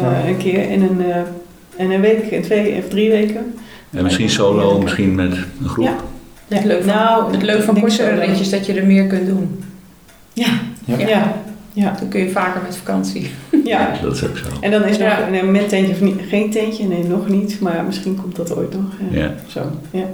Ja. 0.00 0.22
Een 0.26 0.36
keer 0.36 0.70
in 0.70 0.82
een, 0.82 1.10
eh, 1.10 1.20
in 1.76 1.90
een 1.90 2.00
week, 2.00 2.30
in 2.30 2.42
twee 2.42 2.76
of 2.78 2.88
drie 2.88 3.10
weken. 3.10 3.54
En 3.90 4.02
misschien 4.02 4.30
solo, 4.30 4.80
misschien 4.80 5.14
met 5.14 5.32
een 5.62 5.68
groep. 5.68 5.84
Ja. 5.86 5.94
Het 6.56 6.64
leuk 6.64 6.82
van, 6.84 6.94
Nou, 6.94 7.32
het 7.32 7.42
leuk 7.42 7.62
van 7.62 7.80
kortere 7.80 8.14
ritjes 8.20 8.50
dat 8.50 8.66
je 8.66 8.72
er 8.72 8.86
meer 8.86 9.06
kunt 9.06 9.26
doen. 9.26 9.64
Ja. 10.32 10.46
Ja. 10.84 10.98
Ja. 10.98 11.08
ja. 11.08 11.32
ja. 11.72 11.94
Dan 12.00 12.08
kun 12.08 12.20
je 12.20 12.30
vaker 12.30 12.60
met 12.66 12.76
vakantie. 12.76 13.30
Dat 14.02 14.14
is 14.16 14.24
ook 14.24 14.36
zo. 14.36 14.44
En 14.60 14.70
dan 14.70 14.84
is 14.84 14.98
nog 14.98 15.08
Ja. 15.08 15.26
een 15.32 15.44
moment 15.44 15.68
tentje 15.68 15.92
of 15.92 16.00
niet, 16.00 16.14
geen 16.28 16.50
tentje, 16.50 16.84
nee 16.86 17.04
nog 17.04 17.28
niet, 17.28 17.60
maar 17.60 17.84
misschien 17.86 18.14
komt 18.22 18.36
dat 18.36 18.56
ooit 18.56 18.72
nog. 18.74 18.82
Ja. 19.10 19.18
Ja, 19.20 19.34
Zo, 19.46 19.60
ja. 19.90 20.04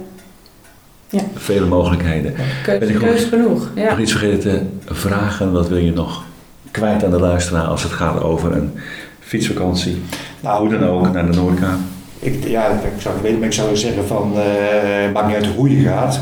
Vele 1.35 1.65
mogelijkheden. 1.65 2.33
Ben 2.65 2.97
Keus, 2.97 3.23
genoeg. 3.23 3.69
Ja. 3.75 3.89
Nog 3.89 3.99
iets 3.99 4.11
vergeten 4.11 4.79
te 4.85 4.93
vragen, 4.93 5.51
wat 5.51 5.67
wil 5.69 5.77
je 5.77 5.91
nog 5.93 6.23
kwijt 6.71 7.03
aan 7.03 7.11
de 7.11 7.19
luisteraar 7.19 7.63
als 7.63 7.83
het 7.83 7.91
gaat 7.91 8.21
over 8.21 8.51
een 8.55 8.71
fietsvakantie? 9.19 10.01
Nou, 10.39 10.59
Hoe 10.67 10.77
dan 10.79 10.89
ook, 10.89 11.13
naar 11.13 11.31
de 11.31 11.37
Noordkaap. 11.37 11.77
Ik, 12.19 12.47
ja, 12.47 12.67
ik 12.67 13.01
zou, 13.01 13.15
weet, 13.21 13.37
maar 13.37 13.47
ik 13.47 13.53
zou 13.53 13.75
zeggen 13.75 14.07
van, 14.07 14.33
eh 14.35 15.13
maakt 15.13 15.27
niet 15.27 15.35
uit 15.35 15.45
hoe 15.55 15.77
je 15.81 15.87
gaat, 15.87 16.19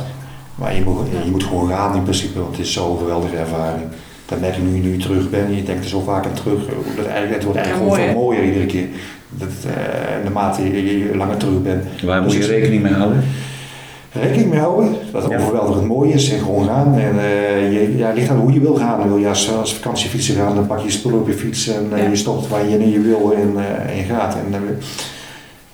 maar 0.55 0.75
je 0.75 0.81
moet, 0.83 1.07
je 1.25 1.31
moet 1.31 1.43
gewoon 1.43 1.69
gaan 1.69 1.95
in 1.95 2.03
principe, 2.03 2.39
want 2.39 2.57
het 2.57 2.65
is 2.65 2.73
zo'n 2.73 2.97
geweldige 2.97 3.35
ervaring. 3.35 3.85
Dat 4.25 4.39
merk 4.39 4.55
je 4.55 4.61
nu 4.61 4.75
je 4.75 4.81
nu 4.81 4.97
terug 4.97 5.29
bent, 5.29 5.55
je 5.55 5.63
denkt 5.63 5.83
er 5.83 5.89
zo 5.89 5.99
vaak 6.01 6.25
aan 6.25 6.33
terug, 6.33 6.59
dat 6.95 7.05
eigenlijk, 7.05 7.33
het 7.35 7.43
wordt 7.43 7.67
Ja, 7.67 7.73
gewoon 7.73 7.95
veel 7.95 8.13
mooier 8.13 8.43
iedere 8.43 8.65
keer. 8.65 8.85
Dat, 9.29 9.49
eh, 9.65 10.23
naarmate 10.23 10.63
je, 10.63 10.97
je 11.09 11.17
langer 11.17 11.37
terug 11.37 11.61
bent. 11.61 11.83
Waar 12.03 12.21
moet 12.21 12.31
je 12.31 12.37
Dus- 12.37 12.47
rekening 12.47 12.81
mee 12.81 12.93
houden? 12.93 13.23
Rekening 14.13 14.49
mee 14.49 14.59
houden. 14.59 14.95
Dat 15.11 15.21
het 15.23 15.31
Ja. 15.31 15.37
overweldigend 15.39 15.87
mooi 15.87 16.11
is 16.11 16.31
en 16.31 16.39
gewoon 16.39 16.65
gaan. 16.67 16.97
En 16.97 17.19
eh, 17.19 17.71
je, 17.73 17.97
ja, 17.97 18.07
het 18.07 18.15
ligt 18.15 18.29
aan 18.29 18.37
hoe 18.39 18.53
je 18.53 18.59
wil 18.59 18.75
gaan. 18.75 19.07
Wil 19.07 19.17
je 19.17 19.27
als, 19.27 19.51
als 19.55 19.75
vakantiefietser 19.75 20.35
gaan, 20.35 20.55
dan 20.55 20.67
pak 20.67 20.77
je 20.79 20.85
je 20.85 20.91
spullen 20.91 21.19
op 21.19 21.27
je 21.27 21.33
fiets 21.33 21.67
en 21.67 21.87
eh, 21.93 22.03
Ja. 22.03 22.09
je 22.09 22.15
stopt 22.15 22.47
waar 22.47 22.67
je, 22.69 22.91
je 22.91 22.99
wil 22.99 23.33
en, 23.35 23.53
eh, 23.57 23.89
en 23.91 23.97
je 23.97 24.03
gaat. 24.03 24.35
En, 24.35 24.77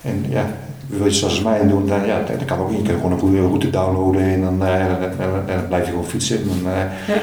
en 0.02 0.24
ja, 0.28 0.46
wil 0.86 1.04
je 1.04 1.10
zoals 1.12 1.42
mij 1.42 1.66
doen, 1.66 1.86
dan, 1.86 2.06
ja, 2.06 2.18
dat 2.26 2.44
kan 2.44 2.58
ook 2.58 2.70
niet. 2.70 2.80
Je 2.80 2.86
kan 2.86 2.94
gewoon 2.96 3.12
een 3.12 3.18
goede 3.18 3.40
route 3.40 3.70
downloaden 3.70 4.22
en 4.22 4.40
dan, 4.40 4.64
eh, 4.66 4.86
dan- 4.86 4.98
dan- 5.18 5.46
dan 5.46 5.66
blijf 5.68 5.84
je 5.84 5.90
gewoon 5.90 6.06
fietsen. 6.06 6.36
En 6.38 6.44
dan, 6.48 6.72
eh, 6.72 6.78
Ja. 7.14 7.20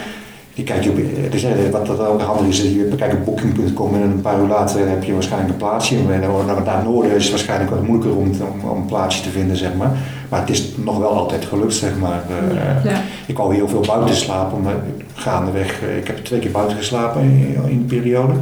Je 0.58 0.64
kijkt 0.64 0.84
je 0.84 0.90
op, 0.90 0.98
dus, 1.32 1.44
eh, 1.44 1.52
wat 1.72 1.86
dat 1.86 2.08
ook 2.08 2.22
handig 2.22 2.48
is, 2.48 2.62
je 2.62 2.90
kijkt 2.98 3.14
op 3.16 3.26
booking.com 3.26 3.96
en 3.96 4.02
een 4.02 4.22
paar 4.22 4.40
uur 4.40 4.48
later 4.48 4.90
heb 4.90 5.04
je 5.04 5.14
waarschijnlijk 5.14 5.52
een 5.52 5.58
plaatsje. 5.58 5.96
En 5.96 6.06
naar, 6.20 6.20
naar 6.46 6.76
het 6.76 6.84
noorden 6.84 7.12
is 7.16 7.22
het 7.22 7.32
waarschijnlijk 7.32 7.70
wat 7.70 7.84
moeilijker 7.84 8.18
om, 8.18 8.28
om, 8.28 8.70
om 8.70 8.78
een 8.78 8.86
plaatsje 8.86 9.22
te 9.22 9.30
vinden, 9.30 9.58
zeg 9.58 9.74
maar. 9.76 9.92
Maar 10.30 10.40
het 10.40 10.50
is 10.50 10.72
nog 10.76 10.98
wel 10.98 11.10
altijd 11.10 11.46
gelukt, 11.46 11.74
zeg 11.74 11.98
maar. 12.00 12.22
Eh, 12.30 12.92
Ja. 12.92 13.02
Ik 13.26 13.38
wou 13.38 13.56
heel 13.56 13.68
veel 13.68 13.84
buiten 13.88 14.16
slapen, 14.16 14.62
maar 14.62 14.76
gaandeweg, 15.14 15.82
eh, 15.82 15.98
ik 15.98 16.08
heb 16.08 16.18
twee 16.18 16.40
keer 16.40 16.52
buiten 16.52 16.78
geslapen 16.78 17.22
in, 17.22 17.58
in 17.70 17.88
de 17.88 17.96
periode, 17.96 18.34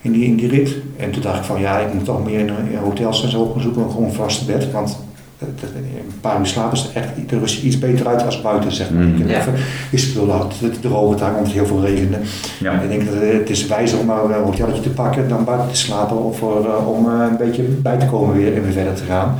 in 0.00 0.12
die, 0.12 0.24
in 0.24 0.36
die 0.36 0.48
rit. 0.48 0.76
En 0.96 1.10
toen 1.10 1.22
dacht 1.22 1.38
ik 1.38 1.44
van 1.44 1.60
ja, 1.60 1.78
ik 1.78 1.94
moet 1.94 2.04
toch 2.04 2.24
meer 2.24 2.38
in, 2.38 2.50
in 2.70 2.78
hotels 2.82 3.22
en 3.22 3.30
zo 3.30 3.50
gaan 3.52 3.62
zoeken, 3.62 3.90
gewoon 3.90 4.04
een 4.04 4.12
vaste 4.12 4.44
bed. 4.44 4.70
Want 4.72 4.98
een 5.38 6.12
paar 6.20 6.38
uur 6.38 6.46
slapen 6.46 6.72
is 6.78 6.90
echt, 6.94 7.08
er 7.32 7.42
is 7.42 7.62
iets 7.62 7.78
beter 7.78 8.06
uit 8.06 8.24
als 8.24 8.40
buiten, 8.40 8.72
zeg 8.72 8.90
maar. 8.90 9.02
Mm. 9.02 9.08
Je 9.12 9.16
kunt 9.18 9.30
Ja. 9.30 9.38
even 9.38 9.52
je 9.90 9.98
spullen 9.98 10.36
had, 10.36 10.54
het 10.60 10.82
droge 10.82 11.16
daar, 11.16 11.28
omdat 11.30 11.44
het 11.44 11.52
heel 11.52 11.66
veel 11.66 11.80
regende. 11.80 12.18
Ja. 12.58 12.72
Ik 12.72 12.88
denk 12.88 13.04
dat 13.04 13.14
het 13.22 13.50
is 13.50 13.66
wijzer 13.66 13.98
om 13.98 14.06
nou 14.06 14.32
een 14.32 14.42
hotelletje 14.42 14.82
te 14.82 14.88
pakken 14.88 15.28
dan 15.28 15.44
buiten 15.44 15.68
te 15.68 15.76
slapen 15.76 16.24
of 16.24 16.38
voor, 16.38 16.64
eh, 16.66 16.88
om 16.88 17.06
eh, 17.06 17.26
een 17.30 17.36
beetje 17.36 17.62
bij 17.62 17.96
te 17.98 18.06
komen 18.06 18.36
weer 18.36 18.54
en 18.54 18.62
weer 18.62 18.72
verder 18.72 18.94
te 18.94 19.04
gaan. 19.04 19.34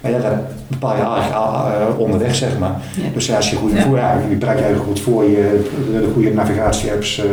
Maar 0.00 0.10
ja, 0.10 0.18
dat 0.18 0.32
bepaal 0.66 0.96
je 0.96 1.02
eigenlijk 1.02 1.34
eh, 1.34 1.98
onderweg, 1.98 2.34
zeg 2.34 2.58
maar. 2.58 2.74
Ja. 2.96 3.02
Dus 3.14 3.32
als 3.34 3.50
je 3.50 3.56
goede 3.56 3.74
Ja. 3.76 3.82
voor, 3.82 3.96
ja, 3.96 4.12
je 4.30 4.36
bereidt 4.36 4.60
je 4.60 4.64
eigenlijk 4.66 4.84
goed 4.96 5.00
voor, 5.00 5.24
je 5.24 5.64
de, 5.92 6.00
de 6.00 6.10
goede 6.14 6.32
navigatie-apps, 6.34 7.18
eh, 7.18 7.24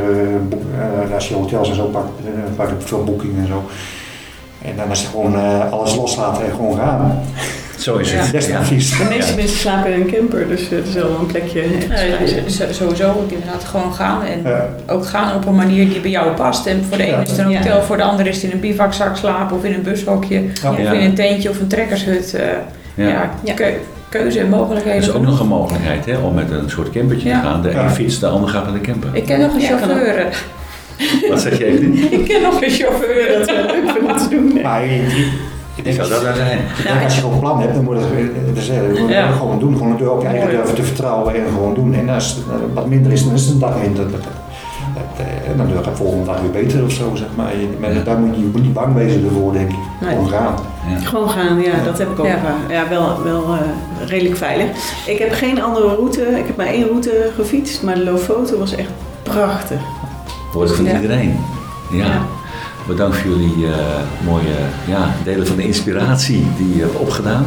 eh, 1.05 1.13
als 1.13 1.27
je 1.27 1.35
hotels 1.35 1.69
en 1.69 1.75
zo 1.75 1.85
pakt, 1.85 2.09
eh, 2.25 2.31
pak 2.55 2.67
je 2.69 2.75
veel 2.79 3.03
boeking 3.03 3.37
en 3.37 3.47
zo. 3.47 3.63
En 4.61 4.75
dan 4.77 4.89
als 4.89 5.01
je 5.01 5.07
gewoon 5.07 5.35
eh, 5.35 5.71
alles 5.71 5.95
loslaten 5.95 6.45
en 6.45 6.51
gewoon 6.51 6.77
gaan. 6.77 7.19
Zo 7.83 7.95
is 7.97 8.11
het. 8.11 8.33
is 8.33 8.47
Ja. 8.47 8.57
advies. 8.57 8.97
De 8.97 9.03
meeste 9.09 9.35
mensen 9.35 9.57
slapen 9.57 9.93
in 9.93 10.01
een 10.01 10.11
camper, 10.13 10.47
dus 10.47 10.61
het 10.69 10.87
is 10.87 10.93
wel 10.93 11.17
een 11.19 11.25
plekje 11.25 11.61
Nee, 11.89 12.43
z- 12.47 12.61
sowieso 12.77 13.07
ook 13.09 13.31
inderdaad 13.31 13.63
gewoon 13.63 13.93
gaan. 13.93 14.23
En 14.23 14.41
Ja. 14.43 14.69
ook 14.87 15.05
gaan 15.05 15.35
op 15.35 15.45
een 15.47 15.55
manier 15.55 15.89
die 15.89 15.99
bij 15.99 16.11
jou 16.11 16.31
past. 16.31 16.65
En 16.65 16.83
voor 16.89 16.97
de 16.97 17.03
Ja. 17.05 17.13
ene 17.13 17.23
is 17.23 17.29
het 17.29 17.39
een 17.39 17.49
Ja. 17.49 17.57
hotel, 17.57 17.81
voor 17.81 17.97
de 17.97 18.03
ander 18.03 18.27
is 18.27 18.35
het 18.35 18.43
in 18.43 18.51
een 18.51 18.59
bivakzak 18.59 19.15
slapen 19.17 19.57
of 19.57 19.63
in 19.63 19.73
een 19.73 19.81
bushokje. 19.81 20.41
Of 20.67 20.77
Ja. 20.77 20.91
in 20.91 21.01
een 21.01 21.13
tentje 21.13 21.49
of 21.49 21.59
een 21.59 21.67
trekkershut. 21.67 22.33
eh, 22.33 22.45
Ja. 22.95 23.07
ja. 23.07 23.29
Ja. 23.43 23.53
keu- 23.53 23.77
keuze 24.09 24.39
en 24.39 24.49
mogelijkheden. 24.49 24.99
Dat 25.01 25.09
is 25.09 25.15
ook 25.15 25.25
nog 25.25 25.39
een 25.39 25.47
mogelijkheid 25.47 26.05
hè, 26.05 26.17
om 26.17 26.33
met 26.33 26.51
een 26.51 26.69
soort 26.69 26.89
campertje 26.89 27.29
Ja. 27.29 27.41
te 27.41 27.47
gaan. 27.47 27.61
De 27.61 27.69
Ja. 27.69 27.83
een 27.83 27.89
fietst, 27.91 28.19
de 28.19 28.27
ander 28.27 28.49
gaat 28.49 28.65
met 28.65 28.73
een 28.73 28.81
camper. 28.81 29.09
Ik 29.13 29.25
ken 29.25 29.39
nog 29.39 29.53
een 29.53 29.59
Ja, 29.61 29.67
chauffeur. 29.67 30.15
eh. 30.17 30.25
Wat 31.29 31.41
zeg 31.41 31.57
je 31.57 31.65
even? 31.65 31.93
Ik 32.19 32.25
ken 32.27 32.41
nog 32.41 32.61
een 32.61 32.69
chauffeur. 32.69 33.37
Dat 33.39 33.47
leuk 33.51 33.89
vinden 33.93 34.11
om 34.11 34.17
te 34.17 34.27
doen. 34.29 34.61
Maar 34.61 34.81
ik 35.75 35.83
denk 35.83 35.95
Zou 35.95 36.09
dat 36.09 36.21
daar 36.23 36.35
zijn? 36.35 36.59
Ik 36.77 36.83
denk 36.87 37.03
als 37.03 37.15
je 37.15 37.19
gewoon 37.21 37.33
een 37.35 37.41
plan 37.41 37.59
hebt, 37.61 37.73
dan 37.73 37.83
moet 37.83 37.97
je 37.99 38.31
het, 38.45 38.55
dus, 38.55 38.69
eh, 38.69 39.09
Ja. 39.09 39.31
gewoon 39.31 39.59
doen. 39.59 39.73
Gewoon 39.73 39.89
natuurlijk 39.89 40.15
ook 40.17 40.21
je 40.21 40.27
eigen 40.27 40.49
durven 40.49 40.75
te 40.75 40.83
vertrouwen 40.83 41.35
en 41.35 41.41
gewoon 41.53 41.73
doen. 41.73 41.93
En 41.93 42.09
als 42.09 42.29
het 42.35 42.37
eh, 42.47 42.53
wat 42.73 42.87
minder 42.87 43.11
is, 43.11 43.23
dan 43.25 43.33
is 43.33 43.43
het 43.45 43.53
een 43.53 43.59
dag 43.59 43.75
minder. 43.81 44.03
Dat, 44.11 44.11
dat, 44.11 44.23
dat, 44.93 45.25
eh, 45.27 45.49
en 45.51 45.57
dan 45.57 45.67
je 45.67 45.73
het 45.75 45.97
volgende 45.97 46.25
dag 46.25 46.41
weer 46.41 46.51
beter 46.63 46.83
of 46.83 46.91
zo, 46.91 47.11
zeg 47.13 47.27
maar. 47.35 47.57
Je, 47.57 47.67
maar 47.79 48.03
daar 48.03 48.17
moet 48.17 48.35
je, 48.35 48.41
je 48.41 48.49
moet 48.51 48.61
niet 48.61 48.73
bang 48.73 48.93
wezen 48.95 49.23
ervoor, 49.25 49.53
denk 49.53 49.69
ik. 49.69 49.75
Nee. 50.01 50.09
Gewoon 50.09 50.29
gaan. 50.29 50.55
Ja. 50.89 50.97
Gewoon 51.05 51.29
gaan, 51.29 51.61
ja, 51.61 51.71
dat 51.85 51.97
heb 51.97 52.09
ik 52.11 52.19
ook. 52.19 52.25
Ja. 52.69 52.87
Wel, 52.89 53.23
wel 53.23 53.43
eh, 53.43 54.07
redelijk 54.07 54.37
veilig. 54.37 54.67
Ik 55.07 55.17
heb 55.17 55.31
geen 55.33 55.61
andere 55.61 55.87
route, 55.87 56.21
ik 56.21 56.47
heb 56.47 56.57
maar 56.57 56.65
één 56.65 56.87
route 56.87 57.31
gefietst, 57.35 57.83
maar 57.83 57.95
de 57.95 58.03
Lofoten 58.03 58.59
was 58.59 58.75
echt 58.75 58.89
prachtig. 59.23 59.77
Hoort 60.53 60.71
van 60.75 60.85
Ja. 60.85 60.95
iedereen. 60.95 61.39
Ja. 61.91 62.21
Bedankt 62.87 63.17
voor 63.17 63.29
jullie 63.29 63.65
eh, 63.65 63.71
mooie 64.25 64.55
ja, 64.85 65.09
delen 65.23 65.47
van 65.47 65.55
de 65.55 65.63
inspiratie 65.63 66.47
die 66.57 66.75
je 66.75 66.81
hebt 66.81 66.95
opgedaan. 66.95 67.45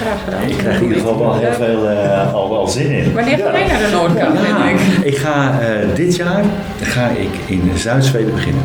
Graag 0.00 0.24
gedaan. 0.24 0.42
Ik 0.48 0.56
krijg 0.56 0.76
in 0.76 0.82
ieder 0.82 0.98
geval 0.98 1.18
wel 1.18 1.34
heel 1.34 1.52
veel 1.52 1.88
eh, 1.88 2.34
al 2.34 2.50
wel 2.50 2.68
zin 2.68 2.90
in. 2.90 3.12
Wanneer 3.14 3.38
ga 3.38 3.52
jij 3.58 3.66
naar 3.66 3.78
de 3.78 3.88
Noordkant, 3.92 4.38
Ja, 4.46 4.68
ik? 4.68 4.80
ik 5.04 5.16
ga 5.16 5.60
eh, 5.60 5.94
dit 5.94 6.16
jaar 6.16 6.44
ga 6.82 7.08
ik 7.08 7.30
in 7.46 7.70
Zuid-Zweden 7.74 8.34
beginnen. 8.34 8.62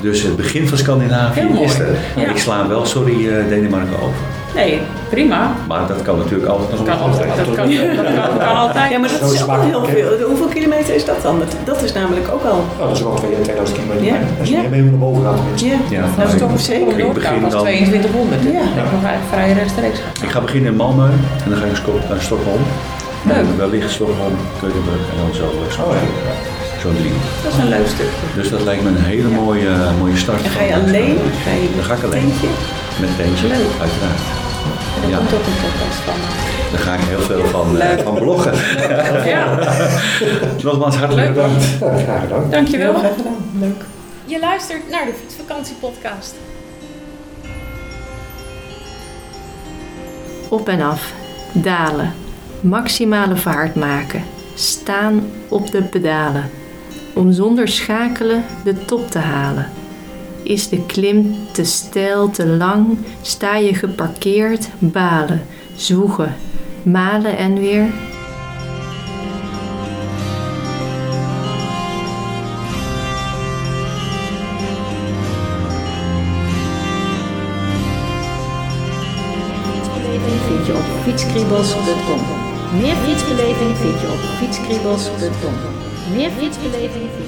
Dus 0.00 0.22
het 0.22 0.36
begin 0.36 0.68
van 0.68 0.78
Scandinavië 0.78 1.48
is 1.60 1.78
er. 1.78 1.96
Ja. 2.16 2.30
Ik 2.30 2.36
sla 2.36 2.68
wel, 2.68 2.86
sorry, 2.86 3.28
eh, 3.28 3.48
Denemarken 3.48 3.96
over. 3.96 4.20
Nee, 4.54 4.80
prima. 5.08 5.52
Maar 5.68 5.86
dat 5.86 6.02
kan 6.02 6.18
natuurlijk 6.18 6.48
altijd 6.50 6.70
nog 6.70 6.84
Kan 6.86 6.98
altijd. 6.98 7.36
Dat 7.36 7.54
kan, 7.54 7.68
dat 7.70 8.14
kan, 8.14 8.38
kan 8.38 8.56
altijd. 8.56 8.90
Ja, 8.90 8.98
maar 8.98 9.08
dat 9.08 9.18
Zo 9.18 9.32
is 9.34 9.42
ook 9.48 9.62
heel 9.62 9.84
veel. 9.84 10.26
Hoeveel 10.26 10.46
kilometer 10.46 10.94
is 10.94 11.04
dat 11.04 11.22
dan? 11.22 11.38
Dat, 11.38 11.56
dat 11.64 11.82
is 11.82 11.92
namelijk 11.92 12.28
ook 12.32 12.44
al. 12.44 12.58
Oh, 12.78 12.86
dat 12.86 12.96
is 12.96 13.02
wel 13.02 13.14
2000 13.42 13.78
kilometer. 13.78 14.04
Ja. 14.04 14.16
Als 14.40 14.48
je 14.48 14.56
Ja. 14.56 14.68
mee 14.68 14.82
naar 14.82 14.98
boven 14.98 15.22
gaat, 15.24 15.36
tenminste. 15.36 15.66
Ja, 15.68 15.76
Ja, 15.88 16.04
Dat 16.22 16.32
is 16.32 16.40
toch 16.40 16.60
zeker. 16.60 17.12
begin 17.12 17.44
als 17.44 17.52
dan- 17.52 17.62
2200. 17.62 18.42
Ja. 18.42 18.50
Dat 18.76 18.84
is 18.88 18.92
nog 18.96 19.04
eigenlijk 19.10 19.30
vrij 19.32 19.52
rechtstreeks 19.52 19.98
gaan. 19.98 20.24
Ik 20.26 20.30
ga 20.34 20.40
beginnen 20.40 20.70
in 20.72 20.78
Malmö 20.82 21.06
en 21.44 21.48
dan 21.50 21.58
ga 21.58 21.64
ik 21.64 22.08
naar 22.08 22.20
Stockholm. 22.28 22.62
Leuk. 23.26 23.36
En 23.36 23.56
Wellicht 23.56 23.90
Stockholm, 23.90 24.34
Keukenburg 24.60 25.02
en 25.12 25.16
dan 25.22 25.34
zo 25.40 25.42
eh, 25.44 25.84
Oh, 25.84 25.92
ja. 25.92 26.34
zo'n 26.82 26.96
drie. 27.00 27.12
Dat 27.42 27.52
is 27.52 27.58
een 27.58 27.68
leuk 27.68 27.86
stukje. 27.86 28.26
Dus 28.34 28.50
dat 28.50 28.62
lijkt 28.68 28.82
me 28.82 28.88
een 28.88 29.04
hele 29.14 29.28
mooie, 29.28 29.70
mooie 29.98 30.16
start. 30.16 30.42
En 30.42 30.50
ga 30.50 30.62
je 30.62 30.74
alleen? 30.74 31.16
Ga 31.44 31.50
je 31.62 31.68
Dan 31.76 31.84
ga 31.84 31.94
ik 31.94 32.02
alleen. 32.08 32.32
Met 33.00 33.08
Leuk. 33.18 33.80
uiteraard. 33.80 34.20
Er 35.02 35.08
Ja. 35.08 35.16
komt 35.16 35.32
ook 35.34 35.46
een 35.46 35.60
podcast 35.62 35.98
van. 36.04 36.14
Daar 36.70 36.80
ga 36.80 36.94
ik 36.94 37.00
heel 37.00 37.20
veel 37.20 37.44
van, 37.46 37.80
eh, 37.80 37.88
Leuk. 37.88 38.00
van 38.04 38.14
bloggen. 38.14 38.52
Ja, 39.28 39.58
Nogmaals 40.64 40.96
hartelijk 40.96 41.26
Leuk. 41.26 41.34
bedankt. 41.34 41.64
Ja, 41.80 42.02
graag 42.04 42.20
gedaan. 42.22 42.50
dankjewel. 42.50 42.94
Graag 42.94 43.14
gedaan. 43.16 43.36
Leuk. 43.58 43.84
Je 44.24 44.38
luistert 44.40 44.90
naar 44.90 45.04
de 45.06 45.12
Fietsvakantiepodcast. 45.20 46.34
Op 50.48 50.68
en 50.68 50.80
af, 50.80 51.12
dalen, 51.52 52.12
maximale 52.60 53.36
vaart 53.36 53.74
maken, 53.74 54.22
staan 54.54 55.30
op 55.48 55.70
de 55.70 55.82
pedalen. 55.82 56.50
Om 57.14 57.32
zonder 57.32 57.68
schakelen 57.68 58.44
de 58.64 58.84
top 58.84 59.10
te 59.10 59.18
halen. 59.18 59.66
Is 60.48 60.68
de 60.68 60.86
klim 60.86 61.36
te 61.52 61.64
steil, 61.64 62.30
te 62.30 62.46
lang, 62.46 62.98
sta 63.22 63.56
je 63.56 63.74
geparkeerd, 63.74 64.68
balen, 64.78 65.42
zwoegen, 65.76 66.34
malen 66.82 67.36
en 67.36 67.54
weer. 67.54 67.86
Vind 80.46 80.66
je 80.66 80.72
op 80.72 81.02
fietskriebels.com. 81.02 82.20
Meer 82.80 82.96
fietsbeleving 82.96 83.76
vind 83.76 84.00
je 84.00 84.06
op 84.06 84.18
fietskriebels.com. 84.38 85.54
Meer 86.16 86.30
fietsbeleving 86.30 87.08
vind 87.16 87.27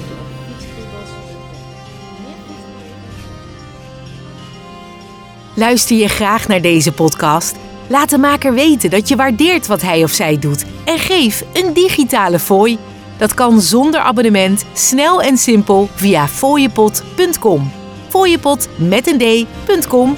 Luister 5.61 5.97
je 5.97 6.07
graag 6.07 6.47
naar 6.47 6.61
deze 6.61 6.91
podcast? 6.91 7.55
Laat 7.87 8.09
de 8.09 8.17
maker 8.17 8.53
weten 8.53 8.89
dat 8.89 9.07
je 9.07 9.15
waardeert 9.15 9.67
wat 9.67 9.81
hij 9.81 10.03
of 10.03 10.11
zij 10.11 10.39
doet 10.39 10.65
en 10.85 10.97
geef 10.97 11.43
een 11.53 11.73
digitale 11.73 12.39
fooi. 12.39 12.77
Dat 13.17 13.33
kan 13.33 13.61
zonder 13.61 13.99
abonnement, 13.99 14.65
snel 14.73 15.21
en 15.21 15.37
simpel 15.37 15.89
via 15.95 16.27
fooiepot.com. 16.27 17.71
Fooiepot 18.09 18.69
met 18.75 19.07
een 19.07 19.17
d.com 19.17 20.15